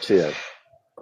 Cheers. 0.00 0.34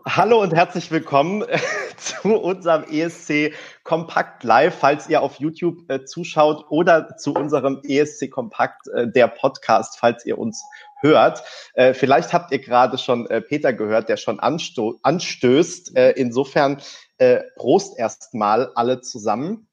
Hallo 0.05 0.43
und 0.43 0.53
herzlich 0.53 0.91
willkommen 0.91 1.45
zu 1.97 2.37
unserem 2.37 2.83
ESC 2.83 3.55
Kompakt 3.85 4.43
Live, 4.43 4.75
falls 4.77 5.09
ihr 5.09 5.23
auf 5.23 5.37
YouTube 5.37 5.89
äh, 5.89 6.05
zuschaut 6.05 6.65
oder 6.69 7.17
zu 7.17 7.33
unserem 7.33 7.81
ESC 7.85 8.29
Kompakt 8.29 8.89
äh, 8.89 9.07
der 9.07 9.29
Podcast, 9.29 9.99
falls 10.01 10.27
ihr 10.27 10.37
uns 10.37 10.61
hört. 11.01 11.45
Äh, 11.75 11.95
vielleicht 11.95 12.33
habt 12.33 12.51
ihr 12.51 12.59
gerade 12.59 12.99
schon 12.99 13.31
äh, 13.31 13.41
Peter 13.41 13.73
gehört, 13.73 14.09
der 14.09 14.17
schon 14.17 14.41
ansto 14.41 14.99
anstößt. 15.05 15.97
Äh, 15.97 16.11
insofern 16.17 16.83
äh, 17.19 17.43
Prost 17.55 17.97
erstmal 17.99 18.73
alle 18.75 19.01
zusammen. 19.01 19.69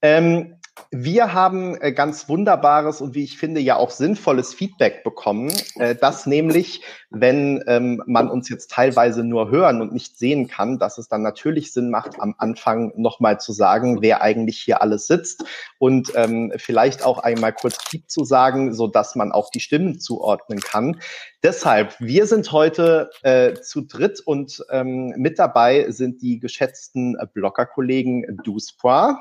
Ähm, 0.00 0.59
wir 0.90 1.32
haben 1.32 1.76
äh, 1.80 1.92
ganz 1.92 2.28
wunderbares 2.28 3.00
und 3.00 3.14
wie 3.14 3.24
ich 3.24 3.38
finde 3.38 3.60
ja 3.60 3.76
auch 3.76 3.90
sinnvolles 3.90 4.54
Feedback 4.54 5.04
bekommen, 5.04 5.52
äh, 5.76 5.94
dass 5.94 6.26
nämlich, 6.26 6.82
wenn 7.10 7.62
ähm, 7.66 8.02
man 8.06 8.28
uns 8.28 8.48
jetzt 8.48 8.70
teilweise 8.70 9.24
nur 9.24 9.50
hören 9.50 9.80
und 9.80 9.92
nicht 9.92 10.18
sehen 10.18 10.48
kann, 10.48 10.78
dass 10.78 10.98
es 10.98 11.08
dann 11.08 11.22
natürlich 11.22 11.72
Sinn 11.72 11.90
macht, 11.90 12.20
am 12.20 12.34
Anfang 12.38 12.92
nochmal 12.96 13.40
zu 13.40 13.52
sagen, 13.52 14.02
wer 14.02 14.22
eigentlich 14.22 14.58
hier 14.58 14.82
alles 14.82 15.06
sitzt 15.06 15.44
und 15.78 16.12
ähm, 16.14 16.52
vielleicht 16.56 17.04
auch 17.04 17.18
einmal 17.18 17.52
kurz 17.52 17.78
Piep 17.88 18.10
zu 18.10 18.24
sagen, 18.24 18.74
so 18.74 18.86
dass 18.86 19.14
man 19.14 19.32
auch 19.32 19.50
die 19.50 19.60
Stimmen 19.60 20.00
zuordnen 20.00 20.60
kann. 20.60 21.00
Deshalb, 21.42 21.98
wir 22.00 22.26
sind 22.26 22.52
heute 22.52 23.10
äh, 23.22 23.54
zu 23.54 23.82
dritt 23.82 24.20
und 24.20 24.62
ähm, 24.70 25.14
mit 25.16 25.38
dabei 25.38 25.90
sind 25.90 26.20
die 26.20 26.38
geschätzten 26.38 27.16
Bloggerkollegen 27.32 28.40
Duspois. 28.44 29.16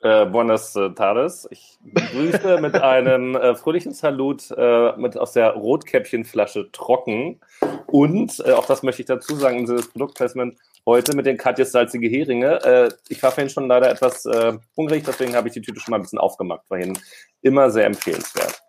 Äh, 0.00 0.26
buenas 0.26 0.72
tardes. 0.72 1.48
Ich 1.50 1.78
grüße 1.94 2.60
mit 2.60 2.74
einem 2.82 3.34
äh, 3.34 3.54
fröhlichen 3.56 3.92
Salut 3.92 4.50
äh, 4.50 4.92
mit 4.96 5.16
aus 5.16 5.32
der 5.32 5.52
Rotkäppchenflasche 5.52 6.70
trocken. 6.70 7.40
Und 7.86 8.42
äh, 8.46 8.52
auch 8.52 8.66
das 8.66 8.82
möchte 8.82 9.02
ich 9.02 9.06
dazu 9.06 9.36
sagen 9.36 9.58
im 9.58 9.66
Sinne 9.66 9.78
des 9.78 9.88
Produktplacement 9.88 10.58
heute 10.84 11.16
mit 11.16 11.26
den 11.26 11.36
Katjes 11.36 11.72
salzige 11.72 12.08
Heringe. 12.08 12.62
Äh, 12.64 12.88
ich 13.08 13.22
war 13.22 13.32
vorhin 13.32 13.50
schon 13.50 13.68
leider 13.68 13.90
etwas 13.90 14.26
äh, 14.26 14.58
hungrig, 14.76 15.04
deswegen 15.04 15.34
habe 15.34 15.48
ich 15.48 15.54
die 15.54 15.60
Tüte 15.62 15.80
schon 15.80 15.92
mal 15.92 15.98
ein 15.98 16.02
bisschen 16.02 16.18
aufgemacht 16.18 16.66
vorhin. 16.68 16.98
Immer 17.42 17.70
sehr 17.70 17.86
empfehlenswert. 17.86 18.62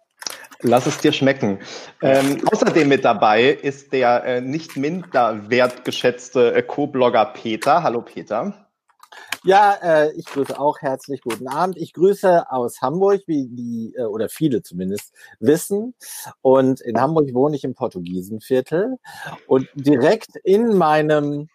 Lass 0.62 0.88
es 0.88 0.98
dir 0.98 1.12
schmecken. 1.12 1.60
Ähm, 2.02 2.42
außerdem 2.52 2.88
mit 2.88 3.06
dabei 3.06 3.50
ist 3.50 3.94
der 3.94 4.24
äh, 4.24 4.42
nicht 4.42 4.76
minder 4.76 5.50
wertgeschätzte 5.50 6.56
äh, 6.56 6.64
Co-Blogger 6.64 7.26
Peter. 7.26 7.84
Hallo 7.84 8.02
Peter. 8.02 8.67
Ja, 9.44 9.78
äh, 9.82 10.12
ich 10.14 10.26
grüße 10.26 10.60
auch 10.60 10.82
herzlich 10.82 11.22
guten 11.22 11.48
Abend. 11.48 11.78
Ich 11.78 11.94
grüße 11.94 12.52
aus 12.52 12.82
Hamburg, 12.82 13.22
wie 13.28 13.48
die, 13.48 13.94
äh, 13.98 14.04
oder 14.04 14.30
viele 14.30 14.62
zumindest 14.62 15.14
wissen. 15.40 15.94
Und 16.42 16.82
in 16.82 17.00
Hamburg 17.00 17.34
wohne 17.34 17.56
ich 17.56 17.64
im 17.64 17.76
Portugiesenviertel. 17.76 18.98
Und 19.48 19.68
direkt 19.76 20.36
in 20.44 20.76
meinem, 20.76 21.50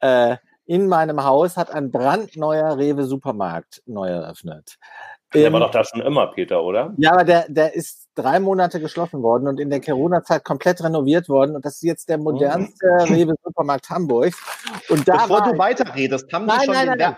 äh, 0.00 0.36
in 0.66 0.88
meinem 0.88 1.24
Haus 1.24 1.56
hat 1.56 1.70
ein 1.70 1.90
brandneuer 1.90 2.76
Rewe 2.78 3.04
Supermarkt 3.04 3.82
neu 3.86 4.08
eröffnet. 4.08 4.76
Der 5.32 5.52
war 5.52 5.60
doch 5.60 5.70
da 5.70 5.84
schon 5.84 6.00
immer, 6.00 6.26
Peter, 6.28 6.62
oder? 6.62 6.92
Ja, 6.96 7.12
aber 7.12 7.24
der, 7.24 7.46
der 7.48 7.74
ist 7.74 7.99
drei 8.14 8.40
Monate 8.40 8.80
geschlossen 8.80 9.22
worden 9.22 9.48
und 9.48 9.60
in 9.60 9.70
der 9.70 9.80
Corona-Zeit 9.80 10.44
komplett 10.44 10.82
renoviert 10.82 11.28
worden. 11.28 11.56
Und 11.56 11.64
das 11.64 11.76
ist 11.76 11.82
jetzt 11.82 12.08
der 12.08 12.18
modernste 12.18 12.86
mhm. 13.06 13.14
Rewe-Supermarkt 13.14 13.90
Hamburgs. 13.90 14.38
Und 14.88 15.06
da 15.08 15.26
Bevor 15.26 15.42
du 15.42 15.58
weiterredest, 15.58 16.32
haben 16.32 16.46
nein, 16.46 16.58
die 16.60 16.66
schon, 16.66 16.74
nein, 16.74 16.88
den, 16.88 16.98
nein, 16.98 17.16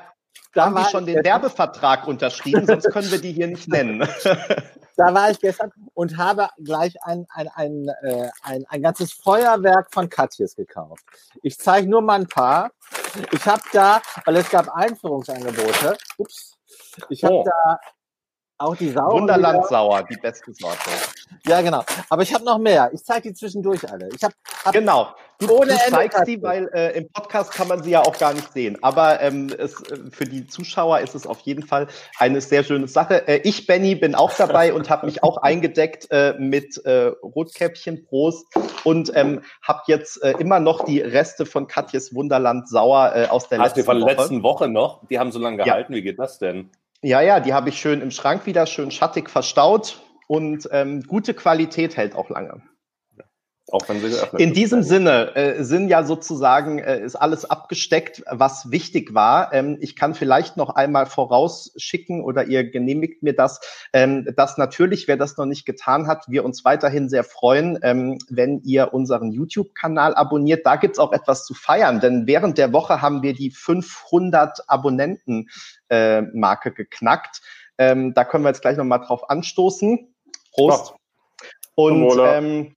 da 0.55 0.65
haben 0.67 0.77
die 0.77 0.91
schon 0.91 1.07
den 1.07 1.25
Werbevertrag 1.25 2.07
unterschrieben, 2.07 2.67
sonst 2.67 2.91
können 2.91 3.11
wir 3.11 3.21
die 3.21 3.33
hier 3.33 3.49
nicht 3.49 3.69
nennen. 3.69 4.07
Da 4.97 5.15
war 5.15 5.31
ich 5.31 5.41
gestern 5.41 5.73
und 5.95 6.17
habe 6.17 6.49
gleich 6.63 6.95
ein, 7.03 7.27
ein, 7.31 7.49
ein, 7.55 7.89
äh, 8.03 8.29
ein, 8.43 8.65
ein 8.69 8.83
ganzes 8.83 9.13
Feuerwerk 9.13 9.89
von 9.93 10.09
Katjes 10.09 10.55
gekauft. 10.55 11.05
Ich 11.43 11.59
zeige 11.59 11.89
nur 11.89 12.03
mal 12.03 12.21
ein 12.21 12.27
paar. 12.27 12.71
Ich 13.33 13.47
habe 13.47 13.63
da, 13.73 14.03
weil 14.25 14.37
es 14.37 14.51
gab 14.51 14.69
Einführungsangebote, 14.69 15.97
ups, 16.19 16.57
ich 17.09 17.25
habe 17.25 17.37
oh. 17.37 17.45
da 17.45 17.81
auch 18.63 18.77
die 18.77 18.91
Sauer. 18.91 19.13
Wunderland 19.13 19.67
Sauer, 19.67 20.03
die 20.11 20.17
beste 20.17 20.53
Sorte. 20.55 20.91
Ja, 21.47 21.61
genau. 21.61 21.85
Aber 22.09 22.23
ich 22.23 22.33
habe 22.33 22.45
noch 22.45 22.59
mehr. 22.59 22.91
Ich 22.93 23.05
zeige 23.05 23.29
die 23.29 23.35
zwischendurch 23.35 23.91
alle. 23.91 24.09
Ich 24.15 24.23
hab, 24.23 24.33
hab 24.65 24.73
genau. 24.73 25.09
Du, 25.39 25.49
du 25.49 25.77
zeigst 25.91 26.27
die, 26.27 26.41
weil 26.41 26.69
äh, 26.73 26.97
im 26.97 27.09
Podcast 27.11 27.53
kann 27.53 27.67
man 27.67 27.83
sie 27.83 27.91
ja 27.91 28.03
auch 28.03 28.17
gar 28.17 28.33
nicht 28.33 28.53
sehen. 28.53 28.79
Aber 28.81 29.21
ähm, 29.21 29.53
es, 29.59 29.83
äh, 29.91 29.99
für 30.11 30.25
die 30.25 30.47
Zuschauer 30.47 31.01
ist 31.01 31.17
es 31.17 31.27
auf 31.27 31.41
jeden 31.41 31.65
Fall 31.65 31.89
eine 32.19 32.41
sehr 32.41 32.63
schöne 32.63 32.87
Sache. 32.87 33.27
Äh, 33.27 33.41
ich, 33.43 33.67
Benny, 33.67 33.97
bin 33.97 34.15
auch 34.15 34.33
dabei 34.35 34.73
und 34.73 34.89
habe 34.89 35.07
mich 35.07 35.25
auch 35.25 35.39
eingedeckt 35.39 36.07
äh, 36.11 36.35
mit 36.39 36.85
äh, 36.85 37.07
Rotkäppchen 37.23 38.05
Prost 38.05 38.47
und 38.85 39.11
ähm, 39.17 39.43
habe 39.63 39.81
jetzt 39.87 40.23
äh, 40.23 40.33
immer 40.39 40.61
noch 40.61 40.85
die 40.85 41.01
Reste 41.01 41.45
von 41.45 41.67
Katjes 41.67 42.15
Wunderland 42.15 42.69
Sauer 42.69 43.13
äh, 43.15 43.27
aus 43.27 43.49
der 43.49 43.59
Hast 43.59 43.77
letzten 43.77 43.89
Woche. 43.89 43.95
Hast 43.95 43.99
du 43.99 44.01
von 44.01 44.07
der 44.07 44.17
letzten 44.17 44.43
Woche 44.45 44.69
noch? 44.69 45.09
Die 45.09 45.19
haben 45.19 45.33
so 45.33 45.41
lange 45.41 45.57
gehalten. 45.57 45.93
Ja. 45.93 45.97
Wie 45.97 46.03
geht 46.03 46.21
das 46.21 46.39
denn? 46.39 46.71
Ja, 47.05 47.21
ja, 47.21 47.41
die 47.41 47.53
habe 47.53 47.69
ich 47.69 47.81
schön 47.81 48.01
im 48.01 48.13
Schrank 48.13 48.47
wieder, 48.47 48.65
schön 48.67 48.93
schattig 48.93 49.29
verstaut 49.29 50.01
und 50.29 50.69
ähm, 50.71 51.03
gute 51.03 51.35
Qualität 51.35 51.97
hält 51.97 52.15
auch 52.15 52.31
lange. 52.31 52.63
Auch 53.73 53.89
wenn 53.89 54.03
sie 54.03 54.11
geöffnet 54.11 54.43
In 54.43 54.53
diesem 54.53 54.83
Sinne 54.83 55.35
äh, 55.35 55.65
sind 55.65 55.89
ja 55.89 56.05
sozusagen, 56.05 56.79
äh, 56.79 57.01
ist 57.01 57.17
alles 57.17 57.47
abgesteckt, 57.47 58.23
was 58.31 58.71
wichtig 58.71 59.15
war. 59.15 59.51
Ähm, 59.55 59.79
ich 59.81 59.97
kann 59.97 60.15
vielleicht 60.15 60.59
noch 60.59 60.69
einmal 60.69 61.07
vorausschicken 61.07 62.23
oder 62.23 62.45
ihr 62.45 62.71
genehmigt 62.71 63.23
mir 63.23 63.35
das, 63.35 63.61
ähm, 63.95 64.29
dass 64.37 64.59
natürlich, 64.59 65.09
wer 65.09 65.17
das 65.17 65.39
noch 65.39 65.47
nicht 65.47 65.65
getan 65.65 66.07
hat, 66.07 66.27
wir 66.29 66.45
uns 66.45 66.67
weiterhin 66.67 67.09
sehr 67.09 67.25
freuen, 67.25 67.79
ähm, 67.83 68.19
wenn 68.29 68.61
ihr 68.61 68.93
unseren 68.93 69.33
YouTube-Kanal 69.33 70.15
abonniert. 70.15 70.67
Da 70.67 70.77
gibt's 70.77 70.99
auch 70.99 71.15
etwas 71.15 71.47
zu 71.47 71.55
feiern, 71.55 72.01
denn 72.01 72.27
während 72.27 72.59
der 72.59 72.75
Woche 72.75 73.01
haben 73.01 73.23
wir 73.23 73.33
die 73.33 73.51
500 73.51 74.69
Abonnenten 74.69 75.49
äh, 75.89 76.23
geknackt. 76.75 77.41
Ähm, 77.79 78.13
da 78.13 78.25
können 78.27 78.45
wir 78.45 78.51
jetzt 78.51 78.61
gleich 78.61 78.77
nochmal 78.77 79.01
drauf 79.01 79.31
anstoßen. 79.31 80.15
Prost. 80.53 80.95
Und 81.75 82.13
ähm, 82.21 82.75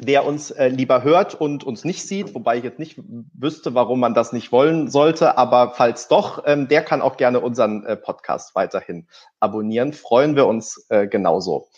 wer 0.00 0.24
uns 0.24 0.50
äh, 0.50 0.68
lieber 0.68 1.02
hört 1.02 1.34
und 1.34 1.64
uns 1.64 1.84
nicht 1.84 2.06
sieht, 2.06 2.34
wobei 2.34 2.58
ich 2.58 2.64
jetzt 2.64 2.78
nicht 2.78 2.96
wüsste, 3.34 3.74
warum 3.74 4.00
man 4.00 4.14
das 4.14 4.32
nicht 4.32 4.52
wollen 4.52 4.90
sollte, 4.90 5.36
aber 5.36 5.72
falls 5.74 6.08
doch, 6.08 6.44
ähm, 6.46 6.68
der 6.68 6.82
kann 6.82 7.02
auch 7.02 7.16
gerne 7.16 7.40
unseren 7.40 7.84
äh, 7.84 7.96
Podcast 7.96 8.54
weiterhin 8.54 9.08
abonnieren. 9.40 9.92
Freuen 9.92 10.36
wir 10.36 10.46
uns 10.46 10.86
äh, 10.88 11.06
genauso. 11.06 11.68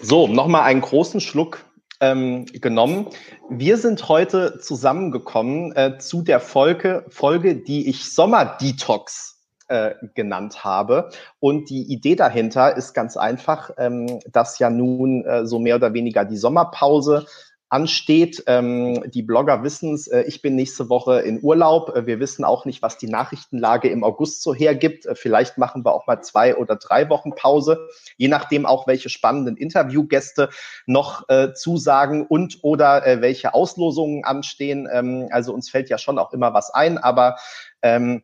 So, 0.00 0.28
nochmal 0.28 0.62
einen 0.62 0.82
großen 0.82 1.20
Schluck 1.20 1.64
ähm, 2.00 2.44
genommen. 2.46 3.08
Wir 3.48 3.78
sind 3.78 4.08
heute 4.08 4.58
zusammengekommen 4.60 5.74
äh, 5.74 5.98
zu 5.98 6.22
der 6.22 6.40
Folge, 6.40 7.06
Folge, 7.08 7.56
die 7.56 7.88
ich 7.88 8.12
Sommerdetox 8.12 9.35
äh, 9.68 9.94
genannt 10.14 10.64
habe. 10.64 11.10
Und 11.40 11.70
die 11.70 11.82
Idee 11.92 12.16
dahinter 12.16 12.76
ist 12.76 12.94
ganz 12.94 13.16
einfach, 13.16 13.70
ähm, 13.78 14.20
dass 14.30 14.58
ja 14.58 14.70
nun 14.70 15.24
äh, 15.24 15.46
so 15.46 15.58
mehr 15.58 15.76
oder 15.76 15.92
weniger 15.92 16.24
die 16.24 16.36
Sommerpause 16.36 17.26
ansteht. 17.68 18.44
Ähm, 18.46 19.10
die 19.10 19.22
Blogger 19.22 19.64
wissen 19.64 19.94
es, 19.94 20.06
äh, 20.06 20.22
ich 20.22 20.40
bin 20.40 20.54
nächste 20.54 20.88
Woche 20.88 21.20
in 21.20 21.42
Urlaub. 21.42 21.96
Äh, 21.96 22.06
wir 22.06 22.20
wissen 22.20 22.44
auch 22.44 22.64
nicht, 22.64 22.80
was 22.80 22.96
die 22.96 23.08
Nachrichtenlage 23.08 23.88
im 23.88 24.04
August 24.04 24.42
so 24.42 24.54
hergibt. 24.54 25.04
Äh, 25.06 25.16
vielleicht 25.16 25.58
machen 25.58 25.84
wir 25.84 25.92
auch 25.92 26.06
mal 26.06 26.22
zwei 26.22 26.56
oder 26.56 26.76
drei 26.76 27.08
Wochen 27.08 27.34
Pause, 27.34 27.88
je 28.16 28.28
nachdem 28.28 28.66
auch, 28.66 28.86
welche 28.86 29.08
spannenden 29.08 29.56
Interviewgäste 29.56 30.48
noch 30.86 31.28
äh, 31.28 31.54
zusagen 31.54 32.24
und 32.26 32.58
oder 32.62 33.04
äh, 33.04 33.20
welche 33.20 33.52
Auslosungen 33.52 34.24
anstehen. 34.24 34.88
Ähm, 34.90 35.28
also 35.32 35.52
uns 35.52 35.68
fällt 35.68 35.88
ja 35.88 35.98
schon 35.98 36.20
auch 36.20 36.32
immer 36.32 36.54
was 36.54 36.72
ein, 36.72 36.98
aber 36.98 37.36
ähm, 37.82 38.22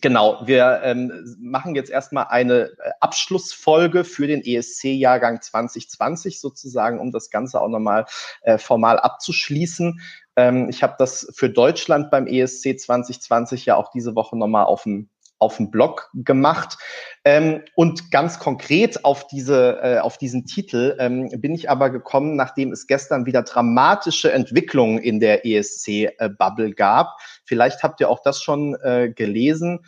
Genau, 0.00 0.40
wir 0.46 0.80
ähm, 0.84 1.36
machen 1.38 1.74
jetzt 1.74 1.90
erstmal 1.90 2.26
eine 2.28 2.70
äh, 2.78 2.90
Abschlussfolge 3.00 4.04
für 4.04 4.26
den 4.26 4.42
ESC-Jahrgang 4.42 5.42
2020 5.42 6.40
sozusagen, 6.40 6.98
um 6.98 7.12
das 7.12 7.30
Ganze 7.30 7.60
auch 7.60 7.68
nochmal 7.68 8.06
äh, 8.42 8.58
formal 8.58 8.98
abzuschließen. 8.98 10.00
Ähm, 10.36 10.68
ich 10.70 10.82
habe 10.82 10.94
das 10.98 11.30
für 11.34 11.50
Deutschland 11.50 12.10
beim 12.10 12.26
ESC 12.26 12.80
2020 12.80 13.66
ja 13.66 13.76
auch 13.76 13.90
diese 13.90 14.14
Woche 14.14 14.36
nochmal 14.36 14.64
auf 14.64 14.84
dem 14.84 15.08
auf 15.42 15.58
dem 15.58 15.70
Blog 15.70 16.10
gemacht. 16.14 16.78
Ähm, 17.24 17.62
und 17.76 18.10
ganz 18.10 18.38
konkret 18.38 19.04
auf 19.04 19.26
diese, 19.28 19.78
äh, 19.82 19.98
auf 19.98 20.18
diesen 20.18 20.46
Titel 20.46 20.96
ähm, 20.98 21.28
bin 21.40 21.54
ich 21.54 21.70
aber 21.70 21.90
gekommen, 21.90 22.34
nachdem 22.34 22.72
es 22.72 22.86
gestern 22.86 23.26
wieder 23.26 23.42
dramatische 23.42 24.32
Entwicklungen 24.32 24.98
in 24.98 25.20
der 25.20 25.46
ESC-Bubble 25.46 26.72
gab. 26.72 27.16
Vielleicht 27.44 27.82
habt 27.82 28.00
ihr 28.00 28.08
auch 28.08 28.22
das 28.22 28.42
schon 28.42 28.74
äh, 28.82 29.10
gelesen. 29.14 29.80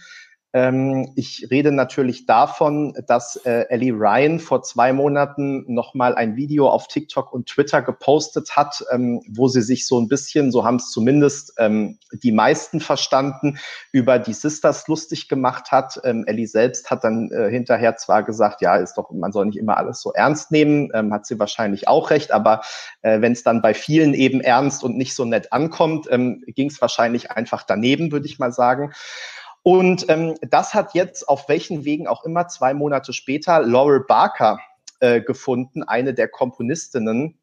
Ähm, 0.55 1.13
ich 1.17 1.49
rede 1.51 1.73
natürlich 1.73 2.27
davon, 2.27 2.97
dass 3.09 3.35
äh, 3.45 3.67
Ellie 3.71 3.93
Ryan 3.93 4.39
vor 4.39 4.63
zwei 4.63 4.93
Monaten 4.93 5.65
nochmal 5.67 6.15
ein 6.15 6.37
Video 6.37 6.69
auf 6.69 6.87
TikTok 6.87 7.33
und 7.33 7.49
Twitter 7.49 7.83
gepostet 7.83 8.53
hat, 8.55 8.85
ähm, 8.93 9.21
wo 9.29 9.49
sie 9.49 9.63
sich 9.63 9.85
so 9.85 10.01
ein 10.01 10.07
bisschen, 10.07 10.53
so 10.53 10.65
haben 10.65 10.77
es 10.77 10.93
zumindest 10.93 11.55
ähm, 11.59 11.99
die 12.13 12.31
meisten 12.31 12.79
verstanden, 12.79 13.59
über 13.91 14.21
die 14.21 14.33
Sisters 14.33 14.87
lustig 14.87 15.29
gemacht 15.29 15.73
hat. 15.73 16.01
Ähm, 16.05 16.25
Ellie 16.29 16.47
selbst 16.47 16.89
hat 16.89 17.03
dann 17.03 17.33
äh, 17.33 17.51
hinterher 17.51 17.97
zwar 17.97 18.23
gesagt, 18.23 18.63
ja, 18.63 18.77
ist 18.77 18.95
doch, 18.95 19.11
man 19.11 19.33
soll 19.33 19.47
nicht 19.47 19.59
immer 19.59 19.77
alles 19.77 20.01
so 20.01 20.13
ernst 20.13 20.53
nehmen, 20.53 20.89
ähm, 20.95 21.13
hat 21.13 21.27
sie 21.27 21.41
wahrscheinlich 21.41 21.89
auch 21.89 22.11
recht, 22.11 22.31
aber 22.31 22.61
äh, 23.03 23.21
wenn 23.21 23.33
es 23.33 23.43
dann 23.43 23.61
bei 23.61 23.75
vielen 23.75 24.15
eben 24.15 24.41
ernst 24.41 24.85
und 24.85 24.97
nicht 24.97 25.17
so 25.17 25.25
nett 25.25 25.53
ankommt, 25.53 26.07
ähm, 26.11 26.45
ging 26.47 26.71
es 26.71 26.81
wahrscheinlich 26.81 27.33
einfach 27.33 27.65
daneben, 27.65 28.13
würde 28.13 28.27
ich 28.27 28.39
mal 28.39 28.53
sagen. 28.53 28.93
Und 29.65 30.05
ähm, 30.11 30.35
das 30.43 30.75
hat 30.75 30.93
jetzt 30.93 31.27
auf 31.27 31.49
welchen 31.49 31.87
Wegen 31.87 32.07
auch 32.07 32.23
immer 32.25 32.49
zwei 32.49 32.75
Monate 32.75 33.15
später 33.15 33.63
Laurel 33.63 34.05
Barker 34.07 34.61
äh, 35.01 35.23
gefunden, 35.23 35.83
eine 35.83 36.13
der 36.13 36.29
Komponistinnen 36.29 37.39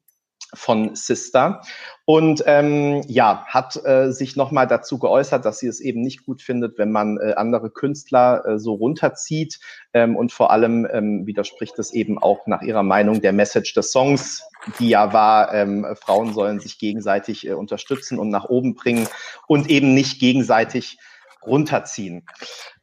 von 0.54 0.96
Sister. 0.96 1.62
Und 2.06 2.44
ähm, 2.46 3.04
ja, 3.08 3.44
hat 3.48 3.84
äh, 3.86 4.12
sich 4.12 4.36
nochmal 4.36 4.68
dazu 4.68 5.00
geäußert, 5.00 5.46
dass 5.46 5.60
sie 5.60 5.68
es 5.68 5.80
eben 5.80 6.02
nicht 6.02 6.24
gut 6.24 6.44
findet, 6.44 6.78
wenn 6.78 6.92
man 6.92 7.18
äh, 7.18 7.34
andere 7.34 7.72
Künstler 7.72 8.46
äh, 8.46 8.60
so 8.60 8.74
runterzieht. 8.74 9.60
Ähm, 9.94 10.16
und 10.16 10.32
vor 10.32 10.52
allem 10.52 10.88
ähm, 10.92 11.26
widerspricht 11.26 11.80
es 11.80 11.92
eben 11.92 12.22
auch 12.22 12.46
nach 12.46 12.62
ihrer 12.62 12.84
Meinung 12.84 13.22
der 13.22 13.34
Message 13.34 13.74
des 13.74 13.92
Songs, 13.92 14.44
die 14.78 14.90
ja 14.90 15.12
war, 15.12 15.54
ähm, 15.56 15.88
Frauen 16.00 16.34
sollen 16.34 16.60
sich 16.60 16.78
gegenseitig 16.78 17.48
äh, 17.48 17.54
unterstützen 17.54 18.20
und 18.20 18.30
nach 18.30 18.46
oben 18.46 18.76
bringen 18.76 19.08
und 19.48 19.72
eben 19.72 19.96
nicht 19.96 20.20
gegenseitig 20.20 21.00
runterziehen. 21.46 22.26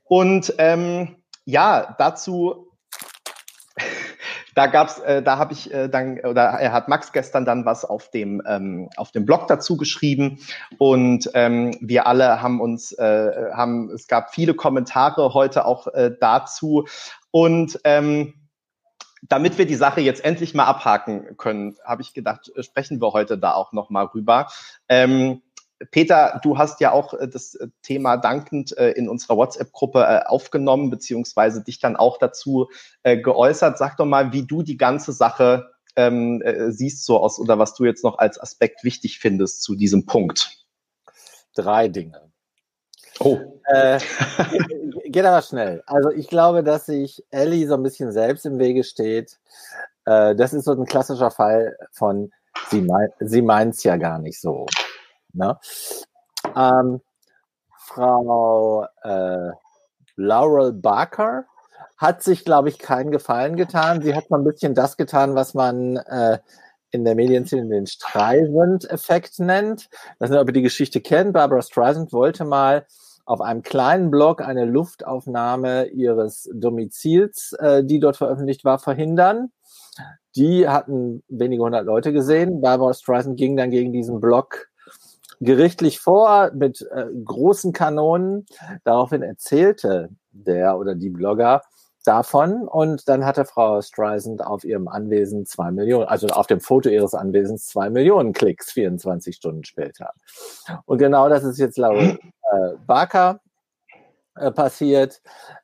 Und 0.04 0.54
ähm, 0.58 1.16
ja, 1.44 1.94
dazu, 1.98 2.68
da 4.54 4.66
gab's, 4.66 4.98
äh, 4.98 5.22
da 5.22 5.38
habe 5.38 5.52
ich 5.52 5.72
äh, 5.72 5.88
dann, 5.88 6.20
oder 6.20 6.42
er 6.42 6.72
hat 6.72 6.88
Max 6.88 7.12
gestern 7.12 7.44
dann 7.44 7.64
was 7.64 7.84
auf 7.84 8.10
dem 8.10 8.42
ähm, 8.46 8.88
auf 8.96 9.12
dem 9.12 9.24
Blog 9.24 9.46
dazu 9.48 9.76
geschrieben 9.76 10.40
und 10.78 11.30
ähm, 11.34 11.76
wir 11.80 12.06
alle 12.06 12.42
haben 12.42 12.60
uns, 12.60 12.92
äh, 12.92 13.50
haben, 13.52 13.90
es 13.90 14.08
gab 14.08 14.34
viele 14.34 14.54
Kommentare 14.54 15.34
heute 15.34 15.64
auch 15.64 15.86
äh, 15.88 16.10
dazu 16.18 16.86
und 17.30 17.78
ähm, 17.84 18.34
damit 19.22 19.58
wir 19.58 19.66
die 19.66 19.74
Sache 19.74 20.00
jetzt 20.00 20.24
endlich 20.24 20.54
mal 20.54 20.64
abhaken 20.66 21.36
können, 21.36 21.76
habe 21.84 22.02
ich 22.02 22.14
gedacht, 22.14 22.50
sprechen 22.60 23.00
wir 23.00 23.12
heute 23.12 23.36
da 23.36 23.52
auch 23.52 23.72
noch 23.72 23.90
mal 23.90 24.04
rüber. 24.04 24.48
Ähm, 24.88 25.42
Peter, 25.90 26.40
du 26.42 26.58
hast 26.58 26.80
ja 26.80 26.92
auch 26.92 27.14
äh, 27.14 27.28
das 27.28 27.54
äh, 27.54 27.68
Thema 27.82 28.16
dankend 28.16 28.76
äh, 28.76 28.90
in 28.92 29.08
unserer 29.08 29.36
WhatsApp-Gruppe 29.36 30.28
aufgenommen, 30.28 30.90
beziehungsweise 30.90 31.62
dich 31.62 31.78
dann 31.78 31.96
auch 31.96 32.18
dazu 32.18 32.68
geäußert. 33.04 33.78
Sag 33.78 33.96
doch 33.96 34.06
mal, 34.06 34.32
wie 34.32 34.46
du 34.46 34.62
die 34.62 34.76
ganze 34.76 35.12
Sache 35.12 35.70
ähm, 35.96 36.42
siehst 36.68 37.04
so 37.04 37.18
aus 37.18 37.38
oder 37.38 37.58
was 37.58 37.74
du 37.74 37.84
jetzt 37.84 38.04
noch 38.04 38.18
als 38.18 38.40
Aspekt 38.40 38.84
wichtig 38.84 39.18
findest 39.18 39.62
zu 39.62 39.74
diesem 39.74 40.06
Punkt. 40.06 40.64
Drei 41.54 41.88
Dinge. 41.88 42.30
Oh. 43.20 43.38
Äh, 43.64 43.98
geht 45.06 45.24
aber 45.24 45.42
schnell. 45.42 45.82
Also 45.86 46.10
ich 46.10 46.28
glaube, 46.28 46.62
dass 46.62 46.86
sich 46.86 47.24
Ellie 47.30 47.66
so 47.66 47.74
ein 47.74 47.82
bisschen 47.82 48.12
selbst 48.12 48.46
im 48.46 48.58
Wege 48.58 48.84
steht. 48.84 49.38
Äh, 50.04 50.34
das 50.34 50.52
ist 50.52 50.64
so 50.64 50.72
ein 50.72 50.84
klassischer 50.84 51.30
Fall 51.30 51.76
von, 51.92 52.30
sie, 52.70 52.80
mein, 52.80 53.08
sie 53.20 53.42
meint 53.42 53.74
es 53.74 53.82
ja 53.82 53.96
gar 53.96 54.18
nicht 54.18 54.40
so. 54.40 54.66
Ne? 55.32 55.58
Ähm, 56.56 57.00
Frau 57.76 58.86
äh, 59.02 59.50
Laurel 60.16 60.72
Barker 60.72 61.44
hat 61.96 62.22
sich, 62.22 62.44
glaube 62.44 62.68
ich, 62.68 62.78
keinen 62.78 63.10
Gefallen 63.10 63.56
getan. 63.56 64.02
Sie 64.02 64.14
hat 64.14 64.30
mal 64.30 64.38
ein 64.38 64.44
bisschen 64.44 64.74
das 64.74 64.96
getan, 64.96 65.34
was 65.34 65.54
man 65.54 65.96
äh, 65.96 66.38
in 66.90 67.04
der 67.04 67.14
Medienszene 67.14 67.68
den 67.68 67.86
Streisand-Effekt 67.86 69.40
nennt. 69.40 69.88
Das 70.18 70.30
ist, 70.30 70.36
ob 70.36 70.48
ihr 70.48 70.54
die 70.54 70.62
Geschichte 70.62 71.00
kennt. 71.00 71.32
Barbara 71.32 71.62
Streisand 71.62 72.12
wollte 72.12 72.44
mal 72.44 72.86
auf 73.26 73.40
einem 73.40 73.62
kleinen 73.62 74.10
Blog 74.10 74.40
eine 74.40 74.64
Luftaufnahme 74.64 75.86
ihres 75.86 76.48
Domizils, 76.54 77.52
äh, 77.58 77.84
die 77.84 78.00
dort 78.00 78.16
veröffentlicht 78.16 78.64
war, 78.64 78.78
verhindern. 78.78 79.50
Die 80.36 80.68
hatten 80.68 81.22
wenige 81.28 81.62
hundert 81.62 81.84
Leute 81.84 82.12
gesehen. 82.12 82.60
Barbara 82.60 82.94
Streisand 82.94 83.36
ging 83.36 83.56
dann 83.56 83.70
gegen 83.70 83.92
diesen 83.92 84.20
Blog 84.20 84.67
gerichtlich 85.40 86.00
vor 86.00 86.50
mit 86.54 86.86
äh, 86.90 87.06
großen 87.24 87.72
Kanonen. 87.72 88.46
Daraufhin 88.84 89.22
erzählte 89.22 90.10
der 90.32 90.78
oder 90.78 90.94
die 90.94 91.10
Blogger 91.10 91.62
davon 92.04 92.66
und 92.66 93.08
dann 93.08 93.24
hatte 93.24 93.44
Frau 93.44 93.82
Streisand 93.82 94.44
auf 94.44 94.64
ihrem 94.64 94.88
Anwesen 94.88 95.44
zwei 95.44 95.70
Millionen, 95.70 96.06
also 96.06 96.28
auf 96.28 96.46
dem 96.46 96.60
Foto 96.60 96.88
ihres 96.88 97.14
Anwesens 97.14 97.66
zwei 97.66 97.90
Millionen 97.90 98.32
Klicks 98.32 98.72
24 98.72 99.36
Stunden 99.36 99.64
später. 99.64 100.12
Und 100.86 100.98
genau 100.98 101.28
das 101.28 101.44
ist 101.44 101.58
jetzt 101.58 101.76
Laura 101.76 102.02
äh, 102.02 102.16
Barker 102.86 103.40
äh, 104.36 104.50
passiert. 104.50 105.20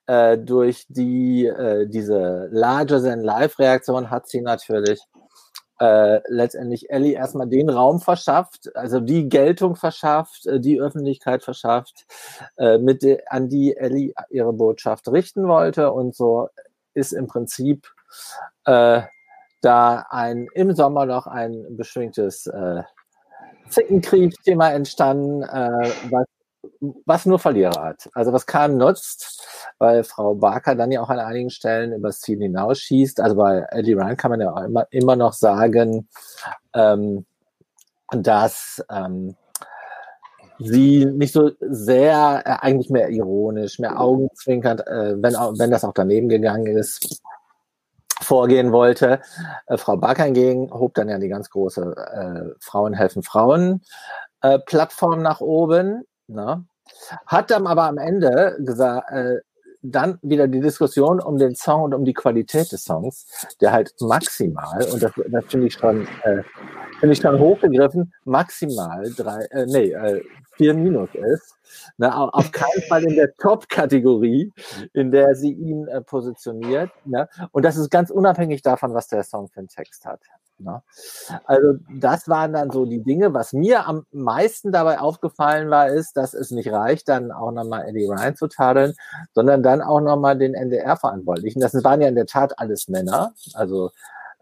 Äh, 0.07 0.37
durch 0.37 0.85
die 0.89 1.47
äh, 1.47 1.87
diese 1.89 2.49
Larger 2.51 3.03
than 3.03 3.21
Life 3.21 3.59
Reaktion 3.59 4.11
hat 4.11 4.29
sie 4.29 4.43
natürlich 4.43 5.01
äh, 5.81 6.21
letztendlich 6.29 6.91
Ellie 6.91 7.15
erstmal 7.15 7.49
den 7.49 7.69
Raum 7.69 8.01
verschafft, 8.01 8.75
also 8.77 9.01
die 9.01 9.29
Geltung 9.29 9.77
verschafft, 9.77 10.47
äh, 10.47 10.61
die 10.61 10.81
Öffentlichkeit 10.81 11.43
verschafft, 11.43 12.07
äh, 12.57 12.79
mit 12.79 13.03
de, 13.03 13.23
an 13.29 13.49
die 13.49 13.77
Ellie 13.77 14.15
ihre 14.31 14.53
Botschaft 14.53 15.09
richten 15.09 15.49
wollte. 15.49 15.93
Und 15.93 16.15
so 16.15 16.49
ist 16.95 17.13
im 17.13 17.27
Prinzip 17.27 17.89
äh, 18.67 19.03
da 19.63 20.07
ein 20.11 20.47
im 20.55 20.75
Sommer 20.75 21.07
noch 21.07 21.27
ein 21.27 21.65
beschwingtes 21.77 22.47
äh, 22.47 22.83
Zickenkrieg-Thema 23.69 24.71
entstanden, 24.73 25.43
äh, 25.43 25.91
was 26.11 26.27
was 27.07 27.27
nur 27.27 27.39
Verlierer 27.39 27.83
hat. 27.83 28.09
Also 28.15 28.33
was 28.33 28.47
keinem 28.47 28.79
nutzt, 28.79 29.47
weil 29.79 30.05
Frau 30.05 30.35
Barker 30.35 30.75
dann 30.75 30.93
ja 30.93 31.01
auch 31.01 31.11
an 31.11 31.19
einigen 31.19 31.51
Stellen 31.51 31.93
übers 31.93 32.21
Ziel 32.21 32.39
hinausschießt. 32.39 33.21
Also 33.21 33.37
bei 33.37 33.67
Eddie 33.71 33.95
Ryan 33.95 34.17
kann 34.17 34.31
man 34.31 34.41
ja 34.41 34.53
auch 34.53 34.63
immer, 34.63 34.87
immer 34.91 35.17
noch 35.17 35.33
sagen, 35.33 36.09
ähm, 36.75 37.27
dass 38.11 38.85
ähm, 38.91 39.37
sie 40.59 41.07
nicht 41.07 41.33
so 41.33 41.51
sehr, 41.61 42.43
äh, 42.45 42.57
eigentlich 42.61 42.91
mehr 42.91 43.09
ironisch, 43.09 43.79
mehr 43.79 44.01
augenzwinkernd, 44.01 44.87
äh, 44.87 45.15
wenn, 45.23 45.35
wenn 45.35 45.71
das 45.71 45.85
auch 45.85 45.95
daneben 45.95 46.29
gegangen 46.29 46.67
ist, 46.67 47.23
vorgehen 48.21 48.73
wollte. 48.73 49.21
Äh, 49.67 49.77
Frau 49.77 49.97
Barker 49.97 50.25
hingegen 50.25 50.71
hob 50.73 50.95
dann 50.95 51.09
ja 51.09 51.19
die 51.19 51.29
ganz 51.29 51.51
große 51.51 51.95
äh, 51.97 52.55
Frauen 52.61 52.95
helfen 52.95 53.23
Frauen 53.23 53.83
äh, 54.41 54.59
Plattform 54.59 55.23
nach 55.23 55.41
oben 55.41 56.05
Ne? 56.27 56.65
Hat 57.27 57.51
dann 57.51 57.67
aber 57.67 57.85
am 57.85 57.99
Ende 57.99 58.57
gesagt, 58.61 59.11
äh, 59.11 59.41
dann 59.85 60.19
wieder 60.23 60.49
die 60.49 60.61
Diskussion 60.61 61.21
um 61.21 61.37
den 61.37 61.55
Song 61.55 61.83
und 61.83 61.95
um 61.95 62.05
die 62.05 62.15
Qualität 62.15 62.73
des 62.73 62.85
Songs, 62.85 63.27
der 63.61 63.73
halt 63.73 63.95
maximal, 64.01 64.83
und 64.91 65.03
das, 65.03 65.13
das 65.29 65.45
finde 65.47 65.67
ich 65.67 65.75
schon, 65.75 66.07
äh, 66.23 66.43
finde 67.01 67.13
ich 67.13 67.21
schon 67.21 67.39
hochgegriffen, 67.39 68.13
maximal 68.25 69.03
drei, 69.15 69.45
äh, 69.51 69.67
nee, 69.67 69.93
äh, 69.93 70.23
vier 70.57 70.75
Minus 70.75 71.11
ist. 71.15 71.55
Ne, 71.99 72.15
auf 72.15 72.53
keinen 72.53 72.83
Fall 72.89 73.05
in 73.05 73.17
der 73.17 73.35
Top-Kategorie, 73.35 74.53
in 74.93 75.11
der 75.11 75.35
sie 75.35 75.53
ihn 75.53 75.89
äh, 75.89 76.01
positioniert. 76.01 76.91
Ne? 77.05 77.29
Und 77.51 77.65
das 77.65 77.77
ist 77.77 77.91
ganz 77.91 78.11
unabhängig 78.11 78.63
davon, 78.63 78.95
was 78.95 79.09
der 79.09 79.25
Song 79.25 79.49
für 79.49 79.59
einen 79.59 79.69
Text 79.69 80.07
hat. 80.07 80.21
Ne? 80.59 80.83
Also 81.47 81.75
das 81.91 82.29
waren 82.29 82.53
dann 82.53 82.71
so 82.71 82.85
die 82.87 83.03
Dinge. 83.03 83.35
Was 83.35 83.53
mir 83.53 83.87
am 83.87 84.07
meisten 84.13 84.73
dabei 84.73 85.01
aufgefallen 85.01 85.71
war, 85.71 85.89
ist, 85.89 86.17
dass 86.17 86.35
es 86.35 86.51
nicht 86.51 86.71
reicht, 86.71 87.09
dann 87.09 87.33
auch 87.33 87.51
nochmal 87.51 87.89
Eddie 87.89 88.07
Ryan 88.07 88.37
zu 88.37 88.47
tadeln, 88.49 88.95
sondern 89.33 89.63
dann 89.63 89.83
auch 89.83 90.01
nochmal 90.01 90.39
den 90.39 90.55
NDR-Verantwortlichen. 90.55 91.61
Das 91.61 91.75
waren 91.85 92.01
ja 92.01 92.09
in 92.09 92.15
der 92.15 92.27
Tat 92.27 92.59
alles 92.59 92.89
Männer. 92.89 93.33
Also 93.55 93.91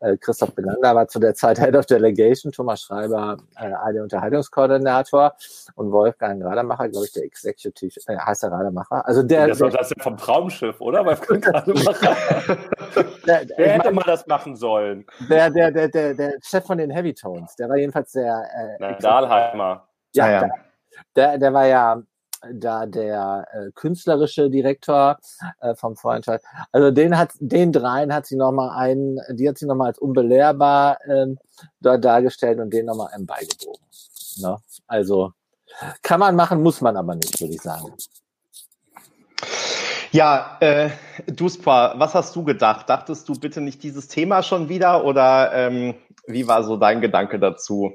äh, 0.02 0.16
Christoph 0.16 0.54
Belander 0.54 0.94
war 0.94 1.08
zu 1.08 1.18
der 1.18 1.34
Zeit 1.34 1.58
Head 1.58 1.74
of 1.76 1.86
Delegation, 1.86 2.52
Thomas 2.52 2.82
Schreiber 2.82 3.36
äh, 3.56 3.72
AD 3.72 4.00
Unterhaltungskoordinator 4.00 5.34
und 5.76 5.92
Wolfgang 5.92 6.44
Rademacher, 6.44 6.88
glaube 6.88 7.06
ich, 7.06 7.12
der 7.12 7.24
Executive, 7.24 8.00
äh, 8.06 8.16
heißt 8.16 8.42
der 8.42 8.52
Rademacher. 8.52 9.06
Also 9.06 9.22
der, 9.22 9.48
das 9.48 9.60
war 9.60 9.70
das 9.70 9.90
ja 9.90 10.02
vom 10.02 10.16
Traumschiff, 10.16 10.80
oder? 10.80 11.04
Wolfgang 11.04 11.46
Rademacher. 11.54 12.16
der, 13.26 13.44
der 13.44 13.68
hätte 13.72 13.92
mal 13.92 14.04
das 14.06 14.26
machen 14.26 14.56
sollen. 14.56 15.06
Der, 15.28 15.50
der, 15.50 15.70
der, 15.70 15.88
der, 15.88 16.14
der 16.14 16.32
Chef 16.42 16.64
von 16.66 16.78
den 16.78 16.90
Heavy 16.90 17.14
Tones, 17.14 17.54
der 17.56 17.68
war 17.68 17.76
jedenfalls 17.76 18.12
der 18.12 18.78
äh, 18.80 18.98
Dahlheimer. 19.00 19.88
Ja, 20.14 20.30
ja. 20.30 20.40
Der, 20.40 20.52
der, 21.16 21.38
der 21.38 21.52
war 21.54 21.66
ja 21.66 22.02
da 22.52 22.86
der 22.86 23.46
äh, 23.52 23.70
künstlerische 23.74 24.50
Direktor 24.50 25.18
äh, 25.60 25.74
vom 25.74 25.96
Vorentscheid. 25.96 26.42
Also 26.72 26.90
den 26.90 27.16
hat, 27.16 27.30
den 27.38 27.72
dreien 27.72 28.12
hat 28.12 28.26
sie 28.26 28.36
nochmal 28.36 28.70
einen, 28.78 29.20
die 29.30 29.48
hat 29.48 29.58
sie 29.58 29.66
nochmal 29.66 29.88
als 29.88 29.98
unbelehrbar 29.98 30.98
ähm, 31.06 31.38
dort 31.80 32.04
dargestellt 32.04 32.58
und 32.58 32.72
den 32.72 32.86
nochmal 32.86 33.12
einem 33.12 33.26
beigebogen. 33.26 33.82
Ne? 34.38 34.56
Also 34.86 35.32
kann 36.02 36.20
man 36.20 36.36
machen, 36.36 36.62
muss 36.62 36.80
man 36.80 36.96
aber 36.96 37.14
nicht, 37.14 37.40
würde 37.40 37.54
ich 37.54 37.62
sagen. 37.62 37.92
Ja, 40.10 40.58
äh, 40.60 40.90
Duspra, 41.26 41.94
was 41.98 42.14
hast 42.14 42.36
du 42.36 42.44
gedacht? 42.44 42.88
Dachtest 42.90 43.28
du 43.28 43.32
bitte 43.32 43.62
nicht 43.62 43.82
dieses 43.82 44.08
Thema 44.08 44.42
schon 44.42 44.68
wieder 44.68 45.04
oder 45.04 45.52
ähm, 45.54 45.94
wie 46.26 46.46
war 46.46 46.64
so 46.64 46.76
dein 46.76 47.00
Gedanke 47.00 47.38
dazu? 47.38 47.92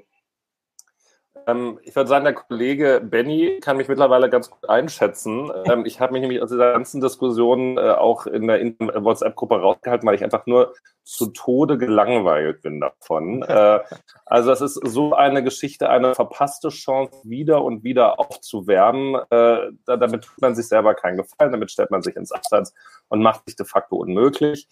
Ähm, 1.48 1.80
ich 1.82 1.96
würde 1.96 2.10
sagen, 2.10 2.26
der 2.26 2.34
Kollege 2.34 3.02
Benny 3.04 3.60
kann 3.62 3.78
mich 3.78 3.88
mittlerweile 3.88 4.30
ganz 4.30 4.50
gut 4.50 4.70
einschätzen. 4.70 5.50
Ähm, 5.66 5.86
ich 5.86 6.02
habe 6.02 6.12
mich 6.14 6.22
nämlich 6.22 6.42
aus 6.42 6.50
dieser 6.50 6.74
ganzen 6.74 7.00
Diskussion 7.00 7.78
äh, 7.78 7.92
auch 7.92 8.28
in 8.28 8.48
der 8.48 8.60
WhatsApp-Gruppe 8.60 9.56
rausgehalten, 9.56 10.06
weil 10.06 10.16
ich 10.16 10.24
einfach 10.24 10.46
nur 10.46 10.74
zu 11.04 11.28
Tode 11.28 11.78
gelangweilt 11.78 12.62
bin 12.62 12.82
davon. 12.82 13.46
Äh, 13.58 13.80
also 14.26 14.52
es 14.52 14.60
ist 14.60 14.74
so 14.84 15.14
eine 15.14 15.42
Geschichte, 15.42 15.90
eine 15.90 16.14
verpasste 16.16 16.68
Chance, 16.68 17.18
wieder 17.24 17.64
und 17.64 17.84
wieder 17.84 18.20
aufzuwerben. 18.20 19.16
Äh, 19.30 19.72
damit 19.86 20.26
tut 20.26 20.42
man 20.42 20.54
sich 20.54 20.68
selber 20.68 20.94
keinen 20.96 21.18
Gefallen, 21.18 21.54
damit 21.54 21.72
stellt 21.72 21.92
man 21.92 22.02
sich 22.02 22.18
ins 22.18 22.34
Abseits 22.34 22.74
und 23.08 23.22
macht 23.22 23.46
sich 23.46 23.56
de 23.56 23.66
facto 23.66 23.96
unmöglich. 23.96 24.68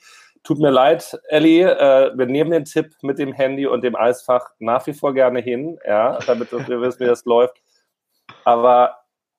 Tut 0.45 0.59
mir 0.59 0.69
leid, 0.69 1.19
Ellie, 1.29 1.63
äh, 1.63 2.15
wir 2.15 2.27
nehmen 2.27 2.51
den 2.51 2.65
Tipp 2.65 2.93
mit 3.01 3.17
dem 3.17 3.33
Handy 3.33 3.65
und 3.65 3.83
dem 3.83 3.95
Eisfach 3.95 4.51
nach 4.59 4.85
wie 4.85 4.93
vor 4.93 5.15
gerne 5.15 5.39
hin, 5.39 5.79
ja, 5.83 6.19
damit 6.27 6.51
wir 6.51 6.81
wissen, 6.81 6.99
wie 6.99 7.07
das 7.07 7.25
läuft. 7.25 7.59
Aber 8.43 8.95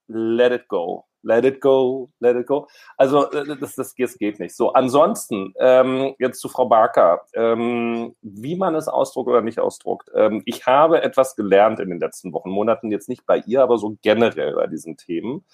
let 0.08 0.50
it 0.50 0.66
go. 0.66 1.04
Let 1.22 1.44
it 1.44 1.60
go, 1.60 2.10
let 2.18 2.36
it 2.36 2.48
go. 2.48 2.66
Also 2.96 3.30
äh, 3.30 3.56
das, 3.60 3.76
das, 3.76 3.94
das 3.94 4.18
geht 4.18 4.40
nicht. 4.40 4.56
So, 4.56 4.72
ansonsten, 4.72 5.54
ähm, 5.60 6.16
jetzt 6.18 6.40
zu 6.40 6.48
Frau 6.48 6.66
Barker, 6.66 7.22
ähm, 7.34 8.16
wie 8.22 8.56
man 8.56 8.74
es 8.74 8.88
ausdruckt 8.88 9.28
oder 9.28 9.42
nicht 9.42 9.60
ausdruckt. 9.60 10.10
Ähm, 10.12 10.42
ich 10.44 10.66
habe 10.66 11.02
etwas 11.02 11.36
gelernt 11.36 11.78
in 11.78 11.88
den 11.88 12.00
letzten 12.00 12.32
Wochen, 12.32 12.50
Monaten, 12.50 12.90
jetzt 12.90 13.08
nicht 13.08 13.26
bei 13.26 13.38
ihr, 13.46 13.62
aber 13.62 13.78
so 13.78 13.96
generell 14.02 14.54
bei 14.54 14.66
diesen 14.66 14.96
Themen. 14.96 15.44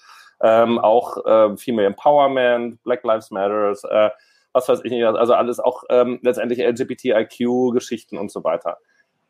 Ähm, 0.41 0.79
auch 0.79 1.23
äh, 1.25 1.57
Female 1.57 1.87
Empowerment, 1.87 2.81
Black 2.83 3.03
Lives 3.03 3.29
Matters, 3.29 3.83
äh, 3.83 4.09
was 4.53 4.69
weiß 4.69 4.81
ich 4.83 4.91
nicht, 4.91 5.03
also 5.03 5.33
alles 5.33 5.59
auch 5.59 5.83
ähm, 5.89 6.19
letztendlich 6.21 6.59
LGBTIQ-Geschichten 6.59 8.17
und 8.17 8.31
so 8.31 8.43
weiter. 8.43 8.77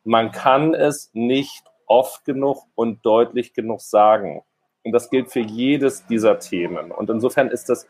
Man 0.04 0.32
kann 0.32 0.74
es 0.74 1.10
nicht 1.14 1.64
oft 1.88 2.26
genug 2.26 2.64
und 2.76 3.06
deutlich 3.06 3.54
genug 3.54 3.82
sagen. 3.82 4.44
Und 4.84 4.92
das 4.92 5.10
gilt 5.10 5.32
für 5.32 5.40
jedes 5.40 6.06
dieser 6.08 6.40
Themen. 6.40 6.92
Und 6.92 7.10
insofern 7.10 7.48
ist 7.48 7.70
das 7.70 7.88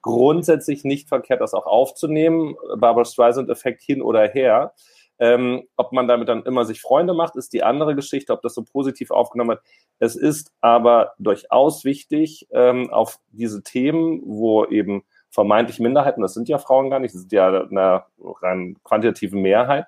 grundsätzlich 0.00 0.84
nicht 0.84 1.08
verkehrt, 1.08 1.40
das 1.40 1.54
auch 1.54 1.66
aufzunehmen. 1.66 2.56
Barbara 2.76 3.04
Streisand-Effekt 3.04 3.82
hin 3.82 4.00
oder 4.00 4.28
her. 4.28 4.72
Ähm, 5.18 5.66
ob 5.76 5.92
man 5.92 6.06
damit 6.06 6.28
dann 6.28 6.44
immer 6.44 6.64
sich 6.64 6.80
Freunde 6.80 7.14
macht, 7.14 7.36
ist 7.36 7.52
die 7.52 7.64
andere 7.64 7.96
Geschichte, 7.96 8.32
ob 8.32 8.42
das 8.42 8.54
so 8.54 8.62
positiv 8.62 9.10
aufgenommen 9.10 9.50
wird. 9.50 9.62
Es 9.98 10.14
ist 10.14 10.52
aber 10.60 11.14
durchaus 11.18 11.84
wichtig, 11.84 12.46
ähm, 12.50 12.90
auf 12.90 13.18
diese 13.32 13.62
Themen, 13.62 14.22
wo 14.24 14.66
eben 14.66 15.04
vermeintlich 15.30 15.80
Minderheiten, 15.80 16.22
das 16.22 16.34
sind 16.34 16.48
ja 16.48 16.58
Frauen 16.58 16.90
gar 16.90 16.98
nicht, 16.98 17.14
das 17.14 17.22
sind 17.22 17.32
ja 17.32 17.48
eine 17.48 18.04
rein 18.42 18.76
quantitative 18.84 19.36
Mehrheit, 19.36 19.86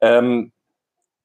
ähm, 0.00 0.52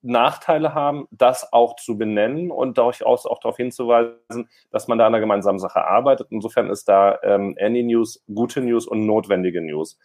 Nachteile 0.04 0.74
haben, 0.74 1.08
das 1.12 1.54
auch 1.54 1.78
zu 1.78 1.98
benennen 1.98 2.52
und 2.52 2.78
durchaus 2.78 3.26
auch 3.26 3.40
darauf 3.40 3.56
hinzuweisen, 3.56 4.50
dass 4.70 4.88
man 4.88 4.98
da 4.98 5.08
an 5.08 5.14
einer 5.14 5.22
gemeinsamen 5.22 5.60
Sache 5.60 5.86
arbeitet. 5.86 6.28
Insofern 6.30 6.70
ist 6.70 6.90
da 6.90 7.20
ähm, 7.24 7.56
Any 7.60 7.84
News 7.84 8.22
gute 8.34 8.62
News 8.62 8.86
und 8.86 9.06
notwendige 9.06 9.62
News. 9.62 9.98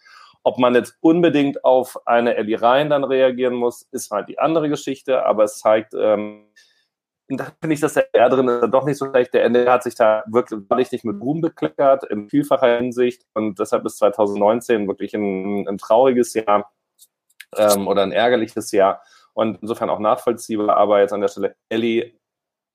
Ob 0.43 0.57
man 0.57 0.73
jetzt 0.73 0.97
unbedingt 1.01 1.65
auf 1.65 1.97
eine 2.07 2.35
Ellie 2.35 2.59
Ryan 2.59 2.89
dann 2.89 3.03
reagieren 3.03 3.55
muss, 3.55 3.89
ist 3.91 4.09
halt 4.09 4.29
die 4.29 4.39
andere 4.39 4.69
Geschichte, 4.69 5.25
aber 5.25 5.43
es 5.43 5.59
zeigt, 5.59 5.93
ähm, 5.93 6.45
da 7.37 7.51
finde 7.61 7.75
ich, 7.75 7.79
dass 7.79 7.93
der 7.93 8.13
R 8.13 8.29
drin 8.29 8.47
ist 8.47 8.71
doch 8.71 8.85
nicht 8.85 8.97
so 8.97 9.07
schlecht. 9.07 9.33
Der 9.33 9.43
NDR 9.43 9.73
hat 9.73 9.83
sich 9.83 9.93
da 9.93 10.23
wirklich 10.27 10.91
nicht 10.91 11.05
mit 11.05 11.21
Ruhm 11.21 11.41
bekleckert, 11.41 12.03
in 12.05 12.27
vielfacher 12.27 12.77
Hinsicht. 12.77 13.23
Und 13.33 13.59
deshalb 13.59 13.85
ist 13.85 13.97
2019 13.99 14.87
wirklich 14.87 15.13
ein, 15.13 15.67
ein 15.67 15.77
trauriges 15.77 16.33
Jahr 16.33 16.71
ähm, 17.55 17.87
oder 17.87 18.01
ein 18.01 18.11
ärgerliches 18.11 18.71
Jahr. 18.71 19.03
Und 19.33 19.59
insofern 19.61 19.91
auch 19.91 19.99
nachvollziehbar. 19.99 20.75
Aber 20.75 21.01
jetzt 21.01 21.13
an 21.13 21.21
der 21.21 21.27
Stelle, 21.27 21.55
Ellie, 21.69 22.13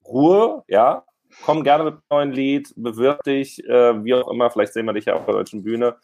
Ruhe, 0.07 0.63
ja. 0.69 1.05
Komm 1.45 1.65
gerne 1.65 1.83
mit 1.83 1.95
einem 1.95 2.03
neuen 2.11 2.33
Lied, 2.33 2.73
bewirb 2.77 3.25
dich, 3.25 3.65
äh, 3.65 4.05
wie 4.05 4.15
auch 4.15 4.31
immer. 4.31 4.51
Vielleicht 4.51 4.73
sehen 4.73 4.87
wir 4.87 4.93
dich 4.93 5.07
ja 5.07 5.15
auf 5.15 5.25
der 5.25 5.35
deutschen 5.35 5.65
Bühne. 5.65 5.97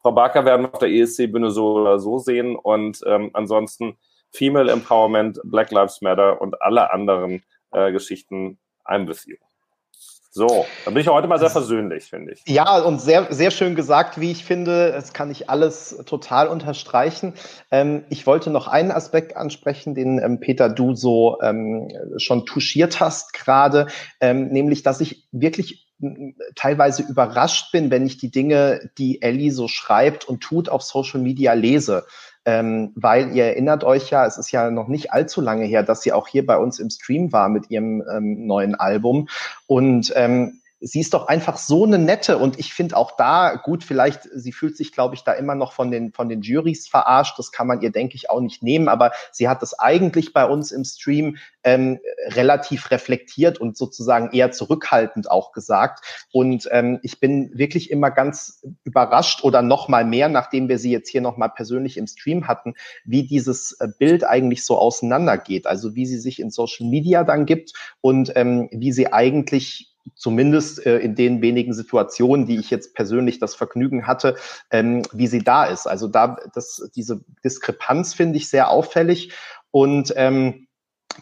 Frau 0.00 0.12
Barker 0.12 0.44
werden 0.44 0.62
wir 0.62 0.72
auf 0.72 0.78
der 0.78 0.90
ESC-Bühne 0.90 1.50
so 1.50 1.72
oder 1.74 1.98
so 1.98 2.18
sehen. 2.18 2.54
Und 2.54 3.00
ähm, 3.04 3.30
ansonsten 3.32 3.98
Female 4.32 4.70
Empowerment, 4.70 5.40
Black 5.42 5.72
Lives 5.72 6.00
Matter 6.02 6.40
und 6.40 6.62
alle 6.62 6.92
anderen 6.92 7.42
äh, 7.72 7.92
Geschichten 7.92 8.58
einbeziehen. 8.84 9.38
So, 10.32 10.64
da 10.84 10.92
bin 10.92 11.00
ich 11.00 11.08
heute 11.08 11.26
mal 11.26 11.40
sehr 11.40 11.50
versöhnlich, 11.50 12.04
finde 12.04 12.32
ich. 12.32 12.42
Ja, 12.46 12.78
und 12.78 13.00
sehr, 13.00 13.32
sehr 13.32 13.50
schön 13.50 13.74
gesagt, 13.74 14.20
wie 14.20 14.30
ich 14.30 14.44
finde. 14.44 14.92
Das 14.92 15.12
kann 15.12 15.28
ich 15.28 15.50
alles 15.50 16.04
total 16.06 16.46
unterstreichen. 16.46 17.34
Ähm, 17.72 18.04
ich 18.10 18.28
wollte 18.28 18.50
noch 18.50 18.68
einen 18.68 18.92
Aspekt 18.92 19.36
ansprechen, 19.36 19.96
den 19.96 20.20
ähm, 20.20 20.38
Peter, 20.38 20.68
du 20.68 20.94
so 20.94 21.38
ähm, 21.42 21.88
schon 22.18 22.46
touchiert 22.46 23.00
hast 23.00 23.32
gerade, 23.32 23.88
ähm, 24.20 24.50
nämlich, 24.50 24.84
dass 24.84 25.00
ich 25.00 25.26
wirklich 25.32 25.90
teilweise 26.54 27.02
überrascht 27.02 27.72
bin, 27.72 27.90
wenn 27.90 28.06
ich 28.06 28.16
die 28.16 28.30
Dinge, 28.30 28.90
die 28.98 29.20
Ellie 29.22 29.52
so 29.52 29.68
schreibt 29.68 30.24
und 30.24 30.40
tut, 30.40 30.68
auf 30.68 30.82
Social 30.82 31.20
Media 31.20 31.52
lese. 31.52 32.06
Ähm, 32.46 32.92
weil 32.94 33.32
ihr 33.36 33.44
erinnert 33.44 33.84
euch 33.84 34.10
ja, 34.10 34.24
es 34.24 34.38
ist 34.38 34.50
ja 34.50 34.70
noch 34.70 34.88
nicht 34.88 35.12
allzu 35.12 35.40
lange 35.40 35.64
her, 35.64 35.82
dass 35.82 36.02
sie 36.02 36.12
auch 36.12 36.26
hier 36.26 36.46
bei 36.46 36.56
uns 36.56 36.78
im 36.78 36.88
Stream 36.88 37.32
war 37.32 37.48
mit 37.48 37.70
ihrem 37.70 38.02
ähm, 38.10 38.46
neuen 38.46 38.74
Album. 38.74 39.28
Und 39.66 40.12
ähm, 40.16 40.59
sie 40.80 41.00
ist 41.00 41.12
doch 41.12 41.28
einfach 41.28 41.58
so 41.58 41.84
eine 41.84 41.98
nette 41.98 42.38
und 42.38 42.58
ich 42.58 42.72
finde 42.72 42.96
auch 42.96 43.16
da 43.16 43.56
gut, 43.56 43.84
vielleicht, 43.84 44.22
sie 44.34 44.52
fühlt 44.52 44.76
sich, 44.76 44.92
glaube 44.92 45.14
ich, 45.14 45.22
da 45.22 45.32
immer 45.32 45.54
noch 45.54 45.72
von 45.72 45.90
den, 45.90 46.12
von 46.12 46.28
den 46.28 46.40
Juries 46.40 46.88
verarscht. 46.88 47.38
Das 47.38 47.52
kann 47.52 47.66
man 47.66 47.82
ihr, 47.82 47.92
denke 47.92 48.16
ich, 48.16 48.30
auch 48.30 48.40
nicht 48.40 48.62
nehmen, 48.62 48.88
aber 48.88 49.12
sie 49.30 49.48
hat 49.48 49.60
das 49.60 49.78
eigentlich 49.78 50.32
bei 50.32 50.46
uns 50.46 50.72
im 50.72 50.84
Stream 50.84 51.36
ähm, 51.62 51.98
relativ 52.28 52.90
reflektiert 52.90 53.58
und 53.58 53.76
sozusagen 53.76 54.30
eher 54.32 54.52
zurückhaltend 54.52 55.30
auch 55.30 55.52
gesagt. 55.52 56.26
Und 56.32 56.66
ähm, 56.70 56.98
ich 57.02 57.20
bin 57.20 57.50
wirklich 57.54 57.90
immer 57.90 58.10
ganz 58.10 58.64
überrascht 58.84 59.44
oder 59.44 59.60
noch 59.60 59.88
mal 59.88 60.06
mehr, 60.06 60.30
nachdem 60.30 60.68
wir 60.70 60.78
sie 60.78 60.90
jetzt 60.90 61.10
hier 61.10 61.20
noch 61.20 61.36
mal 61.36 61.48
persönlich 61.48 61.98
im 61.98 62.06
Stream 62.06 62.48
hatten, 62.48 62.74
wie 63.04 63.26
dieses 63.26 63.72
äh, 63.80 63.88
Bild 63.98 64.24
eigentlich 64.24 64.64
so 64.64 64.78
auseinandergeht. 64.78 65.66
Also 65.66 65.94
wie 65.94 66.06
sie 66.06 66.18
sich 66.18 66.40
in 66.40 66.50
Social 66.50 66.86
Media 66.86 67.24
dann 67.24 67.44
gibt 67.44 67.74
und 68.00 68.32
ähm, 68.34 68.70
wie 68.72 68.92
sie 68.92 69.12
eigentlich 69.12 69.90
zumindest 70.14 70.84
äh, 70.84 70.98
in 70.98 71.14
den 71.14 71.42
wenigen 71.42 71.74
Situationen, 71.74 72.46
die 72.46 72.58
ich 72.58 72.70
jetzt 72.70 72.94
persönlich 72.94 73.38
das 73.38 73.54
Vergnügen 73.54 74.06
hatte, 74.06 74.36
ähm, 74.70 75.02
wie 75.12 75.26
sie 75.26 75.42
da 75.42 75.64
ist. 75.64 75.86
Also 75.86 76.08
da, 76.08 76.36
das, 76.54 76.90
diese 76.94 77.20
Diskrepanz 77.44 78.14
finde 78.14 78.38
ich 78.38 78.48
sehr 78.48 78.70
auffällig 78.70 79.32
und 79.70 80.12
ähm, 80.16 80.66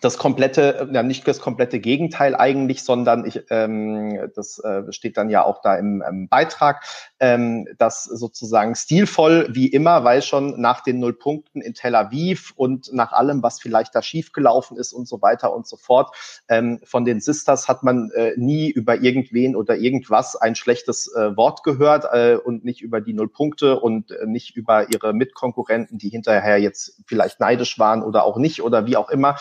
das 0.01 0.19
komplette, 0.19 0.89
ja 0.93 1.03
nicht 1.03 1.27
das 1.27 1.41
komplette 1.41 1.81
Gegenteil 1.81 2.35
eigentlich, 2.35 2.83
sondern 2.83 3.25
ich, 3.25 3.43
ähm, 3.51 4.31
das 4.35 4.59
äh, 4.59 4.93
steht 4.93 5.17
dann 5.17 5.31
ja 5.31 5.45
auch 5.45 5.61
da 5.63 5.77
im, 5.77 6.03
im 6.09 6.29
Beitrag, 6.29 6.85
ähm, 7.21 7.67
dass 7.79 8.05
sozusagen 8.05 8.75
stilvoll 8.75 9.49
wie 9.51 9.67
immer, 9.67 10.05
weil 10.05 10.23
schon 10.23 10.61
nach 10.61 10.83
den 10.83 11.01
Nullpunkten 11.01 11.61
in 11.63 11.75
Tel 11.75 11.95
Aviv 11.95 12.53
und 12.57 12.93
nach 12.93 13.13
allem, 13.13 13.43
was 13.43 13.61
vielleicht 13.61 13.95
da 13.95 14.03
schiefgelaufen 14.03 14.77
ist 14.77 14.93
und 14.93 15.09
so 15.09 15.23
weiter 15.23 15.55
und 15.55 15.67
so 15.67 15.77
fort, 15.77 16.15
ähm, 16.49 16.81
von 16.85 17.05
den 17.05 17.21
Sisters 17.21 17.69
hat 17.69 17.83
man 17.83 18.11
äh, 18.11 18.33
nie 18.37 18.71
über 18.71 19.01
irgendwen 19.01 19.57
oder 19.57 19.77
irgendwas 19.77 20.37
ein 20.37 20.55
schlechtes 20.55 21.13
äh, 21.15 21.37
Wort 21.37 21.63
gehört 21.63 22.07
äh, 22.13 22.37
und 22.37 22.65
nicht 22.65 22.81
über 22.81 23.01
die 23.01 23.13
Nullpunkte 23.13 23.79
und 23.81 24.11
äh, 24.11 24.27
nicht 24.27 24.57
über 24.57 24.91
ihre 24.93 25.13
Mitkonkurrenten, 25.13 25.99
die 25.99 26.09
hinterher 26.09 26.59
jetzt 26.59 27.03
vielleicht 27.07 27.41
neidisch 27.41 27.79
waren 27.79 28.03
oder 28.03 28.25
auch 28.25 28.37
nicht 28.37 28.63
oder 28.63 28.87
wie 28.87 28.97
auch 28.97 29.11
immer. 29.11 29.37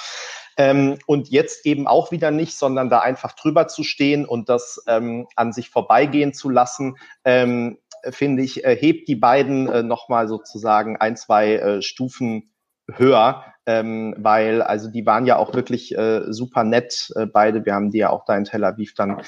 Ähm, 0.58 0.98
und 1.06 1.30
jetzt 1.30 1.66
eben 1.66 1.88
auch 1.88 2.12
wieder 2.12 2.32
nicht, 2.32 2.58
sondern 2.58 2.90
da 2.90 3.00
einfach 3.00 3.34
drüber 3.34 3.68
zu 3.68 3.84
stehen 3.84 4.26
und 4.26 4.50
das 4.50 4.84
ähm, 4.88 5.28
an 5.36 5.54
sich 5.54 5.70
vorbeigehen 5.70 6.34
zu 6.34 6.50
lassen, 6.50 6.98
ähm, 7.24 7.78
finde 8.10 8.44
ich, 8.44 8.66
äh, 8.66 8.76
hebt 8.76 9.08
die 9.08 9.16
beiden 9.16 9.68
äh, 9.68 9.84
nochmal 9.84 10.28
sozusagen 10.28 10.98
ein, 10.98 11.16
zwei 11.16 11.56
äh, 11.56 11.82
Stufen 11.82 12.54
höher, 12.92 13.44
ähm, 13.66 14.16
weil 14.18 14.62
also 14.62 14.90
die 14.90 15.06
waren 15.06 15.26
ja 15.26 15.38
auch 15.38 15.54
wirklich 15.54 15.98
äh, 15.98 16.32
super 16.32 16.64
nett, 16.64 17.12
äh, 17.16 17.26
beide. 17.26 17.66
Wir 17.66 17.74
haben 17.74 17.92
die 17.92 18.00
ja 18.00 18.10
auch 18.10 18.26
da 18.26 18.36
in 18.36 18.46
Tel 18.46 18.64
Aviv 18.64 18.94
dann 18.96 19.22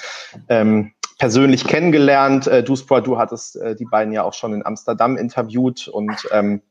ähm, 0.48 0.92
persönlich 1.18 1.66
kennengelernt. 1.66 2.46
Äh, 2.46 2.64
Duspor, 2.64 3.02
du 3.02 3.18
hattest 3.18 3.56
äh, 3.56 3.76
die 3.76 3.84
beiden 3.84 4.12
ja 4.12 4.24
auch 4.24 4.34
schon 4.34 4.54
in 4.54 4.64
Amsterdam 4.64 5.16
interviewt 5.16 5.88
und 5.88 6.16
ähm, 6.32 6.62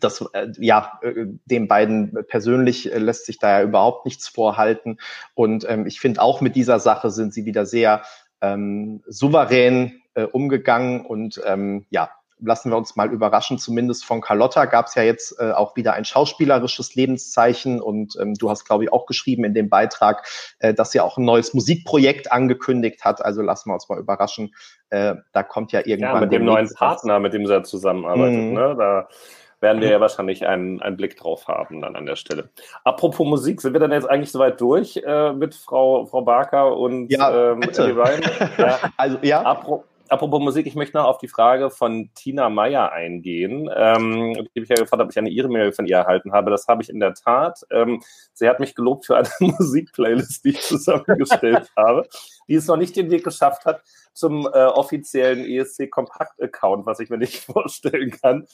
das, 0.00 0.20
äh, 0.32 0.48
ja, 0.58 0.98
äh, 1.02 1.26
den 1.44 1.68
beiden 1.68 2.16
persönlich 2.28 2.92
äh, 2.92 2.98
lässt 2.98 3.26
sich 3.26 3.38
da 3.38 3.58
ja 3.58 3.64
überhaupt 3.64 4.04
nichts 4.04 4.28
vorhalten. 4.28 4.98
Und 5.34 5.66
ähm, 5.68 5.86
ich 5.86 6.00
finde 6.00 6.22
auch 6.22 6.40
mit 6.40 6.56
dieser 6.56 6.78
Sache 6.78 7.10
sind 7.10 7.32
sie 7.32 7.44
wieder 7.44 7.66
sehr 7.66 8.02
ähm, 8.40 9.02
souverän 9.06 10.02
äh, 10.14 10.24
umgegangen 10.24 11.04
und 11.04 11.40
ähm, 11.44 11.86
ja, 11.90 12.10
lassen 12.40 12.70
wir 12.70 12.76
uns 12.76 12.96
mal 12.96 13.12
überraschen. 13.12 13.58
Zumindest 13.58 14.04
von 14.04 14.20
Carlotta 14.20 14.66
gab 14.66 14.86
es 14.86 14.94
ja 14.94 15.02
jetzt 15.02 15.38
äh, 15.40 15.52
auch 15.52 15.76
wieder 15.76 15.94
ein 15.94 16.04
schauspielerisches 16.04 16.94
Lebenszeichen 16.94 17.80
und 17.80 18.16
ähm, 18.20 18.34
du 18.34 18.50
hast, 18.50 18.64
glaube 18.64 18.84
ich, 18.84 18.92
auch 18.92 19.06
geschrieben 19.06 19.44
in 19.44 19.54
dem 19.54 19.68
Beitrag, 19.68 20.26
äh, 20.58 20.74
dass 20.74 20.92
sie 20.92 21.00
auch 21.00 21.16
ein 21.16 21.24
neues 21.24 21.54
Musikprojekt 21.54 22.32
angekündigt 22.32 23.04
hat. 23.04 23.24
Also 23.24 23.42
lassen 23.42 23.70
wir 23.70 23.74
uns 23.74 23.88
mal 23.88 23.98
überraschen. 23.98 24.54
Äh, 24.90 25.16
da 25.32 25.42
kommt 25.42 25.72
ja 25.72 25.80
irgendwann. 25.84 26.14
Ja, 26.14 26.20
mit 26.20 26.32
dem 26.32 26.44
neuen 26.44 26.68
Partner, 26.74 27.20
mit 27.20 27.32
dem 27.32 27.46
sie 27.46 27.52
ja 27.52 27.62
zusammenarbeitet. 27.62 28.40
Mhm. 28.40 28.52
Ne? 28.52 28.76
Da 28.78 29.08
werden 29.64 29.82
wir 29.82 29.90
ja 29.90 30.00
wahrscheinlich 30.00 30.46
einen, 30.46 30.80
einen 30.80 30.96
Blick 30.96 31.16
drauf 31.16 31.48
haben 31.48 31.80
dann 31.80 31.96
an 31.96 32.06
der 32.06 32.14
Stelle. 32.14 32.50
Apropos 32.84 33.26
Musik, 33.26 33.60
sind 33.60 33.72
wir 33.72 33.80
dann 33.80 33.90
jetzt 33.90 34.08
eigentlich 34.08 34.30
soweit 34.30 34.60
durch 34.60 34.96
äh, 35.04 35.32
mit 35.32 35.56
Frau, 35.56 36.06
Frau 36.06 36.22
Barker 36.22 36.76
und 36.76 37.08
ja, 37.10 37.52
ähm. 37.52 37.62
Ryan? 37.62 38.22
Ja. 38.56 38.78
also 38.96 39.18
ja. 39.22 39.42
Apro 39.42 39.84
Apropos 40.08 40.40
Musik, 40.40 40.66
ich 40.66 40.74
möchte 40.74 40.98
noch 40.98 41.06
auf 41.06 41.18
die 41.18 41.28
Frage 41.28 41.70
von 41.70 42.10
Tina 42.14 42.50
Meyer 42.50 42.92
eingehen, 42.92 43.70
ähm, 43.74 44.34
die 44.54 44.60
ich 44.60 44.68
ja 44.68 44.76
gefragt 44.76 44.92
habe, 44.92 45.04
ob 45.04 45.10
ich 45.10 45.18
eine 45.18 45.30
E-Mail 45.30 45.72
von 45.72 45.86
ihr 45.86 45.96
erhalten 45.96 46.32
habe. 46.32 46.50
Das 46.50 46.68
habe 46.68 46.82
ich 46.82 46.90
in 46.90 47.00
der 47.00 47.14
Tat. 47.14 47.66
Ähm, 47.70 48.02
sie 48.34 48.48
hat 48.48 48.60
mich 48.60 48.74
gelobt 48.74 49.06
für 49.06 49.16
eine 49.16 49.28
Musikplaylist, 49.40 50.44
die 50.44 50.50
ich 50.50 50.60
zusammengestellt 50.60 51.70
habe, 51.76 52.06
die 52.48 52.54
es 52.54 52.66
noch 52.66 52.76
nicht 52.76 52.94
den 52.96 53.10
Weg 53.10 53.24
geschafft 53.24 53.64
hat 53.64 53.82
zum 54.12 54.46
äh, 54.46 54.66
offiziellen 54.66 55.44
ESC 55.44 55.90
Kompakt 55.90 56.40
Account, 56.40 56.86
was 56.86 57.00
ich 57.00 57.08
mir 57.08 57.18
nicht 57.18 57.42
vorstellen 57.44 58.10
kann. 58.10 58.46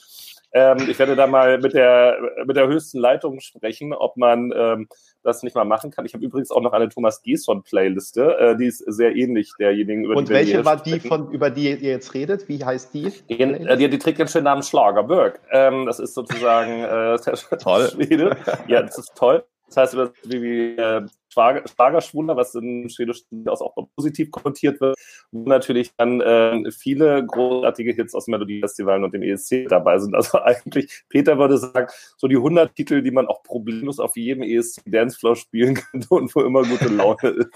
Ähm, 0.53 0.89
ich 0.89 0.99
werde 0.99 1.15
da 1.15 1.27
mal 1.27 1.59
mit 1.59 1.73
der, 1.73 2.17
mit 2.45 2.57
der 2.57 2.67
höchsten 2.67 2.99
Leitung 2.99 3.39
sprechen, 3.39 3.93
ob 3.93 4.17
man 4.17 4.51
ähm, 4.55 4.87
das 5.23 5.43
nicht 5.43 5.55
mal 5.55 5.63
machen 5.63 5.91
kann. 5.91 6.05
Ich 6.05 6.13
habe 6.13 6.25
übrigens 6.25 6.51
auch 6.51 6.61
noch 6.61 6.73
eine 6.73 6.89
Thomas 6.89 7.21
Gesson-Playliste, 7.23 8.37
äh, 8.37 8.57
die 8.57 8.67
ist 8.67 8.79
sehr 8.79 9.15
ähnlich 9.15 9.51
derjenigen, 9.59 10.05
über 10.05 10.15
Und 10.15 10.29
die 10.29 10.33
welche 10.33 10.65
war 10.65 10.81
die, 10.81 10.99
von, 10.99 11.31
über 11.31 11.49
die 11.49 11.71
ihr 11.71 11.91
jetzt 11.91 12.13
redet? 12.13 12.49
Wie 12.49 12.63
heißt 12.63 12.93
die? 12.93 13.11
Die, 13.29 13.39
äh, 13.41 13.77
die, 13.77 13.89
die 13.89 13.99
trägt 13.99 14.19
den 14.19 14.27
schönen 14.27 14.45
Namen 14.45 14.63
Schlagerberg. 14.63 15.39
Ähm, 15.51 15.85
das 15.85 15.99
ist 15.99 16.13
sozusagen 16.13 16.83
äh, 16.83 17.17
toll. 17.57 17.89
Schwede. 17.89 18.35
Ja, 18.67 18.81
das 18.81 18.97
ist 18.97 19.15
toll. 19.15 19.45
Das 19.67 19.77
heißt, 19.77 19.97
wie 20.25 20.75
äh, 20.75 21.05
Schlagerschwunder, 21.31 22.35
was 22.35 22.55
in 22.55 22.89
schwedischen 22.89 23.47
aus 23.47 23.61
auch 23.61 23.75
positiv 23.95 24.31
kommentiert 24.31 24.81
wird, 24.81 24.95
wo 25.31 25.47
natürlich 25.47 25.91
dann 25.97 26.21
äh, 26.21 26.71
viele 26.71 27.25
großartige 27.25 27.93
Hits 27.93 28.13
aus 28.13 28.27
Melodiefestivalen 28.27 29.03
und 29.03 29.13
dem 29.13 29.23
ESC 29.23 29.67
dabei 29.69 29.97
sind. 29.99 30.15
Also 30.15 30.39
eigentlich, 30.43 31.03
Peter 31.09 31.37
würde 31.37 31.57
sagen, 31.57 31.87
so 32.17 32.27
die 32.27 32.37
100 32.37 32.75
Titel, 32.75 33.01
die 33.01 33.11
man 33.11 33.27
auch 33.27 33.43
problemlos 33.43 33.99
auf 33.99 34.15
jedem 34.17 34.43
ESC 34.43 34.81
Dancefloor 34.85 35.35
spielen 35.35 35.75
könnte 35.91 36.07
und 36.09 36.33
wo 36.35 36.41
immer 36.41 36.63
gute 36.63 36.89
Laune 36.89 37.29
ist. 37.29 37.49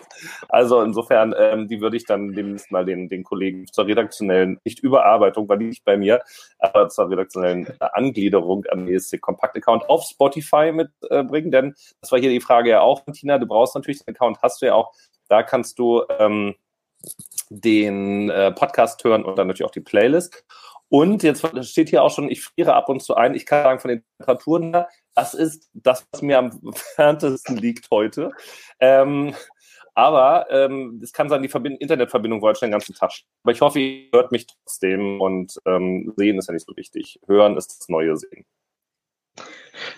Also 0.49 0.81
insofern, 0.81 1.33
ähm, 1.37 1.67
die 1.67 1.81
würde 1.81 1.97
ich 1.97 2.05
dann 2.05 2.33
demnächst 2.33 2.71
mal 2.71 2.85
den, 2.85 3.09
den 3.09 3.23
Kollegen 3.23 3.67
zur 3.67 3.87
redaktionellen, 3.87 4.59
nicht 4.63 4.79
Überarbeitung, 4.79 5.49
war 5.49 5.57
die 5.57 5.65
nicht 5.65 5.83
bei 5.85 5.97
mir, 5.97 6.21
aber 6.59 6.89
zur 6.89 7.09
redaktionellen 7.09 7.67
äh, 7.67 7.87
Angliederung 7.93 8.65
am 8.69 8.87
ESC 8.87 9.19
Kompakt 9.19 9.57
Account 9.57 9.89
auf 9.89 10.03
Spotify 10.03 10.71
mitbringen, 10.71 11.47
äh, 11.47 11.51
denn 11.51 11.75
das 12.01 12.11
war 12.11 12.19
hier 12.19 12.29
die 12.29 12.39
Frage 12.39 12.69
ja 12.69 12.81
auch, 12.81 13.03
Tina, 13.11 13.37
du 13.37 13.45
brauchst 13.45 13.64
natürlich 13.73 14.03
den 14.03 14.15
Account, 14.15 14.41
hast 14.41 14.61
du 14.61 14.67
ja 14.67 14.75
auch, 14.75 14.93
da 15.27 15.41
kannst 15.41 15.79
du 15.79 16.03
ähm, 16.19 16.55
den 17.49 18.29
äh, 18.29 18.51
Podcast 18.51 19.03
hören 19.03 19.23
und 19.23 19.37
dann 19.37 19.47
natürlich 19.47 19.67
auch 19.67 19.73
die 19.73 19.81
Playlist. 19.81 20.45
Und 20.89 21.23
jetzt 21.23 21.45
steht 21.67 21.89
hier 21.89 22.03
auch 22.03 22.11
schon, 22.11 22.29
ich 22.29 22.43
friere 22.43 22.75
ab 22.75 22.89
und 22.89 23.01
zu 23.01 23.15
ein. 23.15 23.33
Ich 23.33 23.45
kann 23.45 23.63
sagen, 23.63 23.79
von 23.79 23.89
den 23.89 24.03
Temperaturen 24.17 24.73
her, 24.73 24.87
das 25.15 25.33
ist 25.33 25.69
das, 25.73 26.05
was 26.11 26.21
mir 26.21 26.37
am 26.37 26.73
ferntesten 26.73 27.57
liegt 27.57 27.89
heute. 27.89 28.31
Ähm, 28.79 29.33
aber 29.95 30.47
ähm, 30.51 30.99
es 31.01 31.13
kann 31.13 31.29
sein, 31.29 31.41
die 31.41 31.47
Verbind 31.47 31.79
Internetverbindung 31.79 32.41
wollte 32.41 32.59
schon 32.59 32.67
den 32.67 32.73
ganzen 32.73 32.93
Tag. 32.93 33.11
Aber 33.43 33.53
ich 33.53 33.61
hoffe, 33.61 33.79
ihr 33.79 34.09
hört 34.13 34.31
mich 34.31 34.45
trotzdem 34.45 35.21
und 35.21 35.59
ähm, 35.65 36.13
sehen 36.17 36.37
ist 36.37 36.47
ja 36.47 36.53
nicht 36.53 36.67
so 36.67 36.75
wichtig. 36.75 37.19
Hören 37.27 37.57
ist 37.57 37.79
das 37.79 37.89
neue 37.89 38.15
Sehen. 38.17 38.45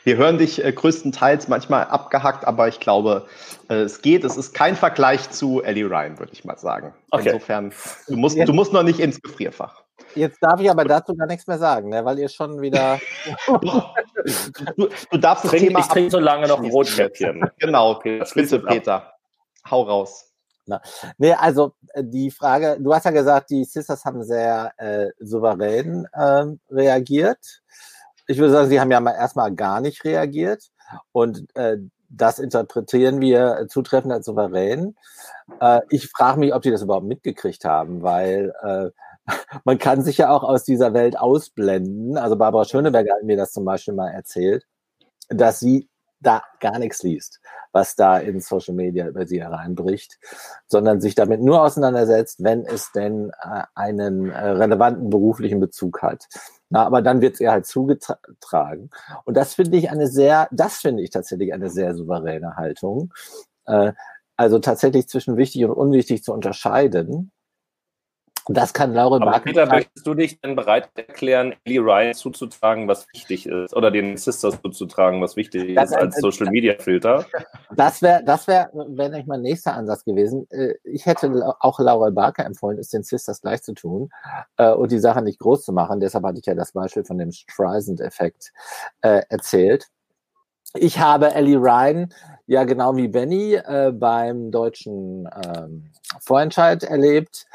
Wir 0.04 0.18
hören 0.18 0.38
dich 0.38 0.64
äh, 0.64 0.72
größtenteils 0.72 1.48
manchmal 1.48 1.86
abgehackt, 1.86 2.46
aber 2.46 2.68
ich 2.68 2.80
glaube, 2.80 3.28
äh, 3.70 3.76
es 3.76 4.02
geht. 4.02 4.24
Es 4.24 4.38
ist 4.38 4.54
kein 4.54 4.76
Vergleich 4.76 5.30
zu 5.30 5.62
Ellie 5.62 5.86
Ryan, 5.86 6.20
würde 6.20 6.34
ich 6.34 6.46
mal 6.46 6.58
sagen. 6.58 6.94
Okay. 7.12 7.30
Insofern, 7.30 7.74
du 8.08 8.16
musst, 8.16 8.38
du 8.38 8.54
musst 8.54 8.74
noch 8.74 8.84
nicht 8.84 9.00
ins 9.00 9.22
Gefrierfach. 9.22 9.84
Jetzt 10.16 10.40
darf 10.42 10.60
ich 10.60 10.70
aber 10.70 10.86
dazu 10.86 11.16
gar 11.16 11.28
nichts 11.28 11.48
mehr 11.48 11.58
sagen, 11.58 11.90
ne, 11.90 12.04
weil 12.06 12.18
ihr 12.20 12.30
schon 12.30 12.62
wieder. 12.62 13.00
du, 13.48 14.90
du, 15.12 15.18
darfst 15.18 15.46
das 15.46 15.52
Trink, 15.52 15.68
Thema. 15.68 15.80
Ich 15.80 15.88
trinke 15.88 16.12
so 16.12 16.20
lange 16.20 16.48
noch 16.48 16.60
ein 16.60 16.70
Rotkäppchen. 16.70 17.50
genau, 17.60 18.00
Bitte, 18.00 18.60
Peter. 18.60 19.14
Hau 19.70 19.84
raus. 19.84 20.32
Na, 20.66 20.82
nee, 21.18 21.34
also 21.34 21.74
äh, 21.94 22.04
die 22.04 22.32
Frage, 22.32 22.78
du 22.80 22.94
hast 22.94 23.06
ja 23.06 23.12
gesagt, 23.12 23.50
die 23.50 23.64
Sisters 23.64 24.04
haben 24.04 24.24
sehr 24.24 24.74
äh, 24.78 25.08
souverän 25.20 26.08
äh, 26.12 26.46
reagiert 26.70 27.62
ich 28.28 28.38
würde 28.38 28.52
sagen, 28.54 28.70
sie 28.70 28.80
haben 28.80 28.92
ja 28.92 29.00
mal 29.00 29.14
erstmal 29.14 29.54
gar 29.54 29.82
nicht 29.82 30.04
reagiert 30.04 30.70
und 31.12 31.46
äh, 31.56 31.78
das 32.10 32.40
interpretieren 32.40 33.20
wir 33.20 33.68
zutreffend 33.70 34.14
als 34.14 34.26
souverän. 34.26 34.96
Äh, 35.60 35.82
ich 35.90 36.10
frage 36.10 36.40
mich, 36.40 36.54
ob 36.54 36.64
sie 36.64 36.72
das 36.72 36.82
überhaupt 36.82 37.06
mitgekriegt 37.06 37.66
haben, 37.66 38.02
weil 38.02 38.54
äh, 38.62 38.90
man 39.66 39.78
kann 39.78 40.02
sich 40.04 40.18
ja 40.18 40.30
auch 40.30 40.44
aus 40.44 40.64
dieser 40.64 40.94
Welt 40.94 41.18
ausblenden. 41.18 42.18
Also 42.18 42.36
Barbara 42.38 42.66
Schöneberger 42.66 43.16
hat 43.16 43.24
mir 43.24 43.38
das 43.38 43.52
zum 43.52 43.66
Beispiel 43.66 43.94
mal 43.94 44.10
erzählt, 44.10 44.66
dass 45.30 45.60
sie 45.60 45.90
da 46.20 46.42
gar 46.60 46.80
nichts 46.80 47.04
liest, 47.04 47.40
was 47.72 47.96
da 47.96 48.18
in 48.18 48.40
Social 48.40 48.74
Media 48.74 49.08
über 49.08 49.28
sie 49.28 49.42
hereinbricht, 49.42 50.18
sondern 50.68 51.02
sich 51.02 51.16
damit 51.16 51.42
nur 51.42 51.62
auseinandersetzt, 51.62 52.44
wenn 52.44 52.66
es 52.66 52.92
denn 52.92 53.32
äh, 53.42 53.64
einen 53.76 54.30
äh, 54.30 54.50
relevanten 54.50 55.10
beruflichen 55.10 55.60
Bezug 55.60 56.02
hat. 56.02 56.28
Na, 56.70 56.86
aber 56.86 57.02
dann 57.02 57.22
wird 57.22 57.36
es 57.36 57.40
ihr 57.40 57.52
halt 57.52 57.66
zugetragen. 57.66 58.90
Und 59.26 59.38
das 59.38 59.54
finde 59.54 59.78
ich 59.78 59.90
eine 59.90 60.08
sehr, 60.08 60.50
das 60.52 60.78
finde 60.78 61.04
ich 61.04 61.12
tatsächlich 61.12 61.54
eine 61.54 61.70
sehr 61.70 61.96
souveräne 61.96 62.58
Haltung. 62.58 63.14
Äh, 63.66 63.94
also 64.36 64.60
tatsächlich 64.60 65.08
zwischen 65.08 65.38
wichtig 65.38 65.66
und 65.66 65.72
unwichtig 65.72 66.24
zu 66.24 66.34
unterscheiden 66.34 67.32
das 68.50 68.74
kann 68.74 68.94
Laura 68.94 69.22
Aber 69.22 69.40
Peter, 69.40 69.66
möchtest 69.66 70.08
du 70.08 70.14
dich 70.14 70.40
denn 70.40 70.56
bereit 70.56 70.90
erklären, 70.96 71.56
Ellie 71.66 71.80
Ryan 71.80 72.14
zuzutragen, 72.14 72.88
was 72.88 73.06
wichtig 73.14 73.46
ist? 73.46 73.76
Oder 73.76 73.92
den 73.92 74.18
Sisters 74.18 74.62
zuzutragen, 74.62 75.22
was 75.22 75.36
wichtig 75.36 75.76
das, 75.76 75.92
ist 75.92 75.98
als 75.98 76.18
Social 76.18 76.50
Media 76.50 76.76
Filter? 76.80 77.26
Das 77.76 78.02
wäre, 78.02 78.24
das 78.24 78.48
wäre, 78.48 78.70
wäre 78.74 79.10
nicht 79.10 79.28
mein 79.28 79.42
nächster 79.42 79.74
Ansatz 79.74 80.06
gewesen. 80.06 80.50
Äh, 80.50 80.76
ich 80.84 81.06
hätte 81.06 81.32
auch 81.60 81.80
Laura 81.80 82.10
Barker 82.10 82.46
empfohlen, 82.46 82.80
es 82.80 82.90
den 82.90 83.04
Sisters 83.04 83.42
gleich 83.42 83.62
zu 83.64 83.74
tun 83.74 84.10
äh, 84.58 84.72
und 84.72 84.92
die 84.92 85.00
Sache 85.00 85.22
nicht 85.22 85.40
groß 85.40 85.66
zu 85.66 85.74
machen. 85.74 86.00
Deshalb 86.00 86.24
hatte 86.24 86.40
ich 86.40 86.46
ja 86.46 86.56
das 86.56 86.72
Beispiel 86.72 87.04
von 87.04 87.18
dem 87.18 87.32
Streisand-Effekt 87.32 88.54
äh, 89.02 89.22
erzählt. 89.30 89.88
Ich 90.74 91.00
habe 91.00 91.34
Ellie 91.34 91.58
Ryan 91.58 92.14
ja 92.46 92.64
genau 92.64 92.96
wie 92.96 93.08
Benny 93.08 93.56
äh, 93.56 93.92
beim 93.92 94.52
deutschen 94.52 95.28
ähm, 95.46 95.92
Vorentscheid 96.20 96.84
erlebt 96.84 97.46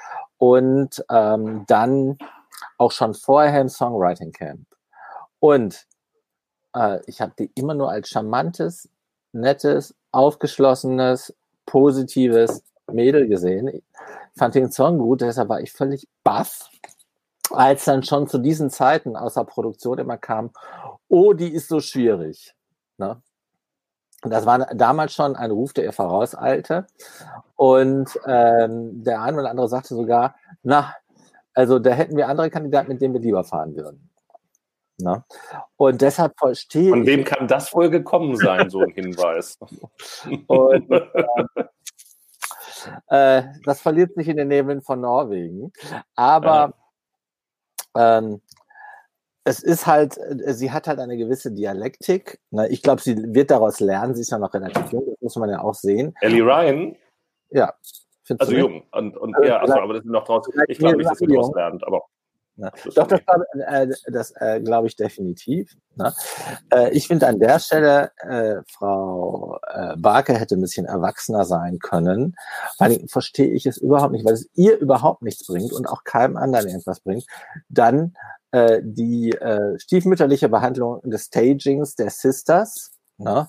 und 0.42 1.04
ähm, 1.08 1.62
dann 1.68 2.18
auch 2.76 2.90
schon 2.90 3.14
vorher 3.14 3.60
im 3.60 3.68
Songwriting 3.68 4.32
Camp. 4.32 4.66
Und 5.38 5.86
äh, 6.74 6.98
ich 7.06 7.20
habe 7.20 7.32
die 7.38 7.52
immer 7.54 7.74
nur 7.74 7.92
als 7.92 8.08
charmantes, 8.08 8.88
nettes, 9.30 9.94
aufgeschlossenes, 10.10 11.32
positives 11.64 12.64
Mädel 12.90 13.28
gesehen. 13.28 13.68
Ich 13.68 13.84
fand 14.34 14.56
den 14.56 14.72
Song 14.72 14.98
gut, 14.98 15.20
deshalb 15.20 15.48
war 15.48 15.60
ich 15.60 15.70
völlig 15.70 16.08
baff, 16.24 16.70
als 17.50 17.84
dann 17.84 18.02
schon 18.02 18.26
zu 18.26 18.38
diesen 18.38 18.68
Zeiten 18.68 19.14
aus 19.14 19.34
der 19.34 19.44
Produktion 19.44 19.98
immer 19.98 20.18
kam, 20.18 20.50
oh, 21.06 21.34
die 21.34 21.52
ist 21.52 21.68
so 21.68 21.78
schwierig. 21.78 22.56
Ne? 22.98 23.22
Das 24.22 24.46
war 24.46 24.58
damals 24.74 25.14
schon 25.14 25.34
ein 25.36 25.50
Ruf, 25.50 25.72
der 25.72 25.84
ihr 25.84 25.92
vorauseilte. 25.92 26.86
Und 27.56 28.18
ähm, 28.26 29.02
der 29.02 29.22
eine 29.22 29.40
oder 29.40 29.50
andere 29.50 29.68
sagte 29.68 29.94
sogar, 29.94 30.36
na, 30.62 30.94
also 31.54 31.78
da 31.78 31.90
hätten 31.90 32.16
wir 32.16 32.28
andere 32.28 32.50
Kandidaten, 32.50 32.88
mit 32.88 33.02
denen 33.02 33.14
wir 33.14 33.20
lieber 33.20 33.44
fahren 33.44 33.76
würden. 33.76 34.08
Na? 34.98 35.24
Und 35.76 36.00
deshalb 36.00 36.38
verstehe 36.38 36.90
Von 36.90 37.06
wem 37.06 37.24
kann 37.24 37.48
das 37.48 37.74
wohl 37.74 37.90
gekommen 37.90 38.36
sein, 38.36 38.70
so 38.70 38.80
ein 38.80 38.90
Hinweis? 38.94 39.58
Und, 40.46 40.90
äh, 40.90 41.08
äh, 43.08 43.42
das 43.64 43.80
verliert 43.80 44.14
sich 44.14 44.28
in 44.28 44.36
den 44.36 44.48
Nebeln 44.48 44.82
von 44.82 45.00
Norwegen. 45.00 45.72
Aber 46.14 46.74
ja. 47.96 48.18
ähm, 48.18 48.40
es 49.44 49.62
ist 49.62 49.86
halt, 49.86 50.18
äh, 50.18 50.54
sie 50.54 50.70
hat 50.70 50.86
halt 50.86 50.98
eine 50.98 51.16
gewisse 51.16 51.52
Dialektik. 51.52 52.40
Ne? 52.50 52.68
Ich 52.68 52.82
glaube, 52.82 53.02
sie 53.02 53.16
wird 53.34 53.50
daraus 53.50 53.80
lernen. 53.80 54.14
Sie 54.14 54.20
ist 54.22 54.30
ja 54.30 54.38
noch 54.38 54.54
relativ 54.54 54.92
jung, 54.92 55.06
das 55.06 55.20
muss 55.20 55.36
man 55.36 55.50
ja 55.50 55.60
auch 55.62 55.74
sehen. 55.74 56.14
Ellie 56.20 56.42
Ryan? 56.42 56.96
Ja. 57.50 57.74
Also 58.38 58.52
jung. 58.52 58.84
Und, 58.92 59.16
und 59.16 59.34
also, 59.34 59.48
ja, 59.48 59.58
also, 59.58 59.74
aber 59.74 59.94
das 59.94 60.04
ist 60.04 60.10
noch 60.10 60.24
draußen. 60.24 60.54
Ich 60.68 60.78
glaube 60.78 60.96
nicht, 60.96 61.10
dass 61.10 61.18
sie 61.18 61.26
daraus 61.26 61.52
lernt, 61.54 61.84
aber. 61.86 62.02
Ja. 62.56 62.70
Doch, 62.94 63.06
das, 63.06 63.20
äh, 63.66 63.88
das 64.08 64.32
äh, 64.36 64.60
glaube 64.60 64.86
ich 64.86 64.94
definitiv. 64.94 65.74
Ne? 65.96 66.12
Äh, 66.70 66.90
ich 66.90 67.08
finde 67.08 67.26
an 67.26 67.40
der 67.40 67.58
Stelle, 67.58 68.12
äh, 68.18 68.56
Frau 68.70 69.58
äh, 69.68 69.96
Barke 69.96 70.34
hätte 70.34 70.56
ein 70.56 70.60
bisschen 70.60 70.84
erwachsener 70.84 71.46
sein 71.46 71.78
können, 71.78 72.36
weil 72.78 73.08
verstehe 73.08 73.50
ich 73.50 73.64
es 73.64 73.78
überhaupt 73.78 74.12
nicht, 74.12 74.26
weil 74.26 74.34
es 74.34 74.50
ihr 74.54 74.78
überhaupt 74.78 75.22
nichts 75.22 75.46
bringt 75.46 75.72
und 75.72 75.88
auch 75.88 76.04
keinem 76.04 76.36
anderen 76.36 76.68
irgendwas 76.68 77.00
bringt, 77.00 77.24
dann 77.70 78.14
äh, 78.52 78.80
die 78.82 79.30
äh, 79.30 79.78
stiefmütterliche 79.78 80.48
Behandlung 80.48 81.00
des 81.02 81.24
Stagings 81.24 81.94
der 81.96 82.10
Sisters 82.10 82.92
ne, 83.18 83.48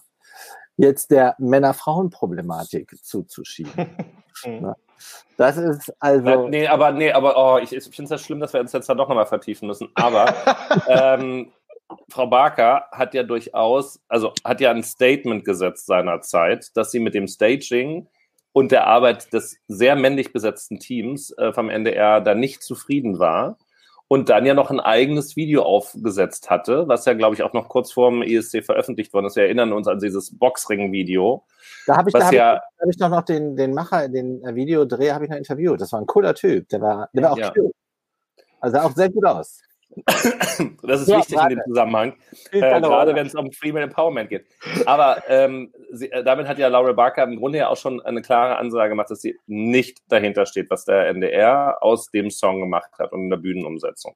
jetzt 0.78 1.12
der 1.12 1.36
Männer-Frauen-Problematik 1.40 2.96
zuzuschieben. 3.04 3.90
ne? 4.46 4.76
Das 5.38 5.58
ist 5.58 5.94
also. 6.00 6.26
Ja, 6.26 6.48
nee, 6.48 6.68
aber 6.68 6.92
nee, 6.92 7.12
aber 7.12 7.36
oh, 7.36 7.58
ich, 7.58 7.74
ich 7.74 7.84
finde 7.84 8.04
es 8.04 8.10
ja 8.12 8.18
schlimm, 8.18 8.40
dass 8.40 8.54
wir 8.54 8.62
uns 8.62 8.72
jetzt 8.72 8.88
da 8.88 8.96
doch 8.96 9.10
nochmal 9.10 9.26
vertiefen 9.26 9.68
müssen. 9.68 9.90
Aber 9.96 10.34
ähm, 10.88 11.52
Frau 12.10 12.28
Barker 12.28 12.88
hat 12.92 13.14
ja 13.14 13.24
durchaus, 13.24 14.00
also 14.08 14.34
hat 14.46 14.62
ja 14.62 14.72
ein 14.72 14.84
Statement 14.84 15.44
gesetzt 15.44 15.86
seinerzeit, 15.86 16.72
dass 16.76 16.92
sie 16.92 17.00
mit 17.00 17.14
dem 17.14 17.28
Staging 17.28 18.08
und 18.54 18.72
der 18.72 18.88
Arbeit 18.88 19.34
des 19.34 19.58
sehr 19.68 19.96
männlich 19.96 20.32
besetzten 20.32 20.80
Teams 20.80 21.32
äh, 21.32 21.52
vom 21.52 21.70
NDR 21.70 22.22
da 22.22 22.36
nicht 22.36 22.64
zufrieden 22.64 23.20
war 23.20 23.58
und 24.08 24.30
dann 24.30 24.46
ja 24.46 24.54
noch 24.54 24.70
ein 24.70 24.80
eigenes 24.80 25.36
Video 25.36 25.64
aufgesetzt 25.64 26.50
hatte, 26.50 26.88
was 26.88 27.06
ja, 27.06 27.14
glaube 27.14 27.36
ich, 27.36 27.44
auch 27.44 27.54
noch 27.54 27.70
kurz 27.70 27.92
vor 27.92 28.12
dem 28.12 28.22
ESC 28.22 28.64
veröffentlicht 28.64 29.14
worden 29.14 29.26
ist. 29.26 29.36
Wir 29.36 29.44
erinnern 29.44 29.74
uns 29.74 29.88
an 29.88 30.00
dieses 30.00 30.38
Boxring-Video. 30.38 31.44
Da 31.88 31.98
habe 31.98 32.10
ich, 32.10 32.14
da 32.14 32.26
hab 32.26 32.34
ja, 32.34 32.56
ich, 32.56 32.82
hab 32.82 32.90
ich 32.90 33.00
noch, 33.00 33.10
noch 33.10 33.24
den, 33.24 33.56
den 33.56 33.74
Macher, 33.74 34.10
den 34.10 34.44
äh, 34.44 34.56
Videodreh, 34.56 35.12
habe 35.12 35.26
ich 35.26 35.32
noch 35.32 35.38
interviewt. 35.38 35.82
Das 35.82 35.92
war 35.94 36.02
ein 36.02 36.06
cooler 36.06 36.36
Typ. 36.36 36.70
Der 36.70 36.82
war, 36.82 37.10
der 37.14 37.24
war 37.24 37.32
auch 37.34 37.38
ja. 37.38 37.54
Also 38.60 38.78
sah 38.78 38.84
auch 38.86 38.96
sehr 38.96 39.10
gut 39.10 39.26
aus. 39.26 39.62
Das 40.84 41.02
ist 41.02 41.08
ja, 41.08 41.20
wichtig 41.20 41.38
in 41.38 41.50
dem 41.50 41.62
Zusammenhang, 41.68 42.14
äh, 42.52 42.60
gerade 42.60 43.16
wenn 43.16 43.28
es 43.28 43.36
um 43.36 43.52
Female 43.52 43.86
Empowerment 43.86 44.30
geht. 44.30 44.46
Aber 44.86 45.24
ähm, 45.28 45.74
sie, 45.92 46.12
äh, 46.12 46.24
damit 46.24 46.48
hat 46.48 46.58
ja 46.58 46.68
Laura 46.68 46.92
Barker 46.92 47.24
im 47.24 47.38
Grunde 47.38 47.60
ja 47.60 47.70
auch 47.70 47.78
schon 47.78 48.02
eine 48.02 48.22
klare 48.22 48.58
Ansage 48.58 48.90
gemacht, 48.90 49.10
dass 49.10 49.22
sie 49.22 49.38
nicht 49.46 50.00
dahinter 50.08 50.46
steht, 50.46 50.70
was 50.70 50.86
der 50.86 51.08
NDR 51.08 51.78
aus 51.82 52.10
dem 52.12 52.30
Song 52.30 52.60
gemacht 52.60 52.92
hat 53.00 53.12
und 53.12 53.22
in 53.22 53.30
der 53.30 53.38
Bühnenumsetzung. 53.38 54.16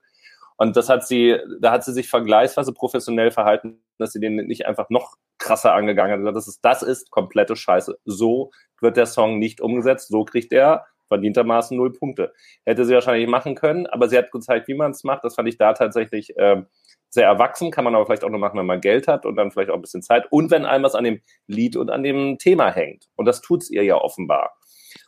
Und 0.57 0.75
das 0.75 0.89
hat 0.89 1.07
sie, 1.07 1.37
da 1.61 1.71
hat 1.71 1.83
sie 1.83 1.93
sich 1.93 2.09
vergleichsweise 2.09 2.73
professionell 2.73 3.31
verhalten, 3.31 3.83
dass 3.99 4.11
sie 4.11 4.19
den 4.19 4.35
nicht 4.35 4.65
einfach 4.65 4.89
noch 4.89 5.15
krasser 5.37 5.73
angegangen 5.73 6.25
hat. 6.25 6.35
Das 6.35 6.47
ist, 6.47 6.59
das 6.65 6.81
ist 6.81 7.11
komplette 7.11 7.55
Scheiße. 7.55 7.97
So 8.05 8.51
wird 8.81 8.97
der 8.97 9.05
Song 9.05 9.37
nicht 9.37 9.61
umgesetzt. 9.61 10.09
So 10.09 10.25
kriegt 10.25 10.51
er 10.51 10.85
verdientermaßen 11.07 11.75
null 11.77 11.93
Punkte. 11.93 12.33
Hätte 12.65 12.85
sie 12.85 12.93
wahrscheinlich 12.93 13.27
machen 13.27 13.55
können, 13.55 13.87
aber 13.87 14.09
sie 14.09 14.17
hat 14.17 14.31
gezeigt, 14.31 14.67
wie 14.67 14.75
man 14.75 14.91
es 14.91 15.03
macht. 15.03 15.23
Das 15.23 15.35
fand 15.35 15.47
ich 15.49 15.57
da 15.57 15.73
tatsächlich 15.73 16.37
äh, 16.37 16.61
sehr 17.09 17.25
erwachsen. 17.25 17.71
Kann 17.71 17.83
man 17.83 17.95
aber 17.95 18.05
vielleicht 18.05 18.23
auch 18.23 18.29
nur 18.29 18.39
machen, 18.39 18.59
wenn 18.59 18.65
man 18.65 18.81
Geld 18.81 19.07
hat 19.07 19.25
und 19.25 19.35
dann 19.35 19.51
vielleicht 19.51 19.69
auch 19.69 19.75
ein 19.75 19.81
bisschen 19.81 20.01
Zeit 20.01 20.25
und 20.31 20.51
wenn 20.51 20.65
einem 20.65 20.83
was 20.83 20.95
an 20.95 21.03
dem 21.03 21.21
Lied 21.47 21.75
und 21.75 21.89
an 21.89 22.03
dem 22.03 22.37
Thema 22.37 22.71
hängt. 22.71 23.05
Und 23.15 23.25
das 23.25 23.41
tut 23.41 23.63
es 23.63 23.69
ihr 23.69 23.83
ja 23.83 23.95
offenbar. 23.95 24.57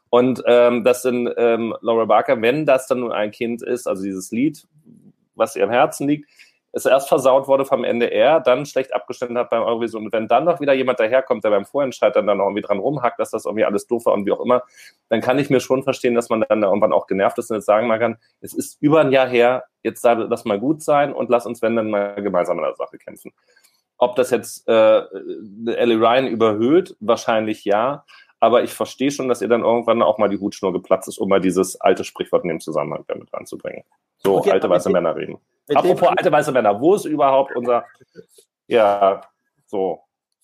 Und 0.09 0.41
ähm, 0.47 0.83
das 0.83 1.03
sind 1.03 1.29
ähm, 1.38 1.75
Laura 1.81 2.05
Barker, 2.05 2.41
wenn 2.41 2.65
das 2.65 2.88
dann 2.88 3.01
nur 3.01 3.13
ein 3.13 3.31
Kind 3.31 3.62
ist, 3.62 3.88
also 3.88 4.03
dieses 4.03 4.31
Lied, 4.31 4.65
was 5.35 5.55
ihr 5.55 5.63
am 5.63 5.69
Herzen 5.69 6.07
liegt, 6.07 6.29
es 6.71 6.86
erst 6.86 7.10
versaut 7.10 7.47
wurde 7.47 7.65
vom 7.65 7.84
NDR, 7.84 8.39
dann 8.39 8.65
schlecht 8.65 8.93
abgestimmt 8.93 9.38
hat 9.38 9.49
beim 9.49 9.63
Eurovision. 9.63 10.05
Und 10.05 10.13
wenn 10.13 10.27
dann 10.27 10.45
noch 10.45 10.60
wieder 10.60 10.73
jemand 10.73 10.99
daherkommt, 10.99 11.43
der 11.43 11.49
beim 11.49 11.65
Vorentscheid 11.65 12.15
dann, 12.15 12.27
dann 12.27 12.38
noch 12.38 12.45
irgendwie 12.45 12.62
dran 12.62 12.79
rumhackt, 12.79 13.19
dass 13.19 13.32
das 13.32 13.45
irgendwie 13.45 13.65
alles 13.65 13.88
doof 13.88 14.05
war 14.05 14.13
und 14.13 14.25
wie 14.25 14.32
auch 14.32 14.43
immer, 14.43 14.63
dann 15.10 15.21
kann 15.21 15.39
ich 15.39 15.49
mir 15.49 15.60
schon 15.60 15.84
verstehen, 15.84 16.15
dass 16.15 16.29
man 16.29 16.45
dann 16.47 16.63
irgendwann 16.63 16.93
auch 16.93 17.08
genervt 17.08 17.38
ist 17.39 17.49
und 17.49 17.58
jetzt 17.58 17.65
sagen 17.65 17.88
mal 17.88 17.99
kann, 17.99 18.17
es 18.41 18.53
ist 18.53 18.82
über 18.82 19.01
ein 19.01 19.12
Jahr 19.12 19.27
her, 19.27 19.65
jetzt 19.84 20.03
das 20.03 20.45
mal 20.45 20.60
gut 20.60 20.84
sein 20.84 21.13
und 21.13 21.29
lass 21.29 21.45
uns, 21.45 21.62
wenn 21.62 21.75
dann 21.75 21.89
mal 21.89 22.21
gemeinsam 22.21 22.58
an 22.60 22.65
der 22.65 22.75
Sache 22.75 22.97
kämpfen. 22.97 23.32
Ob 23.97 24.15
das 24.15 24.29
jetzt 24.29 24.67
äh, 24.67 25.01
Ellie 25.65 25.97
Ryan 25.97 26.27
überhöht, 26.27 26.95
wahrscheinlich 26.99 27.65
ja. 27.65 28.05
Aber 28.39 28.63
ich 28.63 28.73
verstehe 28.73 29.12
schon, 29.12 29.28
dass 29.28 29.41
ihr 29.41 29.49
dann 29.49 29.63
irgendwann 29.63 30.02
auch 30.02 30.17
mal 30.17 30.30
die 30.30 30.39
Hutschnur 30.39 30.71
geplatzt 30.71 31.08
ist, 31.08 31.17
um 31.17 31.30
mal 31.30 31.41
dieses 31.41 31.80
alte 31.82 32.04
Sprichwort 32.04 32.43
in 32.43 32.49
dem 32.49 32.60
Zusammenhang 32.60 33.04
damit 33.08 33.32
ranzubringen. 33.34 33.84
So 34.19 34.38
okay, 34.38 34.52
alte 34.52 34.69
weiße 34.69 34.89
Männer 34.89 35.15
reden. 35.15 35.38
Apropos 35.73 36.10
alte 36.10 36.32
weiße 36.32 36.52
Männer, 36.52 36.80
wo 36.80 36.95
ist 36.95 37.06
überhaupt 37.06 37.56
unser, 37.56 37.86
ja, 38.67 39.21
so. 39.67 40.02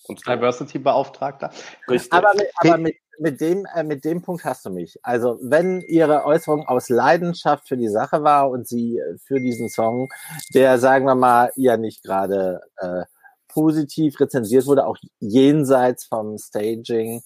Diversity-Beauftragter. 0.07 1.49
Richtig. 1.89 2.13
Aber, 2.13 2.33
mit, 2.35 2.47
aber 2.57 2.77
mit, 2.77 2.95
mit, 3.17 3.41
dem, 3.41 3.65
äh, 3.73 3.83
mit 3.83 4.05
dem 4.05 4.21
Punkt 4.21 4.43
hast 4.45 4.65
du 4.65 4.69
mich. 4.69 4.99
Also, 5.01 5.39
wenn 5.41 5.81
Ihre 5.81 6.25
Äußerung 6.25 6.67
aus 6.67 6.89
Leidenschaft 6.89 7.67
für 7.67 7.77
die 7.77 7.87
Sache 7.87 8.21
war 8.21 8.51
und 8.51 8.67
Sie 8.67 8.99
äh, 8.99 9.17
für 9.17 9.39
diesen 9.39 9.67
Song, 9.67 10.09
der, 10.53 10.77
sagen 10.77 11.05
wir 11.05 11.15
mal, 11.15 11.51
ja 11.55 11.77
nicht 11.77 12.03
gerade 12.03 12.61
äh, 12.77 13.03
positiv 13.47 14.19
rezensiert 14.19 14.67
wurde, 14.67 14.85
auch 14.85 14.97
jenseits 15.19 16.05
vom 16.05 16.37
Staging, 16.37 17.23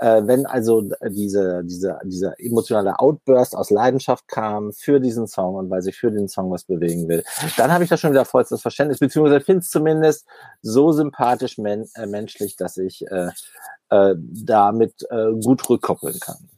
äh, 0.00 0.26
wenn 0.26 0.46
also 0.46 0.82
diese, 1.08 1.62
diese, 1.64 1.98
dieser 2.04 2.34
emotionale 2.40 2.98
Outburst 2.98 3.54
aus 3.54 3.70
Leidenschaft 3.70 4.26
kam 4.28 4.72
für 4.72 4.98
diesen 4.98 5.26
Song 5.26 5.56
und 5.56 5.70
weil 5.70 5.82
sich 5.82 5.96
für 5.96 6.10
den 6.10 6.26
Song 6.26 6.50
was 6.50 6.64
bewegen 6.64 7.06
will, 7.08 7.22
dann 7.58 7.70
habe 7.70 7.84
ich 7.84 7.90
da 7.90 7.98
schon 7.98 8.12
wieder 8.12 8.24
vollstes 8.24 8.62
Verständnis, 8.62 8.98
beziehungsweise 8.98 9.44
finde 9.44 9.60
es 9.60 9.68
zumindest 9.68 10.26
so 10.62 10.92
sympathisch 10.92 11.58
men 11.58 11.86
äh, 11.94 12.06
menschlich, 12.06 12.56
dass 12.56 12.78
ich 12.78 13.06
äh, 13.10 13.28
äh, 13.90 14.14
damit 14.16 15.06
äh, 15.10 15.32
gut 15.42 15.68
rückkoppeln 15.68 16.18
kann. 16.18 16.48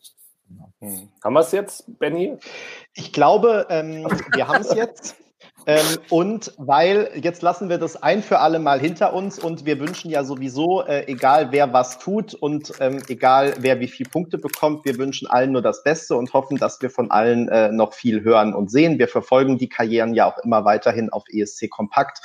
Hm. 0.79 1.09
Haben 1.23 1.35
wir 1.35 1.41
es 1.41 1.53
jetzt, 1.53 1.85
Benny? 1.99 2.39
Ich 2.95 3.13
glaube, 3.13 3.67
ähm, 3.71 4.07
wir 4.35 4.47
haben 4.47 4.63
es 4.63 4.73
jetzt. 4.75 5.17
Ähm, 5.67 5.99
und 6.11 6.53
weil 6.57 7.11
jetzt 7.23 7.43
lassen 7.43 7.69
wir 7.69 7.79
das 7.79 8.03
ein 8.03 8.23
für 8.23 8.41
alle 8.41 8.59
Mal 8.59 8.81
hinter 8.81 9.13
uns 9.13 9.39
und 9.39 9.65
wir 9.65 9.79
wünschen 9.79 10.11
ja 10.11 10.25
sowieso, 10.25 10.83
äh, 10.83 11.07
egal 11.07 11.53
wer 11.53 11.73
was 11.73 11.99
tut 11.99 12.35
und 12.35 12.73
ähm, 12.81 13.01
egal 13.09 13.55
wer 13.59 13.79
wie 13.79 13.87
viele 13.87 14.11
Punkte 14.11 14.39
bekommt, 14.39 14.85
wir 14.85 14.99
wünschen 14.99 15.29
allen 15.29 15.53
nur 15.53 15.63
das 15.63 15.85
Beste 15.85 16.17
und 16.17 16.33
hoffen, 16.33 16.57
dass 16.57 16.83
wir 16.83 16.91
von 16.91 17.11
allen 17.11 17.49
äh, 17.49 17.71
noch 17.71 17.93
viel 17.93 18.25
hören 18.25 18.55
und 18.55 18.71
sehen. 18.71 18.99
Wir 18.99 19.09
verfolgen 19.09 19.59
die 19.59 19.69
Karrieren 19.69 20.15
ja 20.15 20.27
auch 20.27 20.39
immer 20.39 20.65
weiterhin 20.65 21.11
auf 21.11 21.25
ESC 21.31 21.71
Kompakt 21.71 22.21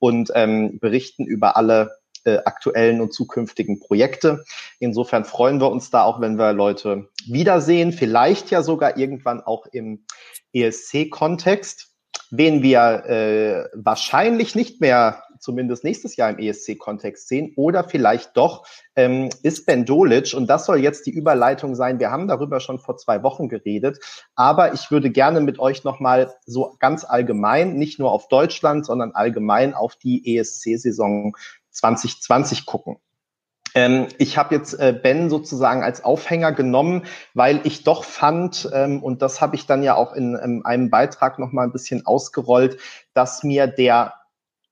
und 0.00 0.32
ähm, 0.34 0.80
berichten 0.80 1.24
über 1.26 1.56
alle 1.56 2.00
äh, 2.24 2.38
aktuellen 2.44 3.00
und 3.00 3.14
zukünftigen 3.14 3.78
Projekte. 3.78 4.44
Insofern 4.78 5.24
freuen 5.24 5.60
wir 5.60 5.70
uns 5.70 5.90
da 5.90 6.02
auch, 6.02 6.20
wenn 6.20 6.38
wir 6.38 6.52
Leute 6.52 7.08
wiedersehen, 7.26 7.92
vielleicht 7.92 8.50
ja 8.50 8.62
sogar 8.62 8.96
irgendwann 8.96 9.40
auch 9.40 9.66
im 9.66 10.04
ESC-Kontext 10.52 11.89
wen 12.30 12.62
wir 12.62 13.04
äh, 13.06 13.68
wahrscheinlich 13.74 14.54
nicht 14.54 14.80
mehr 14.80 15.22
zumindest 15.40 15.84
nächstes 15.84 16.16
Jahr 16.16 16.30
im 16.30 16.38
ESC-Kontext 16.38 17.26
sehen 17.26 17.52
oder 17.56 17.84
vielleicht 17.84 18.36
doch, 18.36 18.66
ähm, 18.94 19.30
ist 19.42 19.66
Ben 19.66 19.84
Dolic. 19.84 20.34
Und 20.34 20.48
das 20.48 20.66
soll 20.66 20.78
jetzt 20.78 21.06
die 21.06 21.10
Überleitung 21.10 21.74
sein. 21.74 21.98
Wir 21.98 22.10
haben 22.10 22.28
darüber 22.28 22.60
schon 22.60 22.78
vor 22.78 22.96
zwei 22.98 23.22
Wochen 23.22 23.48
geredet, 23.48 23.98
aber 24.34 24.74
ich 24.74 24.90
würde 24.90 25.10
gerne 25.10 25.40
mit 25.40 25.58
euch 25.58 25.82
nochmal 25.82 26.34
so 26.44 26.76
ganz 26.78 27.04
allgemein, 27.04 27.74
nicht 27.74 27.98
nur 27.98 28.12
auf 28.12 28.28
Deutschland, 28.28 28.86
sondern 28.86 29.12
allgemein 29.12 29.74
auf 29.74 29.96
die 29.96 30.36
ESC-Saison 30.36 31.36
2020 31.70 32.66
gucken. 32.66 32.98
Ähm, 33.74 34.08
ich 34.18 34.36
habe 34.36 34.54
jetzt 34.54 34.74
äh, 34.74 34.92
Ben 34.92 35.30
sozusagen 35.30 35.82
als 35.82 36.04
Aufhänger 36.04 36.52
genommen, 36.52 37.04
weil 37.34 37.60
ich 37.64 37.84
doch 37.84 38.04
fand, 38.04 38.68
ähm, 38.72 39.02
und 39.02 39.22
das 39.22 39.40
habe 39.40 39.56
ich 39.56 39.66
dann 39.66 39.82
ja 39.82 39.94
auch 39.94 40.12
in, 40.12 40.34
in 40.34 40.64
einem 40.64 40.90
Beitrag 40.90 41.38
noch 41.38 41.52
mal 41.52 41.64
ein 41.64 41.72
bisschen 41.72 42.06
ausgerollt, 42.06 42.78
dass 43.14 43.42
mir 43.42 43.66
der 43.66 44.14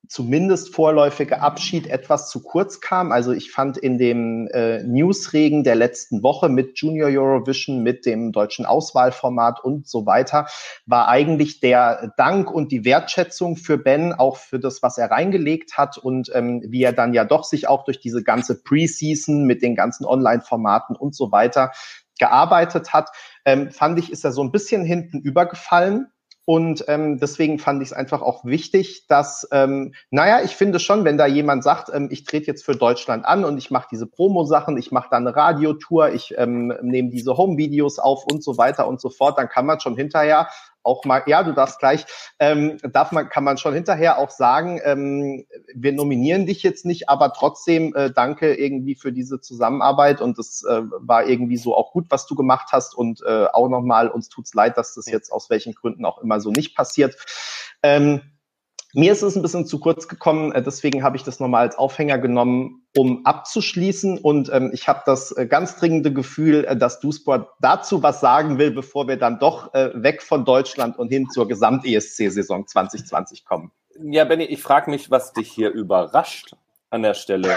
zumindest 0.07 0.75
vorläufige 0.75 1.41
Abschied 1.41 1.87
etwas 1.87 2.31
zu 2.31 2.43
kurz 2.43 2.81
kam. 2.81 3.13
Also 3.13 3.33
ich 3.33 3.51
fand 3.51 3.77
in 3.77 3.99
dem 3.99 4.49
äh, 4.49 4.83
Newsregen 4.83 5.65
der 5.65 5.75
letzten 5.75 6.23
Woche 6.23 6.49
mit 6.49 6.79
Junior 6.79 7.11
Eurovision, 7.11 7.83
mit 7.83 8.07
dem 8.07 8.33
deutschen 8.33 8.65
Auswahlformat 8.65 9.63
und 9.63 9.87
so 9.87 10.07
weiter, 10.07 10.47
war 10.87 11.09
eigentlich 11.09 11.61
der 11.61 12.13
Dank 12.17 12.51
und 12.51 12.73
die 12.73 12.85
Wertschätzung 12.85 13.57
für 13.57 13.77
Ben, 13.77 14.13
auch 14.13 14.37
für 14.37 14.59
das, 14.59 14.83
was 14.83 14.97
er 14.99 15.11
reingelegt 15.11 15.77
hat 15.77 15.99
und 15.99 16.31
ähm, 16.35 16.63
wie 16.67 16.83
er 16.83 16.93
dann 16.93 17.13
ja 17.13 17.25
doch 17.25 17.45
sich 17.45 17.69
auch 17.69 17.85
durch 17.85 18.01
diese 18.01 18.23
ganze 18.23 18.63
Preseason 18.63 19.45
mit 19.45 19.63
den 19.63 19.75
ganzen 19.75 20.07
Online-Formaten 20.07 20.97
und 20.97 21.15
so 21.15 21.33
weiter 21.33 21.73
gearbeitet 22.19 22.93
hat, 22.93 23.11
ähm, 23.45 23.71
fand 23.71 23.99
ich, 23.99 24.11
ist 24.11 24.25
er 24.25 24.33
so 24.33 24.43
ein 24.43 24.53
bisschen 24.53 24.85
hinten 24.85 25.21
übergefallen. 25.21 26.09
Und 26.49 26.87
ähm, 26.89 27.19
deswegen 27.21 27.59
fand 27.59 27.83
ich 27.83 27.91
es 27.91 27.93
einfach 27.93 28.23
auch 28.23 28.43
wichtig, 28.47 29.07
dass, 29.07 29.47
ähm, 29.53 29.93
naja, 30.11 30.41
ich 30.43 30.57
finde 30.57 30.81
schon, 30.81 31.05
wenn 31.05 31.19
da 31.19 31.27
jemand 31.27 31.63
sagt, 31.63 31.91
ähm, 31.93 32.09
ich 32.11 32.25
trete 32.25 32.47
jetzt 32.47 32.65
für 32.65 32.75
Deutschland 32.75 33.27
an 33.27 33.45
und 33.45 33.59
ich 33.59 33.71
mache 33.71 33.89
diese 33.91 34.07
Promo-Sachen, 34.07 34.79
ich 34.79 34.91
mache 34.91 35.09
da 35.11 35.19
eine 35.19 35.37
Radiotour, 35.37 36.09
ich 36.09 36.33
ähm, 36.39 36.73
nehme 36.81 37.11
diese 37.11 37.37
Home-Videos 37.37 37.99
auf 37.99 38.25
und 38.25 38.43
so 38.43 38.57
weiter 38.57 38.89
und 38.89 38.99
so 38.99 39.11
fort, 39.11 39.37
dann 39.37 39.51
kann 39.51 39.67
man 39.67 39.79
schon 39.79 39.95
hinterher 39.95 40.49
auch 40.83 41.05
mal, 41.05 41.23
ja, 41.27 41.43
du 41.43 41.53
darfst 41.53 41.79
gleich, 41.79 42.07
ähm, 42.39 42.79
darf 42.93 43.13
man, 43.13 43.29
kann 43.29 43.45
man 43.45 43.59
schon 43.59 43.75
hinterher 43.75 44.19
auch 44.19 44.31
sagen, 44.31 44.81
ähm, 44.85 45.47
wir 45.75 45.93
nominieren 45.93 46.47
dich 46.47 46.63
jetzt 46.63 46.85
nicht, 46.85 47.09
aber 47.09 47.33
trotzdem 47.33 47.95
äh, 47.95 48.11
danke 48.11 48.55
irgendwie 48.55 48.95
für 48.95 49.13
diese 49.13 49.41
Zusammenarbeit 49.41 50.21
und 50.21 50.39
es 50.39 50.65
äh, 50.65 50.83
war 51.01 51.27
irgendwie 51.27 51.57
so 51.57 51.77
auch 51.77 51.93
gut, 51.93 52.07
was 52.11 52.27
du 52.27 52.35
gemacht 52.35 52.69
hast 52.73 52.95
und 52.95 53.23
äh, 53.27 53.47
auch 53.53 53.69
nochmal, 53.69 54.09
uns 54.09 54.29
tut's 54.29 54.55
leid, 54.55 54.79
dass 54.79 54.95
das 54.95 55.07
jetzt 55.07 55.31
aus 55.33 55.51
welchen 55.51 55.75
Gründen 55.75 56.05
auch 56.05 56.19
immer 56.19 56.41
so 56.41 56.51
nicht 56.51 56.77
passiert. 56.77 57.17
Ähm, 57.83 58.23
Mir 58.99 59.13
ist 59.13 59.23
es 59.23 59.37
ein 59.37 59.43
bisschen 59.43 59.65
zu 59.65 59.79
kurz 59.79 60.09
gekommen, 60.09 60.51
äh, 60.51 60.61
deswegen 60.61 61.05
habe 61.05 61.17
ich 61.17 61.23
das 61.23 61.39
nochmal 61.39 61.61
als 61.61 61.79
Aufhänger 61.79 62.19
genommen, 62.19 62.85
um 62.97 63.25
abzuschließen. 63.25 64.19
Und 64.19 64.51
ähm, 64.53 64.73
ich 64.75 64.89
habe 64.89 65.03
das 65.07 65.31
äh, 65.37 65.47
ganz 65.47 65.77
dringende 65.77 66.13
Gefühl, 66.13 66.65
äh, 66.65 66.77
dass 66.77 66.99
Dusport 66.99 67.49
dazu 67.61 68.03
was 68.03 68.19
sagen 68.19 68.59
will, 68.59 68.73
bevor 68.73 69.07
wir 69.07 69.17
dann 69.17 69.39
doch 69.39 69.73
äh, 69.73 69.93
weg 69.95 70.21
von 70.21 70.45
Deutschland 70.45 70.99
und 70.99 71.11
hin 71.11 71.29
zur 71.31 71.47
Gesamt-ESC-Saison 71.47 72.67
2020 72.67 73.45
kommen. 73.45 73.71
Ja, 74.03 74.25
Benny, 74.25 74.47
ich 74.47 74.61
frage 74.61 74.91
mich, 74.91 75.13
was 75.13 75.33
dich 75.33 75.49
hier 75.49 75.71
überrascht 75.71 76.57
an 76.91 77.03
der 77.05 77.15
Stelle. 77.15 77.55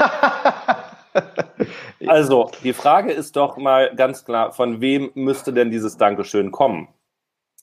also, 2.05 2.51
die 2.63 2.73
Frage 2.73 3.13
ist 3.13 3.35
doch 3.35 3.57
mal 3.57 3.95
ganz 3.95 4.25
klar, 4.25 4.51
von 4.51 4.79
wem 4.79 5.09
müsste 5.15 5.53
denn 5.53 5.71
dieses 5.71 5.97
Dankeschön 5.97 6.51
kommen? 6.51 6.89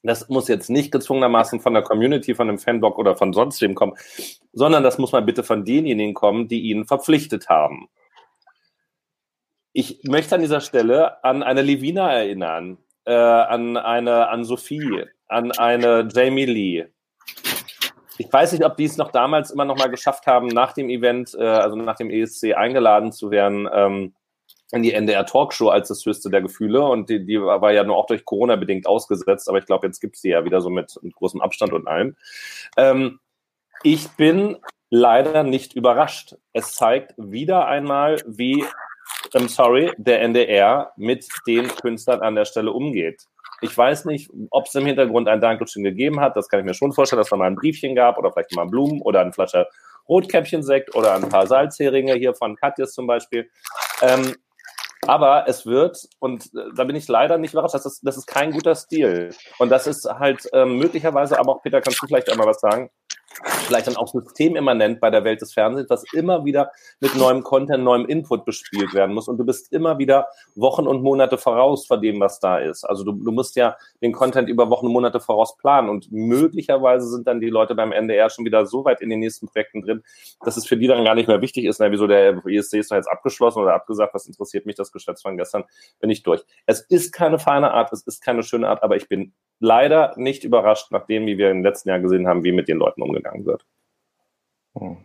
Das 0.02 0.28
muss 0.28 0.48
jetzt 0.48 0.70
nicht 0.70 0.92
gezwungenermaßen 0.92 1.60
von 1.60 1.74
der 1.74 1.82
Community, 1.82 2.34
von 2.34 2.48
einem 2.48 2.58
Fanblog 2.58 2.98
oder 2.98 3.16
von 3.16 3.32
sonst 3.32 3.60
wem 3.60 3.74
kommen, 3.74 3.94
sondern 4.52 4.82
das 4.82 4.98
muss 4.98 5.12
mal 5.12 5.22
bitte 5.22 5.42
von 5.42 5.64
denjenigen 5.64 6.14
kommen, 6.14 6.48
die 6.48 6.62
ihn 6.62 6.84
verpflichtet 6.84 7.48
haben. 7.48 7.88
Ich 9.72 10.00
möchte 10.04 10.34
an 10.34 10.40
dieser 10.40 10.60
Stelle 10.60 11.22
an 11.24 11.42
eine 11.42 11.62
Levina 11.62 12.12
erinnern, 12.12 12.78
äh, 13.04 13.12
an 13.12 13.76
eine 13.76 14.28
an 14.28 14.44
Sophie, 14.44 15.04
an 15.26 15.52
eine 15.52 16.08
Jamie 16.12 16.46
Lee. 16.46 16.86
Ich 18.18 18.32
weiß 18.32 18.52
nicht, 18.52 18.64
ob 18.64 18.76
die 18.76 18.84
es 18.84 18.96
noch 18.96 19.12
damals 19.12 19.50
immer 19.50 19.64
noch 19.64 19.78
mal 19.78 19.90
geschafft 19.90 20.26
haben, 20.26 20.48
nach 20.48 20.72
dem 20.72 20.90
Event, 20.90 21.34
äh, 21.38 21.44
also 21.44 21.76
nach 21.76 21.96
dem 21.96 22.10
ESC 22.10 22.54
eingeladen 22.54 23.12
zu 23.12 23.30
werden. 23.30 23.68
Ähm, 23.72 24.14
in 24.72 24.82
die 24.82 24.92
NDR 24.92 25.24
Talkshow 25.24 25.68
als 25.70 25.88
das 25.88 26.04
höchste 26.04 26.30
der 26.30 26.42
Gefühle 26.42 26.84
und 26.84 27.08
die, 27.08 27.24
die 27.24 27.40
war 27.40 27.72
ja 27.72 27.84
nur 27.84 27.96
auch 27.96 28.06
durch 28.06 28.24
Corona 28.24 28.56
bedingt 28.56 28.86
ausgesetzt, 28.86 29.48
aber 29.48 29.58
ich 29.58 29.66
glaube, 29.66 29.86
jetzt 29.86 30.00
gibt's 30.00 30.20
die 30.20 30.28
ja 30.28 30.44
wieder 30.44 30.60
so 30.60 30.68
mit, 30.68 30.98
mit 31.02 31.14
großem 31.14 31.40
Abstand 31.40 31.72
und 31.72 31.88
allem. 31.88 32.16
Ähm, 32.76 33.18
ich 33.82 34.08
bin 34.10 34.58
leider 34.90 35.42
nicht 35.42 35.74
überrascht. 35.74 36.36
Es 36.52 36.74
zeigt 36.74 37.14
wieder 37.16 37.66
einmal, 37.66 38.16
wie, 38.26 38.64
I'm 39.32 39.48
sorry, 39.48 39.92
der 39.96 40.20
NDR 40.22 40.92
mit 40.96 41.26
den 41.46 41.68
Künstlern 41.68 42.20
an 42.20 42.34
der 42.34 42.44
Stelle 42.44 42.72
umgeht. 42.72 43.24
Ich 43.60 43.76
weiß 43.76 44.04
nicht, 44.04 44.30
ob 44.50 44.66
es 44.66 44.74
im 44.74 44.86
Hintergrund 44.86 45.28
ein 45.28 45.40
Dankeschön 45.40 45.82
gegeben 45.82 46.20
hat. 46.20 46.36
Das 46.36 46.48
kann 46.48 46.60
ich 46.60 46.66
mir 46.66 46.74
schon 46.74 46.92
vorstellen, 46.92 47.18
dass 47.18 47.30
da 47.30 47.36
mal 47.36 47.46
ein 47.46 47.56
Briefchen 47.56 47.94
gab 47.94 48.18
oder 48.18 48.32
vielleicht 48.32 48.54
mal 48.54 48.66
Blumen 48.66 49.00
oder 49.02 49.20
ein 49.20 49.32
Flasche 49.32 49.66
Rotkäppchensekt 50.08 50.94
oder 50.94 51.14
ein 51.14 51.28
paar 51.28 51.46
Salzheringe 51.46 52.14
hier 52.14 52.34
von 52.34 52.56
Katjes 52.56 52.92
zum 52.92 53.06
Beispiel. 53.06 53.50
Ähm, 54.00 54.34
aber 55.08 55.48
es 55.48 55.64
wird, 55.64 56.06
und 56.18 56.44
äh, 56.54 56.68
da 56.76 56.84
bin 56.84 56.94
ich 56.94 57.08
leider 57.08 57.38
nicht 57.38 57.54
überrascht, 57.54 57.74
das 57.74 57.86
ist, 57.86 58.06
das 58.06 58.18
ist 58.18 58.26
kein 58.26 58.50
guter 58.50 58.74
Stil. 58.74 59.30
Und 59.58 59.70
das 59.70 59.86
ist 59.86 60.04
halt 60.04 60.46
ähm, 60.52 60.76
möglicherweise, 60.76 61.38
aber 61.38 61.52
auch 61.52 61.62
Peter, 61.62 61.80
kannst 61.80 62.02
du 62.02 62.06
vielleicht 62.06 62.30
einmal 62.30 62.46
was 62.46 62.60
sagen? 62.60 62.90
Vielleicht 63.44 63.86
dann 63.86 63.96
auch 63.96 64.08
systemimmanent 64.08 65.00
bei 65.00 65.10
der 65.10 65.24
Welt 65.24 65.40
des 65.40 65.52
Fernsehens, 65.52 65.90
was 65.90 66.04
immer 66.12 66.44
wieder 66.44 66.70
mit 67.00 67.14
neuem 67.16 67.42
Content, 67.42 67.84
neuem 67.84 68.06
Input 68.06 68.44
bespielt 68.44 68.94
werden 68.94 69.14
muss. 69.14 69.28
Und 69.28 69.38
du 69.38 69.44
bist 69.44 69.72
immer 69.72 69.98
wieder 69.98 70.28
Wochen 70.54 70.86
und 70.86 71.02
Monate 71.02 71.38
voraus 71.38 71.86
vor 71.86 71.98
dem, 71.98 72.20
was 72.20 72.40
da 72.40 72.58
ist. 72.58 72.84
Also 72.84 73.04
du, 73.04 73.12
du 73.12 73.32
musst 73.32 73.56
ja 73.56 73.76
den 74.02 74.12
Content 74.12 74.48
über 74.48 74.70
Wochen 74.70 74.86
und 74.86 74.92
Monate 74.92 75.20
voraus 75.20 75.56
planen. 75.56 75.88
Und 75.88 76.10
möglicherweise 76.10 77.08
sind 77.08 77.26
dann 77.26 77.40
die 77.40 77.50
Leute 77.50 77.74
beim 77.74 77.92
NDR 77.92 78.30
schon 78.30 78.44
wieder 78.44 78.66
so 78.66 78.84
weit 78.84 79.00
in 79.00 79.10
den 79.10 79.20
nächsten 79.20 79.46
Projekten 79.46 79.82
drin, 79.82 80.02
dass 80.44 80.56
es 80.56 80.66
für 80.66 80.76
die 80.76 80.86
dann 80.86 81.04
gar 81.04 81.14
nicht 81.14 81.28
mehr 81.28 81.40
wichtig 81.40 81.64
ist, 81.64 81.80
na, 81.80 81.90
wieso 81.90 82.06
der 82.06 82.42
ESC 82.46 82.74
ist 82.74 82.90
doch 82.90 82.96
jetzt 82.96 83.10
abgeschlossen 83.10 83.62
oder 83.62 83.74
abgesagt, 83.74 84.14
was 84.14 84.26
interessiert 84.26 84.66
mich 84.66 84.76
das 84.76 84.92
Geschäft 84.92 85.22
von 85.22 85.36
gestern, 85.36 85.64
bin 86.00 86.10
ich 86.10 86.22
durch. 86.22 86.44
Es 86.66 86.80
ist 86.80 87.12
keine 87.12 87.38
feine 87.38 87.72
Art, 87.72 87.92
es 87.92 88.02
ist 88.02 88.22
keine 88.22 88.42
schöne 88.42 88.68
Art, 88.68 88.82
aber 88.82 88.96
ich 88.96 89.08
bin 89.08 89.32
leider 89.60 90.14
nicht 90.16 90.44
überrascht, 90.44 90.90
nachdem, 90.90 91.26
wie 91.26 91.38
wir 91.38 91.50
im 91.50 91.62
letzten 91.64 91.88
Jahr 91.88 92.00
gesehen 92.00 92.28
haben, 92.28 92.44
wie 92.44 92.52
mit 92.52 92.68
den 92.68 92.78
Leuten 92.78 93.02
umgegangen 93.02 93.27
wird. 93.34 93.64
Hm. 94.74 94.98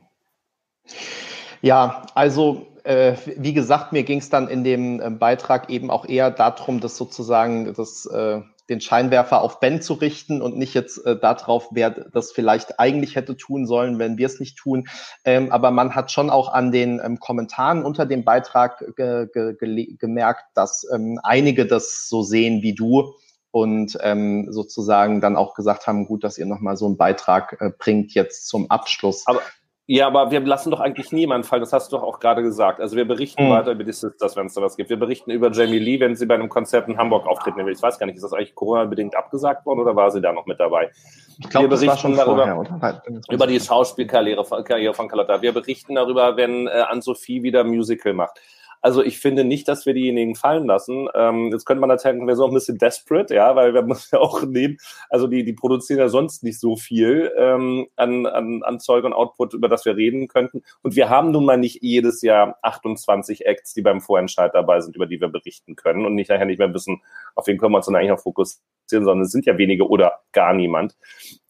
Ja, 1.61 2.05
also 2.13 2.67
äh, 2.83 3.15
wie 3.37 3.53
gesagt, 3.53 3.93
mir 3.93 4.03
ging 4.03 4.19
es 4.19 4.29
dann 4.29 4.47
in 4.47 4.63
dem 4.63 4.99
äh, 4.99 5.09
Beitrag 5.09 5.69
eben 5.69 5.89
auch 5.89 6.05
eher 6.05 6.31
darum, 6.31 6.81
dass 6.81 6.97
sozusagen 6.97 7.73
das, 7.73 8.05
äh, 8.05 8.41
den 8.69 8.81
Scheinwerfer 8.81 9.41
auf 9.41 9.59
Ben 9.59 9.81
zu 9.81 9.93
richten 9.93 10.41
und 10.41 10.57
nicht 10.57 10.73
jetzt 10.73 11.05
äh, 11.05 11.17
darauf, 11.17 11.69
wer 11.71 11.89
das 11.89 12.31
vielleicht 12.31 12.79
eigentlich 12.79 13.15
hätte 13.15 13.37
tun 13.37 13.65
sollen, 13.65 13.99
wenn 13.99 14.17
wir 14.17 14.27
es 14.27 14.39
nicht 14.39 14.57
tun. 14.57 14.87
Ähm, 15.23 15.51
aber 15.51 15.71
man 15.71 15.95
hat 15.95 16.11
schon 16.11 16.29
auch 16.29 16.51
an 16.51 16.71
den 16.71 17.01
ähm, 17.03 17.19
Kommentaren 17.19 17.83
unter 17.83 18.05
dem 18.05 18.25
Beitrag 18.25 18.83
ge 18.97 19.27
ge 19.31 19.95
gemerkt, 19.97 20.43
dass 20.53 20.85
ähm, 20.93 21.19
einige 21.23 21.65
das 21.65 22.09
so 22.09 22.23
sehen 22.23 22.61
wie 22.61 22.75
du 22.75 23.13
und 23.53 23.99
ähm, 24.01 24.51
sozusagen 24.51 25.21
dann 25.21 25.35
auch 25.35 25.53
gesagt 25.53 25.85
haben, 25.85 26.07
gut, 26.07 26.23
dass 26.23 26.39
ihr 26.39 26.47
nochmal 26.47 26.75
so 26.75 26.87
einen 26.87 26.97
Beitrag 26.97 27.55
äh, 27.59 27.69
bringt 27.77 28.15
jetzt 28.15 28.47
zum 28.47 28.71
Abschluss. 28.71 29.27
Aber, 29.27 29.41
ja, 29.85 30.07
aber 30.07 30.31
wir 30.31 30.39
lassen 30.39 30.71
doch 30.71 30.79
eigentlich 30.79 31.11
niemanden 31.11 31.45
fallen, 31.45 31.61
das 31.61 31.71
hast 31.71 31.91
du 31.91 31.97
doch 31.97 32.03
auch 32.03 32.19
gerade 32.19 32.41
gesagt. 32.41 32.81
Also 32.81 32.95
wir 32.95 33.05
berichten 33.05 33.45
mhm. 33.45 33.51
weiter 33.51 33.73
über 33.73 33.83
die 33.83 33.93
Sisters, 33.93 34.35
wenn 34.35 34.47
es 34.47 34.55
da 34.55 34.61
was 34.63 34.75
gibt. 34.75 34.89
Wir 34.89 34.97
berichten 34.97 35.29
über 35.29 35.51
Jamie 35.51 35.77
Lee, 35.77 35.99
wenn 35.99 36.15
sie 36.15 36.25
bei 36.25 36.33
einem 36.33 36.49
Konzert 36.49 36.87
in 36.87 36.97
Hamburg 36.97 37.27
auftreten 37.27 37.63
will. 37.63 37.73
Ich 37.73 37.81
weiß 37.81 37.99
gar 37.99 38.07
nicht, 38.07 38.15
ist 38.15 38.23
das 38.23 38.33
eigentlich 38.33 38.55
Corona-bedingt 38.55 39.15
abgesagt 39.15 39.67
worden 39.67 39.81
oder 39.81 39.95
war 39.95 40.09
sie 40.09 40.19
da 40.19 40.33
noch 40.33 40.47
mit 40.47 40.59
dabei? 40.59 40.89
Ich 41.37 41.47
glaube, 41.47 41.69
das 41.69 41.85
war 41.85 41.95
schon 41.95 42.15
darüber, 42.15 42.45
vorher, 42.45 42.57
oder? 42.57 43.03
Über 43.29 43.45
die 43.45 43.59
Schauspielkarriere 43.59 44.43
von, 44.43 44.63
Karriere 44.63 44.95
von 44.95 45.07
Carlotta. 45.07 45.43
Wir 45.43 45.51
berichten 45.51 45.93
darüber, 45.93 46.37
wenn 46.37 46.65
äh, 46.65 46.71
Anne-Sophie 46.89 47.43
wieder 47.43 47.63
Musical 47.63 48.13
macht. 48.13 48.39
Also 48.83 49.01
ich 49.01 49.19
finde 49.19 49.45
nicht, 49.45 49.69
dass 49.69 49.85
wir 49.85 49.93
diejenigen 49.93 50.35
fallen 50.35 50.65
lassen. 50.65 51.07
Ähm, 51.15 51.51
jetzt 51.53 51.65
könnte 51.65 51.79
man 51.79 51.89
erzählen, 51.89 52.27
wir 52.27 52.35
sind 52.35 52.43
auch 52.43 52.49
ein 52.49 52.53
bisschen 52.53 52.77
desperate, 52.77 53.33
ja, 53.33 53.55
weil 53.55 53.73
wir 53.73 53.81
müssen 53.83 54.09
ja 54.11 54.19
auch 54.19 54.43
nehmen, 54.43 54.77
also 55.09 55.27
die, 55.27 55.45
die 55.45 55.53
produzieren 55.53 55.99
ja 55.99 56.09
sonst 56.09 56.43
nicht 56.43 56.59
so 56.59 56.75
viel 56.75 57.31
ähm, 57.37 57.87
an, 57.95 58.25
an, 58.25 58.61
an 58.61 58.79
Zeug 58.81 59.05
und 59.05 59.13
Output, 59.13 59.53
über 59.53 59.69
das 59.69 59.85
wir 59.85 59.95
reden 59.95 60.27
könnten. 60.27 60.63
Und 60.81 60.97
wir 60.97 61.09
haben 61.09 61.31
nun 61.31 61.45
mal 61.45 61.57
nicht 61.57 61.81
jedes 61.81 62.21
Jahr 62.21 62.57
28 62.61 63.45
Acts, 63.45 63.73
die 63.73 63.81
beim 63.81 64.01
Vorentscheid 64.01 64.51
dabei 64.53 64.81
sind, 64.81 64.97
über 64.97 65.05
die 65.05 65.21
wir 65.21 65.29
berichten 65.29 65.77
können 65.77 66.05
und 66.05 66.15
nicht 66.15 66.29
nachher 66.29 66.45
nicht 66.45 66.59
mehr 66.59 66.73
wissen, 66.73 67.01
auf 67.35 67.47
wen 67.47 67.57
können 67.57 67.73
wir 67.73 67.77
uns 67.77 67.85
dann 67.85 67.95
eigentlich 67.95 68.11
noch 68.11 68.19
fokussieren, 68.19 68.63
sondern 68.89 69.21
es 69.21 69.31
sind 69.31 69.45
ja 69.45 69.57
wenige 69.57 69.87
oder 69.87 70.19
gar 70.31 70.53
niemand. 70.53 70.95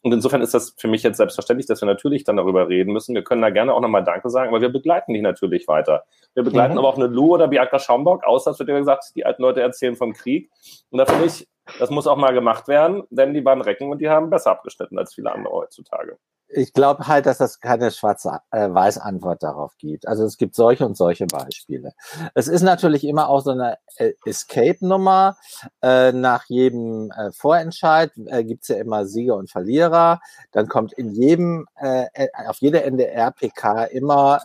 Und 0.02 0.12
insofern 0.14 0.42
ist 0.42 0.54
das 0.54 0.76
für 0.78 0.88
mich 0.88 1.04
jetzt 1.04 1.18
selbstverständlich, 1.18 1.68
dass 1.68 1.82
wir 1.82 1.86
natürlich 1.86 2.24
dann 2.24 2.38
darüber 2.38 2.68
reden 2.68 2.94
müssen. 2.94 3.16
Wir 3.16 3.24
können 3.24 3.42
da 3.42 3.50
gerne 3.50 3.74
auch 3.74 3.82
nochmal 3.82 4.04
Danke 4.04 4.30
sagen, 4.30 4.50
aber 4.50 4.62
wir 4.62 4.70
begleiten 4.70 5.14
die 5.14 5.22
natürlich 5.22 5.68
weiter. 5.68 6.04
Wir 6.34 6.44
begleiten 6.44 6.74
mhm. 6.74 6.80
aber 6.80 6.90
auch 6.90 6.98
eine 6.98 7.08
Lu 7.08 7.34
oder 7.34 7.48
Bianca 7.48 7.80
Schaumbock, 7.80 8.24
außer 8.24 8.52
es 8.52 8.60
wird 8.60 8.70
ja 8.70 8.78
gesagt, 8.78 9.12
die 9.16 9.26
alten 9.26 9.42
Leute 9.42 9.62
erzählen 9.62 9.96
vom 9.96 10.14
Krieg. 10.14 10.50
Und 10.90 10.98
da 10.98 11.06
finde 11.06 11.26
ich, 11.26 11.48
das 11.80 11.90
muss 11.90 12.08
auch 12.08 12.18
mal 12.18 12.34
gemacht 12.34 12.68
werden, 12.68 13.04
denn 13.10 13.34
die 13.34 13.46
waren 13.46 13.62
Recken 13.62 13.90
und 13.90 14.00
die 14.00 14.10
haben 14.10 14.30
besser 14.30 14.52
abgeschnitten 14.52 14.98
als 14.98 15.14
viele 15.14 15.32
andere 15.32 15.54
heutzutage 15.54 16.18
ich 16.56 16.74
glaube 16.74 17.08
halt, 17.08 17.26
dass 17.26 17.40
es 17.40 17.60
keine 17.60 17.92
schwarze 17.92 18.40
äh, 18.52 18.70
Antwort 18.70 19.44
darauf 19.44 19.76
gibt. 19.78 20.08
Also 20.08 20.24
es 20.26 20.38
gibt 20.38 20.56
solche 20.56 20.86
und 20.86 20.96
solche 20.96 21.26
Beispiele. 21.26 21.94
Es 22.36 22.48
ist 22.48 22.62
natürlich 22.62 23.04
immer 23.04 23.30
auch 23.30 23.42
so 23.42 23.52
eine 23.52 23.78
äh, 23.98 24.14
Escape-Nummer. 24.26 25.38
Äh, 25.82 26.12
nach 26.12 26.46
jedem 26.48 27.12
äh, 27.12 27.32
Vorentscheid 27.32 28.12
äh, 28.28 28.44
gibt's 28.44 28.68
ja 28.68 28.78
immer 28.78 29.06
Sieger 29.06 29.36
und 29.36 29.50
Verlierer. 29.50 30.22
Dann 30.52 30.68
kommt 30.68 30.94
in 30.94 31.12
jedem, 31.12 31.66
äh, 31.76 32.08
auf 32.48 32.58
jeder 32.60 32.84
NDR-PK 32.86 33.86
immer, 33.86 34.42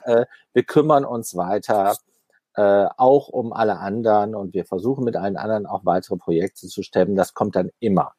wir 0.52 0.62
kümmern 0.62 1.04
uns 1.04 1.36
weiter 1.36 1.96
äh, 2.58 2.88
auch 2.96 3.28
um 3.28 3.52
alle 3.52 3.78
anderen 3.78 4.34
und 4.34 4.52
wir 4.52 4.64
versuchen 4.64 5.04
mit 5.04 5.14
allen 5.14 5.36
anderen 5.36 5.64
auch 5.64 5.84
weitere 5.84 6.16
Projekte 6.16 6.66
zu 6.66 6.82
stemmen. 6.82 7.14
Das 7.14 7.32
kommt 7.32 7.54
dann 7.54 7.70
immer. 7.78 8.14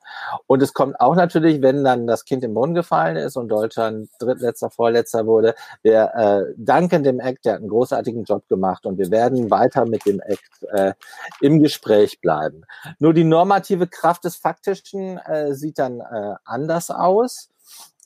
Und 0.47 0.63
es 0.63 0.73
kommt 0.73 0.97
auch 1.01 1.15
natürlich, 1.15 1.61
wenn 1.61 1.83
dann 1.83 2.07
das 2.07 2.23
Kind 2.23 2.45
im 2.45 2.53
Brunnen 2.53 2.73
gefallen 2.73 3.17
ist 3.17 3.35
und 3.35 3.49
Deutschland 3.49 4.09
drittletzter, 4.17 4.69
vorletzter 4.69 5.25
wurde. 5.25 5.55
Wir 5.81 6.11
äh, 6.15 6.53
danken 6.55 7.03
dem 7.03 7.19
Act, 7.19 7.43
der 7.43 7.55
hat 7.55 7.59
einen 7.59 7.69
großartigen 7.69 8.23
Job 8.23 8.47
gemacht 8.47 8.85
und 8.85 8.97
wir 8.97 9.11
werden 9.11 9.51
weiter 9.51 9.85
mit 9.85 10.05
dem 10.05 10.21
Act 10.21 10.63
äh, 10.71 10.93
im 11.41 11.61
Gespräch 11.61 12.21
bleiben. 12.21 12.63
Nur 12.99 13.13
die 13.13 13.25
normative 13.25 13.87
Kraft 13.87 14.23
des 14.23 14.37
Faktischen 14.37 15.17
äh, 15.17 15.53
sieht 15.53 15.79
dann 15.79 15.99
äh, 15.99 16.35
anders 16.45 16.91
aus. 16.91 17.48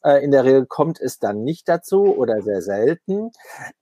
Äh, 0.03 0.23
in 0.23 0.31
der 0.31 0.43
Regel 0.43 0.65
kommt 0.65 0.99
es 0.99 1.19
dann 1.19 1.43
nicht 1.43 1.67
dazu 1.69 2.15
oder 2.15 2.41
sehr 2.41 2.61
selten. 2.61 3.31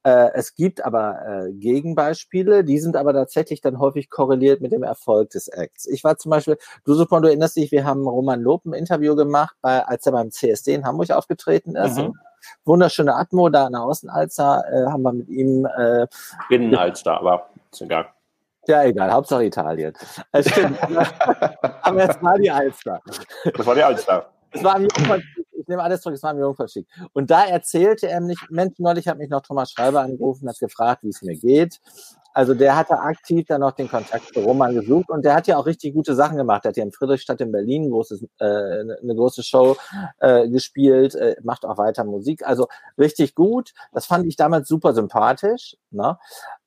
Äh, 0.03 0.29
es 0.34 0.55
gibt 0.55 0.86
aber 0.86 1.47
äh, 1.47 1.51
Gegenbeispiele, 1.53 2.63
die 2.63 2.79
sind 2.79 2.95
aber 2.95 3.13
tatsächlich 3.13 3.62
dann 3.62 3.79
häufig 3.79 4.10
korreliert 4.10 4.62
mit 4.62 4.71
dem 4.71 4.84
Erfolg 4.84 5.31
des 5.31 5.47
Acts. 5.47 5.88
Ich 5.88 6.03
war 6.03 6.17
zum 6.17 6.29
Beispiel, 6.29 6.57
du 6.86 6.93
Supon, 6.93 7.23
du 7.23 7.29
erinnerst 7.29 7.55
dich, 7.55 7.71
wir 7.71 7.86
haben 7.86 8.07
Roman 8.07 8.41
Lob 8.41 8.65
ein 8.65 8.73
Interview 8.73 9.15
gemacht, 9.15 9.55
bei, 9.62 9.84
als 9.84 10.05
er 10.05 10.12
beim 10.12 10.31
CSD 10.31 10.75
in 10.75 10.86
Hamburg 10.86 11.12
aufgetreten 11.12 11.75
ist. 11.75 11.97
Mhm. 11.97 12.13
Wunderschöne 12.65 13.15
Atmo 13.15 13.49
da 13.49 13.67
in 13.67 13.73
der 13.73 13.81
Außenalster, 13.81 14.63
äh, 14.71 14.91
haben 14.91 15.03
wir 15.03 15.13
mit 15.13 15.29
ihm. 15.29 15.65
Äh, 15.65 16.07
Innenalster, 16.49 17.19
aber 17.19 17.49
ist 17.71 17.81
egal. 17.81 18.07
Ja, 18.67 18.84
egal, 18.84 19.12
Hauptsache 19.12 19.45
Italien. 19.45 19.93
Äh, 20.31 20.43
stimmt. 20.43 20.77
aber 21.81 22.01
jetzt 22.03 22.21
mal 22.21 22.39
die 22.39 22.51
Alster. 22.51 23.01
Das 23.55 23.65
war 23.65 23.75
die 23.75 23.84
Alster. 23.84 24.29
Das 24.51 24.63
war 24.63 24.75
ein 24.75 24.86
ich 24.86 25.51
nehme 25.71 25.84
alles 25.84 26.01
zurück, 26.01 26.15
es 26.15 26.23
war 26.23 26.34
mir 26.34 26.41
Jungfernstieg. 26.41 26.88
Und 27.13 27.31
da 27.31 27.45
erzählte 27.45 28.07
er 28.07 28.19
nicht, 28.19 28.51
Mensch, 28.51 28.77
neulich 28.77 29.07
hat 29.07 29.17
mich 29.17 29.29
noch 29.29 29.41
Thomas 29.41 29.71
Schreiber 29.71 30.01
angerufen, 30.01 30.47
hat 30.47 30.60
gefragt, 30.60 31.03
wie 31.03 31.10
es 31.10 31.21
mir 31.21 31.36
geht. 31.36 31.79
Also 32.34 32.53
der 32.53 32.77
hatte 32.77 32.99
aktiv 32.99 33.45
dann 33.47 33.62
noch 33.62 33.73
den 33.73 33.89
Kontakt 33.89 34.34
zu 34.34 34.39
Roman 34.39 34.73
gesucht 34.73 35.10
und 35.10 35.25
der 35.25 35.36
hat 35.36 35.47
ja 35.47 35.57
auch 35.57 35.65
richtig 35.65 35.93
gute 35.93 36.15
Sachen 36.15 36.38
gemacht. 36.38 36.63
Der 36.63 36.69
hat 36.69 36.77
ja 36.77 36.84
in 36.84 36.91
Friedrichstadt 36.91 37.41
in 37.41 37.51
Berlin 37.51 37.84
ein 37.84 37.91
großes, 37.91 38.23
äh, 38.39 38.45
eine 38.45 39.15
große 39.15 39.43
Show 39.43 39.75
äh, 40.19 40.47
gespielt, 40.47 41.15
äh, 41.15 41.36
macht 41.43 41.65
auch 41.65 41.77
weiter 41.77 42.05
Musik. 42.05 42.45
Also 42.45 42.67
richtig 42.97 43.36
gut. 43.36 43.73
Das 43.91 44.05
fand 44.05 44.25
ich 44.27 44.38
damals 44.38 44.69
super 44.69 44.93
sympathisch, 44.93 45.75
ne? 45.89 46.17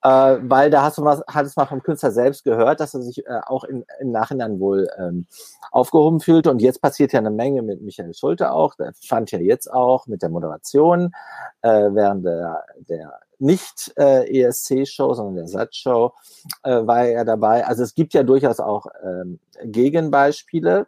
Äh, 0.05 0.39
weil 0.43 0.69
da 0.69 0.83
hast 0.83 0.99
du 0.99 1.05
was, 1.05 1.23
hat 1.27 1.47
es 1.47 1.57
mal 1.57 1.65
vom 1.65 1.83
Künstler 1.83 2.11
selbst 2.11 2.45
gehört, 2.45 2.79
dass 2.79 2.93
er 2.93 3.01
sich 3.01 3.27
äh, 3.27 3.41
auch 3.47 3.65
in, 3.65 3.87
im 4.01 4.13
Nachhinein 4.13 4.61
wohl 4.61 4.87
ähm, 4.99 5.27
aufgehoben 5.71 6.21
fühlte. 6.21 6.51
Und 6.51 6.61
jetzt 6.61 6.83
passiert 6.83 7.15
ja 7.15 7.21
eine 7.21 7.31
Menge 7.31 7.63
mit 7.63 7.81
Michael 7.81 8.13
Schulte 8.13 8.53
auch. 8.53 8.75
Der 8.75 8.93
fand 9.03 9.31
ja 9.31 9.39
jetzt 9.39 9.73
auch 9.73 10.07
mit 10.07 10.21
der 10.21 10.29
Moderation 10.29 11.15
äh, 11.63 11.69
während 11.71 12.27
der, 12.27 12.65
der 12.87 13.19
nicht 13.39 13.95
äh, 13.97 14.43
ESC-Show, 14.43 15.15
sondern 15.15 15.37
der 15.37 15.49
Satzshow 15.49 16.13
äh, 16.63 16.87
war 16.87 17.07
er 17.07 17.25
dabei. 17.25 17.67
Also 17.67 17.83
es 17.83 17.95
gibt 17.95 18.13
ja 18.13 18.23
durchaus 18.23 18.61
auch 18.61 18.87
ähm, 19.03 19.41
Gegenbeispiele 19.65 20.87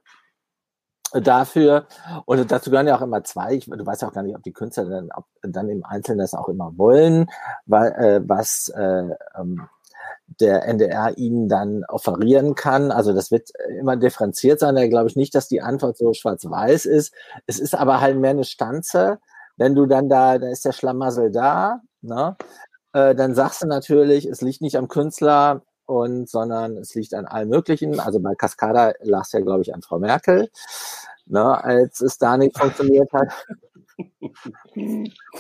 dafür. 1.13 1.87
Und 2.25 2.51
dazu 2.51 2.71
gehören 2.71 2.87
ja 2.87 2.97
auch 2.97 3.03
immer 3.03 3.25
zwei. 3.25 3.55
Ich, 3.55 3.67
du 3.67 3.87
weißt 3.87 4.03
ja 4.03 4.09
auch 4.09 4.13
gar 4.13 4.23
nicht, 4.23 4.37
ob 4.37 4.43
die 4.43 4.53
Künstler 4.53 4.87
dann, 4.87 5.09
ob, 5.15 5.25
dann 5.43 5.69
im 5.69 5.85
Einzelnen 5.85 6.19
das 6.19 6.35
auch 6.35 6.49
immer 6.49 6.73
wollen, 6.77 7.27
weil, 7.67 7.93
äh, 7.93 8.21
was 8.29 8.69
äh, 8.77 9.11
ähm, 9.39 9.69
der 10.41 10.67
NDR 10.67 11.17
ihnen 11.17 11.49
dann 11.49 11.85
offerieren 11.85 12.55
kann. 12.55 12.91
Also 12.91 13.13
das 13.13 13.31
wird 13.31 13.51
immer 13.79 13.97
differenziert 13.97 14.61
sein. 14.61 14.75
Da 14.75 14.87
glaube 14.89 15.09
ich 15.09 15.17
nicht, 15.17 15.35
dass 15.35 15.49
die 15.49 15.63
Antwort 15.63 15.97
so 15.97 16.13
schwarz-weiß 16.13 16.87
ist. 16.87 17.15
Es 17.47 17.59
ist 17.59 17.75
aber 17.75 18.01
halt 18.01 18.19
mehr 18.19 18.31
eine 18.31 18.45
Stanze. 18.45 19.19
Wenn 19.57 19.75
du 19.75 19.87
dann 19.87 20.09
da, 20.09 20.39
da 20.39 20.49
ist 20.49 20.65
der 20.65 20.73
Schlamassel 20.73 21.31
da, 21.31 21.81
ne? 22.03 22.37
Äh, 22.93 23.15
dann 23.15 23.35
sagst 23.35 23.63
du 23.63 23.67
natürlich, 23.67 24.27
es 24.27 24.41
liegt 24.41 24.61
nicht 24.61 24.77
am 24.77 24.89
Künstler, 24.89 25.63
und 25.87 26.29
sondern 26.29 26.77
es 26.77 26.95
liegt 26.95 27.15
an 27.15 27.27
allem 27.27 27.49
Möglichen. 27.49 27.99
Also 28.01 28.21
bei 28.21 28.35
Cascada 28.35 28.93
lag 29.01 29.23
es 29.23 29.33
ja, 29.33 29.41
glaube 29.41 29.63
ich, 29.63 29.75
an 29.75 29.83
Frau 29.83 29.99
Merkel, 29.99 30.51
ne, 31.27 31.65
als 31.65 32.01
es 32.01 32.19
da 32.19 32.37
nicht 32.37 32.59
funktioniert 32.59 33.13
hat. 33.13 33.29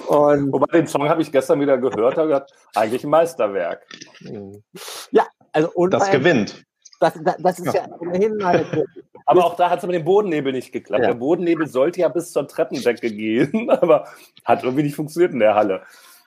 Und 0.08 0.50
Wobei 0.50 0.78
den 0.78 0.86
Song 0.86 1.08
habe 1.10 1.20
ich 1.20 1.30
gestern 1.30 1.60
wieder 1.60 1.76
gehört, 1.76 2.16
habe 2.16 2.28
gesagt, 2.28 2.52
eigentlich 2.74 3.04
ein 3.04 3.10
Meisterwerk. 3.10 3.86
Ja, 5.10 5.26
also 5.52 5.70
und 5.74 5.92
das 5.92 6.10
gewinnt. 6.10 6.64
Das, 6.98 7.12
das, 7.22 7.36
das 7.38 7.58
ist 7.58 7.74
ja, 7.74 7.86
ja 7.86 7.96
ohnehin 8.00 8.42
halt. 8.42 8.66
Aber 9.26 9.44
auch 9.44 9.56
da 9.56 9.68
hat 9.68 9.80
es 9.80 9.86
mit 9.86 9.94
dem 9.94 10.04
Bodennebel 10.04 10.52
nicht 10.52 10.72
geklappt. 10.72 11.02
Ja. 11.02 11.10
Der 11.10 11.18
Bodennebel 11.18 11.66
sollte 11.66 12.00
ja 12.00 12.08
bis 12.08 12.32
zur 12.32 12.46
Treppendecke 12.46 13.10
gehen, 13.10 13.68
aber 13.70 14.06
hat 14.44 14.62
irgendwie 14.62 14.84
nicht 14.84 14.96
funktioniert 14.96 15.32
in 15.32 15.40
der 15.40 15.54
Halle. 15.54 15.82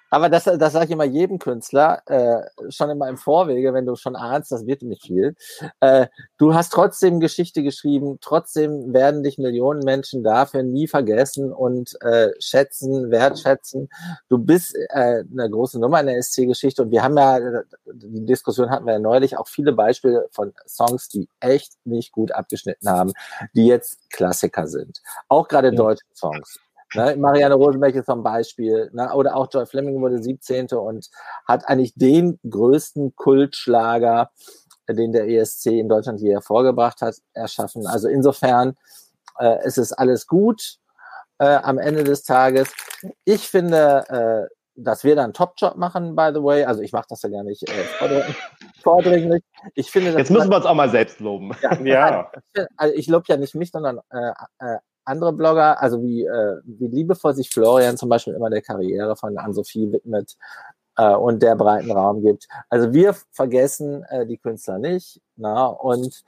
Aber 0.10 0.30
das, 0.30 0.46
das 0.46 0.74
sage 0.74 0.86
ich 0.86 0.92
immer 0.92 1.04
jedem 1.04 1.40
Künstler, 1.40 2.02
äh, 2.08 2.42
schon 2.70 2.90
immer 2.90 3.08
im 3.08 3.18
Vorwege, 3.18 3.74
wenn 3.74 3.86
du 3.86 3.96
schon 3.96 4.16
ahnst, 4.16 4.52
das 4.52 4.66
wird 4.66 4.82
nicht 4.82 5.04
viel. 5.04 5.36
Äh, 5.80 6.08
du 6.38 6.54
hast 6.54 6.72
trotzdem 6.72 7.20
Geschichte 7.20 7.64
geschrieben, 7.64 8.18
trotzdem 8.22 8.94
werden 8.94 9.24
dich 9.24 9.38
Millionen 9.38 9.84
Menschen 9.84 10.24
dafür 10.24 10.64
nie 10.64 10.88
vergessen 10.88 11.52
und 11.52 12.00
äh, 12.02 12.30
schätzen, 12.40 13.12
wertschätzen. 13.12 13.90
Du 14.30 14.38
bist 14.38 14.76
äh, 14.76 15.24
eine 15.32 15.50
große 15.50 15.80
Nummer 15.80 16.00
in 16.00 16.08
der 16.08 16.22
SC-Geschichte 16.22 16.84
und 16.84 16.92
wir 16.92 17.04
haben 17.04 17.18
ja, 17.18 17.40
die 17.92 18.26
Diskussion 18.26 18.70
hatten 18.70 18.86
wir 18.86 18.94
ja 18.94 19.00
neulich, 19.00 19.38
auch 19.38 19.48
viele 19.48 19.74
Beispiele 19.74 20.28
von 20.32 20.54
Songs, 20.68 21.10
die 21.10 21.28
echt 21.40 21.74
nicht 21.86 22.12
gut 22.12 22.32
abgeschnitten 22.32 22.90
haben, 22.90 23.14
die 23.54 23.68
jetzt 23.68 24.00
Klassiker 24.12 24.68
sind. 24.68 25.02
Auch 25.28 25.48
gerade 25.48 25.70
ja. 25.70 25.76
deutsche 25.76 26.06
Songs. 26.14 26.60
Ne? 26.96 27.16
Marianne 27.18 27.56
Rosenberg 27.56 27.96
ist 27.96 28.06
zum 28.06 28.24
Beispiel, 28.24 28.90
ne? 28.94 29.14
oder 29.14 29.36
auch 29.36 29.48
Joy 29.52 29.66
Fleming 29.66 30.02
wurde 30.02 30.22
17. 30.22 30.68
und 30.70 31.10
hat 31.48 31.68
eigentlich 31.68 31.94
den 31.96 32.40
größten 32.50 33.16
Kultschlager, 33.16 34.32
den 34.88 35.12
der 35.12 35.28
ESC 35.28 35.68
in 35.68 35.90
Deutschland 35.90 36.20
je 36.20 36.34
hervorgebracht 36.34 37.02
hat, 37.02 37.16
erschaffen. 37.34 37.86
Also 37.86 38.08
insofern 38.08 38.76
äh, 39.38 39.58
es 39.64 39.78
ist 39.78 39.94
alles 39.94 40.28
gut 40.28 40.78
äh, 41.40 41.46
am 41.46 41.78
Ende 41.78 42.04
des 42.04 42.24
Tages. 42.24 42.72
Ich 43.24 43.48
finde, 43.48 44.50
äh, 44.50 44.56
dass 44.76 45.04
wir 45.04 45.16
da 45.16 45.24
einen 45.24 45.34
Top-Job 45.34 45.76
machen, 45.76 46.16
by 46.16 46.32
the 46.34 46.42
way. 46.42 46.64
Also 46.64 46.82
ich 46.82 46.92
mache 46.92 47.08
das 47.10 47.22
ja 47.22 47.30
gar 47.30 47.44
nicht 47.44 47.68
äh, 47.70 48.24
vordringlich. 48.82 49.44
Ich 49.76 49.92
finde, 49.92 50.12
Jetzt 50.12 50.32
müssen 50.32 50.50
wir 50.50 50.56
uns 50.56 50.66
auch 50.66 50.74
mal 50.74 50.90
selbst 50.90 51.20
loben. 51.20 51.52
Ja, 51.62 51.74
ja. 51.82 52.32
Also 52.78 52.96
ich 52.96 53.08
lobe 53.08 53.26
ja 53.28 53.36
nicht 53.36 53.56
mich, 53.56 53.72
sondern 53.72 54.00
äh, 54.10 54.32
äh, 54.60 54.78
andere 55.10 55.34
Blogger, 55.34 55.82
also 55.82 56.02
wie, 56.02 56.26
äh, 56.26 56.62
wie 56.64 56.88
liebevoll 56.88 57.34
sich 57.34 57.50
Florian 57.50 57.98
zum 57.98 58.10
Beispiel 58.10 58.34
immer 58.34 58.50
der 58.50 58.62
Karriere 58.62 59.16
von 59.16 59.38
Ann-Sophie 59.38 59.92
widmet 59.92 60.38
äh, 60.98 61.14
und 61.14 61.42
der 61.42 61.56
breiten 61.56 61.92
Raum 61.92 62.22
gibt. 62.22 62.48
Also 62.70 62.94
wir 62.94 63.16
vergessen 63.32 64.04
äh, 64.10 64.26
die 64.26 64.38
Künstler 64.38 64.78
nicht. 64.78 65.22
Na, 65.36 65.66
und 65.66 66.24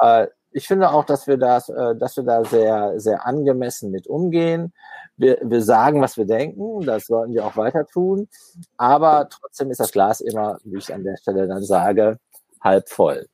äh, 0.00 0.28
ich 0.52 0.66
finde 0.66 0.90
auch, 0.90 1.04
dass 1.04 1.26
wir 1.26 1.38
das, 1.38 1.68
äh, 1.68 1.96
dass 1.96 2.16
wir 2.16 2.24
da 2.24 2.44
sehr, 2.44 3.00
sehr 3.00 3.26
angemessen 3.26 3.90
mit 3.90 4.06
umgehen. 4.06 4.72
Wir, 5.16 5.38
wir 5.42 5.62
sagen, 5.62 6.00
was 6.00 6.16
wir 6.16 6.26
denken, 6.26 6.84
das 6.84 7.06
sollten 7.06 7.34
wir 7.34 7.44
auch 7.46 7.56
weiter 7.56 7.86
tun. 7.86 8.28
Aber 8.76 9.28
trotzdem 9.28 9.70
ist 9.70 9.80
das 9.80 9.92
Glas 9.92 10.20
immer, 10.20 10.58
wie 10.64 10.78
ich 10.78 10.92
an 10.92 11.04
der 11.04 11.16
Stelle 11.16 11.48
dann 11.48 11.62
sage, 11.62 12.18
halb 12.60 12.88
voll. 12.88 13.26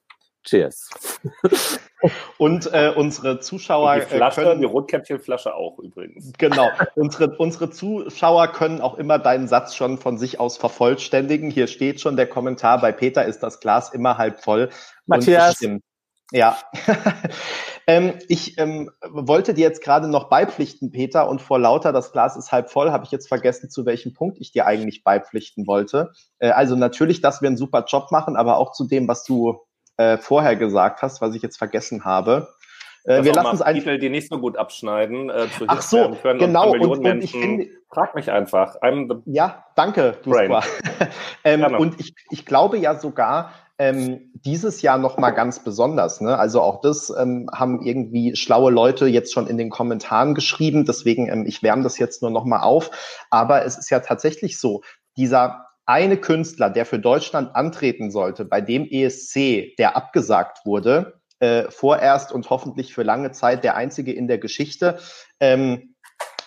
Cheers. 0.44 0.88
Und 2.38 2.72
äh, 2.72 2.92
unsere 2.94 3.40
Zuschauer. 3.40 3.94
Und 3.94 4.00
die 4.00 4.16
Flasche, 4.16 4.42
können, 4.42 4.60
die 4.60 4.66
Rotkäppchenflasche 4.66 5.54
auch 5.54 5.78
übrigens. 5.78 6.32
Genau. 6.38 6.70
unsere, 6.94 7.36
unsere 7.36 7.70
Zuschauer 7.70 8.48
können 8.48 8.80
auch 8.80 8.96
immer 8.96 9.18
deinen 9.18 9.48
Satz 9.48 9.74
schon 9.74 9.98
von 9.98 10.18
sich 10.18 10.40
aus 10.40 10.56
vervollständigen. 10.56 11.50
Hier 11.50 11.66
steht 11.66 12.00
schon 12.00 12.16
der 12.16 12.26
Kommentar, 12.26 12.80
bei 12.80 12.92
Peter 12.92 13.24
ist 13.24 13.40
das 13.42 13.60
Glas 13.60 13.92
immer 13.92 14.18
halb 14.18 14.40
voll. 14.40 14.70
Matthias. 15.06 15.60
Ja. 16.30 16.58
ähm, 17.86 18.18
ich 18.28 18.58
ähm, 18.58 18.90
wollte 19.02 19.54
dir 19.54 19.62
jetzt 19.62 19.82
gerade 19.82 20.08
noch 20.08 20.28
beipflichten, 20.28 20.90
Peter, 20.90 21.26
und 21.26 21.40
vor 21.40 21.58
lauter 21.58 21.90
das 21.90 22.12
Glas 22.12 22.36
ist 22.36 22.52
halb 22.52 22.70
voll, 22.70 22.90
habe 22.90 23.04
ich 23.04 23.10
jetzt 23.10 23.28
vergessen, 23.28 23.70
zu 23.70 23.86
welchem 23.86 24.12
Punkt 24.12 24.38
ich 24.38 24.52
dir 24.52 24.66
eigentlich 24.66 25.04
beipflichten 25.04 25.66
wollte. 25.66 26.12
Äh, 26.38 26.50
also 26.50 26.76
natürlich, 26.76 27.22
dass 27.22 27.40
wir 27.40 27.46
einen 27.46 27.56
super 27.56 27.84
Job 27.88 28.12
machen, 28.12 28.36
aber 28.36 28.58
auch 28.58 28.72
zu 28.72 28.86
dem, 28.86 29.08
was 29.08 29.24
du 29.24 29.58
äh, 29.98 30.16
vorher 30.16 30.56
gesagt 30.56 31.02
hast, 31.02 31.20
was 31.20 31.34
ich 31.34 31.42
jetzt 31.42 31.58
vergessen 31.58 32.04
habe. 32.04 32.48
Äh, 33.04 33.24
wir 33.24 33.32
lassen 33.32 33.54
es 33.54 33.62
einfach. 33.62 33.82
Titel, 33.82 33.98
die 33.98 34.10
nicht 34.10 34.28
so 34.28 34.38
gut 34.38 34.56
abschneiden, 34.56 35.30
äh, 35.30 35.46
zu 35.56 35.64
Ach 35.66 35.82
so, 35.82 36.16
können 36.22 36.38
genau. 36.38 36.72
Und, 36.72 36.86
und, 36.86 37.06
und 37.06 37.22
ich 37.22 37.32
finde, 37.32 37.68
frag 37.90 38.14
mich 38.14 38.30
einfach. 38.30 38.76
ja, 39.26 39.64
danke, 39.76 40.16
ähm, 41.44 41.64
und 41.64 42.00
ich, 42.00 42.14
ich 42.30 42.44
glaube 42.44 42.78
ja 42.78 42.98
sogar, 42.98 43.52
ähm, 43.78 44.32
dieses 44.34 44.82
Jahr 44.82 44.98
noch 44.98 45.18
mal 45.18 45.30
ganz 45.30 45.60
besonders. 45.60 46.20
Ne? 46.20 46.36
Also 46.36 46.60
auch 46.60 46.80
das 46.80 47.12
ähm, 47.16 47.48
haben 47.52 47.80
irgendwie 47.82 48.34
schlaue 48.34 48.72
Leute 48.72 49.06
jetzt 49.06 49.32
schon 49.32 49.46
in 49.46 49.56
den 49.56 49.70
Kommentaren 49.70 50.34
geschrieben. 50.34 50.84
Deswegen 50.84 51.28
ähm, 51.28 51.46
ich 51.46 51.62
wärme 51.62 51.84
das 51.84 51.98
jetzt 51.98 52.20
nur 52.20 52.32
noch 52.32 52.44
mal 52.44 52.60
auf. 52.60 52.90
Aber 53.30 53.64
es 53.64 53.78
ist 53.78 53.90
ja 53.90 54.00
tatsächlich 54.00 54.58
so, 54.58 54.82
dieser 55.16 55.67
eine 55.88 56.18
Künstler, 56.18 56.68
der 56.68 56.84
für 56.84 56.98
Deutschland 56.98 57.56
antreten 57.56 58.10
sollte, 58.10 58.44
bei 58.44 58.60
dem 58.60 58.86
ESC, 58.86 59.74
der 59.78 59.96
abgesagt 59.96 60.66
wurde, 60.66 61.18
äh, 61.40 61.64
vorerst 61.70 62.30
und 62.30 62.50
hoffentlich 62.50 62.92
für 62.92 63.02
lange 63.02 63.32
Zeit 63.32 63.64
der 63.64 63.74
einzige 63.74 64.12
in 64.12 64.28
der 64.28 64.36
Geschichte, 64.36 64.98
ähm, 65.40 65.94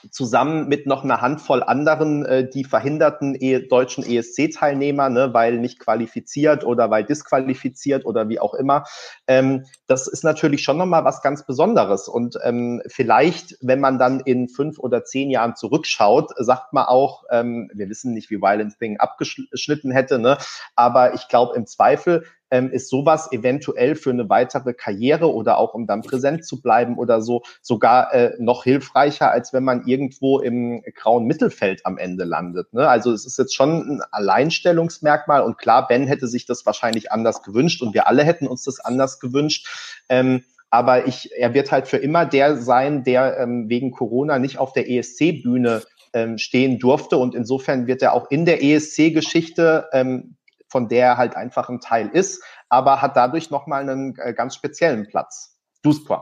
zusammen 0.09 0.67
mit 0.67 0.87
noch 0.87 1.03
einer 1.03 1.21
Handvoll 1.21 1.63
anderen, 1.63 2.25
äh, 2.25 2.49
die 2.49 2.63
verhinderten 2.63 3.35
e 3.39 3.67
deutschen 3.67 4.03
ESC-Teilnehmer, 4.03 5.09
ne, 5.09 5.33
weil 5.33 5.57
nicht 5.57 5.79
qualifiziert 5.79 6.63
oder 6.63 6.89
weil 6.89 7.03
disqualifiziert 7.03 8.05
oder 8.05 8.29
wie 8.29 8.39
auch 8.39 8.53
immer. 8.53 8.85
Ähm, 9.27 9.65
das 9.87 10.07
ist 10.07 10.23
natürlich 10.23 10.63
schon 10.63 10.77
nochmal 10.77 11.05
was 11.05 11.21
ganz 11.21 11.45
Besonderes. 11.45 12.07
Und 12.07 12.37
ähm, 12.43 12.81
vielleicht, 12.87 13.57
wenn 13.61 13.79
man 13.79 13.99
dann 13.99 14.19
in 14.21 14.47
fünf 14.47 14.79
oder 14.79 15.03
zehn 15.03 15.29
Jahren 15.29 15.55
zurückschaut, 15.55 16.31
sagt 16.37 16.73
man 16.73 16.85
auch, 16.85 17.23
ähm, 17.29 17.69
wir 17.73 17.89
wissen 17.89 18.13
nicht, 18.13 18.29
wie 18.29 18.41
Violent 18.41 18.77
Thing 18.79 18.99
abgeschnitten 18.99 19.91
hätte, 19.91 20.19
ne, 20.19 20.37
aber 20.75 21.13
ich 21.13 21.27
glaube 21.27 21.55
im 21.55 21.65
Zweifel 21.65 22.23
ähm, 22.51 22.69
ist 22.71 22.89
sowas 22.89 23.31
eventuell 23.31 23.95
für 23.95 24.11
eine 24.11 24.29
weitere 24.29 24.73
Karriere 24.73 25.33
oder 25.33 25.57
auch 25.57 25.73
um 25.73 25.87
dann 25.87 26.01
präsent 26.01 26.45
zu 26.45 26.61
bleiben 26.61 26.97
oder 26.97 27.21
so 27.21 27.41
sogar 27.61 28.13
äh, 28.13 28.33
noch 28.39 28.63
hilfreicher, 28.63 29.31
als 29.31 29.53
wenn 29.53 29.63
man 29.63 29.87
irgendwo 29.87 30.39
im 30.39 30.83
grauen 30.95 31.25
Mittelfeld 31.25 31.85
am 31.85 31.97
Ende 31.97 32.25
landet. 32.25 32.73
Ne? 32.73 32.87
Also 32.87 33.11
es 33.11 33.25
ist 33.25 33.39
jetzt 33.39 33.55
schon 33.55 33.97
ein 33.97 34.01
Alleinstellungsmerkmal 34.11 35.41
und 35.41 35.57
klar, 35.57 35.87
Ben 35.87 36.07
hätte 36.07 36.27
sich 36.27 36.45
das 36.45 36.65
wahrscheinlich 36.65 37.11
anders 37.11 37.41
gewünscht 37.41 37.81
und 37.81 37.93
wir 37.93 38.07
alle 38.07 38.23
hätten 38.23 38.47
uns 38.47 38.63
das 38.65 38.79
anders 38.79 39.19
gewünscht. 39.19 39.67
Ähm, 40.09 40.43
aber 40.69 41.05
ich, 41.05 41.31
er 41.35 41.53
wird 41.53 41.71
halt 41.71 41.87
für 41.87 41.97
immer 41.97 42.25
der 42.25 42.57
sein, 42.57 43.03
der 43.03 43.37
ähm, 43.37 43.69
wegen 43.69 43.91
Corona 43.91 44.39
nicht 44.39 44.57
auf 44.57 44.71
der 44.71 44.89
ESC-Bühne 44.89 45.81
ähm, 46.13 46.37
stehen 46.37 46.79
durfte. 46.79 47.17
Und 47.17 47.35
insofern 47.35 47.87
wird 47.87 48.01
er 48.01 48.13
auch 48.13 48.31
in 48.31 48.45
der 48.45 48.63
ESC-Geschichte 48.63 49.89
ähm, 49.91 50.37
von 50.71 50.87
der 50.87 51.05
er 51.05 51.17
halt 51.17 51.35
einfach 51.35 51.69
ein 51.69 51.81
Teil 51.81 52.07
ist, 52.07 52.43
aber 52.69 53.01
hat 53.01 53.17
dadurch 53.17 53.51
nochmal 53.51 53.81
einen 53.81 54.15
äh, 54.17 54.33
ganz 54.33 54.55
speziellen 54.55 55.05
Platz. 55.07 55.59
Duspa. 55.83 56.21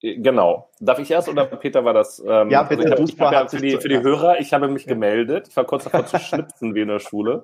Genau. 0.00 0.70
Darf 0.80 0.98
ich 0.98 1.10
erst 1.10 1.28
oder 1.28 1.46
Peter 1.46 1.84
war 1.84 1.94
das? 1.94 2.22
Ähm, 2.24 2.50
ja, 2.50 2.62
bitte. 2.62 2.90
Also 2.90 3.04
ich 3.04 3.10
hab, 3.10 3.10
ich 3.10 3.20
hab 3.20 3.32
ja 3.32 3.48
für, 3.48 3.56
die, 3.56 3.76
für 3.78 3.88
die 3.88 4.00
Hörer, 4.00 4.40
ich 4.40 4.52
habe 4.52 4.68
mich 4.68 4.86
gemeldet. 4.86 5.48
Ich 5.48 5.56
war 5.56 5.64
kurz 5.64 5.84
davor 5.84 6.06
zu 6.06 6.18
schnipsen 6.20 6.74
wie 6.74 6.82
in 6.82 6.88
der 6.88 7.00
Schule. 7.00 7.42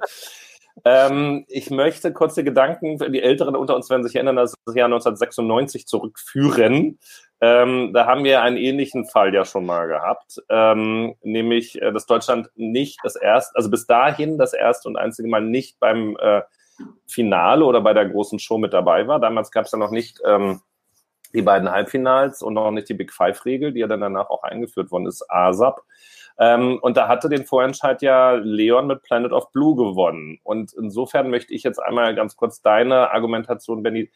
Ähm, 0.84 1.44
ich 1.48 1.70
möchte 1.70 2.12
kurze 2.12 2.42
Gedanken, 2.42 2.98
die 3.12 3.22
Älteren 3.22 3.54
unter 3.54 3.76
uns 3.76 3.88
werden 3.90 4.02
sich 4.02 4.16
erinnern, 4.16 4.36
das 4.36 4.54
Jahr 4.74 4.86
1996 4.86 5.86
zurückführen. 5.86 6.98
Ähm, 7.40 7.92
da 7.92 8.06
haben 8.06 8.24
wir 8.24 8.42
einen 8.42 8.56
ähnlichen 8.56 9.06
Fall 9.06 9.34
ja 9.34 9.44
schon 9.44 9.66
mal 9.66 9.86
gehabt, 9.86 10.42
ähm, 10.48 11.14
nämlich, 11.22 11.80
äh, 11.80 11.92
dass 11.92 12.06
Deutschland 12.06 12.48
nicht 12.54 13.00
das 13.02 13.16
erste, 13.16 13.54
also 13.56 13.70
bis 13.70 13.86
dahin 13.86 14.38
das 14.38 14.54
erste 14.54 14.88
und 14.88 14.96
einzige 14.96 15.28
Mal 15.28 15.42
nicht 15.42 15.78
beim 15.78 16.16
äh, 16.20 16.42
Finale 17.06 17.64
oder 17.64 17.80
bei 17.80 17.92
der 17.92 18.08
großen 18.08 18.38
Show 18.38 18.58
mit 18.58 18.72
dabei 18.72 19.06
war. 19.06 19.20
Damals 19.20 19.50
gab 19.50 19.66
es 19.66 19.72
ja 19.72 19.78
noch 19.78 19.90
nicht 19.90 20.20
ähm, 20.24 20.60
die 21.34 21.42
beiden 21.42 21.70
Halbfinals 21.70 22.42
und 22.42 22.54
noch 22.54 22.70
nicht 22.70 22.88
die 22.88 22.94
Big 22.94 23.12
Five-Regel, 23.12 23.72
die 23.72 23.80
ja 23.80 23.88
dann 23.88 24.00
danach 24.00 24.30
auch 24.30 24.42
eingeführt 24.42 24.90
worden 24.90 25.06
ist, 25.06 25.24
ASAP. 25.28 25.82
Ähm, 26.38 26.78
und 26.82 26.96
da 26.96 27.08
hatte 27.08 27.28
den 27.28 27.44
Vorentscheid 27.44 28.02
ja 28.02 28.32
Leon 28.32 28.86
mit 28.86 29.02
Planet 29.02 29.32
of 29.32 29.52
Blue 29.52 29.76
gewonnen. 29.76 30.38
Und 30.42 30.72
insofern 30.72 31.30
möchte 31.30 31.54
ich 31.54 31.62
jetzt 31.62 31.78
einmal 31.78 32.14
ganz 32.14 32.36
kurz 32.36 32.60
deine 32.60 33.12
Argumentation, 33.12 33.82
Benny, 33.82 34.10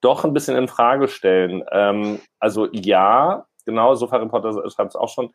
doch 0.00 0.24
ein 0.24 0.32
bisschen 0.32 0.56
in 0.56 0.68
Frage 0.68 1.08
stellen. 1.08 1.64
Ähm, 1.72 2.20
also 2.38 2.68
ja, 2.72 3.46
genau, 3.66 3.94
Sofa-Reporter 3.94 4.68
schreibt 4.70 4.90
es 4.90 4.96
auch 4.96 5.08
schon. 5.08 5.30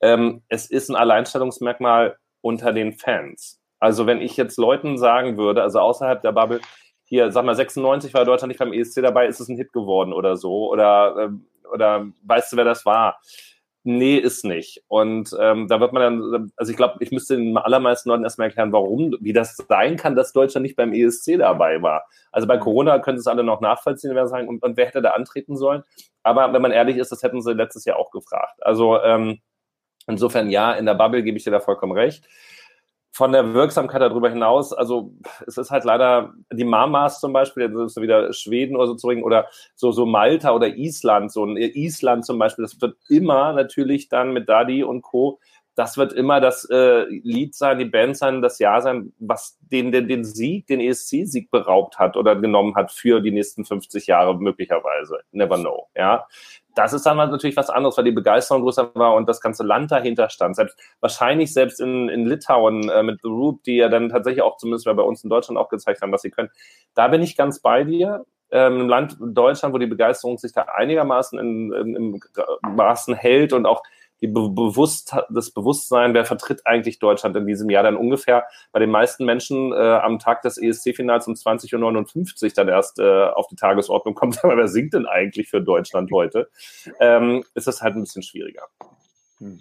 Ähm, 0.00 0.42
es 0.48 0.70
ist 0.70 0.88
ein 0.88 0.96
Alleinstellungsmerkmal 0.96 2.16
unter 2.40 2.72
den 2.72 2.92
Fans. 2.92 3.60
Also 3.78 4.06
wenn 4.06 4.20
ich 4.20 4.36
jetzt 4.36 4.56
Leuten 4.56 4.98
sagen 4.98 5.36
würde, 5.36 5.62
also 5.62 5.80
außerhalb 5.80 6.22
der 6.22 6.32
Bubble, 6.32 6.60
hier, 7.04 7.30
sag 7.30 7.44
mal, 7.44 7.54
96 7.54 8.14
war 8.14 8.24
Deutschland 8.24 8.48
nicht 8.48 8.58
beim 8.58 8.72
ESC 8.72 9.02
dabei, 9.02 9.26
ist 9.26 9.40
es 9.40 9.48
ein 9.48 9.56
Hit 9.56 9.72
geworden 9.72 10.12
oder 10.12 10.36
so? 10.36 10.68
Oder, 10.70 11.16
ähm, 11.18 11.46
oder 11.72 12.06
weißt 12.24 12.52
du, 12.52 12.56
wer 12.56 12.64
das 12.64 12.84
war? 12.84 13.20
Nee, 13.88 14.16
ist 14.16 14.44
nicht. 14.44 14.82
Und 14.88 15.30
ähm, 15.38 15.68
da 15.68 15.78
wird 15.78 15.92
man 15.92 16.02
dann, 16.02 16.52
also 16.56 16.72
ich 16.72 16.76
glaube, 16.76 16.96
ich 16.98 17.12
müsste 17.12 17.36
den 17.36 17.56
allermeisten 17.56 18.08
Leuten 18.08 18.24
erstmal 18.24 18.48
erklären, 18.48 18.72
warum, 18.72 19.16
wie 19.20 19.32
das 19.32 19.56
sein 19.68 19.96
kann, 19.96 20.16
dass 20.16 20.32
Deutschland 20.32 20.64
nicht 20.64 20.74
beim 20.74 20.92
ESC 20.92 21.38
dabei 21.38 21.80
war. 21.82 22.04
Also 22.32 22.48
bei 22.48 22.56
mhm. 22.56 22.62
Corona 22.62 22.98
können 22.98 23.18
es 23.18 23.28
alle 23.28 23.44
noch 23.44 23.60
nachvollziehen, 23.60 24.12
wer 24.16 24.26
sagen, 24.26 24.48
und, 24.48 24.60
und 24.64 24.76
wer 24.76 24.86
hätte 24.86 25.02
da 25.02 25.10
antreten 25.10 25.56
sollen. 25.56 25.84
Aber 26.24 26.52
wenn 26.52 26.62
man 26.62 26.72
ehrlich 26.72 26.96
ist, 26.96 27.12
das 27.12 27.22
hätten 27.22 27.40
sie 27.42 27.52
letztes 27.52 27.84
Jahr 27.84 27.96
auch 28.00 28.10
gefragt. 28.10 28.58
Also 28.60 29.00
ähm, 29.00 29.38
insofern 30.08 30.50
ja, 30.50 30.72
in 30.72 30.84
der 30.84 30.94
Bubble 30.94 31.22
gebe 31.22 31.38
ich 31.38 31.44
dir 31.44 31.52
da 31.52 31.60
vollkommen 31.60 31.92
recht 31.92 32.26
von 33.16 33.32
der 33.32 33.54
Wirksamkeit 33.54 34.02
darüber 34.02 34.28
hinaus, 34.28 34.74
also 34.74 35.14
es 35.46 35.56
ist 35.56 35.70
halt 35.70 35.84
leider 35.84 36.34
die 36.52 36.64
Mamas 36.64 37.18
zum 37.18 37.32
Beispiel, 37.32 37.70
das 37.70 37.92
ist 37.92 38.02
wieder 38.02 38.30
Schweden 38.34 38.76
oder 38.76 38.88
so 38.88 38.94
zu 38.94 39.06
bringen, 39.06 39.22
oder 39.22 39.46
so, 39.74 39.90
so 39.90 40.04
Malta 40.04 40.52
oder 40.52 40.68
Island, 40.76 41.32
so 41.32 41.42
ein 41.46 41.56
Island 41.56 42.26
zum 42.26 42.38
Beispiel, 42.38 42.64
das 42.64 42.78
wird 42.78 42.98
immer 43.08 43.54
natürlich 43.54 44.10
dann 44.10 44.34
mit 44.34 44.50
Daddy 44.50 44.84
und 44.84 45.00
Co 45.00 45.38
das 45.76 45.98
wird 45.98 46.14
immer 46.14 46.40
das 46.40 46.64
äh, 46.70 47.04
Lied 47.04 47.54
sein, 47.54 47.78
die 47.78 47.84
Band 47.84 48.16
sein, 48.16 48.40
das 48.40 48.58
Jahr 48.58 48.80
sein, 48.80 49.12
was 49.18 49.58
den, 49.60 49.92
den, 49.92 50.08
den 50.08 50.24
Sieg, 50.24 50.66
den 50.66 50.80
ESC-Sieg 50.80 51.50
beraubt 51.50 51.98
hat 51.98 52.16
oder 52.16 52.34
genommen 52.34 52.74
hat 52.76 52.90
für 52.90 53.20
die 53.20 53.30
nächsten 53.30 53.66
50 53.66 54.06
Jahre 54.06 54.38
möglicherweise. 54.38 55.20
Never 55.32 55.58
know. 55.58 55.88
Ja, 55.94 56.26
das 56.76 56.92
ist 56.92 57.06
dann 57.06 57.16
natürlich 57.16 57.56
was 57.56 57.70
anderes, 57.70 57.96
weil 57.96 58.04
die 58.04 58.12
Begeisterung 58.12 58.62
größer 58.62 58.90
war 58.94 59.14
und 59.14 59.28
das 59.28 59.40
ganze 59.40 59.64
Land 59.64 59.90
dahinter 59.90 60.28
stand. 60.28 60.56
Selbst, 60.56 60.78
wahrscheinlich 61.00 61.52
selbst 61.52 61.80
in, 61.80 62.10
in 62.10 62.26
Litauen 62.26 62.90
äh, 62.90 63.02
mit 63.02 63.22
The 63.22 63.28
Roop, 63.28 63.62
die 63.64 63.76
ja 63.76 63.88
dann 63.88 64.10
tatsächlich 64.10 64.42
auch 64.42 64.58
zumindest 64.58 64.84
bei 64.84 65.02
uns 65.02 65.24
in 65.24 65.30
Deutschland 65.30 65.58
auch 65.58 65.70
gezeigt 65.70 66.02
haben, 66.02 66.12
was 66.12 66.20
sie 66.20 66.30
können. 66.30 66.50
Da 66.94 67.08
bin 67.08 67.22
ich 67.22 67.34
ganz 67.34 67.60
bei 67.60 67.82
dir. 67.82 68.26
Ähm, 68.50 68.82
Im 68.82 68.88
Land 68.88 69.16
Deutschland, 69.18 69.74
wo 69.74 69.78
die 69.78 69.86
Begeisterung 69.86 70.36
sich 70.36 70.52
da 70.52 70.62
einigermaßen 70.62 71.38
in, 71.38 71.72
in, 71.72 71.96
im 71.96 72.20
Maßen 72.76 73.14
hält 73.14 73.54
und 73.54 73.64
auch 73.66 73.82
die 74.20 74.28
Be 74.28 74.48
Bewusst 74.48 75.14
das 75.30 75.50
Bewusstsein, 75.50 76.14
wer 76.14 76.24
vertritt 76.24 76.66
eigentlich 76.66 76.98
Deutschland 76.98 77.36
in 77.36 77.46
diesem 77.46 77.68
Jahr 77.70 77.82
dann 77.82 77.96
ungefähr 77.96 78.46
bei 78.72 78.78
den 78.78 78.90
meisten 78.90 79.24
Menschen 79.24 79.72
äh, 79.72 79.76
am 79.76 80.18
Tag 80.18 80.42
des 80.42 80.58
ESC-Finals 80.58 81.26
um 81.26 81.34
20.59 81.34 82.44
Uhr 82.44 82.50
dann 82.54 82.68
erst 82.68 82.98
äh, 82.98 83.24
auf 83.24 83.46
die 83.48 83.56
Tagesordnung 83.56 84.14
kommt, 84.14 84.38
aber 84.44 84.56
wer 84.56 84.68
singt 84.68 84.94
denn 84.94 85.06
eigentlich 85.06 85.48
für 85.48 85.60
Deutschland 85.60 86.10
heute, 86.12 86.48
ähm, 87.00 87.44
ist 87.54 87.66
das 87.66 87.82
halt 87.82 87.96
ein 87.96 88.02
bisschen 88.02 88.22
schwieriger. 88.22 88.62
Hm. 89.38 89.60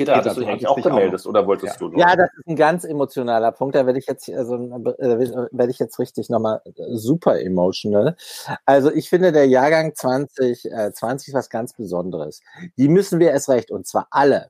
Peter, 0.00 0.16
hattest 0.16 0.36
du 0.36 0.40
dich 0.40 0.48
eigentlich 0.48 0.66
auch 0.66 0.80
gemeldet 0.80 1.26
oder 1.26 1.46
wolltest 1.46 1.74
ja. 1.74 1.78
du 1.78 1.88
nur? 1.88 1.98
Ja, 2.00 2.16
das 2.16 2.30
ist 2.36 2.46
ein 2.46 2.56
ganz 2.56 2.84
emotionaler 2.84 3.52
Punkt. 3.52 3.74
Da 3.74 3.86
werde 3.86 3.98
ich 3.98 4.06
jetzt, 4.06 4.30
also 4.30 4.58
werde 4.58 5.70
ich 5.70 5.78
jetzt 5.78 5.98
richtig 5.98 6.30
nochmal 6.30 6.62
äh, 6.64 6.72
super 6.90 7.40
emotional. 7.40 8.16
Also 8.64 8.92
ich 8.92 9.08
finde 9.08 9.32
der 9.32 9.46
Jahrgang 9.46 9.94
2020 9.94 10.72
äh, 10.72 10.92
20 10.92 11.34
was 11.34 11.50
ganz 11.50 11.74
Besonderes. 11.74 12.42
Die 12.76 12.88
müssen 12.88 13.20
wir 13.20 13.30
erst 13.30 13.48
recht 13.48 13.70
und 13.70 13.86
zwar 13.86 14.06
alle 14.10 14.48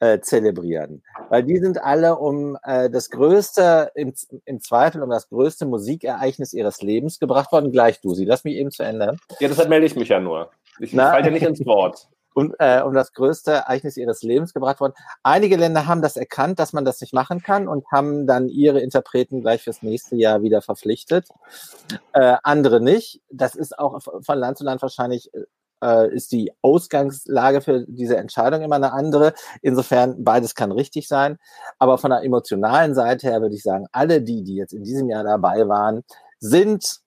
äh, 0.00 0.20
zelebrieren, 0.20 1.02
weil 1.28 1.42
die 1.42 1.58
sind 1.58 1.82
alle 1.82 2.16
um 2.16 2.56
äh, 2.62 2.90
das 2.90 3.10
größte 3.10 3.90
im, 3.94 4.14
im 4.44 4.60
Zweifel 4.60 5.02
um 5.02 5.10
das 5.10 5.28
größte 5.28 5.66
Musikereignis 5.66 6.52
ihres 6.52 6.82
Lebens 6.82 7.18
gebracht 7.18 7.52
worden. 7.52 7.72
Gleich 7.72 8.00
du, 8.00 8.14
sie 8.14 8.24
lass 8.24 8.44
mich 8.44 8.54
eben 8.54 8.70
zu 8.70 8.82
Ende. 8.82 9.16
Ja, 9.40 9.48
deshalb 9.48 9.68
melde 9.68 9.86
ich 9.86 9.96
mich 9.96 10.08
ja 10.08 10.20
nur. 10.20 10.50
Ich 10.78 10.92
falle 10.92 11.24
ja 11.24 11.30
nicht 11.30 11.46
ins 11.46 11.64
Wort 11.66 12.08
um, 12.38 12.54
äh, 12.60 12.82
um 12.82 12.94
das 12.94 13.12
größte 13.12 13.50
Ereignis 13.50 13.96
ihres 13.96 14.22
Lebens 14.22 14.54
gebracht 14.54 14.80
worden. 14.80 14.92
Einige 15.24 15.56
Länder 15.56 15.86
haben 15.86 16.02
das 16.02 16.16
erkannt, 16.16 16.60
dass 16.60 16.72
man 16.72 16.84
das 16.84 17.00
nicht 17.00 17.12
machen 17.12 17.42
kann 17.42 17.66
und 17.66 17.84
haben 17.90 18.26
dann 18.28 18.48
ihre 18.48 18.80
Interpreten 18.80 19.40
gleich 19.40 19.62
fürs 19.64 19.82
nächste 19.82 20.14
Jahr 20.14 20.42
wieder 20.42 20.62
verpflichtet. 20.62 21.28
Äh, 22.12 22.36
andere 22.44 22.80
nicht. 22.80 23.20
Das 23.30 23.56
ist 23.56 23.76
auch 23.76 24.00
von 24.00 24.38
Land 24.38 24.58
zu 24.58 24.64
Land 24.64 24.82
wahrscheinlich 24.82 25.30
äh, 25.82 26.14
ist 26.14 26.30
die 26.30 26.52
Ausgangslage 26.62 27.60
für 27.60 27.84
diese 27.88 28.16
Entscheidung 28.16 28.62
immer 28.62 28.76
eine 28.76 28.92
andere. 28.92 29.34
Insofern 29.60 30.22
beides 30.22 30.54
kann 30.54 30.70
richtig 30.70 31.08
sein. 31.08 31.38
Aber 31.80 31.98
von 31.98 32.10
der 32.10 32.22
emotionalen 32.22 32.94
Seite 32.94 33.28
her 33.28 33.40
würde 33.40 33.56
ich 33.56 33.62
sagen, 33.62 33.86
alle 33.90 34.22
die, 34.22 34.44
die 34.44 34.54
jetzt 34.54 34.72
in 34.72 34.84
diesem 34.84 35.10
Jahr 35.10 35.24
dabei 35.24 35.66
waren, 35.68 36.04
sind 36.38 37.00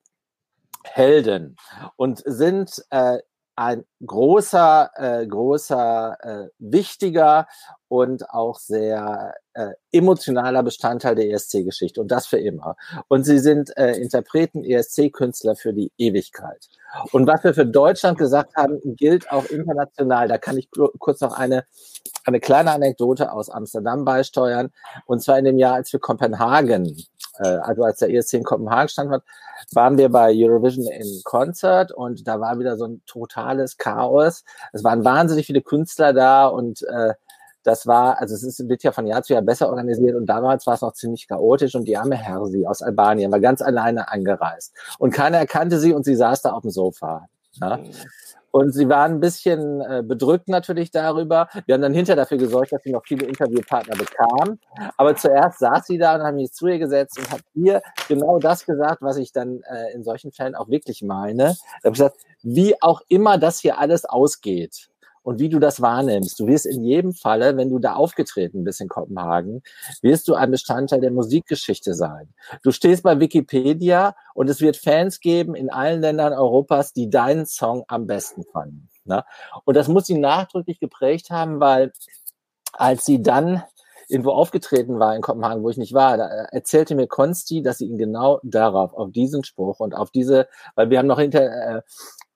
Helden 0.84 1.56
und 1.96 2.22
sind 2.26 2.84
äh, 2.90 3.20
ein 3.62 3.86
großer, 4.04 4.90
äh, 4.96 5.28
großer, 5.28 6.18
äh, 6.20 6.48
wichtiger 6.58 7.48
und 7.88 8.28
auch 8.32 8.58
sehr 8.58 9.36
äh, 9.54 9.74
emotionaler 9.92 10.64
Bestandteil 10.64 11.14
der 11.14 11.30
ESC-Geschichte 11.30 12.02
und 12.02 12.10
das 12.10 12.26
für 12.26 12.40
immer. 12.40 12.76
Und 13.08 13.24
sie 13.24 13.38
sind 13.38 13.78
äh, 13.78 13.92
Interpreten, 13.98 14.64
ESC-Künstler 14.64 15.56
für 15.56 15.74
die 15.74 15.92
Ewigkeit. 16.00 16.70
Und 17.12 17.28
was 17.28 17.44
wir 17.44 17.54
für 17.54 17.68
Deutschland 17.68 18.18
gesagt 18.18 18.56
haben, 18.56 18.80
gilt 18.96 19.32
auch 19.32 19.46
international. 19.46 20.28
Da 20.28 20.40
kann 20.40 20.58
ich 20.58 20.68
kurz 20.98 21.22
noch 21.22 21.38
eine, 21.38 21.66
eine 22.26 22.40
kleine 22.40 22.72
Anekdote 22.72 23.32
aus 23.32 23.52
Amsterdam 23.52 24.06
beisteuern. 24.06 24.72
Und 25.06 25.22
zwar 25.22 25.38
in 25.38 25.46
dem 25.46 25.60
Jahr, 25.60 25.76
als 25.76 25.94
wir 25.94 26.00
Kopenhagen 26.00 26.98
also 27.44 27.84
als 27.84 28.00
der 28.00 28.14
ESC 28.14 28.34
in 28.34 28.44
Kopenhagen 28.44 28.90
stand, 28.90 29.24
waren 29.74 29.98
wir 29.98 30.10
bei 30.10 30.32
Eurovision 30.34 30.88
in 30.88 31.22
Concert 31.24 31.92
und 31.92 32.28
da 32.28 32.40
war 32.40 32.60
wieder 32.60 32.78
so 32.78 32.86
ein 32.86 33.02
totales 33.06 33.78
Chaos. 33.78 34.44
Es 34.74 34.84
waren 34.84 35.06
wahnsinnig 35.06 35.46
viele 35.46 35.62
Künstler 35.62 36.14
da 36.14 36.48
und 36.48 36.84
äh, 36.84 37.14
das 37.64 37.86
war, 37.86 38.20
also 38.20 38.34
es 38.34 38.44
ist, 38.44 38.68
wird 38.68 38.84
ja 38.84 38.92
von 38.92 39.06
Jahr 39.06 39.22
zu 39.22 39.34
Jahr 39.34 39.42
besser 39.44 39.70
organisiert 39.70 40.16
und 40.16 40.26
damals 40.26 40.66
war 40.66 40.74
es 40.74 40.82
noch 40.82 40.94
ziemlich 40.94 41.28
chaotisch 41.28 41.76
und 41.76 41.86
die 41.86 41.96
arme 41.96 42.16
Hersi 42.16 42.66
aus 42.66 42.82
Albanien 42.82 43.32
war 43.32 43.40
ganz 43.40 43.62
alleine 43.62 44.10
angereist 44.10 44.74
und 44.98 45.14
keiner 45.14 45.38
erkannte 45.38 45.80
sie 45.80 45.94
und 45.94 46.04
sie 46.04 46.16
saß 46.16 46.42
da 46.42 46.52
auf 46.54 46.64
dem 46.64 46.72
Sofa. 46.72 47.28
Ja? 47.54 47.80
Und 48.52 48.74
sie 48.74 48.90
waren 48.90 49.14
ein 49.14 49.20
bisschen 49.20 49.82
äh, 49.82 50.04
bedrückt 50.06 50.50
natürlich 50.50 50.92
darüber. 50.92 51.48
Wir 51.66 51.74
haben 51.74 51.82
dann 51.82 51.94
hinterher 51.94 52.18
dafür 52.22 52.38
gesorgt, 52.38 52.74
dass 52.74 52.84
sie 52.84 52.92
noch 52.92 53.06
viele 53.06 53.26
Interviewpartner 53.26 53.96
bekam. 53.96 54.60
Aber 54.98 55.16
zuerst 55.16 55.60
saß 55.60 55.88
sie 55.88 55.98
da 55.98 56.16
und 56.16 56.24
hat 56.24 56.36
mich 56.36 56.52
zu 56.52 56.68
ihr 56.68 56.78
gesetzt 56.78 57.18
und 57.18 57.32
hat 57.32 57.42
ihr 57.56 57.82
genau 58.08 58.40
das 58.40 58.66
gesagt, 58.66 59.02
was 59.02 59.18
ich 59.18 59.32
dann 59.32 59.62
äh, 59.64 59.94
in 59.94 60.04
solchen 60.04 60.32
Fällen 60.32 60.56
auch 60.56 60.68
wirklich 60.70 61.02
meine. 61.02 61.52
Ich 61.52 61.86
habe 61.86 61.92
gesagt, 61.92 62.18
wie 62.44 62.82
auch 62.82 63.02
immer 63.08 63.38
das 63.38 63.60
hier 63.60 63.80
alles 63.80 64.04
ausgeht, 64.06 64.91
und 65.24 65.40
wie 65.40 65.50
du 65.50 65.60
das 65.60 65.82
wahrnimmst. 65.82 66.40
Du 66.40 66.48
wirst 66.48 66.66
in 66.66 66.84
jedem 66.84 67.14
Falle, 67.14 67.58
wenn 67.58 67.70
du 67.70 67.80
da 67.80 67.94
aufgetreten 67.94 68.64
bist 68.64 68.82
in 68.82 68.88
Kopenhagen, 68.88 69.62
wirst 70.02 70.28
du 70.28 70.34
ein 70.34 70.52
Bestandteil 70.52 71.02
der 71.02 71.12
Musikgeschichte 71.12 71.94
sein. 71.94 72.34
Du 72.64 72.72
stehst 72.72 73.04
bei 73.04 73.20
Wikipedia 73.20 74.16
und 74.34 74.50
es 74.50 74.62
wird 74.62 74.78
Fans 74.78 75.20
geben 75.20 75.56
in 75.56 75.70
allen 75.70 76.02
Ländern 76.02 76.34
Europas, 76.34 76.94
die 76.94 77.10
deinen 77.10 77.46
Song 77.46 77.84
am 77.88 78.08
besten 78.08 78.44
fanden. 78.52 78.90
Ne? 79.06 79.24
Und 79.66 79.76
das 79.76 79.88
muss 79.88 80.06
sie 80.06 80.18
nachdrücklich 80.18 80.80
geprägt 80.80 81.30
haben, 81.30 81.60
weil 81.60 81.92
als 82.74 83.06
sie 83.06 83.22
dann 83.22 83.64
irgendwo 84.08 84.32
aufgetreten 84.32 85.00
war 85.00 85.16
in 85.16 85.22
Kopenhagen, 85.22 85.64
wo 85.64 85.70
ich 85.70 85.78
nicht 85.78 85.94
war, 85.94 86.18
da 86.18 86.28
erzählte 86.28 86.96
mir 86.96 87.08
Konsti, 87.08 87.62
dass 87.62 87.78
sie 87.78 87.86
ihn 87.86 87.98
genau 87.98 88.40
darauf, 88.44 88.94
auf 88.94 89.12
diesen 89.12 89.44
Spruch 89.44 89.80
und 89.80 89.96
auf 89.96 90.12
diese, 90.12 90.48
weil 90.76 90.90
wir 90.90 91.00
haben 91.00 91.08
noch 91.08 91.20
hinter, 91.20 91.78
äh, 91.78 91.82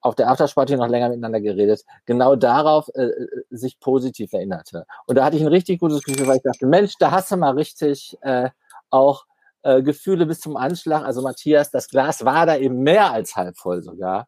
auf 0.06 0.14
der 0.14 0.30
Aftersparty 0.30 0.78
noch 0.78 0.88
länger 0.88 1.10
miteinander 1.10 1.42
geredet, 1.42 1.84
genau 2.06 2.36
darauf 2.36 2.90
äh, 2.94 3.06
äh, 3.06 3.28
sich 3.50 3.80
positiv 3.80 4.34
erinnerte. 4.34 4.86
Und 5.08 5.18
da 5.18 5.26
hatte 5.26 5.36
ich 5.36 5.42
ein 5.42 5.48
richtig 5.48 5.80
gutes 5.80 6.04
Gefühl, 6.04 6.28
weil 6.28 6.38
ich 6.38 6.44
dachte, 6.44 6.68
Mensch, 6.68 6.94
da 7.00 7.10
hast 7.10 7.32
du 7.32 7.38
mal 7.38 7.56
richtig 7.56 8.16
äh, 8.22 8.52
auch 8.92 9.26
äh, 9.64 9.82
Gefühle 9.82 10.28
bis 10.28 10.42
zum 10.42 10.58
Anschlag. 10.58 11.04
Also 11.04 11.24
Matthias, 11.24 11.72
das 11.72 11.90
Glas 11.90 12.24
war 12.24 12.46
da 12.46 12.56
eben 12.56 12.84
mehr 12.84 13.12
als 13.12 13.36
halb 13.36 13.58
voll 13.58 13.82
sogar. 13.82 14.28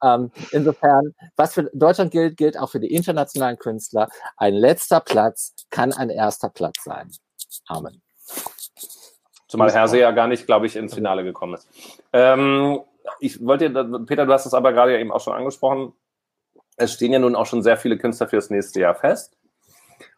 Ähm, 0.00 0.30
insofern, 0.52 1.12
was 1.34 1.54
für 1.54 1.68
Deutschland 1.74 2.12
gilt, 2.12 2.36
gilt 2.36 2.56
auch 2.56 2.70
für 2.70 2.78
die 2.78 2.94
internationalen 2.94 3.58
Künstler. 3.58 4.08
Ein 4.36 4.54
letzter 4.54 5.00
Platz 5.00 5.54
kann 5.70 5.92
ein 5.92 6.10
erster 6.10 6.50
Platz 6.50 6.84
sein. 6.84 7.10
Amen. 7.66 8.00
Zumal 9.48 9.72
Herse 9.72 9.98
ja 9.98 10.12
gar 10.12 10.28
nicht, 10.28 10.46
glaube 10.46 10.66
ich, 10.66 10.76
ins 10.76 10.94
Finale 10.94 11.24
gekommen 11.24 11.54
ist. 11.54 11.66
Ähm, 12.12 12.80
ich 13.18 13.44
wollte, 13.44 13.70
Peter, 14.06 14.26
du 14.26 14.32
hast 14.32 14.46
es 14.46 14.54
aber 14.54 14.72
gerade 14.72 14.98
eben 14.98 15.12
auch 15.12 15.20
schon 15.20 15.34
angesprochen. 15.34 15.92
Es 16.76 16.92
stehen 16.92 17.12
ja 17.12 17.18
nun 17.18 17.34
auch 17.34 17.46
schon 17.46 17.62
sehr 17.62 17.76
viele 17.76 17.98
Künstler 17.98 18.28
für 18.28 18.36
das 18.36 18.50
nächste 18.50 18.80
Jahr 18.80 18.94
fest. 18.94 19.36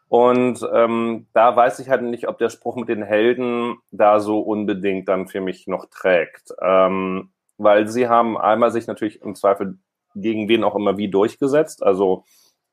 Und 0.08 0.60
ähm, 0.74 1.26
da 1.32 1.56
weiß 1.56 1.78
ich 1.78 1.88
halt 1.88 2.02
nicht, 2.02 2.28
ob 2.28 2.36
der 2.36 2.50
Spruch 2.50 2.76
mit 2.76 2.90
den 2.90 3.02
Helden 3.02 3.78
da 3.90 4.20
so 4.20 4.40
unbedingt 4.40 5.08
dann 5.08 5.26
für 5.26 5.40
mich 5.40 5.66
noch 5.66 5.86
trägt. 5.86 6.52
Ähm, 6.60 7.30
weil 7.56 7.88
sie 7.88 8.08
haben 8.08 8.36
einmal 8.36 8.70
sich 8.70 8.86
natürlich 8.86 9.22
im 9.22 9.34
Zweifel 9.34 9.78
gegen 10.14 10.48
wen 10.48 10.64
auch 10.64 10.74
immer 10.74 10.98
wie 10.98 11.08
durchgesetzt. 11.08 11.82
Also 11.82 12.24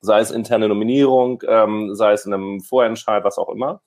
sei 0.01 0.19
es 0.19 0.31
interne 0.31 0.67
Nominierung, 0.67 1.41
ähm, 1.47 1.95
sei 1.95 2.11
es 2.11 2.25
in 2.25 2.33
einem 2.33 2.59
Vorentscheid, 2.59 3.23
was 3.23 3.37
auch 3.37 3.49
immer. 3.49 3.81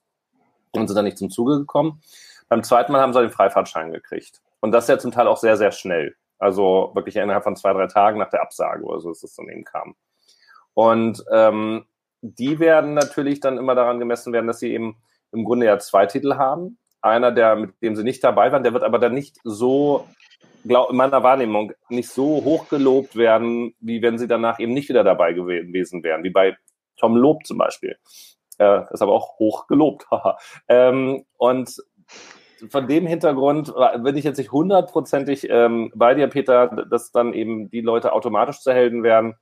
Und 0.73 0.89
sind 0.89 0.97
dann 0.97 1.05
nicht 1.05 1.19
zum 1.19 1.29
Zuge 1.29 1.59
gekommen. 1.59 2.01
Beim 2.49 2.63
zweiten 2.63 2.93
Mal 2.93 3.03
haben 3.03 3.13
sie 3.13 3.21
den 3.21 3.31
Freifahrtschein 3.31 3.93
gekriegt. 3.93 4.41
Und 4.61 4.73
das 4.73 4.89
ja 4.89 4.99
zum 4.99 5.13
Teil 5.13 5.27
auch 5.27 5.37
sehr, 5.37 5.57
sehr 5.57 5.73
schnell. 5.73 6.17
Also 6.43 6.91
wirklich 6.95 7.15
innerhalb 7.15 7.45
von 7.45 7.55
zwei, 7.55 7.73
drei 7.73 7.87
Tagen 7.87 8.19
nach 8.19 8.31
der 8.31 8.43
Absage 8.43 8.83
oder 8.83 8.99
so, 8.99 9.11
dass 9.11 9.23
es 9.23 9.37
dann 9.37 9.49
eben 9.49 9.63
kam. 9.63 9.95
Und 10.75 11.25
ähm, 11.31 11.85
die 12.21 12.59
werden 12.59 12.95
natürlich 12.95 13.39
dann 13.39 13.59
immer 13.59 13.77
daran 13.77 14.01
gemessen 14.01 14.33
werden, 14.33 14.49
dass 14.49 14.59
sie 14.59 14.73
eben 14.73 14.97
im 15.31 15.45
Grunde 15.45 15.67
ja 15.67 15.79
zwei 15.79 16.07
Titel 16.07 16.35
haben. 16.35 16.79
Einer, 17.01 17.31
der, 17.31 17.55
mit 17.55 17.81
dem 17.81 17.95
sie 17.95 18.03
nicht 18.03 18.25
dabei 18.25 18.51
waren, 18.51 18.65
der 18.65 18.73
wird 18.73 18.83
aber 18.83 18.99
dann 18.99 19.15
nicht 19.15 19.39
so, 19.45 20.09
glaub, 20.67 20.91
in 20.91 20.97
meiner 20.97 21.23
Wahrnehmung, 21.23 21.75
nicht 21.89 22.09
so 22.09 22.43
hoch 22.43 22.69
gelobt 22.69 23.15
werden, 23.15 23.77
wie 23.79 24.03
wenn 24.03 24.19
sie 24.19 24.27
danach 24.27 24.59
eben 24.59 24.73
nicht 24.73 24.89
wieder 24.89 25.05
dabei 25.05 25.35
gewesen 25.35 26.03
wären, 26.03 26.25
wie 26.25 26.31
bei 26.31 26.57
Tom 26.97 27.17
Lob 27.17 27.47
zum 27.47 27.59
Beispiel. 27.59 27.97
Äh, 28.59 28.83
ist 28.93 29.01
aber 29.01 29.13
auch 29.13 29.39
hoch 29.39 29.69
gelobt. 29.69 30.07
ähm, 30.67 31.25
und 31.39 31.77
von 32.71 32.87
dem 32.87 33.07
Hintergrund 33.07 33.75
bin 34.03 34.17
ich 34.17 34.25
jetzt 34.25 34.39
nicht 34.39 34.53
hundertprozentig 34.53 35.49
ähm, 35.51 35.93
bei 35.95 36.15
dir, 36.15 36.29
Peter, 36.29 36.69
dass 36.91 37.13
dann 37.13 37.33
eben 37.33 37.71
die 37.71 37.81
Leute 37.81 38.13
automatisch 38.13 38.61
zu 38.61 38.73
Helden 38.73 39.03
werden 39.03 39.35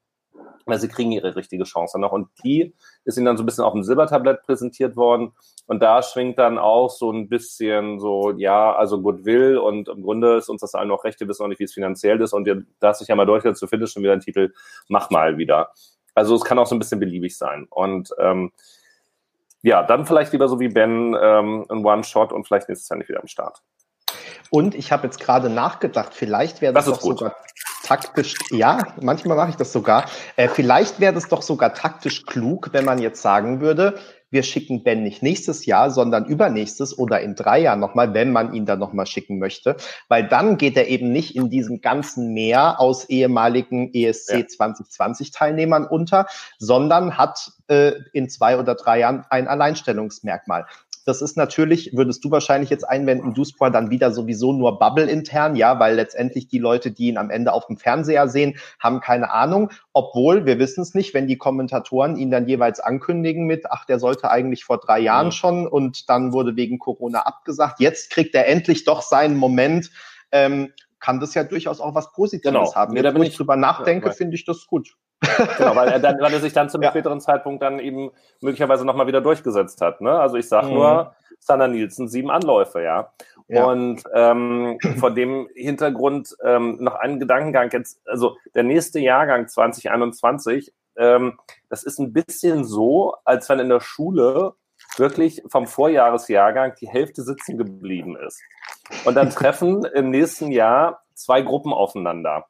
weil 0.67 0.79
sie 0.79 0.89
kriegen 0.89 1.13
ihre 1.13 1.37
richtige 1.37 1.65
Chance 1.65 1.99
noch. 1.99 2.13
Und 2.13 2.29
die 2.43 2.75
ist 3.05 3.17
ihnen 3.17 3.27
dann 3.27 3.37
so 3.37 3.43
ein 3.43 3.47
bisschen 3.47 3.65
auf 3.65 3.73
dem 3.73 3.83
Silbertablett 3.83 4.43
präsentiert 4.43 4.97
worden. 4.97 5.33
Und 5.67 5.83
da 5.83 6.03
schwingt 6.03 6.39
dann 6.39 6.59
auch 6.59 6.91
so 6.91 7.13
ein 7.13 7.29
bisschen 7.29 8.01
so, 8.01 8.33
ja, 8.37 8.75
also 8.75 9.01
Goodwill 9.01 9.59
und 9.59 9.89
im 9.89 10.03
Grunde 10.03 10.37
ist 10.37 10.49
uns 10.49 10.61
das 10.61 10.75
allen 10.75 10.89
noch 10.89 11.05
recht, 11.05 11.21
wir 11.21 11.29
wissen 11.29 11.43
auch 11.43 11.49
nicht, 11.49 11.61
wie 11.61 11.65
es 11.65 11.75
finanziell 11.75 12.21
ist 12.21 12.33
und 12.33 12.47
ihr 12.47 12.65
darfst 12.81 13.01
sich 13.01 13.09
ja 13.09 13.15
mal 13.15 13.27
durchsetzen, 13.27 13.67
du 13.67 13.69
findest 13.69 13.93
schon 13.93 14.03
wieder 14.03 14.13
einen 14.13 14.21
Titel, 14.21 14.53
mach 14.89 15.11
mal 15.11 15.39
wieder. 15.39 15.71
Also 16.15 16.35
es 16.35 16.45
kann 16.45 16.59
auch 16.59 16.67
so 16.67 16.75
ein 16.75 16.81
bisschen 16.81 17.01
beliebig 17.01 17.37
sein. 17.37 17.67
Und 17.71 18.11
ähm, 18.19 18.53
ja, 19.63 19.83
dann 19.83 20.07
vielleicht 20.07 20.33
lieber 20.33 20.49
so 20.49 20.61
wie 20.61 20.69
Ben 20.69 21.17
ähm, 21.21 21.67
ein 21.69 21.85
One-Shot 21.85 22.33
und 22.33 22.47
vielleicht 22.47 22.69
nächstes 22.69 22.89
Jahr 22.89 22.99
nicht 22.99 23.09
wieder 23.09 23.21
am 23.21 23.29
Start. 23.29 23.63
Und 24.51 24.75
ich 24.75 24.91
habe 24.91 25.07
jetzt 25.07 25.21
gerade 25.21 25.49
nachgedacht, 25.49 26.13
vielleicht 26.13 26.61
wäre 26.61 26.73
das, 26.73 26.87
das 26.87 26.99
doch 26.99 27.03
sogar 27.03 27.37
taktisch, 27.85 28.35
ja, 28.51 28.79
manchmal 29.01 29.37
mache 29.37 29.51
ich 29.51 29.57
das 29.57 29.73
sogar. 29.73 30.07
Äh, 30.37 30.49
vielleicht 30.49 31.01
wäre 31.01 31.13
das 31.13 31.29
doch 31.29 31.43
sogar 31.43 31.75
taktisch 31.75 32.25
klug, 32.27 32.71
wenn 32.73 32.85
man 32.85 32.99
jetzt 32.99 33.23
sagen 33.23 33.61
würde, 33.61 33.99
wir 34.31 34.43
schicken 34.43 34.83
Ben 34.83 35.03
nicht 35.03 35.23
nächstes 35.23 35.67
Jahr, 35.67 35.91
sondern 35.91 36.25
übernächstes 36.25 36.97
oder 36.97 37.21
in 37.21 37.35
drei 37.35 37.61
Jahren 37.61 37.81
nochmal, 37.81 38.15
wenn 38.15 38.33
man 38.33 38.55
ihn 38.55 38.67
dann 38.67 38.79
nochmal 38.79 39.07
schicken 39.07 39.39
möchte. 39.39 39.77
Weil 40.09 40.29
dann 40.29 40.57
geht 40.57 40.77
er 40.77 40.89
eben 40.89 41.13
nicht 41.13 41.37
in 41.37 41.51
diesem 41.51 41.81
ganzen 41.81 42.33
Meer 42.33 42.81
aus 42.81 43.05
ehemaligen 43.09 43.93
ESC 43.93 44.33
ja. 44.33 44.47
2020 44.47 45.31
Teilnehmern 45.33 45.85
unter, 45.85 46.27
sondern 46.59 47.19
hat 47.19 47.53
äh, 47.69 47.93
in 48.13 48.29
zwei 48.29 48.59
oder 48.59 48.75
drei 48.75 49.01
Jahren 49.01 49.25
ein 49.31 49.49
Alleinstellungsmerkmal. 49.49 50.67
Das 51.05 51.23
ist 51.23 51.37
natürlich, 51.37 51.93
würdest 51.95 52.25
du 52.25 52.31
wahrscheinlich 52.31 52.71
jetzt 52.71 52.85
einwenden, 52.85 53.35
Duspor 53.35 53.71
dann 53.71 53.91
wieder 53.91 54.13
sowieso 54.13 54.53
nur 54.53 54.79
Bubble 54.79 55.09
intern, 55.11 55.57
ja, 55.57 55.79
weil 55.79 55.95
letztendlich 55.95 56.49
die 56.49 56.59
Leute, 56.59 56.91
die 56.91 57.09
ihn 57.09 57.17
am 57.17 57.31
Ende 57.31 57.53
auf 57.53 57.67
dem 57.67 57.77
Fernseher 57.77 58.29
sehen, 58.29 58.59
haben 58.79 59.01
keine 59.01 59.31
Ahnung. 59.31 59.71
Obwohl, 59.93 60.47
wir 60.47 60.59
wissen 60.59 60.83
es 60.83 60.95
nicht, 60.95 61.15
wenn 61.15 61.27
die 61.27 61.39
Kommentatoren 61.39 62.17
ihn 62.17 62.31
dann 62.31 62.47
jeweils 62.47 62.81
ankündigen 62.81 63.47
mit, 63.47 63.71
ach, 63.71 63.85
der 63.87 63.99
sollte 63.99 64.31
eigentlich 64.31 64.65
vor 64.65 64.79
drei 64.79 65.01
Jahren 65.01 65.29
ja. 65.29 65.33
schon 65.33 65.67
und 65.67 66.09
dann 66.09 66.33
wurde 66.33 66.57
wegen 66.57 66.79
Corona 66.79 67.21
abgesagt. 67.21 67.81
Jetzt 67.81 68.11
kriegt 68.11 68.35
er 68.35 68.47
endlich 68.47 68.85
doch 68.85 69.03
seinen 69.03 69.37
Moment. 69.37 69.91
Ähm, 70.33 70.73
kann 71.01 71.19
das 71.19 71.35
ja 71.35 71.45
durchaus 71.45 71.81
auch 71.81 71.95
was 71.95 72.13
Positives 72.13 72.53
genau. 72.53 72.75
haben. 72.75 72.95
Jetzt, 72.95 73.05
ja, 73.05 73.15
wenn 73.15 73.23
ich 73.23 73.35
drüber 73.35 73.57
nachdenke, 73.57 74.09
ja, 74.09 74.13
finde 74.13 74.37
ich 74.37 74.45
das 74.45 74.67
gut. 74.67 74.97
Genau, 75.21 75.77
weil 75.77 75.89
er, 75.89 75.99
dann, 75.99 76.21
weil 76.21 76.33
er 76.33 76.41
sich 76.41 76.53
dann 76.53 76.71
zum 76.71 76.83
ja. 76.83 76.91
späteren 76.91 77.21
Zeitpunkt 77.21 77.63
dann 77.63 77.79
eben 77.79 78.11
möglicherweise 78.41 78.85
nochmal 78.85 79.07
wieder 79.07 79.21
durchgesetzt 79.21 79.81
hat. 79.81 80.01
Ne? 80.01 80.13
Also 80.13 80.37
ich 80.37 80.49
sage 80.49 80.69
mhm. 80.69 80.75
nur, 80.75 81.15
Sanna 81.39 81.69
Nielsen, 81.69 82.09
sieben 82.09 82.31
Anläufe, 82.31 82.83
ja. 82.83 83.13
ja. 83.49 83.65
Und 83.65 84.03
ähm, 84.15 84.79
vor 84.99 85.11
dem 85.11 85.49
Hintergrund 85.55 86.37
ähm, 86.45 86.79
noch 86.81 86.95
einen 86.95 87.19
Gedankengang 87.19 87.71
jetzt, 87.73 88.01
also 88.07 88.37
der 88.55 88.63
nächste 88.63 89.01
Jahrgang 89.01 89.49
2021, 89.49 90.73
ähm, 90.97 91.39
das 91.69 91.83
ist 91.83 91.99
ein 91.99 92.13
bisschen 92.13 92.65
so, 92.65 93.15
als 93.25 93.49
wenn 93.49 93.59
in 93.59 93.69
der 93.69 93.81
Schule 93.81 94.55
wirklich 94.97 95.43
vom 95.49 95.67
Vorjahresjahrgang 95.67 96.75
die 96.81 96.89
Hälfte 96.89 97.23
sitzen 97.23 97.59
geblieben 97.59 98.17
ist. 98.17 98.41
Und 99.05 99.15
dann 99.15 99.31
treffen 99.31 99.85
im 99.85 100.11
nächsten 100.11 100.51
Jahr 100.51 101.03
zwei 101.15 101.43
Gruppen 101.43 101.73
aufeinander. 101.73 102.47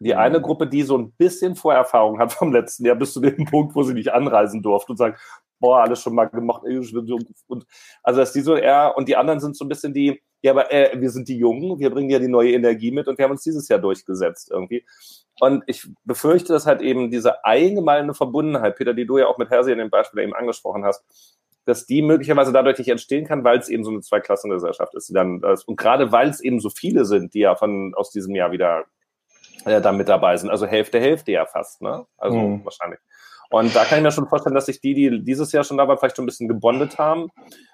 Die 0.00 0.14
eine. 0.14 0.40
Gruppe, 0.40 0.66
die 0.66 0.82
so 0.82 0.96
ein 0.96 1.12
bisschen 1.12 1.56
Vorerfahrung 1.56 2.18
hat 2.18 2.32
vom 2.32 2.52
letzten 2.52 2.86
Jahr, 2.86 2.96
bis 2.96 3.12
zu 3.12 3.20
dem 3.20 3.44
Punkt, 3.50 3.74
wo 3.74 3.82
sie 3.82 3.94
nicht 3.94 4.12
anreisen 4.12 4.62
durfte 4.62 4.92
und 4.92 4.96
sagt, 4.96 5.20
boah, 5.60 5.82
alles 5.82 6.00
schon 6.00 6.14
mal 6.14 6.24
gemacht. 6.24 6.62
Und 6.64 7.66
also 8.02 8.20
dass 8.20 8.32
die 8.32 8.40
so 8.40 8.56
eher, 8.56 8.94
und 8.96 9.08
die 9.08 9.16
anderen 9.16 9.40
sind 9.40 9.56
so 9.56 9.64
ein 9.64 9.68
bisschen 9.68 9.92
die, 9.92 10.22
ja, 10.42 10.52
aber 10.52 10.72
äh, 10.72 10.98
wir 10.98 11.10
sind 11.10 11.28
die 11.28 11.36
Jungen, 11.36 11.78
wir 11.78 11.90
bringen 11.90 12.08
ja 12.08 12.18
die 12.18 12.28
neue 12.28 12.52
Energie 12.52 12.90
mit 12.90 13.08
und 13.08 13.18
wir 13.18 13.24
haben 13.24 13.32
uns 13.32 13.42
dieses 13.42 13.68
Jahr 13.68 13.78
durchgesetzt 13.78 14.50
irgendwie. 14.50 14.86
Und 15.38 15.62
ich 15.66 15.86
befürchte, 16.04 16.54
dass 16.54 16.66
halt 16.66 16.80
eben 16.80 17.10
diese 17.10 17.44
allgemeine 17.44 18.14
Verbundenheit, 18.14 18.76
Peter, 18.76 18.94
die 18.94 19.06
du 19.06 19.18
ja 19.18 19.26
auch 19.26 19.36
mit 19.36 19.50
Hersi 19.50 19.70
in 19.70 19.78
dem 19.78 19.90
Beispiel 19.90 20.22
eben 20.22 20.34
angesprochen 20.34 20.84
hast, 20.84 21.04
dass 21.66 21.86
die 21.86 22.00
möglicherweise 22.00 22.52
dadurch 22.52 22.78
nicht 22.78 22.88
entstehen 22.88 23.26
kann, 23.26 23.44
weil 23.44 23.58
es 23.58 23.68
eben 23.68 23.84
so 23.84 23.90
eine 23.90 24.00
Zweiklassengesellschaft 24.00 24.94
ist. 24.94 25.10
Die 25.10 25.12
dann, 25.12 25.42
und 25.66 25.76
gerade 25.76 26.10
weil 26.10 26.30
es 26.30 26.40
eben 26.40 26.58
so 26.58 26.70
viele 26.70 27.04
sind, 27.04 27.34
die 27.34 27.40
ja 27.40 27.54
von 27.54 27.92
aus 27.94 28.10
diesem 28.10 28.34
Jahr 28.34 28.50
wieder 28.50 28.86
äh, 29.64 29.80
da 29.80 29.92
mit 29.92 30.08
dabei 30.08 30.36
sind. 30.36 30.50
Also 30.50 30.66
Hälfte, 30.66 31.00
Hälfte 31.00 31.32
ja 31.32 31.46
fast, 31.46 31.82
ne? 31.82 32.06
Also 32.16 32.38
mhm. 32.38 32.64
wahrscheinlich. 32.64 33.00
Und 33.50 33.74
da 33.74 33.84
kann 33.84 33.98
ich 33.98 34.04
mir 34.04 34.12
schon 34.12 34.28
vorstellen, 34.28 34.54
dass 34.54 34.66
sich 34.66 34.80
die, 34.80 34.94
die 34.94 35.24
dieses 35.24 35.50
Jahr 35.50 35.64
schon 35.64 35.76
da 35.76 35.88
waren, 35.88 35.98
vielleicht 35.98 36.14
schon 36.14 36.22
ein 36.22 36.26
bisschen 36.26 36.46
gebondet 36.46 36.98
haben 36.98 37.30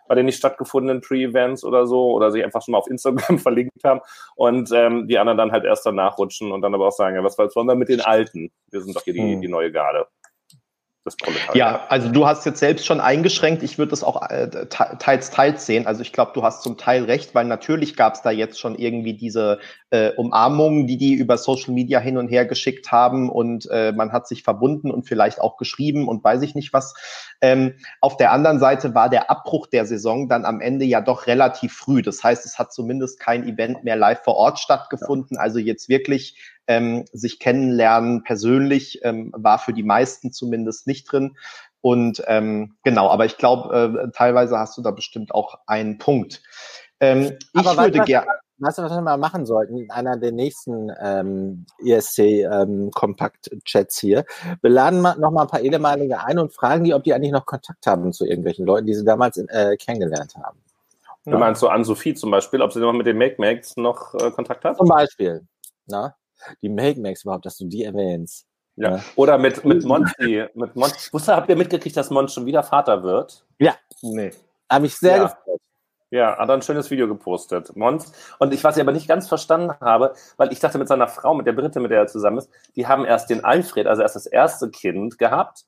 bei 0.09 0.15
den 0.15 0.25
nicht 0.25 0.39
stattgefundenen 0.39 1.03
Pre-Events 1.03 1.65
oder 1.65 1.87
so 1.87 2.13
oder 2.13 2.31
sich 2.31 2.43
einfach 2.43 2.63
schon 2.63 2.73
mal 2.73 2.79
auf 2.79 2.89
Instagram 2.89 3.39
verlinkt 3.39 3.85
haben 3.85 4.01
und 4.37 4.71
ähm, 4.73 5.07
die 5.07 5.19
anderen 5.19 5.37
dann 5.37 5.53
halt 5.53 5.65
erst 5.65 5.85
danach 5.85 6.17
rutschen 6.17 6.51
und 6.51 6.63
dann 6.63 6.75
aber 6.75 6.89
auch 6.89 6.93
sagen, 6.93 7.17
ja, 7.17 7.23
was 7.23 7.37
wollen 7.39 7.67
wir 7.67 7.75
mit 7.75 7.91
den 7.91 8.01
Alten? 8.01 8.51
Wir 8.71 8.81
sind 8.81 8.97
doch 8.97 9.03
hier 9.03 9.13
die, 9.13 9.21
mhm. 9.21 9.41
die 9.43 9.49
neue 9.49 9.71
Garde 9.71 10.07
das 11.07 11.17
Proletariat. 11.17 11.55
Ja, 11.55 11.87
also 11.89 12.09
du 12.09 12.27
hast 12.27 12.45
jetzt 12.45 12.59
selbst 12.59 12.85
schon 12.85 13.01
eingeschränkt. 13.01 13.63
Ich 13.63 13.79
würde 13.79 13.91
das 13.91 14.03
auch 14.03 14.29
äh, 14.29 14.67
teils, 14.69 15.31
teils 15.31 15.65
sehen. 15.65 15.87
Also 15.87 16.03
ich 16.03 16.13
glaube, 16.13 16.33
du 16.35 16.43
hast 16.43 16.63
zum 16.63 16.77
Teil 16.77 17.05
recht, 17.05 17.35
weil 17.35 17.45
natürlich 17.45 17.97
gab 17.97 18.15
es 18.15 18.23
da 18.23 18.31
jetzt 18.31 18.59
schon 18.59 18.77
irgendwie 18.77 19.15
diese 19.15 19.61
äh, 19.91 20.11
Umarmungen, 20.11 20.87
die 20.87 20.97
die 20.97 21.15
über 21.15 21.39
Social 21.39 21.73
Media 21.73 22.01
hin 22.01 22.19
und 22.19 22.29
her 22.29 22.45
geschickt 22.45 22.91
haben 22.91 23.31
und 23.31 23.69
äh, 23.71 23.93
man 23.93 24.11
hat 24.13 24.27
sich 24.27 24.43
verbunden 24.43 24.91
und 24.91 25.05
vielleicht 25.05 25.41
auch 25.41 25.57
geschrieben 25.57 26.09
und 26.09 26.25
weiß 26.25 26.43
ich 26.43 26.57
nicht 26.57 26.73
was. 26.73 26.95
Ähm, 27.41 27.75
auf 28.01 28.17
der 28.17 28.33
anderen 28.33 28.59
Seite 28.59 28.95
war 28.95 29.09
der 29.09 29.31
Abbruch 29.31 29.69
der 29.69 29.87
Saison 29.87 30.29
dann 30.29 30.45
am 30.45 30.61
Ende 30.61 30.85
ja 30.85 31.01
doch 31.01 31.29
relativ 31.29 31.73
früh. 31.73 32.03
Das 32.03 32.25
heißt, 32.25 32.45
es 32.45 32.59
hat 32.59 32.73
zumindest 32.73 33.21
kein 33.21 33.47
Event 33.47 33.85
mehr 33.85 33.97
live 33.97 34.25
vor 34.25 34.35
Ort 34.35 34.59
stattgefunden. 34.59 35.37
Also 35.37 35.61
jetzt 35.61 35.89
wirklich 35.89 36.37
ähm, 36.67 37.05
sich 37.13 37.39
kennenlernen 37.39 38.23
persönlich 38.23 39.01
ähm, 39.03 39.33
war 39.37 39.59
für 39.59 39.73
die 39.73 39.83
meisten 39.83 40.33
zumindest 40.33 40.87
nicht 40.87 41.11
drin. 41.11 41.37
Und 41.81 42.23
ähm, 42.27 42.77
genau, 42.83 43.11
aber 43.11 43.27
ich 43.27 43.37
glaube, 43.37 44.07
äh, 44.07 44.11
teilweise 44.11 44.59
hast 44.59 44.77
du 44.77 44.83
da 44.83 44.91
bestimmt 44.91 45.33
auch 45.33 45.59
einen 45.67 45.99
Punkt. 45.99 46.43
Ähm, 47.01 47.37
ich 47.53 47.67
aber 47.67 47.85
würde 47.85 48.01
gerne. 48.01 48.27
Weißt 48.59 48.79
du, 48.79 48.83
was 48.83 48.91
wir 48.91 49.03
mal 49.03 49.19
machen 49.19 49.45
sollten 49.45 49.77
in 49.77 49.91
einer 49.91 50.17
der 50.17 50.33
nächsten 50.33 50.91
ähm, 50.99 51.67
ESC-Kompakt-Chats 51.85 54.03
ähm, 54.03 54.09
hier? 54.09 54.25
Wir 54.63 54.71
laden 54.71 55.03
mal, 55.03 55.15
noch 55.19 55.31
mal 55.31 55.43
ein 55.43 55.49
paar 55.49 55.61
ehemalige 55.61 56.25
ein 56.25 56.39
und 56.39 56.55
fragen 56.55 56.85
die, 56.85 56.95
ob 56.95 57.05
die 57.05 57.13
eigentlich 57.13 57.33
noch 57.33 57.45
Kontakt 57.45 57.87
haben 57.87 58.15
zu 58.15 58.25
irgendwelchen 58.25 58.65
Leuten, 58.65 58.87
die 58.87 58.95
sie 58.95 59.05
damals 59.05 59.37
äh, 59.37 59.77
kennengelernt 59.77 60.37
haben. 60.43 60.59
Du 61.27 61.33
ja. 61.33 61.39
meinst 61.39 61.61
so 61.61 61.69
an 61.69 61.85
Sophie 61.85 62.15
zum 62.15 62.31
Beispiel, 62.31 62.63
ob 62.63 62.73
sie 62.73 62.81
noch 62.81 62.95
mit 62.95 63.07
den 63.07 63.19
Make-Makes 63.19 63.77
noch 63.77 64.15
äh, 64.15 64.31
Kontakt 64.31 64.65
hat? 64.65 64.79
Zum 64.79 64.89
Beispiel. 64.89 65.47
Na? 65.87 66.17
Die 66.63 66.69
Make 66.69 67.01
Max 67.01 67.25
überhaupt, 67.25 67.47
dass 67.47 67.57
du 67.59 67.67
die 67.67 67.85
erwähnst. 67.85 68.47
Ja. 68.77 68.97
ja. 68.97 69.05
Oder 69.17 69.39
mit, 69.39 69.65
mit 69.65 69.85
Monty. 69.85 70.45
mit 70.55 70.77
Monty. 70.77 71.13
Wusste, 71.13 71.35
habt 71.35 71.49
ihr 71.49 71.57
mitgekriegt, 71.57 71.97
dass 71.97 72.11
Monty 72.11 72.33
schon 72.33 72.47
wieder 72.47 72.63
Vater 72.63 73.03
wird? 73.03 73.45
Ja. 73.59 73.75
Nee. 74.03 74.31
Habe 74.71 74.87
ich 74.87 74.97
sehr 74.97 75.17
ja. 75.17 75.23
gefreut. 75.25 75.61
Ja, 76.11 76.39
hat 76.39 76.51
ein 76.51 76.63
schönes 76.63 76.91
Video 76.91 77.09
gepostet. 77.09 77.75
Mons. 77.75 78.13
Und 78.39 78.55
ich, 78.55 78.63
was 78.63 78.77
ich 78.77 78.81
aber 78.83 78.93
nicht 78.93 79.09
ganz 79.09 79.27
verstanden 79.27 79.73
habe, 79.81 80.15
weil 80.37 80.53
ich 80.53 80.61
dachte 80.61 80.79
mit 80.79 80.87
seiner 80.87 81.09
Frau, 81.09 81.35
mit 81.35 81.47
der 81.47 81.53
Britte, 81.53 81.81
mit 81.81 81.91
der 81.91 81.99
er 81.99 82.07
zusammen 82.07 82.39
ist, 82.39 82.49
die 82.77 82.87
haben 82.87 83.05
erst 83.05 83.29
den 83.29 83.45
Alfred, 83.45 83.89
also 83.89 84.03
erst 84.03 84.15
das 84.15 84.27
erste 84.27 84.71
Kind 84.71 85.19
gehabt 85.19 85.65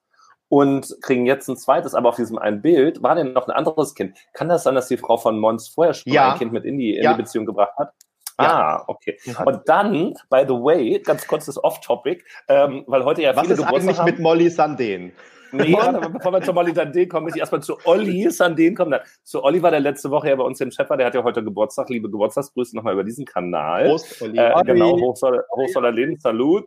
und 0.48 0.96
kriegen 1.02 1.26
jetzt 1.26 1.48
ein 1.48 1.56
zweites, 1.56 1.94
aber 1.94 2.08
auf 2.08 2.16
diesem 2.16 2.38
einen 2.38 2.62
Bild 2.62 3.02
war 3.02 3.16
denn 3.16 3.32
noch 3.32 3.48
ein 3.48 3.54
anderes 3.54 3.94
Kind. 3.94 4.16
Kann 4.32 4.48
das 4.48 4.62
sein, 4.62 4.76
dass 4.76 4.86
die 4.86 4.96
Frau 4.96 5.16
von 5.16 5.38
Mons 5.40 5.68
vorher 5.68 5.92
schon 5.92 6.12
Ja. 6.12 6.32
ein 6.32 6.38
Kind 6.38 6.52
mit 6.52 6.64
in 6.64 6.78
die, 6.78 6.96
in 6.96 7.02
Ja. 7.02 7.14
die 7.14 7.22
Beziehung 7.22 7.44
gebracht 7.44 7.76
hat? 7.76 7.92
Ja. 8.40 8.78
Ah, 8.78 8.84
okay. 8.86 9.18
Und 9.44 9.68
dann, 9.68 10.14
by 10.30 10.44
the 10.46 10.54
way, 10.54 11.00
ganz 11.00 11.26
kurz 11.26 11.46
das 11.46 11.62
Off-Topic, 11.62 12.22
ähm, 12.48 12.84
weil 12.86 13.04
heute 13.04 13.22
ja 13.22 13.34
Was 13.34 13.42
viele 13.42 13.54
ist 13.54 13.60
Geburtstag 13.60 13.82
eigentlich 13.82 13.98
haben. 13.98 14.06
mit 14.06 14.18
Molly 14.20 14.46
Sandén? 14.46 15.12
Nee, 15.50 15.72
warte, 15.72 16.10
bevor 16.10 16.32
wir 16.32 16.42
zu 16.42 16.52
Molly 16.52 16.72
Sandén 16.72 17.08
kommen, 17.08 17.24
muss 17.24 17.34
ich 17.34 17.40
erstmal 17.40 17.62
zu 17.62 17.78
Olli 17.84 18.28
Sandén 18.28 18.76
kommen. 18.76 18.92
Dann. 18.92 19.00
Zu 19.24 19.42
Olli 19.42 19.62
war 19.62 19.70
der 19.70 19.80
letzte 19.80 20.10
Woche 20.10 20.28
ja 20.28 20.36
bei 20.36 20.44
uns 20.44 20.60
im 20.60 20.70
Chef, 20.70 20.88
der 20.88 21.06
hat 21.06 21.14
ja 21.14 21.24
heute 21.24 21.42
Geburtstag. 21.42 21.88
Liebe 21.88 22.10
Geburtstagsgrüße 22.10 22.76
nochmal 22.76 22.92
über 22.92 23.04
diesen 23.04 23.24
Kanal. 23.24 23.88
Prost, 23.88 24.22
Olli. 24.22 24.38
Äh, 24.38 24.62
genau, 24.64 24.98
hoch 25.00 25.16
soll, 25.16 25.42
hoch 25.50 25.68
soll 25.68 25.84
er 25.84 25.92
leben, 25.92 26.16
Salut. 26.18 26.66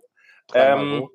Ähm, 0.53 1.07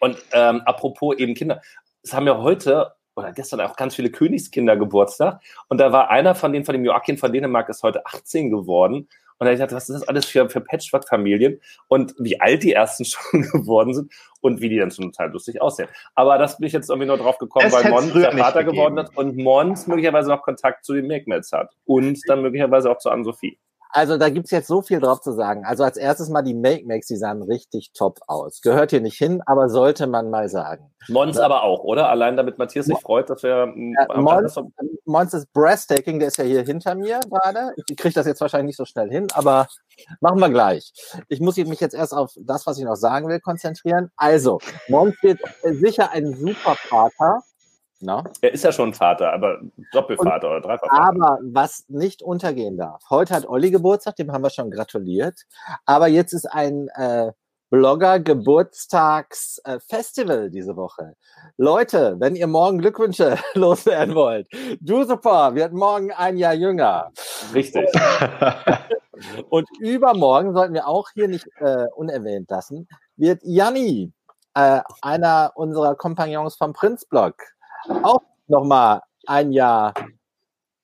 und 0.00 0.16
ähm, 0.32 0.62
apropos 0.64 1.16
eben 1.18 1.34
Kinder, 1.34 1.60
es 2.02 2.14
haben 2.14 2.26
ja 2.26 2.38
heute 2.38 2.92
oder 3.16 3.32
gestern 3.32 3.60
auch 3.60 3.76
ganz 3.76 3.94
viele 3.94 4.10
Königskinder 4.10 4.76
Geburtstag. 4.76 5.40
Und 5.68 5.78
da 5.78 5.90
war 5.90 6.10
einer 6.10 6.34
von 6.34 6.52
denen, 6.52 6.64
von 6.64 6.74
dem 6.74 6.84
Joachim 6.84 7.16
von 7.16 7.32
Dänemark, 7.32 7.68
ist 7.68 7.82
heute 7.82 8.04
18 8.06 8.50
geworden. 8.50 9.08
Und 9.38 9.46
da 9.46 9.52
ich 9.52 9.58
dachte, 9.58 9.74
was 9.74 9.88
ist 9.88 10.00
das 10.00 10.08
alles 10.08 10.24
für, 10.26 10.48
für 10.48 10.60
Patchwork-Familien? 10.60 11.60
Und 11.88 12.14
wie 12.18 12.40
alt 12.40 12.62
die 12.62 12.72
ersten 12.72 13.04
schon 13.04 13.42
geworden 13.42 13.94
sind 13.94 14.12
und 14.40 14.60
wie 14.60 14.68
die 14.68 14.78
dann 14.78 14.90
schon 14.90 15.12
total 15.12 15.30
lustig 15.30 15.60
aussehen. 15.60 15.88
Aber 16.14 16.38
das 16.38 16.58
bin 16.58 16.66
ich 16.66 16.72
jetzt 16.72 16.88
irgendwie 16.88 17.06
nur 17.06 17.18
drauf 17.18 17.38
gekommen, 17.38 17.66
Es 17.66 17.72
weil 17.72 17.90
Mons 17.90 18.12
der 18.12 18.32
Vater 18.32 18.64
gegeben. 18.64 18.76
geworden 18.76 18.98
ist 18.98 19.16
und 19.16 19.36
Mons 19.36 19.86
möglicherweise 19.86 20.30
noch 20.30 20.42
Kontakt 20.42 20.84
zu 20.84 20.94
den 20.94 21.06
Megmets 21.06 21.52
hat. 21.52 21.74
Und 21.84 22.18
dann 22.28 22.42
möglicherweise 22.42 22.90
auch 22.90 22.98
zu 22.98 23.10
Ann-Sophie. 23.10 23.58
Also 23.96 24.18
da 24.18 24.28
gibt's 24.28 24.50
jetzt 24.50 24.68
so 24.68 24.82
viel 24.82 25.00
drauf 25.00 25.22
zu 25.22 25.32
sagen. 25.32 25.64
Also 25.64 25.82
als 25.82 25.96
erstes 25.96 26.28
mal 26.28 26.42
die 26.42 26.52
Make-Makes, 26.52 27.06
die 27.06 27.16
sahen 27.16 27.42
richtig 27.42 27.92
top 27.94 28.18
aus. 28.26 28.60
Gehört 28.60 28.90
hier 28.90 29.00
nicht 29.00 29.16
hin, 29.16 29.40
aber 29.46 29.70
sollte 29.70 30.06
man 30.06 30.28
mal 30.28 30.50
sagen. 30.50 30.92
Mons 31.08 31.38
aber 31.38 31.62
auch, 31.62 31.82
oder? 31.82 32.10
Allein 32.10 32.36
damit 32.36 32.58
Matthias 32.58 32.84
sich 32.84 33.00
freut, 33.00 33.30
dass 33.30 33.42
wir 33.42 33.62
ähm, 33.62 33.96
Äh, 33.98 34.04
am 34.12 34.24
Mons, 34.24 34.54
Mons 35.06 35.32
ist 35.32 35.50
breathtaking, 35.54 36.18
der 36.18 36.28
ist 36.28 36.36
ja 36.36 36.44
hier 36.44 36.62
hinter 36.62 36.94
mir 36.94 37.20
gerade. 37.20 37.72
Ich 37.76 37.96
kriege 37.96 38.12
das 38.12 38.26
jetzt 38.26 38.42
wahrscheinlich 38.42 38.66
nicht 38.66 38.76
so 38.76 38.84
schnell 38.84 39.08
hin, 39.08 39.28
aber 39.32 39.66
machen 40.20 40.40
wir 40.40 40.50
gleich. 40.50 40.92
Ich 41.28 41.40
muss 41.40 41.56
mich 41.56 41.80
jetzt 41.80 41.94
erst 41.94 42.12
auf 42.12 42.34
das, 42.38 42.66
was 42.66 42.76
ich 42.76 42.84
noch 42.84 42.96
sagen 42.96 43.28
will, 43.28 43.40
konzentrieren. 43.40 44.10
Also, 44.18 44.58
Mons 44.88 45.14
wird 45.22 45.40
sicher 45.62 46.10
ein 46.10 46.34
super 46.34 46.74
Vater. 46.74 47.40
Na? 48.00 48.24
Er 48.42 48.52
ist 48.52 48.64
ja 48.64 48.72
schon 48.72 48.92
Vater, 48.92 49.32
aber 49.32 49.60
Doppelvater 49.92 50.50
oder 50.50 50.60
Dreifachvater. 50.60 51.02
Aber 51.02 51.38
was 51.42 51.84
nicht 51.88 52.22
untergehen 52.22 52.76
darf. 52.76 53.02
Heute 53.08 53.34
hat 53.34 53.48
Olli 53.48 53.70
Geburtstag, 53.70 54.16
dem 54.16 54.32
haben 54.32 54.42
wir 54.42 54.50
schon 54.50 54.70
gratuliert. 54.70 55.42
Aber 55.86 56.06
jetzt 56.06 56.34
ist 56.34 56.46
ein 56.46 56.88
äh, 56.94 57.32
Blogger 57.70 58.20
Geburtstags 58.20 59.60
äh, 59.64 59.78
diese 60.50 60.76
Woche. 60.76 61.14
Leute, 61.56 62.16
wenn 62.20 62.36
ihr 62.36 62.46
morgen 62.46 62.78
Glückwünsche 62.78 63.38
loswerden 63.54 64.14
wollt, 64.14 64.46
du 64.80 65.04
super, 65.04 65.54
wird 65.54 65.72
morgen 65.72 66.12
ein 66.12 66.36
Jahr 66.36 66.54
jünger. 66.54 67.10
Richtig. 67.54 67.88
Und 69.48 69.66
übermorgen 69.80 70.52
sollten 70.52 70.74
wir 70.74 70.86
auch 70.86 71.08
hier 71.14 71.28
nicht 71.28 71.46
äh, 71.58 71.86
unerwähnt 71.96 72.50
lassen, 72.50 72.86
wird 73.16 73.40
Janni, 73.42 74.12
äh, 74.54 74.80
einer 75.02 75.52
unserer 75.54 75.96
Kompagnons 75.96 76.56
vom 76.56 76.72
Prinzblog, 76.72 77.34
auch 78.02 78.22
nochmal 78.46 79.00
ein 79.26 79.52
Jahr 79.52 79.94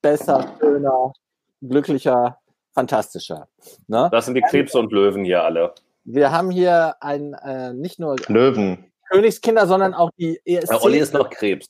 besser, 0.00 0.54
schöner, 0.60 1.12
glücklicher, 1.60 2.38
fantastischer. 2.74 3.48
Ne? 3.86 4.08
Das 4.12 4.26
sind 4.26 4.34
die 4.34 4.42
Krebse 4.42 4.78
und 4.78 4.92
Löwen 4.92 5.24
hier 5.24 5.42
alle. 5.44 5.74
Wir 6.04 6.32
haben 6.32 6.50
hier 6.50 6.96
ein 7.00 7.34
äh, 7.34 7.72
nicht 7.72 8.00
nur 8.00 8.16
Löwen. 8.26 8.90
Königskinder, 9.10 9.66
sondern 9.66 9.94
auch 9.94 10.10
die 10.18 10.40
ESC. 10.44 10.68
Der 10.68 10.82
Olli 10.82 10.98
ist 10.98 11.12
noch 11.14 11.28
Krebs. 11.30 11.68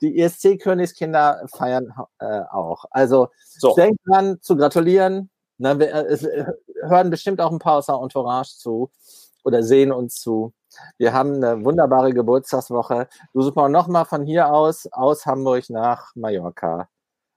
die 0.00 0.18
ESC-Königskinder 0.20 1.46
feiern 1.54 1.92
äh, 2.20 2.42
auch. 2.50 2.84
Also 2.90 3.28
So, 3.58 3.74
denkt 3.74 4.00
dran 4.06 4.40
zu 4.40 4.56
gratulieren. 4.56 5.28
Na, 5.58 5.78
wir, 5.78 5.92
äh, 5.92 6.04
es 6.06 6.22
äh, 6.22 6.46
hören 6.82 7.10
bestimmt 7.10 7.40
auch 7.40 7.50
ein 7.50 7.58
paar 7.58 7.78
aus 7.78 7.86
der 7.86 7.96
Entourage 7.96 8.56
zu 8.56 8.90
oder 9.46 9.62
sehen 9.62 9.92
uns 9.92 10.16
zu. 10.16 10.52
Wir 10.98 11.12
haben 11.12 11.36
eine 11.36 11.64
wunderbare 11.64 12.12
Geburtstagswoche. 12.12 13.08
Du 13.32 13.42
super 13.42 13.68
nochmal 13.68 14.04
von 14.04 14.24
hier 14.24 14.52
aus, 14.52 14.88
aus 14.92 15.24
Hamburg 15.24 15.70
nach 15.70 16.10
Mallorca. 16.16 16.88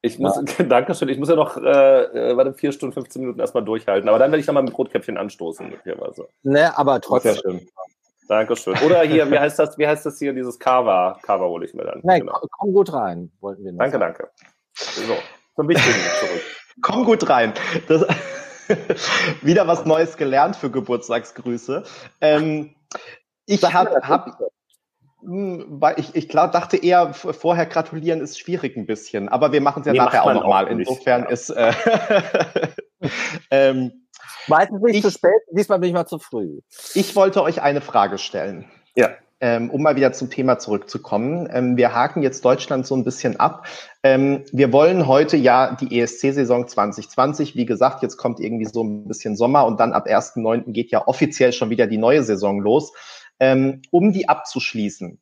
ich 0.02 0.18
muss, 0.18 0.34
Dankeschön, 0.68 1.08
ich 1.10 1.20
muss 1.20 1.30
ja 1.30 1.36
noch, 1.36 1.56
äh, 1.56 2.32
äh, 2.32 2.36
warte, 2.36 2.54
vier 2.54 2.72
Stunden, 2.72 2.94
15 2.94 3.22
Minuten 3.22 3.40
erstmal 3.40 3.64
durchhalten. 3.64 4.10
Aber 4.10 4.18
dann 4.18 4.32
werde 4.32 4.42
ich 4.42 4.48
nochmal 4.48 4.64
mit 4.64 4.76
Rotkäppchen 4.78 5.18
anstoßen, 5.18 5.70
möglicherweise. 5.70 6.28
Ne, 6.44 6.76
aber 6.78 6.94
Sehr 6.94 7.02
trotzdem. 7.02 7.36
schön. 7.36 7.70
Dankeschön. 8.28 8.76
Oder 8.86 9.02
hier, 9.04 9.30
wie 9.32 9.40
heißt 9.40 9.58
das, 9.60 9.78
wie 9.78 9.88
heißt 9.88 10.06
das 10.06 10.20
hier, 10.20 10.34
dieses 10.34 10.58
Kava? 10.60 11.18
Kava 11.22 11.46
hole 11.46 11.66
ich 11.66 11.74
mir 11.74 11.84
dann. 11.86 12.00
Nein, 12.04 12.22
Genau. 12.22 12.34
komm- 12.34 12.50
komm 12.58 12.74
gut 12.74 12.94
rein, 12.94 13.32
wollten 13.40 13.64
wir 13.64 13.72
noch 13.72 13.80
Danke, 13.80 14.00
sagen. 14.00 14.14
danke. 14.18 14.32
So, 14.76 15.14
zum 15.56 15.68
Wichtigen 15.68 15.96
zurück. 16.20 16.42
Komm 16.82 17.04
gut 17.06 17.28
rein. 17.30 17.54
Das, 17.90 18.06
wieder 19.42 19.68
was 19.68 19.86
Neues 19.86 20.18
gelernt 20.18 20.56
für 20.56 20.70
Geburtstagsgrüße. 20.70 21.84
Ähm, 22.22 22.76
ich 23.46 23.64
habe 23.64 24.02
hab, 24.08 24.40
hm, 25.22 25.82
ich, 25.98 26.16
ich 26.16 26.30
glaub, 26.30 26.52
dachte 26.52 26.78
eher, 26.78 27.14
vorher 27.14 27.66
gratulieren 27.66 28.22
ist 28.22 28.40
schwierig 28.40 28.78
ein 28.78 28.86
bisschen, 28.86 29.28
aber 29.30 29.52
wir 29.52 29.62
machen 29.62 29.82
es 29.82 29.88
ja 29.88 29.94
Nee, 29.94 30.00
nachher 30.00 30.24
auch 30.24 30.34
nochmal. 30.34 30.68
Insofern 30.68 31.24
ja. 31.24 31.30
ist 31.30 31.50
äh, 31.50 31.74
ähm, 33.52 34.06
Meistens 34.48 34.82
bin 34.82 34.90
ich, 34.92 34.98
Ich- 34.98 35.04
zu 35.04 35.12
spät, 35.12 35.42
diesmal 35.52 35.80
bin 35.80 35.90
ich 35.90 35.94
mal 35.96 36.06
zu 36.06 36.20
früh. 36.20 36.60
ich 36.94 37.16
wollte 37.16 37.44
euch 37.44 37.62
eine 37.62 37.82
Frage 37.82 38.18
stellen. 38.18 38.66
Ja. 38.96 39.10
Ähm, 39.42 39.70
um 39.70 39.82
mal 39.82 39.96
wieder 39.96 40.12
zum 40.12 40.30
Thema 40.30 40.60
zurückzukommen. 40.60 41.48
Ähm, 41.52 41.78
wir 41.78 41.94
haken 41.94 42.24
jetzt 42.24 42.44
Deutschland 42.44 42.86
so 42.86 42.96
ein 42.96 43.06
bisschen 43.06 43.40
ab. 43.40 43.68
Ähm, 44.04 44.44
wir 44.52 44.74
wollen 44.74 45.08
heute 45.08 45.38
ja 45.38 45.78
die 45.80 46.00
ESC-Saison 46.00 46.68
2020. 46.68 47.56
Wie 47.56 47.66
gesagt, 47.66 48.04
jetzt 48.04 48.18
kommt 48.18 48.42
irgendwie 48.42 48.66
so 48.66 48.84
ein 48.84 49.08
bisschen 49.08 49.38
Sommer 49.38 49.66
und 49.66 49.80
dann 49.80 49.94
ab 49.94 50.08
1.9. 50.08 50.74
geht 50.74 50.92
ja 50.92 51.08
offiziell 51.08 51.54
schon 51.54 51.70
wieder 51.70 51.88
die 51.88 51.98
neue 51.98 52.24
Saison 52.24 52.60
los. 52.60 52.92
Ähm, 53.40 53.82
um 53.92 54.12
die 54.12 54.28
abzuschließen, 54.28 55.20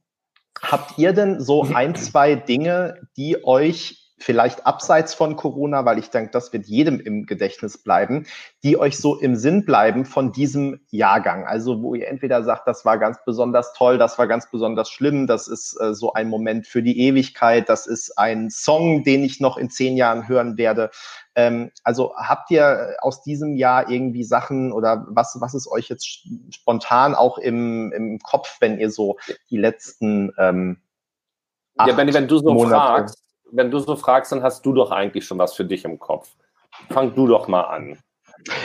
habt 0.62 0.98
ihr 0.98 1.14
denn 1.14 1.40
so 1.40 1.64
ein, 1.64 1.94
zwei 1.94 2.34
Dinge, 2.34 3.08
die 3.18 3.44
euch 3.46 4.07
vielleicht 4.20 4.66
abseits 4.66 5.14
von 5.14 5.36
Corona, 5.36 5.86
weil 5.86 6.00
ich 6.00 6.10
denke, 6.10 6.32
das 6.32 6.52
wird 6.52 6.66
jedem 6.66 7.00
im 7.00 7.28
Gedächtnis 7.28 7.78
bleiben, 7.78 8.26
die 8.64 8.78
euch 8.78 8.98
so 8.98 9.16
im 9.20 9.36
Sinn 9.36 9.64
bleiben 9.64 10.06
von 10.06 10.32
diesem 10.32 10.80
Jahrgang? 10.90 11.46
Also 11.46 11.84
wo 11.84 11.94
ihr 11.94 12.08
entweder 12.08 12.44
sagt, 12.44 12.68
das 12.68 12.84
war 12.84 12.98
ganz 12.98 13.20
besonders 13.26 13.74
toll, 13.74 14.00
das 14.00 14.18
war 14.18 14.28
ganz 14.28 14.50
besonders 14.50 14.90
schlimm, 14.90 15.28
das 15.28 15.48
ist 15.48 15.80
äh, 15.80 15.94
so 15.94 16.14
ein 16.14 16.30
Moment 16.30 16.66
für 16.66 16.82
die 16.82 17.00
Ewigkeit, 17.00 17.70
das 17.70 17.86
ist 17.86 18.18
ein 18.18 18.50
Song, 18.50 19.04
den 19.04 19.24
ich 19.24 19.40
noch 19.40 19.58
in 19.58 19.70
zehn 19.70 19.96
Jahren 19.96 20.28
hören 20.28 20.58
werde. 20.58 20.90
Ähm, 21.36 21.72
also 21.84 22.16
habt 22.16 22.50
ihr 22.50 22.96
aus 23.02 23.22
diesem 23.22 23.56
Jahr 23.56 23.88
irgendwie 23.90 24.24
Sachen 24.24 24.72
oder 24.72 25.06
was, 25.10 25.38
was 25.40 25.54
ist 25.54 25.68
euch 25.68 25.90
jetzt 25.90 26.26
spontan 26.50 27.14
auch 27.14 27.38
im, 27.38 27.92
im 27.92 28.18
Kopf, 28.20 28.58
wenn 28.62 28.80
ihr 28.80 28.90
so 28.90 29.18
die 29.52 29.58
letzten 29.58 30.34
ähm, 30.40 30.78
Ja, 31.78 31.94
Benni, 31.94 32.16
wenn 32.16 32.28
du 32.28 32.40
so 32.40 32.52
Monate- 32.52 32.72
fragst, 32.72 33.27
wenn 33.52 33.72
du 33.72 33.80
so 33.80 33.96
fragst, 33.96 34.32
dann 34.32 34.44
hast 34.44 34.66
du 34.66 34.74
doch 34.74 34.92
eigentlich 34.92 35.26
schon 35.26 35.38
was 35.38 35.54
für 35.54 35.66
dich 35.66 35.86
im 35.86 36.00
Kopf. 36.00 36.30
Fang 36.90 37.16
du 37.16 37.28
doch 37.28 37.48
mal 37.48 37.62
an. 37.62 37.98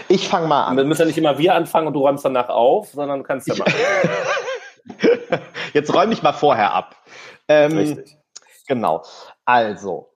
Ich 0.08 0.28
fange 0.28 0.46
mal 0.46 0.64
an. 0.64 0.76
Wir 0.76 0.84
müssen 0.84 1.02
ja 1.02 1.06
nicht 1.06 1.18
immer 1.18 1.38
wir 1.38 1.54
anfangen 1.54 1.86
und 1.86 1.94
du 1.94 2.00
räumst 2.00 2.24
danach 2.24 2.48
auf, 2.48 2.90
sondern 2.90 3.22
kannst 3.22 3.48
ja 3.48 3.54
mal. 3.56 3.66
Jetzt 5.72 5.92
räume 5.94 6.12
ich 6.12 6.22
mal 6.22 6.32
vorher 6.32 6.72
ab. 6.72 6.96
Ähm, 7.48 7.76
Richtig. 7.76 8.18
Genau. 8.68 9.02
Also, 9.44 10.11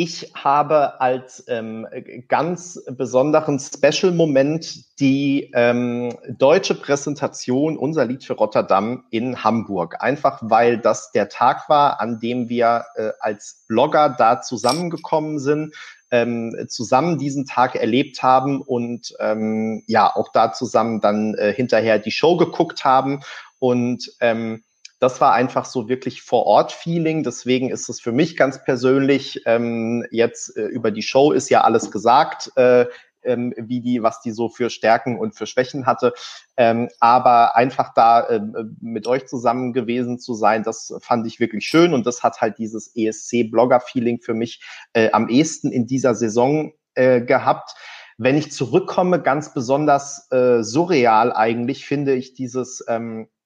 ich 0.00 0.32
habe 0.32 0.98
als 1.02 1.44
ähm, 1.46 1.86
ganz 2.26 2.82
besonderen 2.90 3.58
Special-Moment 3.58 4.98
die 4.98 5.50
ähm, 5.52 6.16
deutsche 6.26 6.74
Präsentation 6.74 7.76
Unser 7.76 8.06
Lied 8.06 8.24
für 8.24 8.32
Rotterdam 8.32 9.04
in 9.10 9.44
Hamburg. 9.44 9.96
Einfach 10.00 10.38
weil 10.40 10.78
das 10.78 11.12
der 11.12 11.28
Tag 11.28 11.68
war, 11.68 12.00
an 12.00 12.18
dem 12.18 12.48
wir 12.48 12.86
äh, 12.94 13.10
als 13.20 13.66
Blogger 13.68 14.08
da 14.08 14.40
zusammengekommen 14.40 15.38
sind, 15.38 15.74
ähm, 16.10 16.56
zusammen 16.68 17.18
diesen 17.18 17.44
Tag 17.44 17.74
erlebt 17.74 18.22
haben 18.22 18.62
und 18.62 19.14
ähm, 19.20 19.82
ja, 19.86 20.10
auch 20.16 20.32
da 20.32 20.54
zusammen 20.54 21.02
dann 21.02 21.34
äh, 21.34 21.52
hinterher 21.52 21.98
die 21.98 22.10
Show 22.10 22.38
geguckt 22.38 22.86
haben. 22.86 23.20
Und 23.58 24.10
ähm, 24.20 24.64
das 25.00 25.20
war 25.20 25.32
einfach 25.32 25.64
so 25.64 25.88
wirklich 25.88 26.22
vor 26.22 26.46
Ort 26.46 26.72
Feeling. 26.72 27.24
Deswegen 27.24 27.70
ist 27.70 27.88
es 27.88 28.00
für 28.00 28.12
mich 28.12 28.36
ganz 28.36 28.62
persönlich 28.62 29.42
ähm, 29.46 30.06
jetzt 30.10 30.56
äh, 30.56 30.66
über 30.66 30.90
die 30.90 31.02
Show 31.02 31.32
ist 31.32 31.48
ja 31.48 31.62
alles 31.62 31.90
gesagt, 31.90 32.52
äh, 32.56 32.86
ähm, 33.22 33.54
wie 33.56 33.80
die, 33.80 34.02
was 34.02 34.20
die 34.20 34.30
so 34.30 34.48
für 34.48 34.70
Stärken 34.70 35.18
und 35.18 35.34
für 35.34 35.46
Schwächen 35.46 35.86
hatte. 35.86 36.12
Ähm, 36.56 36.88
aber 37.00 37.56
einfach 37.56 37.94
da 37.94 38.28
äh, 38.28 38.40
mit 38.80 39.06
euch 39.06 39.26
zusammen 39.26 39.72
gewesen 39.72 40.18
zu 40.18 40.34
sein, 40.34 40.62
das 40.62 40.94
fand 41.00 41.26
ich 41.26 41.40
wirklich 41.40 41.66
schön 41.66 41.94
und 41.94 42.06
das 42.06 42.22
hat 42.22 42.40
halt 42.42 42.58
dieses 42.58 42.94
ESC-Blogger-Feeling 42.94 44.20
für 44.20 44.34
mich 44.34 44.62
äh, 44.92 45.10
am 45.12 45.28
ehesten 45.28 45.72
in 45.72 45.86
dieser 45.86 46.14
Saison 46.14 46.72
äh, 46.94 47.22
gehabt. 47.22 47.74
Wenn 48.18 48.36
ich 48.36 48.52
zurückkomme, 48.52 49.22
ganz 49.22 49.54
besonders 49.54 50.30
äh, 50.30 50.62
surreal 50.62 51.32
eigentlich 51.32 51.86
finde 51.86 52.14
ich 52.14 52.34
dieses 52.34 52.84
ähm, 52.86 53.22
äh, 53.22 53.39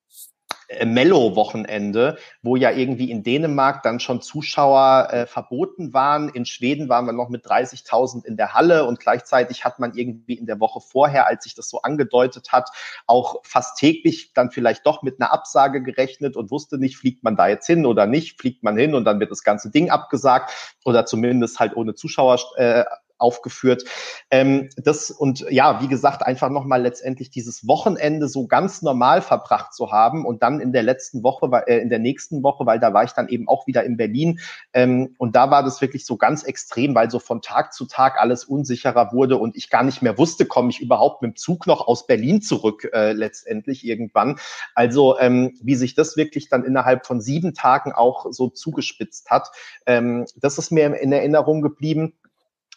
Mellow-Wochenende, 0.85 2.19
wo 2.43 2.57
ja 2.57 2.71
irgendwie 2.71 3.11
in 3.11 3.23
Dänemark 3.23 3.83
dann 3.83 4.01
schon 4.01 4.23
Zuschauer 4.23 5.09
äh, 5.11 5.27
verboten 5.27 5.93
waren. 5.93 6.29
In 6.29 6.47
Schweden 6.47 6.89
waren 6.89 7.07
wir 7.07 7.13
noch 7.13 7.29
mit 7.29 7.47
30.000 7.47 8.25
in 8.25 8.37
der 8.37 8.55
Halle 8.55 8.87
und 8.87 9.01
gleichzeitig 9.01 9.65
hat 9.65 9.79
man 9.79 9.95
irgendwie 9.95 10.35
in 10.35 10.47
der 10.47 10.61
Woche 10.61 10.81
vorher, 10.81 11.27
als 11.27 11.45
sich 11.45 11.55
das 11.55 11.69
so 11.69 11.83
angedeutet 11.83 12.53
hat, 12.53 12.71
auch 13.07 13.41
fast 13.45 13.79
täglich 13.79 14.33
dann 14.35 14.51
vielleicht 14.51 14.87
doch 14.87 15.03
mit 15.03 15.21
einer 15.21 15.33
Absage 15.33 15.83
gerechnet 15.83 16.37
und 16.37 16.51
wusste 16.51 16.79
nicht, 16.79 16.97
fliegt 16.97 17.23
man 17.25 17.37
da 17.37 17.49
jetzt 17.49 17.67
hin 17.67 17.87
oder 17.87 18.07
nicht, 18.07 18.41
fliegt 18.41 18.63
man 18.63 18.77
hin 18.77 18.95
und 18.95 19.05
dann 19.05 19.21
wird 19.21 19.31
das 19.31 19.43
ganze 19.43 19.71
Ding 19.71 19.91
abgesagt 19.91 20.77
oder 20.85 21.07
zumindest 21.07 21.61
halt 21.61 21.77
ohne 21.77 21.95
Zuschauer 21.95 22.39
äh, 22.57 22.85
aufgeführt. 23.25 23.85
Ähm, 24.31 24.69
das 24.77 25.11
und 25.11 25.47
ja, 25.51 25.81
wie 25.81 25.89
gesagt, 25.89 26.23
einfach 26.23 26.51
nochmal 26.51 26.83
letztendlich 26.83 27.31
dieses 27.31 27.67
Wochenende 27.67 28.29
so 28.29 28.47
ganz 28.47 28.83
normal 28.83 29.23
verbracht 29.23 29.73
zu 29.73 29.91
haben 29.91 30.27
und 30.27 30.43
dann 30.43 30.61
in 30.61 30.73
der 30.73 30.83
letzten 30.83 31.23
Woche, 31.23 31.51
äh, 31.67 31.79
in 31.79 31.89
der 31.89 31.99
nächsten 31.99 32.43
Woche, 32.43 32.67
weil 32.67 32.79
da 32.79 32.93
war 32.93 33.05
ich 33.05 33.13
dann 33.13 33.29
eben 33.29 33.49
auch 33.49 33.67
wieder 33.67 33.83
in 33.85 33.97
Berlin 33.97 34.41
ähm, 34.75 35.15
und 35.17 35.35
da 35.35 35.51
war 35.51 35.63
das 35.63 35.81
wirklich 35.81 36.05
so 36.05 36.19
ganz 36.19 36.43
extrem, 36.43 36.95
weil 36.95 37.11
so 37.11 37.19
von 37.19 37.41
Tag 37.41 37.73
zu 37.73 37.87
Tag 37.87 38.21
alles 38.21 38.45
unsicherer 38.45 39.13
wurde 39.13 39.39
und 39.39 39.57
ich 39.57 39.71
gar 39.71 39.83
nicht 39.83 40.03
mehr 40.03 40.19
wusste, 40.19 40.45
komme 40.45 40.69
ich 40.69 40.81
überhaupt 40.81 41.23
mit 41.23 41.33
dem 41.33 41.37
Zug 41.37 41.67
noch 41.67 41.89
aus 41.89 42.07
Berlin 42.07 42.43
zurück 42.43 42.91
äh, 42.93 43.13
letztendlich 43.13 43.87
irgendwann. 43.87 44.37
Also 44.75 45.19
ähm, 45.19 45.57
wie 45.63 45.77
sich 45.77 45.95
das 45.95 46.19
wirklich 46.19 46.51
dann 46.51 46.65
innerhalb 46.65 47.07
von 47.07 47.23
sieben 47.23 47.55
Tagen 47.55 47.93
auch 47.93 48.27
so 48.31 48.49
zugespitzt 48.51 49.31
hat, 49.31 49.51
ähm, 49.87 50.27
das 50.37 50.59
ist 50.59 50.71
mir 50.71 50.95
in 51.01 51.13
Erinnerung 51.13 51.63
geblieben. 51.63 52.13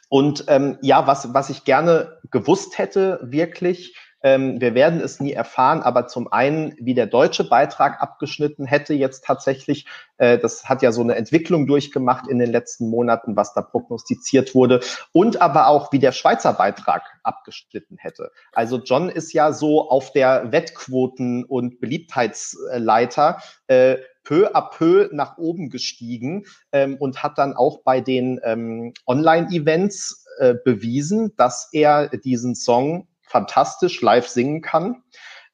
Und 0.09 0.45
ähm, 0.47 0.77
ja, 0.81 1.07
was, 1.07 1.33
was 1.33 1.49
ich 1.49 1.63
gerne 1.63 2.19
gewusst 2.31 2.77
hätte, 2.77 3.19
wirklich, 3.23 3.95
ähm, 4.23 4.59
wir 4.59 4.73
werden 4.73 4.99
es 4.99 5.19
nie 5.19 5.31
erfahren, 5.31 5.81
aber 5.81 6.07
zum 6.07 6.31
einen, 6.31 6.73
wie 6.79 6.95
der 6.95 7.05
deutsche 7.05 7.43
Beitrag 7.43 8.01
abgeschnitten 8.01 8.65
hätte 8.65 8.93
jetzt 8.93 9.25
tatsächlich, 9.25 9.85
äh, 10.17 10.39
das 10.39 10.65
hat 10.65 10.81
ja 10.81 10.91
so 10.91 11.01
eine 11.01 11.15
Entwicklung 11.15 11.67
durchgemacht 11.67 12.27
in 12.27 12.39
den 12.39 12.51
letzten 12.51 12.89
Monaten, 12.89 13.35
was 13.35 13.53
da 13.53 13.61
prognostiziert 13.61 14.55
wurde, 14.55 14.79
und 15.11 15.41
aber 15.41 15.67
auch, 15.67 15.91
wie 15.91 15.99
der 15.99 16.13
Schweizer 16.13 16.53
Beitrag 16.53 17.03
abgeschnitten 17.23 17.97
hätte. 17.97 18.31
Also 18.53 18.81
John 18.83 19.09
ist 19.09 19.33
ja 19.33 19.53
so 19.53 19.87
auf 19.89 20.11
der 20.13 20.51
Wettquoten- 20.51 21.45
und 21.45 21.79
Beliebtheitsleiter 21.79 23.39
äh, 23.67 23.97
peu 24.27 24.53
à 24.53 24.61
peu 24.61 25.07
nach 25.13 25.37
oben 25.37 25.69
gestiegen 25.69 26.45
ähm, 26.73 26.97
und 26.97 27.23
hat 27.23 27.37
dann 27.37 27.53
auch 27.53 27.81
bei 27.83 28.01
den 28.01 28.41
ähm, 28.43 28.93
Online-Events 29.05 30.25
äh, 30.39 30.53
bewiesen, 30.65 31.33
dass 31.37 31.69
er 31.71 32.09
diesen 32.09 32.53
Song 32.53 33.07
fantastisch 33.21 34.01
live 34.01 34.27
singen 34.27 34.61
kann. 34.61 35.01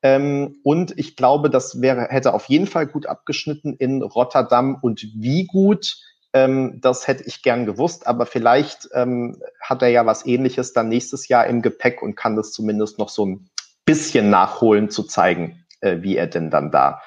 Ähm, 0.02 0.56
und 0.64 0.98
ich 0.98 1.16
glaube, 1.16 1.52
das 1.52 1.82
wäre, 1.82 2.08
hätte 2.10 2.34
auf 2.34 2.46
jeden 2.46 2.66
Fall 2.66 2.88
gut 2.88 3.06
abgeschnitten 3.06 3.76
in 3.76 4.02
Rotterdam. 4.02 4.80
Und 4.82 5.04
wie 5.14 5.46
gut, 5.46 5.96
ähm, 6.34 6.80
das 6.82 7.08
hätte 7.08 7.26
ich 7.26 7.44
gern 7.44 7.68
gewusst. 7.68 8.08
Aber 8.08 8.26
vielleicht 8.26 8.90
ähm, 8.94 9.40
hat 9.62 9.84
er 9.84 9.90
ja 9.90 10.08
was 10.08 10.26
ähnliches 10.26 10.74
dann 10.74 10.90
nächstes 10.90 11.28
Jahr 11.28 11.46
im 11.46 11.62
Gepäck 11.62 12.02
und 12.02 12.16
kann 12.16 12.36
das 12.36 12.52
zumindest 12.52 12.98
noch 12.98 13.10
so 13.10 13.28
ein 13.28 13.50
bisschen 13.86 14.32
nachholen, 14.32 14.90
zu 14.90 15.04
zeigen, 15.04 15.64
äh, 15.82 15.98
wie 16.02 16.18
er 16.18 16.26
denn 16.26 16.50
dann 16.50 16.72
da 16.72 17.02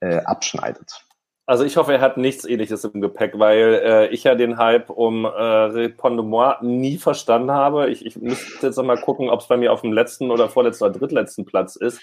äh, 0.00 0.20
abschneidet. 0.20 1.04
Also 1.50 1.64
ich 1.64 1.76
hoffe, 1.76 1.94
er 1.94 2.00
hat 2.00 2.16
nichts 2.16 2.44
ähnliches 2.44 2.84
im 2.84 3.00
Gepäck, 3.00 3.36
weil 3.36 3.82
äh, 3.84 4.06
ich 4.10 4.22
ja 4.22 4.36
den 4.36 4.56
Hype 4.56 4.88
um 4.88 5.24
äh, 5.24 5.28
Répondez-moi 5.28 6.58
nie 6.62 6.96
verstanden 6.96 7.50
habe. 7.50 7.90
Ich, 7.90 8.06
ich 8.06 8.14
müsste 8.14 8.68
jetzt 8.68 8.76
nochmal 8.76 9.00
gucken, 9.00 9.28
ob 9.28 9.40
es 9.40 9.48
bei 9.48 9.56
mir 9.56 9.72
auf 9.72 9.80
dem 9.80 9.92
letzten 9.92 10.30
oder 10.30 10.48
vorletzten 10.48 10.84
oder 10.84 10.96
drittletzten 10.96 11.44
Platz 11.46 11.74
ist. 11.74 12.00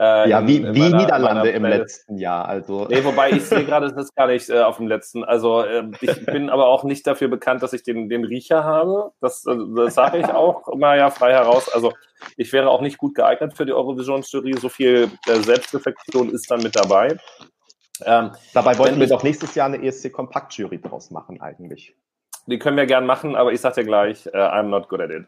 Äh, 0.00 0.28
ja, 0.28 0.40
in, 0.40 0.48
wie, 0.48 0.56
in 0.56 0.74
wie 0.74 0.80
meiner, 0.80 0.96
Niederlande 0.96 1.44
meiner 1.44 1.54
im 1.54 1.64
letzten 1.66 2.18
Jahr. 2.18 2.48
Also. 2.48 2.88
Nee, 2.90 3.04
wobei 3.04 3.30
ich 3.30 3.44
sehe 3.44 3.64
gerade, 3.64 3.86
es 3.86 3.92
ist 3.92 4.16
gar 4.16 4.26
nicht 4.26 4.50
äh, 4.50 4.62
auf 4.62 4.78
dem 4.78 4.88
letzten. 4.88 5.22
Also 5.22 5.62
äh, 5.62 5.84
ich 6.00 6.26
bin 6.26 6.50
aber 6.50 6.66
auch 6.66 6.82
nicht 6.82 7.06
dafür 7.06 7.28
bekannt, 7.28 7.62
dass 7.62 7.72
ich 7.74 7.84
den, 7.84 8.08
den 8.08 8.24
Riecher 8.24 8.64
habe. 8.64 9.12
Das, 9.20 9.46
äh, 9.46 9.54
das 9.76 9.94
sage 9.94 10.18
ich 10.18 10.26
auch 10.26 10.66
immer 10.66 10.96
ja 10.96 11.10
frei 11.10 11.34
heraus. 11.34 11.72
Also 11.72 11.92
ich 12.36 12.52
wäre 12.52 12.68
auch 12.68 12.80
nicht 12.80 12.98
gut 12.98 13.14
geeignet 13.14 13.54
für 13.56 13.64
die 13.64 13.74
Eurovision-Jury. 13.74 14.54
So 14.58 14.68
viel 14.68 15.08
äh, 15.28 15.36
Selbstreflexion 15.36 16.30
ist 16.30 16.50
dann 16.50 16.64
mit 16.64 16.74
dabei. 16.74 17.16
Ähm, 18.04 18.32
Dabei 18.54 18.78
wollten 18.78 19.00
wir 19.00 19.06
doch 19.06 19.22
nächstes 19.22 19.54
Jahr 19.54 19.66
eine 19.66 19.82
ESC 19.82 20.12
Kompakt-Jury 20.12 20.80
draus 20.80 21.10
machen, 21.10 21.40
eigentlich. 21.40 21.94
Die 22.46 22.58
können 22.58 22.76
wir 22.76 22.86
gern 22.86 23.06
machen, 23.06 23.36
aber 23.36 23.52
ich 23.52 23.60
sag 23.60 23.74
dir 23.74 23.84
gleich, 23.84 24.26
uh, 24.26 24.30
I'm 24.30 24.64
not 24.64 24.88
good 24.88 25.00
at 25.00 25.10
it. 25.10 25.24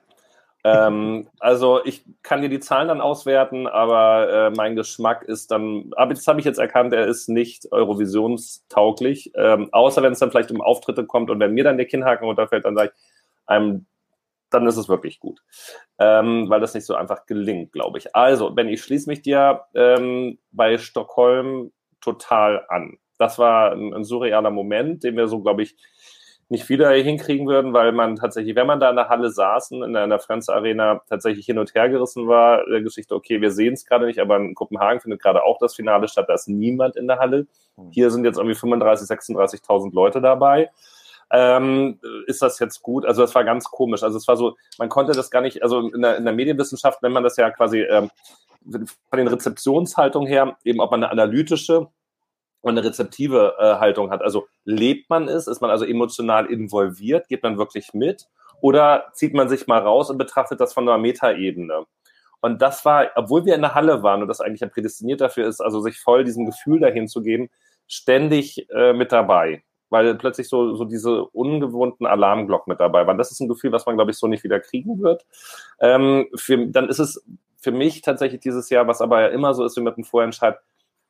ähm, 0.65 1.29
also 1.39 1.85
ich 1.85 2.05
kann 2.23 2.43
dir 2.43 2.49
die 2.49 2.61
Zahlen 2.61 2.89
dann 2.89 3.01
auswerten, 3.01 3.67
aber 3.67 4.33
äh, 4.33 4.51
mein 4.51 4.77
Geschmack 4.77 5.23
ist 5.23 5.51
dann, 5.51 5.91
aber 5.97 6.15
das 6.15 6.27
habe 6.27 6.41
ich 6.41 6.47
jetzt 6.47 6.59
erkannt, 6.59 6.93
er 6.93 7.07
ist 7.07 7.29
nicht 7.29 7.71
Eurovisionstauglich, 7.73 9.33
ähm, 9.35 9.69
außer 9.73 10.03
wenn 10.03 10.13
es 10.13 10.19
dann 10.19 10.31
vielleicht 10.31 10.51
um 10.51 10.61
Auftritte 10.61 11.05
kommt 11.05 11.31
und 11.31 11.41
wenn 11.41 11.53
mir 11.53 11.65
dann 11.65 11.77
der 11.77 11.87
Kinnhaken 11.87 12.27
runterfällt, 12.27 12.65
dann 12.65 12.77
sage 12.77 12.93
ich, 12.95 13.01
einem, 13.47 13.87
dann 14.51 14.67
ist 14.67 14.77
es 14.77 14.89
wirklich 14.89 15.21
gut, 15.21 15.43
ähm, 15.99 16.49
weil 16.49 16.61
das 16.61 16.75
nicht 16.75 16.87
so 16.87 16.95
einfach 16.95 17.27
gelingt, 17.27 17.73
glaube 17.73 17.99
ich. 17.99 18.17
Also, 18.17 18.51
Ben, 18.51 18.69
ich 18.69 18.83
schließe 18.83 19.09
mich 19.09 19.23
dir 19.23 19.63
ähm, 19.75 20.39
bei 20.53 20.79
Stockholm 20.79 21.71
total 22.01 22.65
an. 22.69 22.99
Das 23.19 23.39
war 23.39 23.73
ein, 23.73 23.93
ein 23.93 24.05
surrealer 24.05 24.51
Moment, 24.51 25.05
den 25.05 25.17
wir 25.17 25.29
so, 25.29 25.41
glaube 25.41 25.63
ich, 25.63 25.77
nicht 26.51 26.69
wieder 26.69 26.91
hinkriegen 26.91 27.47
würden, 27.47 27.73
weil 27.73 27.93
man 27.93 28.17
tatsächlich, 28.17 28.57
wenn 28.57 28.67
man 28.67 28.81
da 28.81 28.91
in 28.91 28.97
der 28.97 29.09
Halle 29.09 29.31
saßen, 29.31 29.85
in 29.85 29.93
der, 29.93 30.03
in 30.05 30.11
der 30.11 30.19
Friends 30.19 30.49
Arena, 30.49 31.01
tatsächlich 31.09 31.47
hin 31.47 31.59
und 31.59 31.75
her 31.77 31.89
gerissen 31.89 32.27
war, 32.27 32.67
der 32.67 32.83
Geschichte, 32.83 33.15
okay, 33.15 33.41
wir 33.41 33.53
sehen 33.53 33.75
es 33.75 33.87
gerade 33.87 34.05
nicht, 34.05 34.19
aber 34.19 34.37
in 34.37 34.57
Kopenhagen 34.57 35.01
findet 35.01 35.23
gerade 35.23 35.45
auch 35.45 35.59
das 35.61 35.77
Finale 35.77 36.09
statt, 36.09 36.29
da 36.29 36.35
ist 36.35 36.49
niemand 36.49 36.97
in 36.97 37.07
der 37.07 37.21
Halle. 37.21 37.47
Hm. 37.77 37.91
Hier 37.93 38.11
sind 38.11 38.25
jetzt 38.25 38.37
irgendwie 38.37 38.57
35, 38.57 39.09
36.000 39.09 39.95
Leute 39.95 40.21
dabei. 40.21 40.71
Ähm, 41.33 42.01
ist 42.27 42.43
das 42.43 42.59
jetzt 42.59 42.83
gut? 42.83 43.07
Also 43.07 43.23
das 43.23 43.33
war 43.37 43.45
ganz 43.45 43.67
komisch. 43.67 44.03
Also 44.03 44.19
es 44.19 44.27
war 44.27 44.37
so, 44.37 44.57
man 44.77 44.89
konnte 44.89 45.13
das 45.13 45.31
gar 45.31 45.43
nicht, 45.43 45.63
also 45.63 45.89
in 45.89 46.03
der, 46.03 46.17
in 46.17 46.25
der 46.25 46.35
Medienwissenschaft 46.35 47.01
nennt 47.03 47.15
man 47.15 47.23
das 47.23 47.37
ja 47.37 47.51
quasi 47.51 47.83
ähm, 47.83 48.11
von 48.65 49.17
den 49.17 49.29
Rezeptionshaltungen 49.29 50.29
her, 50.29 50.57
eben 50.65 50.81
ob 50.81 50.91
man 50.91 51.03
eine 51.03 51.13
analytische 51.13 51.89
und 52.61 52.79
eine 52.79 52.85
rezeptive 52.85 53.57
äh, 53.59 53.77
Haltung 53.77 54.11
hat. 54.11 54.23
Also 54.23 54.49
lebt 54.65 55.09
man 55.11 55.29
es, 55.29 55.47
ist 55.47 55.61
man 55.61 55.71
also 55.71 55.85
emotional 55.85 56.47
involviert, 56.47 57.29
geht 57.29 57.43
man 57.43 57.59
wirklich 57.59 57.95
mit 57.95 58.29
oder 58.61 59.11
zieht 59.15 59.35
man 59.35 59.49
sich 59.49 59.67
mal 59.67 59.79
raus 59.79 60.11
und 60.11 60.19
betrachtet 60.19 60.61
das 60.61 60.75
von 60.75 60.89
einer 60.89 60.99
Metaebene? 60.99 61.87
Und 62.41 62.63
das 62.63 62.85
war, 62.85 63.11
obwohl 63.17 63.45
wir 63.45 63.55
in 63.55 63.61
der 63.61 63.75
Halle 63.75 64.03
waren 64.03 64.23
und 64.23 64.29
das 64.29 64.41
eigentlich 64.41 64.61
ja 64.61 64.69
prädestiniert 64.69 65.21
dafür 65.21 65.47
ist, 65.47 65.61
also 65.61 65.81
sich 65.81 66.01
voll 66.01 66.25
diesem 66.25 66.47
Gefühl 66.47 66.81
dahin 66.81 67.07
zu 67.09 67.23
geben, 67.23 67.51
ständig 67.87 68.69
äh, 68.71 68.93
mit 68.93 69.13
dabei, 69.13 69.63
weil 69.91 70.15
plötzlich 70.15 70.49
so, 70.49 70.75
so 70.75 70.85
diese 70.85 71.25
ungewohnten 71.25 72.07
Alarmglocken 72.07 72.71
mit 72.71 72.81
dabei 72.81 73.07
waren. 73.07 73.19
Das 73.19 73.31
ist 73.31 73.41
ein 73.41 73.49
Gefühl, 73.49 73.73
was 73.73 73.85
man, 73.85 73.97
glaube 73.97 74.11
ich, 74.11 74.17
so 74.17 74.27
nicht 74.27 74.45
wieder 74.45 74.61
kriegen 74.61 75.03
wird. 75.03 75.27
Ähm, 75.81 76.29
für, 76.35 76.67
dann 76.67 76.89
ist 76.89 76.99
es 76.99 77.23
für 77.61 77.73
mich 77.73 78.03
tatsächlich 78.03 78.41
dieses 78.41 78.71
Jahr, 78.71 78.87
was 78.87 79.01
aber 79.01 79.21
ja 79.21 79.29
immer 79.29 79.55
so 79.55 79.65
ist 79.65 79.77
wie 79.77 79.83
mit 79.83 79.97
dem 79.97 80.05
Vorentscheid, 80.05 80.59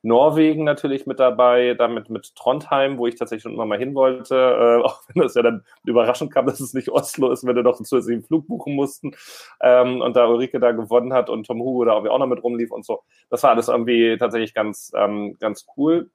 Norwegen 0.03 0.63
natürlich 0.63 1.05
mit 1.05 1.19
dabei, 1.19 1.75
damit 1.75 2.09
mit 2.09 2.35
Trondheim, 2.35 2.97
wo 2.97 3.05
ich 3.05 3.15
tatsächlich 3.15 3.43
schon 3.43 3.53
immer 3.53 3.67
mal 3.67 3.77
hin 3.77 3.93
wollte, 3.93 4.35
äh, 4.35 4.81
auch 4.85 5.01
wenn 5.07 5.21
das 5.21 5.35
ja 5.35 5.43
dann 5.43 5.63
überraschend 5.85 6.33
kam, 6.33 6.47
dass 6.47 6.59
es 6.59 6.73
nicht 6.73 6.89
Oslo 6.89 7.31
ist, 7.31 7.45
wenn 7.45 7.55
wir 7.55 7.63
doch 7.63 7.77
einen 7.77 7.85
zusätzlichen 7.85 8.23
Flug 8.23 8.47
buchen 8.47 8.75
mussten 8.75 9.15
ähm, 9.61 10.01
und 10.01 10.15
da 10.15 10.27
Ulrike 10.27 10.59
da 10.59 10.71
gewonnen 10.71 11.13
hat 11.13 11.29
und 11.29 11.45
Tom 11.45 11.59
Hugo 11.61 11.85
da 11.85 11.93
auch 11.93 12.19
noch 12.19 12.27
mit 12.27 12.43
rumlief 12.43 12.71
und 12.71 12.83
so. 12.83 13.03
Das 13.29 13.43
war 13.43 13.51
alles 13.51 13.67
irgendwie 13.67 14.17
tatsächlich 14.17 14.53
ganz, 14.53 14.91
ähm, 14.95 15.37
ganz 15.39 15.67
cool. 15.77 16.09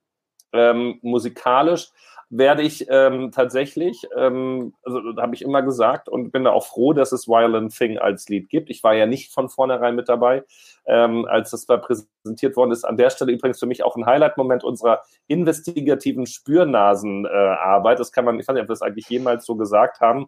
Ähm, 0.52 0.98
musikalisch 1.02 1.90
werde 2.28 2.62
ich 2.62 2.86
ähm, 2.90 3.30
tatsächlich, 3.30 4.06
ähm, 4.16 4.74
also 4.82 5.00
habe 5.16 5.34
ich 5.34 5.42
immer 5.42 5.62
gesagt 5.62 6.08
und 6.08 6.32
bin 6.32 6.44
da 6.44 6.50
auch 6.50 6.66
froh, 6.66 6.92
dass 6.92 7.12
es 7.12 7.28
Violent 7.28 7.76
Thing 7.76 7.98
als 7.98 8.28
Lied 8.28 8.48
gibt. 8.48 8.68
Ich 8.68 8.82
war 8.82 8.94
ja 8.94 9.06
nicht 9.06 9.32
von 9.32 9.48
vornherein 9.48 9.94
mit 9.94 10.08
dabei, 10.08 10.44
ähm, 10.86 11.24
als 11.26 11.50
das 11.50 11.66
da 11.66 11.76
präsentiert 11.76 12.56
worden 12.56 12.72
ist. 12.72 12.84
An 12.84 12.96
der 12.96 13.10
Stelle 13.10 13.32
übrigens 13.32 13.60
für 13.60 13.66
mich 13.66 13.84
auch 13.84 13.96
ein 13.96 14.06
Highlight-Moment 14.06 14.64
unserer 14.64 15.02
investigativen 15.28 16.26
Spürnasenarbeit. 16.26 17.96
Äh, 17.96 17.98
das 17.98 18.10
kann 18.10 18.24
man, 18.24 18.40
ich 18.40 18.48
weiß 18.48 18.54
nicht, 18.54 18.62
ob 18.62 18.68
wir 18.68 18.74
das 18.74 18.82
eigentlich 18.82 19.08
jemals 19.08 19.46
so 19.46 19.54
gesagt 19.54 20.00
haben, 20.00 20.26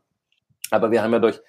aber 0.71 0.93
wir 0.93 1.03
haben 1.03 1.13
ja 1.13 1.19
durch 1.19 1.41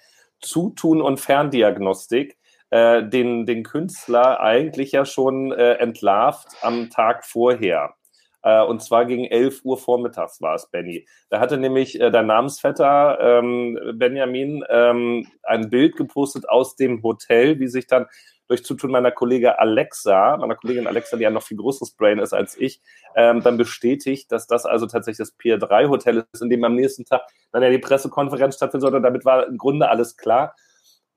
Zutun 0.42 1.02
und 1.02 1.20
Ferndiagnostik 1.20 2.38
äh, 2.72 3.04
den, 3.04 3.46
den 3.46 3.64
Künstler 3.64 4.40
eigentlich 4.40 4.94
ja 4.94 5.06
schon 5.06 5.52
äh, 5.52 5.74
entlarvt 5.74 6.48
am 6.62 6.90
Tag 6.90 7.26
vorher. 7.26 7.94
Äh, 8.42 8.64
und 8.64 8.82
zwar 8.82 9.06
gegen 9.06 9.26
11 9.26 9.62
Uhr 9.64 9.78
vormittags 9.78 10.42
war 10.42 10.56
es, 10.56 10.70
Benny. 10.70 11.08
Da 11.30 11.40
hatte 11.40 11.58
nämlich 11.58 12.00
äh, 12.00 12.12
dein 12.12 12.28
Namensvetter 12.28 13.18
ähm, 13.20 13.80
Benjamin 13.96 14.64
ähm, 14.70 15.28
ein 15.44 15.70
Bild 15.70 15.96
gepostet 15.96 16.48
aus 16.48 16.76
dem 16.76 17.04
Hotel, 17.04 17.60
wie 17.60 17.68
sich 17.68 17.88
dann 17.88 18.08
durch 18.50 18.66
Zutun 18.66 18.92
meiner 18.92 19.12
Kollegin 19.12 19.50
Alexa, 19.50 20.36
meiner 20.38 20.56
Kollegin 20.56 20.88
Alexa, 20.88 21.18
die 21.18 21.24
ja 21.24 21.30
noch 21.30 21.44
viel 21.44 21.58
größeres 21.58 21.92
Brain 21.92 22.18
ist 22.18 22.34
als 22.34 22.58
ich, 22.58 22.82
ähm, 23.16 23.42
dann 23.42 23.58
bestätigt, 23.58 24.32
dass 24.32 24.48
das 24.48 24.66
also 24.66 24.88
tatsächlich 24.88 25.20
das 25.20 25.38
Pier 25.38 25.60
3 25.60 25.88
Hotel 25.88 26.26
ist, 26.34 26.42
in 26.42 26.50
dem 26.50 26.64
am 26.64 26.76
nächsten 26.76 27.06
Tag 27.06 27.22
dann 27.52 27.62
ja 27.62 27.70
die 27.70 27.78
Pressekonferenz 27.78 28.56
stattfinden 28.56 28.82
sollte. 28.82 29.02
Damit 29.02 29.24
war 29.24 29.48
im 29.48 29.58
Grunde 29.58 29.90
alles 29.90 30.18
klar. 30.18 30.56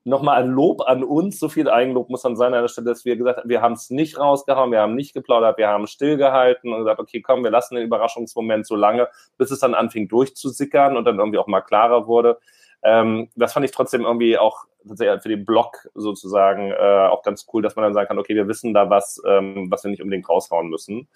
Nochmal 0.05 0.43
ein 0.43 0.49
Lob 0.49 0.81
an 0.81 1.03
uns, 1.03 1.39
so 1.39 1.49
viel 1.49 1.69
Eigenlob 1.69 2.09
muss 2.09 2.23
dann 2.23 2.35
sein 2.35 2.53
an 2.53 2.61
der 2.61 2.67
Stelle, 2.67 2.89
dass 2.89 3.05
wir 3.05 3.15
gesagt 3.15 3.39
haben, 3.39 3.49
wir 3.49 3.61
haben 3.61 3.73
es 3.73 3.89
nicht 3.89 4.19
rausgehauen, 4.19 4.71
wir 4.71 4.81
haben 4.81 4.95
nicht 4.95 5.13
geplaudert, 5.13 5.57
wir 5.57 5.69
haben 5.69 5.87
stillgehalten 5.87 6.73
und 6.73 6.79
gesagt, 6.79 6.99
okay, 6.99 7.21
komm, 7.21 7.43
wir 7.43 7.51
lassen 7.51 7.75
den 7.75 7.85
Überraschungsmoment 7.85 8.67
so 8.67 8.75
lange, 8.75 9.07
bis 9.37 9.51
es 9.51 9.59
dann 9.59 9.73
anfing 9.73 10.07
durchzusickern 10.07 10.97
und 10.97 11.05
dann 11.05 11.19
irgendwie 11.19 11.37
auch 11.37 11.47
mal 11.47 11.61
klarer 11.61 12.07
wurde. 12.07 12.37
Ähm, 12.83 13.29
das 13.35 13.53
fand 13.53 13.65
ich 13.65 13.71
trotzdem 13.71 14.01
irgendwie 14.01 14.37
auch 14.37 14.65
für 14.85 15.29
den 15.29 15.45
Blog 15.45 15.87
sozusagen 15.93 16.71
äh, 16.71 17.07
auch 17.09 17.23
ganz 17.23 17.47
cool, 17.53 17.61
dass 17.61 17.77
man 17.77 17.83
dann 17.83 17.93
sagen 17.93 18.09
kann, 18.09 18.19
okay, 18.19 18.35
wir 18.35 18.49
wissen 18.49 18.73
da 18.73 18.89
was, 18.89 19.21
ähm, 19.25 19.67
was 19.69 19.85
wir 19.85 19.91
nicht 19.91 20.01
unbedingt 20.01 20.27
raushauen 20.27 20.67
müssen. 20.67 21.07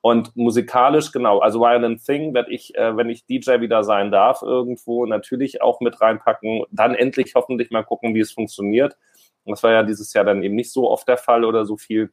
Und 0.00 0.36
musikalisch, 0.36 1.10
genau, 1.10 1.38
also 1.38 1.60
Violent 1.60 2.04
Thing 2.04 2.32
werde 2.34 2.52
ich, 2.52 2.74
äh, 2.76 2.96
wenn 2.96 3.10
ich 3.10 3.26
DJ 3.26 3.60
wieder 3.60 3.82
sein 3.82 4.10
darf, 4.10 4.42
irgendwo 4.42 5.04
natürlich 5.06 5.62
auch 5.62 5.80
mit 5.80 6.00
reinpacken. 6.00 6.64
Dann 6.70 6.94
endlich 6.94 7.34
hoffentlich 7.34 7.70
mal 7.70 7.82
gucken, 7.82 8.14
wie 8.14 8.20
es 8.20 8.32
funktioniert. 8.32 8.96
Das 9.44 9.62
war 9.62 9.72
ja 9.72 9.82
dieses 9.82 10.12
Jahr 10.12 10.24
dann 10.24 10.42
eben 10.42 10.54
nicht 10.54 10.72
so 10.72 10.90
oft 10.90 11.08
der 11.08 11.18
Fall 11.18 11.44
oder 11.44 11.64
so 11.64 11.76
viel. 11.76 12.12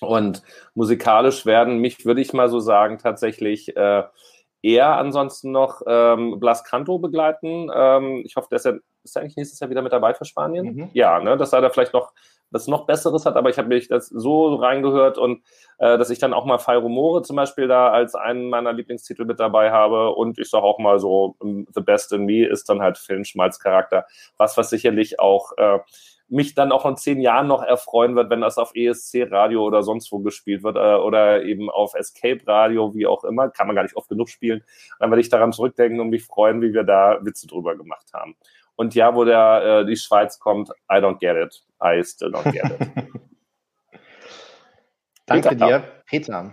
Und 0.00 0.42
musikalisch 0.74 1.44
werden 1.46 1.78
mich, 1.78 2.04
würde 2.04 2.20
ich 2.20 2.32
mal 2.32 2.48
so 2.48 2.58
sagen, 2.58 2.98
tatsächlich 2.98 3.76
äh, 3.76 4.04
eher 4.62 4.96
ansonsten 4.96 5.52
noch 5.52 5.82
ähm, 5.86 6.38
Blas 6.38 6.64
Canto 6.64 6.98
begleiten. 6.98 7.70
Ähm, 7.74 8.22
ich 8.24 8.36
hoffe, 8.36 8.48
der 8.50 8.56
ist, 8.56 8.64
ja, 8.64 8.72
ist 9.02 9.16
er 9.16 9.22
eigentlich 9.22 9.36
nächstes 9.36 9.60
Jahr 9.60 9.70
wieder 9.70 9.82
mit 9.82 9.92
dabei 9.92 10.14
für 10.14 10.24
Spanien. 10.24 10.74
Mhm. 10.74 10.90
Ja, 10.92 11.20
ne, 11.20 11.36
dass 11.36 11.52
er 11.52 11.60
da 11.60 11.70
vielleicht 11.70 11.92
noch 11.92 12.12
was 12.50 12.66
noch 12.66 12.86
Besseres 12.86 13.26
hat, 13.26 13.36
aber 13.36 13.50
ich 13.50 13.58
habe 13.58 13.68
mich 13.68 13.88
das 13.88 14.08
so 14.08 14.54
reingehört 14.54 15.18
und 15.18 15.42
äh, 15.78 15.98
dass 15.98 16.10
ich 16.10 16.18
dann 16.18 16.32
auch 16.32 16.44
mal 16.44 16.58
Fai 16.58 16.76
Rumore 16.76 17.22
zum 17.22 17.36
Beispiel 17.36 17.68
da 17.68 17.90
als 17.90 18.14
einen 18.14 18.50
meiner 18.50 18.72
Lieblingstitel 18.72 19.24
mit 19.24 19.40
dabei 19.40 19.70
habe 19.70 20.10
und 20.10 20.38
ich 20.38 20.50
sage 20.50 20.64
auch 20.64 20.78
mal 20.78 20.98
so, 20.98 21.36
The 21.40 21.80
Best 21.80 22.12
in 22.12 22.24
Me 22.24 22.46
ist 22.46 22.68
dann 22.68 22.82
halt 22.82 22.98
Film 22.98 23.24
Schmalz 23.24 23.58
Charakter, 23.58 24.06
was 24.36 24.56
was 24.56 24.70
sicherlich 24.70 25.20
auch 25.20 25.52
äh, 25.56 25.78
mich 26.30 26.54
dann 26.54 26.70
auch 26.72 26.86
in 26.86 26.96
zehn 26.96 27.20
Jahren 27.20 27.48
noch 27.48 27.62
erfreuen 27.62 28.14
wird, 28.14 28.30
wenn 28.30 28.40
das 28.40 28.56
auf 28.56 28.72
ESC-Radio 28.74 29.64
oder 29.64 29.82
sonst 29.82 30.12
wo 30.12 30.20
gespielt 30.20 30.62
wird 30.62 30.76
äh, 30.76 30.94
oder 30.94 31.42
eben 31.42 31.68
auf 31.68 31.94
Escape-Radio, 31.94 32.94
wie 32.94 33.06
auch 33.06 33.24
immer. 33.24 33.50
Kann 33.50 33.66
man 33.66 33.74
gar 33.74 33.82
nicht 33.82 33.96
oft 33.96 34.08
genug 34.08 34.28
spielen. 34.28 34.62
Dann 35.00 35.10
werde 35.10 35.20
ich 35.20 35.28
daran 35.28 35.52
zurückdenken 35.52 35.98
und 36.00 36.10
mich 36.10 36.24
freuen, 36.24 36.62
wie 36.62 36.72
wir 36.72 36.84
da 36.84 37.18
Witze 37.22 37.48
drüber 37.48 37.76
gemacht 37.76 38.06
haben. 38.14 38.36
Und 38.80 38.94
ja, 38.94 39.14
wo 39.14 39.24
der, 39.24 39.82
äh, 39.82 39.84
die 39.84 39.96
Schweiz 39.96 40.38
kommt, 40.38 40.70
I 40.90 40.94
don't 40.94 41.18
get 41.18 41.36
it. 41.36 41.62
I 41.84 42.02
still 42.02 42.30
don't 42.30 42.50
get 42.50 42.64
it. 42.64 42.88
Danke 45.26 45.50
Peter, 45.50 45.66
dir, 45.66 45.84
Peter. 46.06 46.52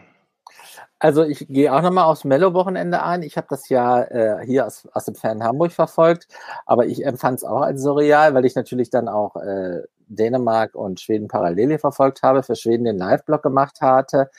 Also 1.00 1.24
ich 1.24 1.48
gehe 1.48 1.74
auch 1.74 1.82
nochmal 1.82 2.04
aufs 2.04 2.26
Mellow-Wochenende 2.26 3.02
ein. 3.02 3.24
Ich 3.24 3.38
habe 3.38 3.48
das 3.50 3.70
ja 3.70 4.04
äh, 4.04 4.46
hier 4.46 4.66
aus, 4.66 4.90
aus 4.92 5.06
dem 5.06 5.16
Fan 5.16 5.42
Hamburg 5.42 5.72
verfolgt, 5.72 6.28
aber 6.66 6.86
ich 6.86 7.06
empfand 7.06 7.38
es 7.38 7.44
auch 7.46 7.62
als 7.62 7.82
surreal, 7.82 8.34
weil 8.34 8.44
ich 8.44 8.56
natürlich 8.56 8.90
dann 8.90 9.08
auch 9.08 9.38
äh, 9.38 9.84
Dänemark 10.10 10.76
und 10.76 11.00
Schweden 11.00 11.30
parallel 11.30 11.80
verfolgt 11.80 12.24
habe, 12.24 12.44
für 12.44 12.58
Schweden 12.58 12.84
den 12.84 12.98
Live-Blog 12.98 13.42
gemacht 13.42 13.80
hatte. 13.80 14.30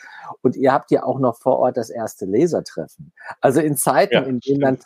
Und 0.43 0.57
ihr 0.57 0.74
habt 0.74 0.91
ja 0.91 1.05
auch 1.05 1.18
noch 1.18 1.39
vor 1.39 1.59
Ort 1.59 1.78
das 1.78 1.89
erste 1.89 2.26
Lesertreffen. 2.26 3.12
Also 3.41 3.61
in 3.61 3.78
Zeiten, 3.78 4.12
ja, 4.14 4.20
in 4.24 4.41
denen 4.41 4.61
dann 4.61 4.78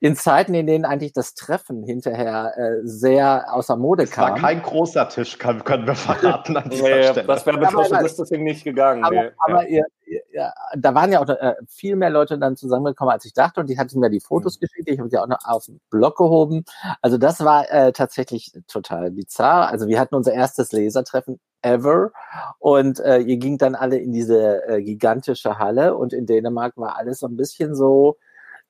in 0.00 0.16
Zeiten, 0.16 0.54
in 0.54 0.66
denen 0.66 0.84
eigentlich 0.84 1.12
das 1.12 1.34
Treffen 1.34 1.84
hinterher 1.84 2.52
äh, 2.56 2.80
sehr 2.82 3.52
außer 3.52 3.76
Mode 3.76 4.06
kam. 4.06 4.34
Das 4.34 4.42
war 4.42 4.48
kein 4.48 4.62
großer 4.62 5.08
Tisch, 5.08 5.38
kann, 5.38 5.64
können 5.64 5.86
wir 5.86 5.94
verraten 5.94 6.56
an 6.56 6.68
dieser 6.70 6.82
nee, 6.82 7.02
Stelle. 7.04 7.26
Das 7.26 7.46
wäre 7.46 7.58
mit 7.58 7.70
Social 7.70 8.02
Distancing 8.02 8.42
nicht 8.42 8.64
gegangen. 8.64 9.04
Aber, 9.04 9.14
nee. 9.14 9.30
aber 9.38 9.68
ja. 9.68 9.84
ihr, 10.04 10.20
ihr, 10.32 10.52
da 10.76 10.94
waren 10.94 11.12
ja 11.12 11.20
auch 11.20 11.28
äh, 11.28 11.54
viel 11.68 11.96
mehr 11.96 12.10
Leute 12.10 12.38
dann 12.38 12.56
zusammengekommen, 12.56 13.12
als 13.12 13.24
ich 13.24 13.32
dachte. 13.32 13.60
Und 13.60 13.68
die 13.68 13.78
hatten 13.78 14.00
mir 14.00 14.10
die 14.10 14.20
Fotos 14.20 14.56
mhm. 14.56 14.66
geschickt. 14.66 14.88
Ich 14.88 14.98
habe 14.98 15.08
die 15.08 15.18
auch 15.18 15.28
noch 15.28 15.38
auf 15.44 15.66
den 15.66 15.80
Blog 15.90 16.16
gehoben. 16.16 16.64
Also 17.00 17.18
das 17.18 17.44
war 17.44 17.70
äh, 17.70 17.92
tatsächlich 17.92 18.52
total 18.66 19.10
bizarr. 19.10 19.68
Also 19.68 19.86
wir 19.86 20.00
hatten 20.00 20.14
unser 20.14 20.32
erstes 20.32 20.72
Lesertreffen 20.72 21.38
ever. 21.62 22.12
Und 22.58 23.00
äh, 23.00 23.18
ihr 23.18 23.36
ging 23.36 23.58
dann 23.58 23.74
alle 23.74 23.98
in 23.98 24.12
diese 24.12 24.66
äh, 24.66 24.82
gigantische 24.82 25.58
Halle 25.58 25.96
und 25.96 26.12
in 26.12 26.26
Dänemark 26.26 26.76
war 26.76 26.96
alles 26.96 27.20
so 27.20 27.26
ein 27.26 27.36
bisschen 27.36 27.74
so, 27.74 28.16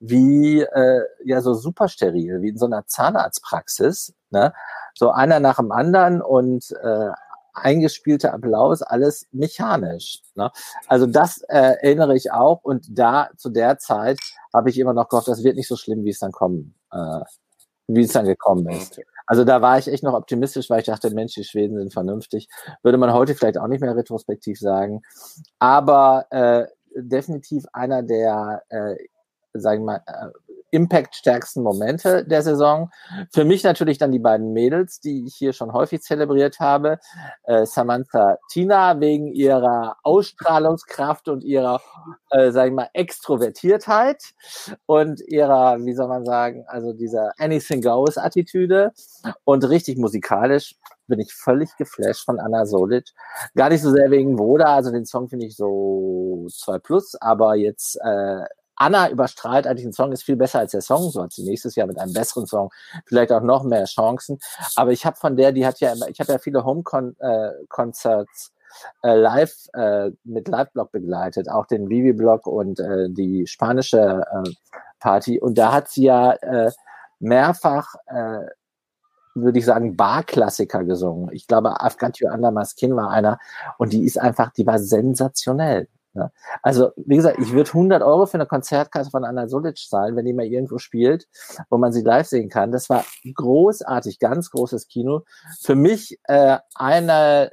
wie 0.01 0.63
äh, 0.63 1.03
ja 1.25 1.41
so 1.43 1.55
super 1.55 1.89
steril, 1.89 2.43
wie 2.43 2.49
in 2.49 2.59
so 2.59 2.67
einer 2.67 2.87
Zahnarztpraxis. 2.87 4.15
Ne? 4.31 4.53
So 4.95 5.11
einer 5.11 5.39
nach 5.41 5.57
dem 5.57 5.71
anderen 5.71 6.23
und 6.23 6.73
äh, 6.83 7.11
eingespielte 7.53 8.33
Applaus, 8.33 8.83
alles 8.83 9.29
mechanisch. 9.33 10.23
Ne? 10.35 10.51
Also 10.89 11.07
das 11.07 11.43
äh, 11.49 11.77
erinnere 11.83 12.17
ich 12.17 12.33
auch 12.33 12.63
und 12.63 12.87
da 12.91 13.29
zu 13.37 13.51
der 13.51 13.79
Zeit 13.79 14.19
habe 14.53 14.71
ich 14.71 14.79
immer 14.79 14.95
noch 14.95 15.09
gehofft, 15.09 15.29
das 15.29 15.45
wird 15.45 15.57
nicht 15.57 15.69
so 15.69 15.77
schlimm, 15.77 16.05
wie 16.05 16.11
es 16.11 16.19
dann 16.19 16.33
kommen, 16.33 16.75
äh, 16.93 17.21
wie 17.89 18.03
es 18.03 18.13
dann 18.13 18.25
gekommen 18.25 18.69
ist. 18.71 19.01
Also 19.27 19.45
da 19.45 19.63
war 19.63 19.79
ich 19.79 19.87
echt 19.87 20.03
noch 20.03 20.15
optimistisch, 20.15 20.71
weil 20.71 20.81
ich 20.81 20.87
dachte, 20.87 21.11
Mensch, 21.11 21.35
die 21.35 21.45
Schweden 21.45 21.79
sind 21.79 21.93
vernünftig. 21.93 22.49
Würde 22.83 22.99
man 22.99 23.13
heute 23.13 23.35
vielleicht 23.35 23.59
auch 23.59 23.69
nicht 23.69 23.81
mehr 23.81 23.95
retrospektiv 23.95 24.59
sagen. 24.59 25.03
Aber 25.61 26.27
äh, 26.31 26.67
definitiv 26.97 27.65
einer 27.73 28.03
der 28.03 28.63
äh, 28.71 28.97
sagen 29.55 29.83
wir 29.83 29.87
mal, 29.87 30.03
äh, 30.07 30.31
Impact-stärksten 30.71 31.63
Momente 31.63 32.25
der 32.25 32.43
Saison. 32.43 32.91
Für 33.33 33.45
mich 33.45 33.65
natürlich 33.65 33.99
dann 33.99 34.13
die 34.13 34.19
beiden 34.19 34.53
Mädels, 34.53 35.01
die 35.01 35.25
ich 35.27 35.35
hier 35.35 35.53
schon 35.53 35.73
häufig 35.73 36.03
zelebriert 36.03 36.61
habe. 36.61 36.99
Äh, 37.45 37.67
Samantha 37.67 38.39
Tina 38.51 39.01
wegen 39.01 39.29
ihrer 39.29 39.97
Ausstrahlungskraft 40.03 41.29
und 41.29 41.45
ihrer, 41.45 41.81
äh, 42.31 42.51
sagen 42.53 42.73
wir 42.73 42.85
mal, 42.85 42.91
Extrovertiertheit 42.93 44.23
und 44.87 45.21
ihrer, 45.27 45.79
wie 45.85 45.95
soll 45.95 46.09
man 46.09 46.25
sagen, 46.25 46.65
also 46.69 46.93
dieser 46.93 47.33
Anything 47.39 47.83
Goes-Attitüde 47.83 48.93
und 49.45 49.69
richtig 49.69 49.99
musikalisch 49.99 50.77
bin 51.07 51.19
ich 51.19 51.35
völlig 51.35 51.77
geflasht 51.77 52.25
von 52.25 52.39
Anna 52.39 52.65
Solic. 52.67 53.09
Gar 53.57 53.71
nicht 53.71 53.83
so 53.83 53.91
sehr 53.91 54.13
wegen 54.13 54.39
Woda, 54.39 54.77
also 54.77 54.93
den 54.93 55.05
Song 55.05 55.29
finde 55.29 55.47
ich 55.47 55.57
so 55.57 56.47
2 56.49 56.79
plus, 56.79 57.17
aber 57.21 57.57
jetzt 57.57 57.97
äh, 57.97 58.45
Anna 58.81 59.11
überstrahlt 59.11 59.67
eigentlich 59.67 59.85
den 59.85 59.93
Song, 59.93 60.11
ist 60.11 60.23
viel 60.23 60.37
besser 60.37 60.61
als 60.61 60.73
der 60.73 60.81
Song, 60.81 61.11
so 61.11 61.23
hat 61.23 61.33
sie 61.33 61.43
nächstes 61.43 61.75
Jahr 61.75 61.87
mit 61.87 61.99
einem 61.99 62.15
besseren 62.15 62.47
Song 62.47 62.71
vielleicht 63.05 63.31
auch 63.31 63.43
noch 63.43 63.63
mehr 63.63 63.85
Chancen. 63.85 64.39
Aber 64.75 64.91
ich 64.93 65.05
habe 65.05 65.17
von 65.17 65.37
der, 65.37 65.53
die 65.53 65.67
hat 65.67 65.81
ja 65.81 65.93
immer, 65.93 66.09
ich 66.09 66.19
habe 66.19 66.33
ja 66.33 66.39
viele 66.39 66.65
Home-Concerts 66.65 68.53
äh, 69.03 69.15
live 69.15 69.55
äh, 69.75 70.11
mit 70.25 70.49
Live-Blog 70.49 70.93
begleitet, 70.93 71.51
auch 71.51 71.67
den 71.67 71.91
Vivi-Blog 71.91 72.47
und 72.47 72.81
äh, 72.81 73.11
die 73.11 73.47
spanische 73.47 74.25
äh, 74.33 74.51
Party. 74.99 75.39
Und 75.39 75.59
da 75.59 75.73
hat 75.73 75.91
sie 75.91 76.05
ja 76.05 76.33
äh, 76.33 76.71
mehrfach 77.19 77.97
äh, 78.07 78.47
würde 79.35 79.59
ich 79.59 79.65
sagen, 79.65 79.97
Barklassiker 79.97 80.85
gesungen. 80.85 81.31
Ich 81.33 81.47
glaube, 81.47 81.81
I've 81.81 81.99
Got 81.99 82.19
You 82.19 82.29
Under 82.29 82.51
My 82.51 82.65
Skin 82.65 82.97
war 82.97 83.11
einer 83.11 83.39
und 83.79 83.93
die 83.93 84.05
ist 84.05 84.19
einfach, 84.19 84.51
die 84.53 84.67
war 84.67 84.79
sensationell. 84.79 85.89
Ja. 86.15 86.33
Also, 86.63 86.91
wie 86.97 87.17
gesagt, 87.17 87.39
ich 87.39 87.53
würde 87.53 87.71
100 87.71 88.03
Euro 88.03 88.27
für 88.27 88.35
eine 88.35 88.47
Konzertkarte 88.47 89.11
von 89.11 89.25
Anna 89.25 89.49
Solic 89.49 89.79
zahlen, 89.79 90.17
wenn 90.17 90.25
die 90.25 90.33
mal 90.33 90.45
irgendwo 90.45 90.79
spielt, 90.79 91.29
wo 91.69 91.79
man 91.79 91.93
sie 91.93 92.03
live 92.03 92.27
sehen 92.27 92.49
kann. 92.49 92.73
Das 92.73 92.91
war 92.91 93.05
großartig, 93.33 94.19
ganz 94.19 94.51
großes 94.51 94.89
Kino. 94.89 95.23
Für 95.61 95.77
mich 95.77 96.19
äh, 96.25 96.59
eine 96.75 97.53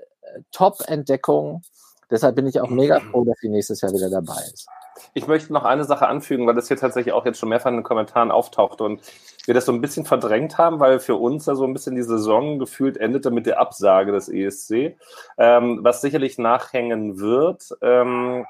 Top-Entdeckung. 0.52 1.62
Deshalb 2.10 2.36
bin 2.36 2.48
ich 2.48 2.60
auch 2.60 2.70
mega 2.70 3.00
froh, 3.00 3.26
dass 3.26 3.38
sie 3.42 3.50
nächstes 3.50 3.82
Jahr 3.82 3.92
wieder 3.92 4.10
dabei 4.10 4.42
ist. 4.54 4.68
Ich 5.14 5.28
möchte 5.28 5.54
noch 5.54 5.66
eine 5.66 5.84
Sache 5.84 6.08
anfügen, 6.08 6.48
weil 6.48 6.56
das 6.56 6.68
hier 6.68 6.78
tatsächlich 6.78 7.14
auch 7.14 7.26
jetzt 7.26 7.40
schon 7.40 7.50
mehrfach 7.50 7.70
in 7.70 7.78
den 7.78 7.84
Kommentaren 7.84 8.32
auftaucht 8.32 8.82
und 8.82 9.02
wir 9.46 9.54
das 9.54 9.66
so 9.66 9.72
ein 9.72 9.82
bisschen 9.82 10.06
verdrängt 10.06 10.58
haben, 10.58 10.80
weil 10.80 11.00
für 11.00 11.16
uns 11.16 11.46
ja 11.46 11.56
so 11.56 11.64
ein 11.64 11.74
bisschen 11.74 11.96
die 11.96 12.04
Saison 12.04 12.60
gefühlt 12.60 12.98
endete 12.98 13.32
mit 13.32 13.46
der 13.46 13.60
Absage 13.60 14.12
des 14.12 14.30
ESC, 14.30 14.98
ähm, 15.38 15.80
was 15.82 16.02
sicherlich 16.02 16.38
nachhängen 16.38 17.20
wird. 17.20 17.78
Ähm, 17.82 18.46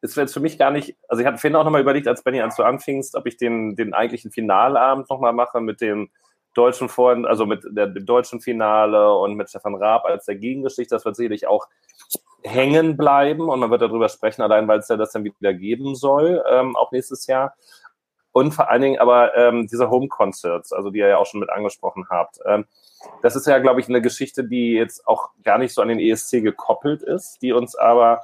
ist 0.00 0.16
jetzt 0.16 0.32
für 0.32 0.40
mich 0.40 0.58
gar 0.58 0.70
nicht, 0.70 0.96
also 1.08 1.20
ich 1.20 1.26
hatte 1.26 1.38
vorhin 1.38 1.56
auch 1.56 1.64
nochmal 1.64 1.80
überlegt, 1.80 2.06
als 2.06 2.22
Benny, 2.22 2.40
als 2.40 2.56
du 2.56 2.62
anfingst, 2.62 3.16
ob 3.16 3.26
ich 3.26 3.36
den, 3.36 3.74
den 3.74 3.94
eigentlichen 3.94 4.30
Finalabend 4.30 5.10
nochmal 5.10 5.32
mache 5.32 5.60
mit 5.60 5.80
dem 5.80 6.10
deutschen 6.54 6.88
Vor 6.88 7.16
also 7.26 7.46
mit 7.46 7.64
der, 7.70 7.88
dem 7.88 8.06
deutschen 8.06 8.40
Finale 8.40 9.12
und 9.14 9.34
mit 9.34 9.48
Stefan 9.48 9.74
Raab 9.74 10.04
als 10.04 10.24
der 10.26 10.36
Gegengeschichte. 10.36 10.94
Das 10.94 11.04
wird 11.04 11.16
sicherlich 11.16 11.46
auch 11.46 11.68
hängen 12.44 12.96
bleiben 12.96 13.48
und 13.48 13.60
man 13.60 13.70
wird 13.70 13.82
darüber 13.82 14.08
sprechen, 14.08 14.42
allein 14.42 14.68
weil 14.68 14.78
es 14.78 14.88
ja 14.88 14.96
das 14.96 15.12
dann 15.12 15.24
wieder 15.24 15.54
geben 15.54 15.94
soll, 15.94 16.42
ähm, 16.50 16.76
auch 16.76 16.92
nächstes 16.92 17.26
Jahr. 17.26 17.54
Und 18.32 18.52
vor 18.52 18.70
allen 18.70 18.82
Dingen 18.82 18.98
aber 19.00 19.36
ähm, 19.36 19.66
diese 19.66 19.90
Home 19.90 20.08
Concerts, 20.08 20.72
also 20.72 20.90
die 20.90 21.00
ihr 21.00 21.08
ja 21.08 21.18
auch 21.18 21.26
schon 21.26 21.40
mit 21.40 21.50
angesprochen 21.50 22.06
habt. 22.08 22.38
Ähm, 22.46 22.66
das 23.22 23.36
ist 23.36 23.46
ja, 23.46 23.58
glaube 23.58 23.80
ich, 23.80 23.88
eine 23.88 24.02
Geschichte, 24.02 24.44
die 24.44 24.72
jetzt 24.72 25.06
auch 25.06 25.30
gar 25.42 25.58
nicht 25.58 25.74
so 25.74 25.82
an 25.82 25.88
den 25.88 26.00
ESC 26.00 26.42
gekoppelt 26.42 27.02
ist, 27.02 27.42
die 27.42 27.52
uns 27.52 27.74
aber 27.74 28.20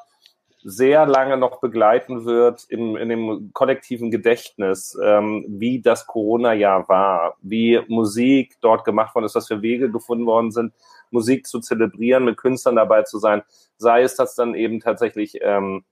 sehr 0.64 1.04
lange 1.04 1.36
noch 1.36 1.60
begleiten 1.60 2.24
wird 2.24 2.64
im, 2.70 2.96
in 2.96 3.10
dem 3.10 3.50
kollektiven 3.52 4.10
Gedächtnis, 4.10 4.98
ähm, 5.02 5.44
wie 5.46 5.82
das 5.82 6.06
Corona-Jahr 6.06 6.88
war, 6.88 7.36
wie 7.42 7.80
Musik 7.88 8.56
dort 8.62 8.84
gemacht 8.84 9.14
worden 9.14 9.26
ist, 9.26 9.34
was 9.34 9.46
für 9.46 9.60
Wege 9.60 9.90
gefunden 9.90 10.24
worden 10.24 10.50
sind, 10.50 10.72
Musik 11.14 11.46
zu 11.46 11.60
zelebrieren, 11.60 12.26
mit 12.26 12.36
Künstlern 12.36 12.76
dabei 12.76 13.02
zu 13.02 13.18
sein, 13.18 13.42
sei 13.78 14.02
es 14.02 14.16
das 14.16 14.34
dann 14.34 14.54
eben 14.54 14.80
tatsächlich 14.80 15.38
ähm, 15.40 15.84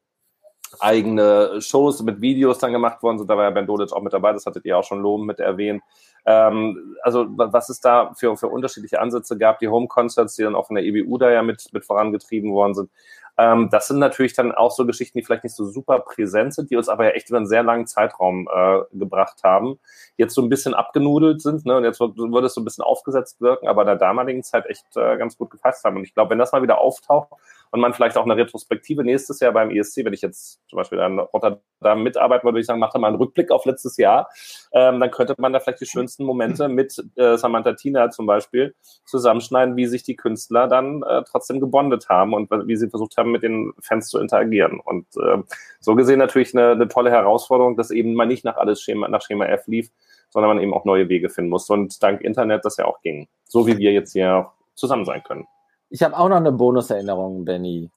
eigene 0.81 1.61
Shows 1.61 2.03
mit 2.03 2.21
Videos 2.21 2.59
dann 2.59 2.73
gemacht 2.73 3.03
worden 3.03 3.19
sind. 3.19 3.31
Da 3.31 3.37
war 3.37 3.45
ja 3.45 3.51
Ben 3.51 3.67
Dolic 3.67 3.93
auch 3.93 4.03
mit 4.03 4.13
dabei, 4.13 4.33
das 4.33 4.47
hattet 4.47 4.65
ihr 4.65 4.77
auch 4.77 4.85
schon 4.85 5.01
loben 5.01 5.27
mit 5.27 5.41
erwähnt. 5.41 5.83
Ähm, 6.25 6.97
also 7.03 7.27
was 7.31 7.69
es 7.69 7.81
da 7.81 8.13
für, 8.15 8.37
für 8.37 8.49
unterschiedliche 8.49 9.01
Ansätze 9.01 9.37
gab, 9.37 9.59
die 9.59 9.69
Home 9.69 9.89
Concerts, 9.89 10.37
die 10.37 10.43
dann 10.43 10.55
auch 10.55 10.69
von 10.69 10.77
der 10.77 10.85
EBU 10.85 11.19
da 11.19 11.31
ja 11.31 11.43
mit, 11.43 11.69
mit 11.73 11.85
vorangetrieben 11.85 12.53
worden 12.53 12.75
sind. 12.75 12.91
Ähm, 13.39 13.71
das 13.71 13.89
sind 13.89 13.99
natürlich 13.99 14.35
dann 14.35 14.53
auch 14.53 14.71
so 14.71 14.85
Geschichten, 14.85 15.19
die 15.19 15.25
vielleicht 15.25 15.45
nicht 15.45 15.57
so 15.57 15.65
super 15.65 16.01
präsent 16.01 16.55
sind, 16.55 16.71
die 16.71 16.77
uns 16.77 16.89
aber 16.89 17.05
ja 17.05 17.11
echt 17.13 17.31
über 17.31 17.39
einen 17.39 17.47
sehr 17.47 17.63
langen 17.63 17.87
Zeitraum 17.87 18.49
äh, 18.53 18.81
gebracht 18.93 19.43
haben. 19.43 19.79
Jetzt 20.17 20.35
so 20.35 20.43
ein 20.43 20.51
bisschen 20.51 20.75
abgenudelt 20.75 21.41
sind, 21.41 21.65
ne? 21.65 21.77
Und 21.79 21.85
jetzt 21.85 21.99
würde 21.99 22.47
es 22.47 22.55
so 22.55 22.61
ein 22.61 22.65
bisschen 22.65 22.85
aufgesetzt 22.85 23.41
wirken, 23.41 23.69
aber 23.69 23.83
in 23.83 23.87
der 23.87 23.97
damaligen 23.97 24.43
Zeit 24.43 24.67
echt 24.67 24.97
äh, 24.97 25.17
ganz 25.17 25.39
gut 25.39 25.51
gefasst 25.51 25.85
haben. 25.85 25.97
Und 25.97 26.05
ich 26.05 26.15
glaube, 26.15 26.31
wenn 26.31 26.39
das 26.39 26.53
mal 26.53 26.63
wieder 26.63 26.79
auftaucht, 26.79 27.31
und 27.73 27.81
man 27.81 27.95
vielleicht 27.95 28.19
auch 28.19 28.25
eine 28.25 28.37
Retrospektive 28.37 29.03
nächstes 29.03 29.41
Jahr 29.41 29.53
beim 29.53 29.71
ESC, 29.71 30.05
wenn 30.05 30.13
ich 30.13 30.21
jetzt 30.21 30.61
zum 30.69 30.77
Beispiel 30.77 31.01
an 31.01 31.19
Rotterdam 31.19 32.03
mitarbeiten 32.03 32.45
würde, 32.45 32.57
würde 32.57 32.61
ich 32.61 32.67
sagen, 32.67 32.79
mache 32.79 32.99
mal 32.99 33.09
einen 33.09 33.17
Rückblick 33.17 33.51
auf 33.51 33.65
letztes 33.65 33.97
Jahr, 33.97 34.29
ähm, 34.73 35.01
dann 35.01 35.11
könnte 35.11 35.35
man 35.39 35.55
da 35.55 35.59
vielleicht 35.59 35.81
die 35.81 35.87
schönsten 35.87 36.25
Momente 36.25 36.69
mit 36.69 37.03
äh, 37.17 37.39
Samantha 37.39 37.73
Tina 37.73 38.11
zum 38.11 38.27
Beispiel 38.27 38.75
zusammenschneiden, 39.07 39.77
wie 39.77 39.87
sich 39.87 40.03
die 40.03 40.17
Künstler 40.17 40.69
dann 40.69 41.03
äh, 41.03 41.23
trotzdem 41.25 41.61
gebondet 41.61 42.11
haben 42.11 42.35
und 42.35 42.51
wie 42.51 42.77
sie 42.77 42.91
versucht 42.91 43.17
haben, 43.17 43.33
mit 43.33 43.43
den 43.43 43.73
Fans 43.81 44.09
zu 44.09 44.21
interagieren. 44.21 44.79
Und 44.79 45.07
äh, 45.17 45.39
so 45.81 45.95
gesehen 45.95 46.19
natürlich 46.19 46.55
eine, 46.55 46.73
eine 46.73 46.89
tolle 46.89 47.11
Herausforderung, 47.11 47.79
dass 47.79 47.91
eben 47.91 48.13
mal 48.13 48.27
nicht 48.27 48.45
nach 48.45 48.59
alles 48.59 48.83
Schema, 48.83 49.09
nach 49.09 49.23
Schema 49.23 49.47
F 49.47 49.67
lief, 49.67 49.91
sondern 50.29 50.51
man 50.51 50.63
eben 50.63 50.75
auch 50.75 50.85
neue 50.85 51.09
Wege 51.09 51.31
finden 51.31 51.51
muss. 51.51 51.71
Und 51.71 52.03
dank 52.03 52.21
Internet 52.21 52.67
das 52.67 52.77
ja 52.77 52.85
auch 52.85 53.01
ging. 53.01 53.29
So 53.49 53.67
wie 53.67 53.79
wir 53.79 53.93
jetzt 53.93 54.13
hier 54.13 54.51
zusammen 54.75 55.07
sein 55.07 55.23
können. 55.23 55.47
Ich 55.93 56.03
habe 56.03 56.17
auch 56.17 56.31
noch 56.31 56.39
eine 56.39 56.53
Bonuserinnerung, 56.53 57.45
Benny. 57.45 57.91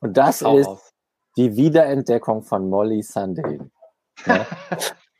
Und 0.00 0.18
das 0.18 0.42
ist 0.42 0.46
aus. 0.46 0.92
die 1.38 1.56
Wiederentdeckung 1.56 2.42
von 2.42 2.68
Molly 2.68 3.02
Sunday. 3.02 3.58
Ja. 4.26 4.46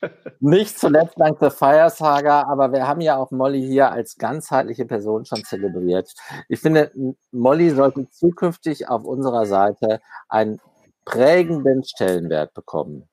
Nicht 0.40 0.78
zuletzt 0.78 1.14
dank 1.18 1.38
der 1.38 1.50
Fire 1.50 1.88
Saga, 1.88 2.42
aber 2.42 2.72
wir 2.72 2.86
haben 2.86 3.00
ja 3.00 3.16
auch 3.16 3.30
Molly 3.30 3.62
hier 3.62 3.90
als 3.90 4.16
ganzheitliche 4.16 4.84
Person 4.84 5.24
schon 5.24 5.44
zelebriert. 5.44 6.12
Ich 6.48 6.60
finde, 6.60 6.92
Molly 7.32 7.70
sollte 7.70 8.06
zukünftig 8.10 8.86
auf 8.88 9.04
unserer 9.04 9.46
Seite 9.46 10.02
einen 10.28 10.60
prägenden 11.06 11.84
Stellenwert 11.84 12.52
bekommen. 12.52 13.08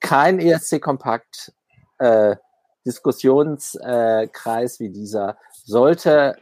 Kein 0.00 0.38
ESC-Kompakt 0.38 1.52
äh, 1.98 2.36
Diskussionskreis 2.86 4.76
äh, 4.76 4.80
wie 4.80 4.90
dieser 4.90 5.36
sollte 5.64 6.36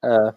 äh, 0.00 0.32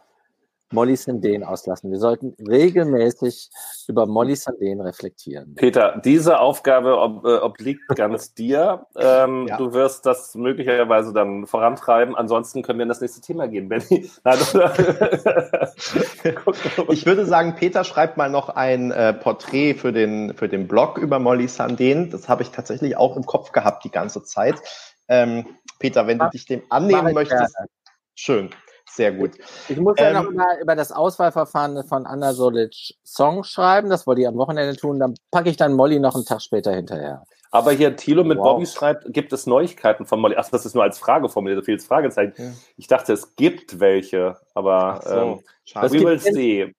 Molly 0.72 0.96
Sandén 0.96 1.44
auslassen. 1.44 1.92
Wir 1.92 2.00
sollten 2.00 2.36
regelmäßig 2.48 3.50
über 3.88 4.06
Molly 4.06 4.34
Sandén 4.34 4.84
reflektieren. 4.84 5.56
Peter, 5.56 6.00
diese 6.04 6.40
Aufgabe 6.40 7.00
ob, 7.00 7.26
äh, 7.26 7.38
obliegt 7.38 7.88
ganz 7.96 8.34
dir. 8.36 8.86
Ähm, 8.96 9.48
ja. 9.48 9.58
Du 9.58 9.74
wirst 9.74 10.06
das 10.06 10.36
möglicherweise 10.36 11.14
dann 11.14 11.48
vorantreiben. 11.48 12.16
Ansonsten 12.16 12.62
können 12.62 12.80
wir 12.80 12.84
in 12.84 12.90
das 12.90 13.02
nächste 13.02 13.22
Thema 13.22 13.48
gehen, 13.48 13.70
Benny. 13.70 13.86
ich 16.90 17.06
würde 17.06 17.26
sagen, 17.26 17.56
Peter 17.56 17.84
schreibt 17.84 18.18
mal 18.18 18.30
noch 18.30 18.50
ein 18.50 18.92
äh, 18.92 19.14
Porträt 19.14 19.76
für 19.76 19.92
den, 19.92 20.36
für 20.36 20.48
den 20.48 20.68
Blog 20.68 20.98
über 20.98 21.20
Molly 21.20 21.46
Sandén. 21.46 22.12
Das 22.12 22.30
habe 22.30 22.44
ich 22.44 22.52
tatsächlich 22.52 22.96
auch 22.96 23.16
im 23.16 23.26
Kopf 23.26 23.52
gehabt 23.52 23.84
die 23.84 23.92
ganze 23.92 24.24
Zeit. 24.24 24.56
Ähm, 25.08 25.48
Peter, 25.80 26.06
wenn 26.06 26.20
du 26.20 26.30
dich 26.30 26.46
dem 26.46 26.62
annehmen 26.70 27.14
möchtest, 27.14 27.56
schön. 28.14 28.52
Sehr 29.00 29.14
gut. 29.14 29.32
Ich 29.70 29.78
muss 29.78 29.96
ja 29.98 30.12
noch 30.12 30.30
mal 30.30 30.60
über 30.62 30.76
das 30.76 30.92
Auswahlverfahren 30.92 31.86
von 31.86 32.06
Anna 32.06 32.34
Solic 32.34 32.74
Song 33.06 33.46
schreiben. 33.46 33.90
Das 33.90 34.06
wollte 34.06 34.20
ich 34.20 34.28
am 34.28 34.36
Wochenende 34.36 34.76
tun. 34.76 35.00
Dann 35.00 35.14
packe 35.32 35.50
ich 35.50 35.56
dann 35.56 35.72
Molly 35.72 36.02
noch 36.02 36.16
einen 36.16 36.26
Tag 36.26 36.42
später 36.42 36.74
hinterher. 36.74 37.24
Aber 37.50 37.72
hier 37.72 37.96
Thilo 37.96 38.26
mit 38.26 38.40
wow. 38.40 38.56
Bobby 38.56 38.66
schreibt, 38.66 39.06
gibt 39.14 39.32
es 39.32 39.48
Neuigkeiten 39.48 40.06
von 40.06 40.20
Molly? 40.20 40.36
Ach, 40.38 40.50
das 40.50 40.66
ist 40.66 40.76
nur 40.76 40.84
als 40.84 41.00
Frage 41.00 41.30
formuliert, 41.30 41.62
so 41.62 41.64
viel 41.64 41.80
Fragezeichen. 41.80 42.34
Ja. 42.36 42.52
Ich 42.76 42.88
dachte, 42.88 43.14
es 43.14 43.38
gibt 43.38 43.80
welche, 43.80 44.36
aber 44.54 45.00
so, 45.02 45.42
ähm, 45.78 45.92
we 45.92 46.04
will 46.04 46.20
see. 46.20 46.76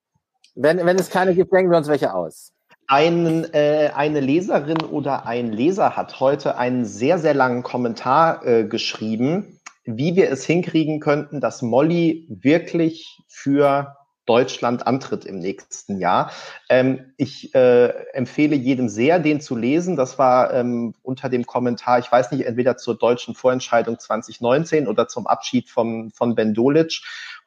Wenn, 0.53 0.85
wenn 0.85 0.99
es 0.99 1.09
keine 1.09 1.33
gibt, 1.33 1.51
denken 1.51 1.71
wir 1.71 1.77
uns 1.79 1.87
welche 1.87 2.13
aus. 2.13 2.53
Ein, 2.85 3.51
äh, 3.51 3.89
eine 3.95 4.19
Leserin 4.19 4.83
oder 4.83 5.25
ein 5.25 5.51
Leser 5.51 5.97
hat 5.97 6.19
heute 6.19 6.55
einen 6.55 6.85
sehr, 6.85 7.17
sehr 7.17 7.33
langen 7.33 7.63
Kommentar 7.63 8.45
äh, 8.45 8.65
geschrieben 8.65 9.57
wie 9.83 10.15
wir 10.15 10.29
es 10.29 10.45
hinkriegen 10.45 10.99
könnten, 10.99 11.41
dass 11.41 11.61
Molly 11.61 12.27
wirklich 12.29 13.19
für 13.27 13.95
Deutschland 14.25 14.85
antritt 14.85 15.25
im 15.25 15.39
nächsten 15.39 15.99
Jahr. 15.99 16.31
Ähm, 16.69 17.13
ich 17.17 17.55
äh, 17.55 17.87
empfehle 18.13 18.55
jedem 18.55 18.87
sehr, 18.87 19.19
den 19.19 19.41
zu 19.41 19.55
lesen. 19.55 19.95
Das 19.95 20.19
war 20.19 20.53
ähm, 20.53 20.93
unter 21.01 21.27
dem 21.27 21.45
Kommentar, 21.45 21.99
ich 21.99 22.11
weiß 22.11 22.31
nicht, 22.31 22.45
entweder 22.45 22.77
zur 22.77 22.97
deutschen 22.97 23.33
Vorentscheidung 23.33 23.99
2019 23.99 24.87
oder 24.87 25.07
zum 25.07 25.25
Abschied 25.25 25.69
vom, 25.69 26.11
von 26.11 26.35
Ben 26.35 26.53
Dolic. 26.53 27.01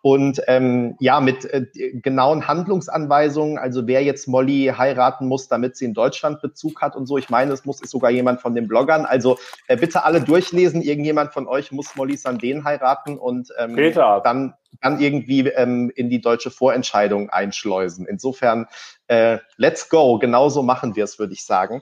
Und 0.04 0.42
ähm, 0.48 0.96
ja, 1.00 1.18
mit 1.18 1.46
äh, 1.46 1.64
genauen 1.94 2.46
Handlungsanweisungen, 2.46 3.56
also 3.56 3.86
wer 3.86 4.04
jetzt 4.04 4.28
Molly 4.28 4.70
heiraten 4.76 5.26
muss, 5.26 5.48
damit 5.48 5.78
sie 5.78 5.86
in 5.86 5.94
Deutschland 5.94 6.42
Bezug 6.42 6.82
hat 6.82 6.94
und 6.94 7.06
so. 7.06 7.16
Ich 7.16 7.30
meine, 7.30 7.54
es 7.54 7.64
muss 7.64 7.80
ist 7.80 7.88
sogar 7.88 8.10
jemand 8.10 8.42
von 8.42 8.54
den 8.54 8.68
Bloggern. 8.68 9.06
Also 9.06 9.38
äh, 9.66 9.78
bitte 9.78 10.04
alle 10.04 10.20
durchlesen. 10.20 10.82
Irgendjemand 10.82 11.32
von 11.32 11.46
euch 11.46 11.72
muss 11.72 11.96
Molly 11.96 12.16
Sandén 12.16 12.64
heiraten 12.64 13.16
und 13.16 13.48
ähm, 13.58 13.76
dann 13.94 14.52
dann 14.82 15.00
irgendwie 15.00 15.48
ähm, 15.48 15.90
in 15.96 16.10
die 16.10 16.20
deutsche 16.20 16.50
Vorentscheidung 16.50 17.30
einschleusen. 17.30 18.06
Insofern, 18.06 18.66
äh, 19.06 19.38
let's 19.56 19.88
go. 19.88 20.18
Genauso 20.18 20.62
machen 20.62 20.96
wir 20.96 21.04
es, 21.04 21.18
würde 21.18 21.32
ich 21.32 21.46
sagen. 21.46 21.80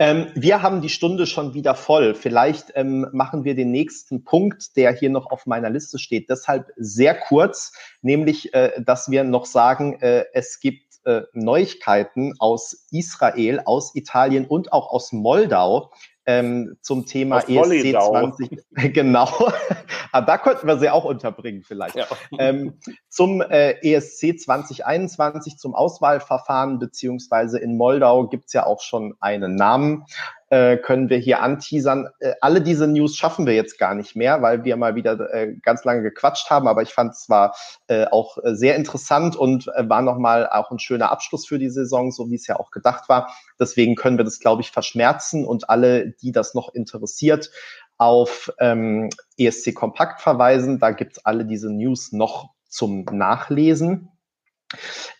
Ähm, 0.00 0.28
wir 0.34 0.62
haben 0.62 0.80
die 0.80 0.88
Stunde 0.88 1.26
schon 1.26 1.52
wieder 1.52 1.74
voll. 1.74 2.14
Vielleicht 2.14 2.72
ähm, 2.74 3.06
machen 3.12 3.44
wir 3.44 3.54
den 3.54 3.70
nächsten 3.70 4.24
Punkt, 4.24 4.74
der 4.76 4.94
hier 4.94 5.10
noch 5.10 5.30
auf 5.30 5.44
meiner 5.44 5.68
Liste 5.68 5.98
steht, 5.98 6.30
deshalb 6.30 6.72
sehr 6.76 7.14
kurz, 7.14 7.74
nämlich, 8.00 8.54
äh, 8.54 8.82
dass 8.82 9.10
wir 9.10 9.24
noch 9.24 9.44
sagen, 9.44 10.00
äh, 10.00 10.24
es 10.32 10.58
gibt 10.58 11.04
äh, 11.04 11.22
Neuigkeiten 11.34 12.32
aus 12.38 12.86
Israel, 12.90 13.60
aus 13.66 13.94
Italien 13.94 14.46
und 14.46 14.72
auch 14.72 14.90
aus 14.90 15.12
Moldau 15.12 15.92
ähm, 16.24 16.78
zum 16.80 17.04
Thema 17.06 17.38
Aus 17.38 17.48
ESC 17.48 17.92
20. 17.92 18.58
genau. 18.94 19.28
Aber 20.12 20.26
da 20.26 20.38
könnten 20.38 20.66
wir 20.66 20.78
sie 20.78 20.90
auch 20.90 21.04
unterbringen 21.04 21.62
vielleicht. 21.62 21.96
Ja. 21.96 22.06
Ähm, 22.38 22.78
zum 23.10 23.42
äh, 23.42 23.72
ESC 23.82 24.40
2021, 24.40 25.58
zum 25.58 25.74
Auswahlverfahren, 25.74 26.78
beziehungsweise 26.78 27.58
in 27.58 27.76
Moldau 27.76 28.28
gibt's 28.28 28.54
ja 28.54 28.64
auch 28.64 28.80
schon 28.80 29.14
einen 29.20 29.56
Namen 29.56 30.06
äh, 30.50 30.76
können 30.76 31.08
wir 31.08 31.18
hier 31.18 31.42
anteasern. 31.42 32.08
Äh, 32.18 32.34
alle 32.40 32.60
diese 32.60 32.86
News 32.88 33.16
schaffen 33.16 33.46
wir 33.46 33.54
jetzt 33.54 33.78
gar 33.78 33.94
nicht 33.94 34.16
mehr, 34.16 34.42
weil 34.42 34.64
wir 34.64 34.76
mal 34.76 34.96
wieder 34.96 35.32
äh, 35.32 35.54
ganz 35.62 35.84
lange 35.84 36.02
gequatscht 36.02 36.50
haben, 36.50 36.68
aber 36.68 36.82
ich 36.82 36.92
fand 36.92 37.12
es 37.14 37.28
war 37.28 37.54
äh, 37.86 38.06
auch 38.06 38.36
äh, 38.38 38.54
sehr 38.54 38.74
interessant 38.74 39.36
und 39.36 39.68
äh, 39.68 39.88
war 39.88 40.02
nochmal 40.02 40.48
auch 40.48 40.70
ein 40.70 40.80
schöner 40.80 41.12
Abschluss 41.12 41.46
für 41.46 41.58
die 41.58 41.70
Saison, 41.70 42.10
so 42.10 42.30
wie 42.30 42.34
es 42.34 42.46
ja 42.48 42.56
auch 42.56 42.72
gedacht 42.72 43.08
war. 43.08 43.32
Deswegen 43.58 43.94
können 43.94 44.18
wir 44.18 44.24
das, 44.24 44.40
glaube 44.40 44.62
ich, 44.62 44.72
verschmerzen 44.72 45.46
und 45.46 45.70
alle, 45.70 46.10
die 46.10 46.32
das 46.32 46.54
noch 46.54 46.74
interessiert, 46.74 47.50
auf 47.96 48.52
ähm, 48.58 49.10
ESC 49.38 49.74
Kompakt 49.74 50.20
verweisen. 50.20 50.80
Da 50.80 50.90
gibt's 50.90 51.24
alle 51.24 51.44
diese 51.44 51.70
News 51.70 52.12
noch 52.12 52.50
zum 52.70 53.04
Nachlesen. 53.04 54.09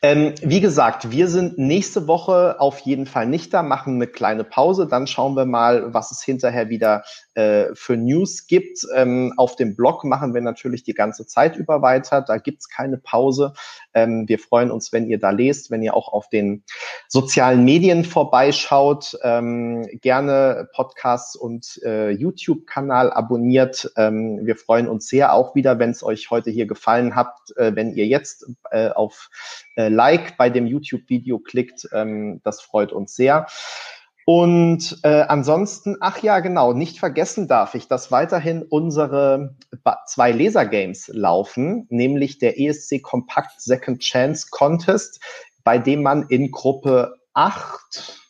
Ähm, 0.02 0.34
wie 0.42 0.60
gesagt, 0.60 1.10
wir 1.10 1.28
sind 1.28 1.58
nächste 1.58 2.06
Woche 2.06 2.60
auf 2.60 2.78
jeden 2.80 3.06
Fall 3.06 3.26
nicht 3.26 3.52
da, 3.52 3.62
machen 3.62 3.94
eine 3.94 4.06
kleine 4.06 4.44
Pause, 4.44 4.86
dann 4.86 5.06
schauen 5.06 5.34
wir 5.34 5.44
mal, 5.44 5.92
was 5.92 6.12
es 6.12 6.22
hinterher 6.22 6.68
wieder 6.68 7.02
äh, 7.34 7.66
für 7.74 7.96
News 7.96 8.46
gibt. 8.46 8.86
Ähm, 8.94 9.34
auf 9.36 9.56
dem 9.56 9.74
Blog 9.74 10.04
machen 10.04 10.34
wir 10.34 10.40
natürlich 10.40 10.84
die 10.84 10.94
ganze 10.94 11.26
Zeit 11.26 11.56
über 11.56 11.82
weiter, 11.82 12.22
da 12.22 12.36
gibt's 12.36 12.68
keine 12.68 12.96
Pause. 12.96 13.52
Ähm, 13.92 14.28
wir 14.28 14.38
freuen 14.38 14.70
uns, 14.70 14.92
wenn 14.92 15.08
ihr 15.08 15.18
da 15.18 15.30
lest, 15.30 15.70
wenn 15.70 15.82
ihr 15.82 15.94
auch 15.94 16.12
auf 16.12 16.28
den 16.28 16.62
sozialen 17.08 17.64
Medien 17.64 18.04
vorbeischaut, 18.04 19.18
ähm, 19.22 19.86
gerne 20.00 20.68
Podcasts 20.74 21.34
und 21.34 21.80
äh, 21.82 22.10
YouTube-Kanal 22.10 23.12
abonniert. 23.12 23.90
Ähm, 23.96 24.40
wir 24.44 24.56
freuen 24.56 24.88
uns 24.88 25.08
sehr 25.08 25.34
auch 25.34 25.56
wieder, 25.56 25.78
wenn 25.80 25.90
es 25.90 26.04
euch 26.04 26.30
heute 26.30 26.50
hier 26.50 26.66
gefallen 26.66 27.16
hat, 27.16 27.34
äh, 27.56 27.74
wenn 27.74 27.92
ihr 27.94 28.06
jetzt 28.06 28.46
äh, 28.70 28.90
auf 28.90 29.28
äh, 29.76 29.88
Like 29.88 30.36
bei 30.36 30.50
dem 30.50 30.66
YouTube-Video 30.66 31.38
klickt. 31.38 31.88
Ähm, 31.92 32.40
das 32.44 32.60
freut 32.60 32.92
uns 32.92 33.14
sehr. 33.14 33.46
Und 34.26 34.98
äh, 35.02 35.22
ansonsten, 35.22 35.96
ach 36.00 36.22
ja, 36.22 36.38
genau, 36.40 36.72
nicht 36.72 37.00
vergessen 37.00 37.48
darf 37.48 37.74
ich, 37.74 37.88
dass 37.88 38.12
weiterhin 38.12 38.62
unsere 38.62 39.56
zwei 40.06 40.30
Laser-Games 40.30 41.08
laufen, 41.08 41.86
nämlich 41.90 42.38
der 42.38 42.60
ESC 42.60 43.02
Compact 43.02 43.60
Second 43.60 44.00
Chance 44.00 44.46
Contest, 44.50 45.20
bei 45.64 45.78
dem 45.78 46.02
man 46.02 46.26
in 46.28 46.50
Gruppe 46.50 47.16
8 47.34 48.20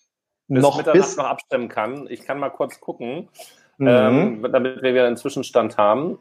bis 0.49 0.63
noch 0.63 0.83
bis 0.93 1.17
noch 1.17 1.25
abstimmen 1.25 1.69
kann. 1.69 2.07
Ich 2.09 2.23
kann 2.23 2.39
mal 2.39 2.51
kurz 2.51 2.81
gucken, 2.81 3.29
mhm. 3.79 3.87
ähm, 3.87 4.49
damit 4.51 4.83
wir 4.83 4.95
wieder 4.95 5.07
einen 5.07 5.17
Zwischenstand 5.17 5.77
haben. 5.77 6.19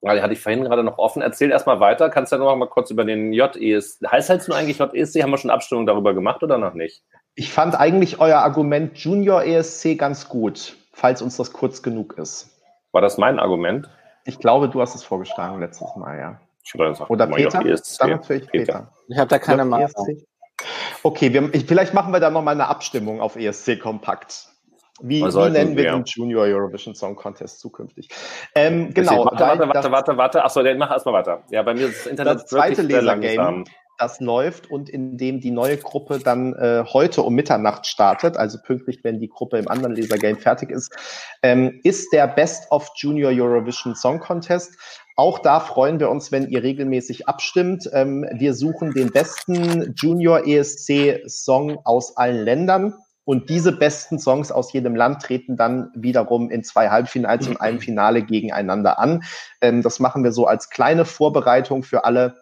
Weil 0.00 0.22
hatte 0.22 0.32
ich 0.32 0.40
vorhin 0.40 0.64
gerade 0.64 0.84
noch 0.84 0.98
offen. 0.98 1.22
Erzähl 1.22 1.50
erstmal 1.50 1.80
weiter. 1.80 2.08
Kannst 2.08 2.30
du 2.30 2.36
ja 2.36 2.42
noch 2.42 2.54
mal 2.54 2.68
kurz 2.68 2.90
über 2.90 3.04
den 3.04 3.32
JESC. 3.32 4.06
Heißt 4.06 4.30
halt 4.30 4.46
nur 4.46 4.56
eigentlich 4.56 4.78
JESC? 4.78 5.22
Haben 5.22 5.30
wir 5.30 5.38
schon 5.38 5.50
Abstimmung 5.50 5.86
darüber 5.86 6.14
gemacht 6.14 6.42
oder 6.42 6.58
noch 6.58 6.74
nicht? 6.74 7.02
Ich 7.34 7.52
fand 7.52 7.78
eigentlich 7.78 8.20
euer 8.20 8.38
Argument 8.38 8.96
Junior 8.98 9.44
ESC 9.44 9.98
ganz 9.98 10.28
gut, 10.28 10.76
falls 10.92 11.22
uns 11.22 11.36
das 11.36 11.52
kurz 11.52 11.82
genug 11.82 12.16
ist. 12.18 12.50
War 12.92 13.02
das 13.02 13.18
mein 13.18 13.38
Argument? 13.38 13.88
Ich 14.24 14.38
glaube, 14.38 14.68
du 14.68 14.80
hast 14.80 14.94
es 14.94 15.04
vorgeschlagen 15.04 15.60
letztes 15.60 15.94
Mal, 15.96 16.18
ja. 16.18 16.40
Gesagt, 16.70 17.10
Oder 17.10 17.26
Peter? 17.26 17.64
ESC. 17.64 17.98
Dann 17.98 18.10
natürlich 18.10 18.46
Peter. 18.50 18.64
Peter. 18.64 18.92
Ich 19.08 19.18
habe 19.18 19.28
da 19.28 19.38
keine 19.38 19.62
Job 19.62 19.70
Meinung. 19.70 20.22
Okay, 21.02 21.32
wir, 21.32 21.54
ich, 21.54 21.64
vielleicht 21.64 21.94
machen 21.94 22.12
wir 22.12 22.20
da 22.20 22.30
nochmal 22.30 22.54
eine 22.54 22.68
Abstimmung 22.68 23.20
auf 23.20 23.36
ESC 23.36 23.80
Kompakt. 23.80 24.48
Wie, 25.00 25.22
wie 25.22 25.50
nennen 25.50 25.76
wir 25.76 25.92
den 25.92 26.04
Junior 26.04 26.44
Eurovision 26.44 26.94
Song 26.94 27.16
Contest 27.16 27.60
zukünftig? 27.60 28.08
Ähm, 28.54 28.92
Genau. 28.94 29.24
Warte, 29.24 29.40
warte, 29.40 29.68
warte, 29.68 29.90
warte, 29.90 30.16
warte. 30.16 30.44
Achso, 30.44 30.62
dann 30.62 30.78
mach 30.78 30.90
erstmal 30.90 31.14
weiter. 31.14 31.42
Ja, 31.50 31.62
bei 31.62 31.74
mir 31.74 31.88
ist 31.88 32.00
das 32.00 32.06
Internet 32.06 32.34
das 32.34 32.46
zweite 32.46 32.82
Lasergame, 32.82 33.64
das 33.98 34.20
läuft 34.20 34.70
und 34.70 34.88
in 34.88 35.18
dem 35.18 35.40
die 35.40 35.50
neue 35.50 35.76
Gruppe 35.76 36.20
dann 36.20 36.54
äh, 36.54 36.84
heute 36.92 37.22
um 37.22 37.34
Mitternacht 37.34 37.86
startet, 37.86 38.36
also 38.36 38.58
pünktlich, 38.62 39.00
wenn 39.02 39.18
die 39.18 39.28
Gruppe 39.28 39.58
im 39.58 39.68
anderen 39.68 39.96
Lasergame 39.96 40.38
fertig 40.38 40.70
ist, 40.70 40.94
ähm, 41.42 41.80
ist 41.82 42.12
der 42.12 42.28
Best 42.28 42.70
of 42.70 42.88
Junior 42.96 43.32
Eurovision 43.32 43.94
Song 43.94 44.20
Contest. 44.20 44.78
Auch 45.16 45.40
da 45.40 45.58
freuen 45.58 45.98
wir 45.98 46.10
uns, 46.10 46.30
wenn 46.30 46.48
ihr 46.48 46.62
regelmäßig 46.62 47.26
abstimmt. 47.26 47.90
Ähm, 47.92 48.24
wir 48.32 48.54
suchen 48.54 48.94
den 48.94 49.10
besten 49.10 49.92
Junior 49.96 50.46
ESC 50.46 51.22
Song 51.26 51.78
aus 51.84 52.16
allen 52.16 52.44
Ländern. 52.44 52.94
Und 53.28 53.50
diese 53.50 53.72
besten 53.72 54.18
Songs 54.18 54.50
aus 54.50 54.72
jedem 54.72 54.96
Land 54.96 55.20
treten 55.20 55.58
dann 55.58 55.90
wiederum 55.94 56.48
in 56.48 56.64
zwei 56.64 56.88
Halbfinals 56.88 57.46
und 57.46 57.60
einem 57.60 57.78
Finale 57.78 58.22
gegeneinander 58.22 58.98
an. 58.98 59.22
Ähm, 59.60 59.82
das 59.82 60.00
machen 60.00 60.24
wir 60.24 60.32
so 60.32 60.46
als 60.46 60.70
kleine 60.70 61.04
Vorbereitung 61.04 61.82
für 61.82 62.06
alle 62.06 62.36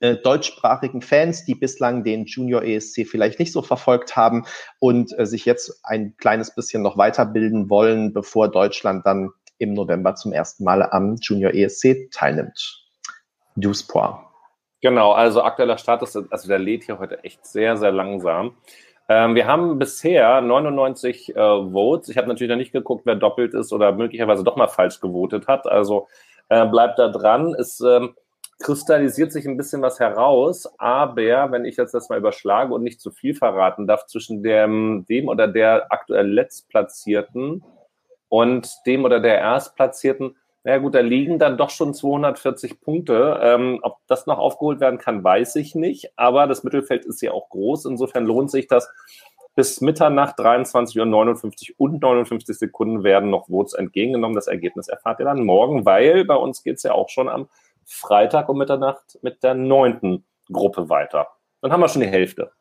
äh, 0.00 0.16
deutschsprachigen 0.16 1.00
Fans, 1.00 1.46
die 1.46 1.54
bislang 1.54 2.04
den 2.04 2.26
Junior 2.26 2.62
ESC 2.62 3.06
vielleicht 3.06 3.38
nicht 3.38 3.52
so 3.52 3.62
verfolgt 3.62 4.16
haben 4.16 4.44
und 4.80 5.18
äh, 5.18 5.24
sich 5.24 5.46
jetzt 5.46 5.80
ein 5.82 6.14
kleines 6.18 6.54
bisschen 6.54 6.82
noch 6.82 6.98
weiterbilden 6.98 7.70
wollen, 7.70 8.12
bevor 8.12 8.50
Deutschland 8.50 9.06
dann 9.06 9.30
im 9.56 9.72
November 9.72 10.14
zum 10.14 10.34
ersten 10.34 10.62
Mal 10.62 10.82
am 10.82 11.16
Junior 11.22 11.54
ESC 11.54 12.10
teilnimmt. 12.10 12.84
Sport. 13.72 14.26
Genau, 14.82 15.12
also 15.12 15.42
aktueller 15.42 15.78
Status, 15.78 16.16
also 16.16 16.48
der 16.48 16.58
lädt 16.58 16.84
hier 16.84 16.98
heute 16.98 17.24
echt 17.24 17.46
sehr, 17.46 17.78
sehr 17.78 17.92
langsam. 17.92 18.54
Ähm, 19.08 19.34
wir 19.34 19.46
haben 19.46 19.78
bisher 19.78 20.40
99 20.42 21.34
äh, 21.34 21.34
Votes. 21.34 22.10
Ich 22.10 22.18
habe 22.18 22.28
natürlich 22.28 22.50
noch 22.50 22.56
nicht 22.56 22.72
geguckt, 22.72 23.06
wer 23.06 23.14
doppelt 23.14 23.54
ist 23.54 23.72
oder 23.72 23.92
möglicherweise 23.92 24.44
doch 24.44 24.56
mal 24.56 24.68
falsch 24.68 25.00
gewotet 25.00 25.46
hat. 25.46 25.66
Also 25.66 26.08
äh, 26.48 26.66
bleibt 26.66 26.98
da 26.98 27.08
dran. 27.08 27.54
Es 27.58 27.80
ähm, 27.80 28.14
kristallisiert 28.60 29.32
sich 29.32 29.46
ein 29.46 29.56
bisschen 29.56 29.82
was 29.82 30.00
heraus, 30.00 30.68
aber 30.78 31.52
wenn 31.52 31.64
ich 31.64 31.76
jetzt 31.76 31.94
das 31.94 32.08
mal 32.08 32.18
überschlage 32.18 32.74
und 32.74 32.82
nicht 32.82 33.00
zu 33.00 33.10
viel 33.10 33.34
verraten 33.34 33.86
darf, 33.86 34.06
zwischen 34.06 34.42
dem, 34.42 35.06
dem 35.08 35.28
oder 35.28 35.48
der 35.48 35.90
aktuell 35.90 36.26
Letztplatzierten 36.26 37.64
und 38.28 38.68
dem 38.84 39.04
oder 39.04 39.20
der 39.20 39.38
Erstplatzierten, 39.38 40.36
na 40.68 40.74
ja, 40.74 40.80
gut, 40.80 40.94
da 40.94 41.00
liegen 41.00 41.38
dann 41.38 41.56
doch 41.56 41.70
schon 41.70 41.94
240 41.94 42.82
Punkte. 42.82 43.40
Ähm, 43.42 43.78
ob 43.80 44.06
das 44.06 44.26
noch 44.26 44.36
aufgeholt 44.36 44.80
werden 44.80 44.98
kann, 44.98 45.24
weiß 45.24 45.56
ich 45.56 45.74
nicht. 45.74 46.12
Aber 46.16 46.46
das 46.46 46.62
Mittelfeld 46.62 47.06
ist 47.06 47.22
ja 47.22 47.32
auch 47.32 47.48
groß. 47.48 47.86
Insofern 47.86 48.26
lohnt 48.26 48.50
sich 48.50 48.66
das. 48.66 48.86
Bis 49.54 49.80
Mitternacht 49.80 50.38
23 50.38 51.00
Uhr 51.00 51.06
59 51.06 51.80
und 51.80 52.02
59 52.02 52.58
Sekunden 52.58 53.02
werden 53.02 53.30
noch 53.30 53.46
Votes 53.46 53.72
entgegengenommen. 53.72 54.34
Das 54.34 54.46
Ergebnis 54.46 54.88
erfahrt 54.88 55.20
ihr 55.20 55.24
dann 55.24 55.42
morgen, 55.42 55.86
weil 55.86 56.26
bei 56.26 56.36
uns 56.36 56.62
geht's 56.62 56.82
ja 56.82 56.92
auch 56.92 57.08
schon 57.08 57.30
am 57.30 57.48
Freitag 57.86 58.50
um 58.50 58.58
Mitternacht 58.58 59.18
mit 59.22 59.42
der 59.42 59.54
neunten 59.54 60.26
Gruppe 60.52 60.90
weiter. 60.90 61.28
Dann 61.62 61.72
haben 61.72 61.80
wir 61.80 61.88
schon 61.88 62.02
die 62.02 62.08
Hälfte 62.08 62.52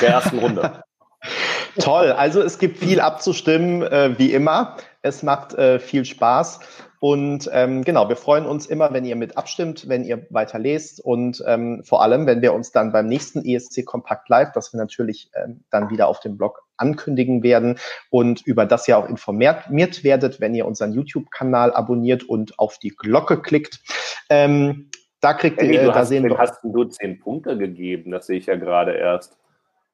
der 0.00 0.08
ersten 0.08 0.40
Runde. 0.40 0.82
Toll, 1.78 2.10
also 2.10 2.42
es 2.42 2.58
gibt 2.58 2.78
viel 2.78 3.00
abzustimmen, 3.00 3.82
äh, 3.82 4.18
wie 4.18 4.32
immer. 4.32 4.76
Es 5.02 5.22
macht 5.22 5.54
äh, 5.54 5.78
viel 5.78 6.04
Spaß. 6.04 6.58
Und 7.00 7.48
ähm, 7.52 7.84
genau, 7.84 8.08
wir 8.08 8.16
freuen 8.16 8.44
uns 8.44 8.66
immer, 8.66 8.92
wenn 8.92 9.04
ihr 9.04 9.14
mit 9.14 9.36
abstimmt, 9.36 9.88
wenn 9.88 10.04
ihr 10.04 10.26
weiter 10.30 10.58
lest 10.58 11.00
und 11.00 11.42
ähm, 11.46 11.82
vor 11.84 12.02
allem, 12.02 12.26
wenn 12.26 12.42
wir 12.42 12.52
uns 12.54 12.72
dann 12.72 12.90
beim 12.90 13.06
nächsten 13.06 13.44
ESC 13.44 13.84
Kompakt 13.84 14.28
Live, 14.28 14.50
das 14.52 14.72
wir 14.72 14.78
natürlich 14.78 15.30
ähm, 15.34 15.62
dann 15.70 15.90
wieder 15.90 16.08
auf 16.08 16.18
dem 16.20 16.36
Blog 16.36 16.64
ankündigen 16.76 17.42
werden 17.42 17.78
und 18.10 18.44
über 18.46 18.66
das 18.66 18.88
ihr 18.88 18.98
auch 18.98 19.08
informiert 19.08 19.72
werdet, 20.02 20.40
wenn 20.40 20.54
ihr 20.54 20.66
unseren 20.66 20.92
YouTube-Kanal 20.92 21.72
abonniert 21.72 22.24
und 22.24 22.58
auf 22.58 22.78
die 22.78 22.90
Glocke 22.90 23.42
klickt. 23.42 23.80
Ähm, 24.28 24.90
da 25.20 25.34
kriegt 25.34 25.62
ihr, 25.62 25.80
du 25.80 25.86
da 25.88 25.94
hast, 25.94 26.08
sehen 26.08 26.24
wir 26.24 26.38
hast 26.38 26.62
du 26.62 26.84
zehn 26.84 27.18
Punkte 27.18 27.58
gegeben? 27.58 28.10
Das 28.10 28.26
sehe 28.26 28.38
ich 28.38 28.46
ja 28.46 28.56
gerade 28.56 28.92
erst. 28.92 29.36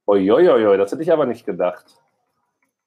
Uiuiui, 0.07 0.76
das 0.76 0.92
hätte 0.92 1.02
ich 1.02 1.12
aber 1.12 1.24
nicht 1.26 1.46
gedacht. 1.46 2.03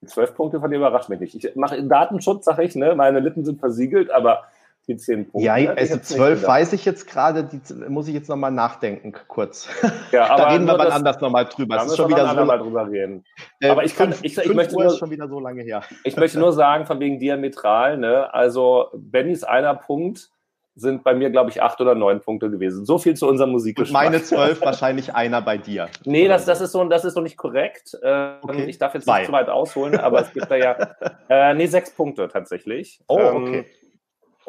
Zwölf 0.08 0.34
Punkte 0.36 0.60
von 0.60 0.72
dir 0.72 0.78
überrascht 0.78 1.10
mich 1.10 1.20
nicht. 1.20 1.36
Ich 1.36 1.56
mache 1.56 1.82
Datenschutz, 1.84 2.46
sage 2.46 2.64
ich, 2.64 2.76
ne? 2.76 2.96
Meine 2.96 3.20
Lippen 3.20 3.46
sind 3.46 3.60
versiegelt, 3.60 4.10
aber 4.12 4.44
die 4.88 4.96
zehn 4.96 5.30
Punkte. 5.30 5.46
Ja, 5.46 5.58
ich 5.58 5.70
also 5.70 5.98
zwölf 5.98 6.48
weiß 6.48 6.72
ich 6.72 6.86
jetzt 6.86 7.08
gerade, 7.10 7.44
die 7.44 7.60
muss 7.90 8.08
ich 8.08 8.14
jetzt 8.14 8.30
nochmal 8.30 8.52
nachdenken, 8.52 9.14
kurz. 9.28 9.68
Ja, 10.14 10.28
da 10.28 10.34
aber 10.36 10.54
reden 10.54 10.66
wir 10.66 10.78
mal 10.78 10.86
das- 10.86 10.96
anders 10.96 11.20
nochmal 11.20 11.44
drüber. 11.46 11.76
Da 11.76 11.84
ist 11.84 11.98
schon 11.98 12.10
wir 12.10 12.16
wieder 12.16 12.34
so. 12.34 12.46
mal 12.46 12.58
drüber 12.58 12.90
reden. 12.90 13.26
äh, 13.60 13.70
aber 13.70 13.84
ich 13.84 13.96
kann- 13.98 14.14
fünf- 14.14 14.24
ich- 14.24 14.38
ich 14.38 14.54
möchte 14.54 14.76
Uhr 14.76 14.84
nur- 14.84 14.94
ist 14.94 14.98
schon 15.00 15.12
wieder 15.12 15.28
so 15.28 15.42
lange 15.42 15.62
her. 15.62 15.82
Ich 16.06 16.16
möchte 16.16 16.40
nur 16.40 16.54
sagen, 16.54 16.86
von 16.86 17.00
wegen 17.02 17.20
diametral, 17.20 17.98
ne? 17.98 18.34
Also 18.34 18.88
Bennys 18.94 19.44
einer 19.44 19.76
Punkt 19.76 20.30
sind 20.80 21.04
bei 21.04 21.14
mir, 21.16 21.30
glaube 21.32 21.50
ich, 21.50 21.62
acht 21.62 21.82
oder 21.82 21.96
neun 21.96 22.22
Punkte 22.22 22.50
gewesen. 22.52 22.86
So 22.86 22.98
viel 23.00 23.16
zu 23.16 23.28
unserem 23.28 23.50
Und 23.50 23.54
Musikgeschmack. 23.54 24.04
meine 24.06 24.22
zwölf 24.24 24.62
wahrscheinlich 24.66 25.16
einer 25.16 25.42
bei 25.42 25.58
dir. 25.58 25.90
Nee, 26.06 26.28
das, 26.28 26.46
das, 26.46 26.62
ist 26.62 26.72
so, 26.72 26.84
das 26.86 27.04
ist 27.04 27.16
so 27.16 27.22
nicht 27.22 27.36
korrekt. 27.38 27.98
Ähm, 28.04 28.36
Okay. 28.44 28.66
Ich 28.66 28.78
darf 28.78 28.94
jetzt 28.94 29.06
Zwei. 29.06 29.20
nicht 29.20 29.26
zu 29.28 29.32
weit 29.34 29.50
ausholen, 29.50 30.00
aber 30.00 30.22
es 30.22 30.32
gibt 30.32 30.50
da 30.50 30.56
ja. 30.56 30.78
Äh, 31.30 31.54
nee, 31.56 31.66
sechs 31.66 31.92
Punkte 31.92 32.28
tatsächlich. 32.30 33.02
Oh, 33.08 33.20
Ähm, 33.20 33.36
okay. 33.44 33.66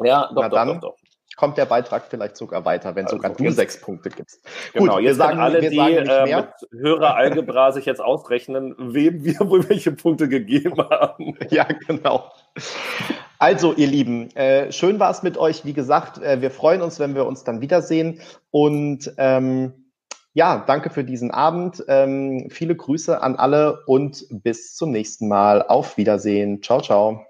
Ja, 0.01 0.27
doch, 0.33 0.41
Na 0.43 0.49
doch, 0.49 0.55
dann. 0.57 0.67
doch, 0.67 0.79
doch. 0.79 0.95
Kommt 1.39 1.57
der 1.57 1.65
Beitrag 1.67 2.03
vielleicht 2.09 2.35
sogar 2.35 2.65
weiter, 2.65 2.95
wenn 2.95 3.05
Also 3.05 3.15
sogar 3.15 3.31
du 3.31 3.45
jetzt- 3.45 3.55
sechs 3.55 3.79
Punkte 3.79 4.09
gibst. 4.09 4.45
Genau, 4.73 4.95
Gut, 4.95 5.03
jetzt 5.03 5.11
wir 5.11 5.15
sagen 5.15 5.39
alle, 5.39 5.61
wir 5.61 5.69
die 5.69 5.75
sagen 5.77 5.93
nicht 5.95 6.09
äh, 6.11 6.23
mehr. 6.25 6.53
mit 6.69 6.81
höherer 6.81 7.15
Algebra 7.15 7.71
sich 7.71 7.85
jetzt 7.85 8.01
ausrechnen, 8.01 8.75
wem 8.77 9.23
wir 9.23 9.39
wohl 9.49 9.69
welche 9.69 9.93
Punkte 9.93 10.27
gegeben 10.27 10.77
haben. 10.89 11.37
Ja, 11.49 11.65
genau. 11.87 12.29
Also, 13.37 13.73
ihr 13.73 13.87
Lieben, 13.87 14.35
äh, 14.35 14.69
schön 14.73 14.99
war 14.99 15.11
es 15.11 15.23
mit 15.23 15.37
euch. 15.37 15.63
Wie 15.63 15.71
gesagt, 15.71 16.21
äh, 16.21 16.41
wir 16.41 16.51
freuen 16.51 16.81
uns, 16.81 16.99
wenn 16.99 17.15
wir 17.15 17.25
uns 17.25 17.45
dann 17.45 17.61
wiedersehen. 17.61 18.19
Und 18.51 19.13
ähm, 19.17 19.85
ja, 20.33 20.61
danke 20.67 20.89
für 20.89 21.05
diesen 21.05 21.31
Abend. 21.31 21.81
Ähm, 21.87 22.49
viele 22.49 22.75
Grüße 22.75 23.23
an 23.23 23.37
alle 23.37 23.79
und 23.85 24.25
bis 24.29 24.75
zum 24.75 24.91
nächsten 24.91 25.29
Mal. 25.29 25.61
Auf 25.65 25.95
Wiedersehen. 25.95 26.61
Ciao, 26.61 26.81
ciao. 26.81 27.28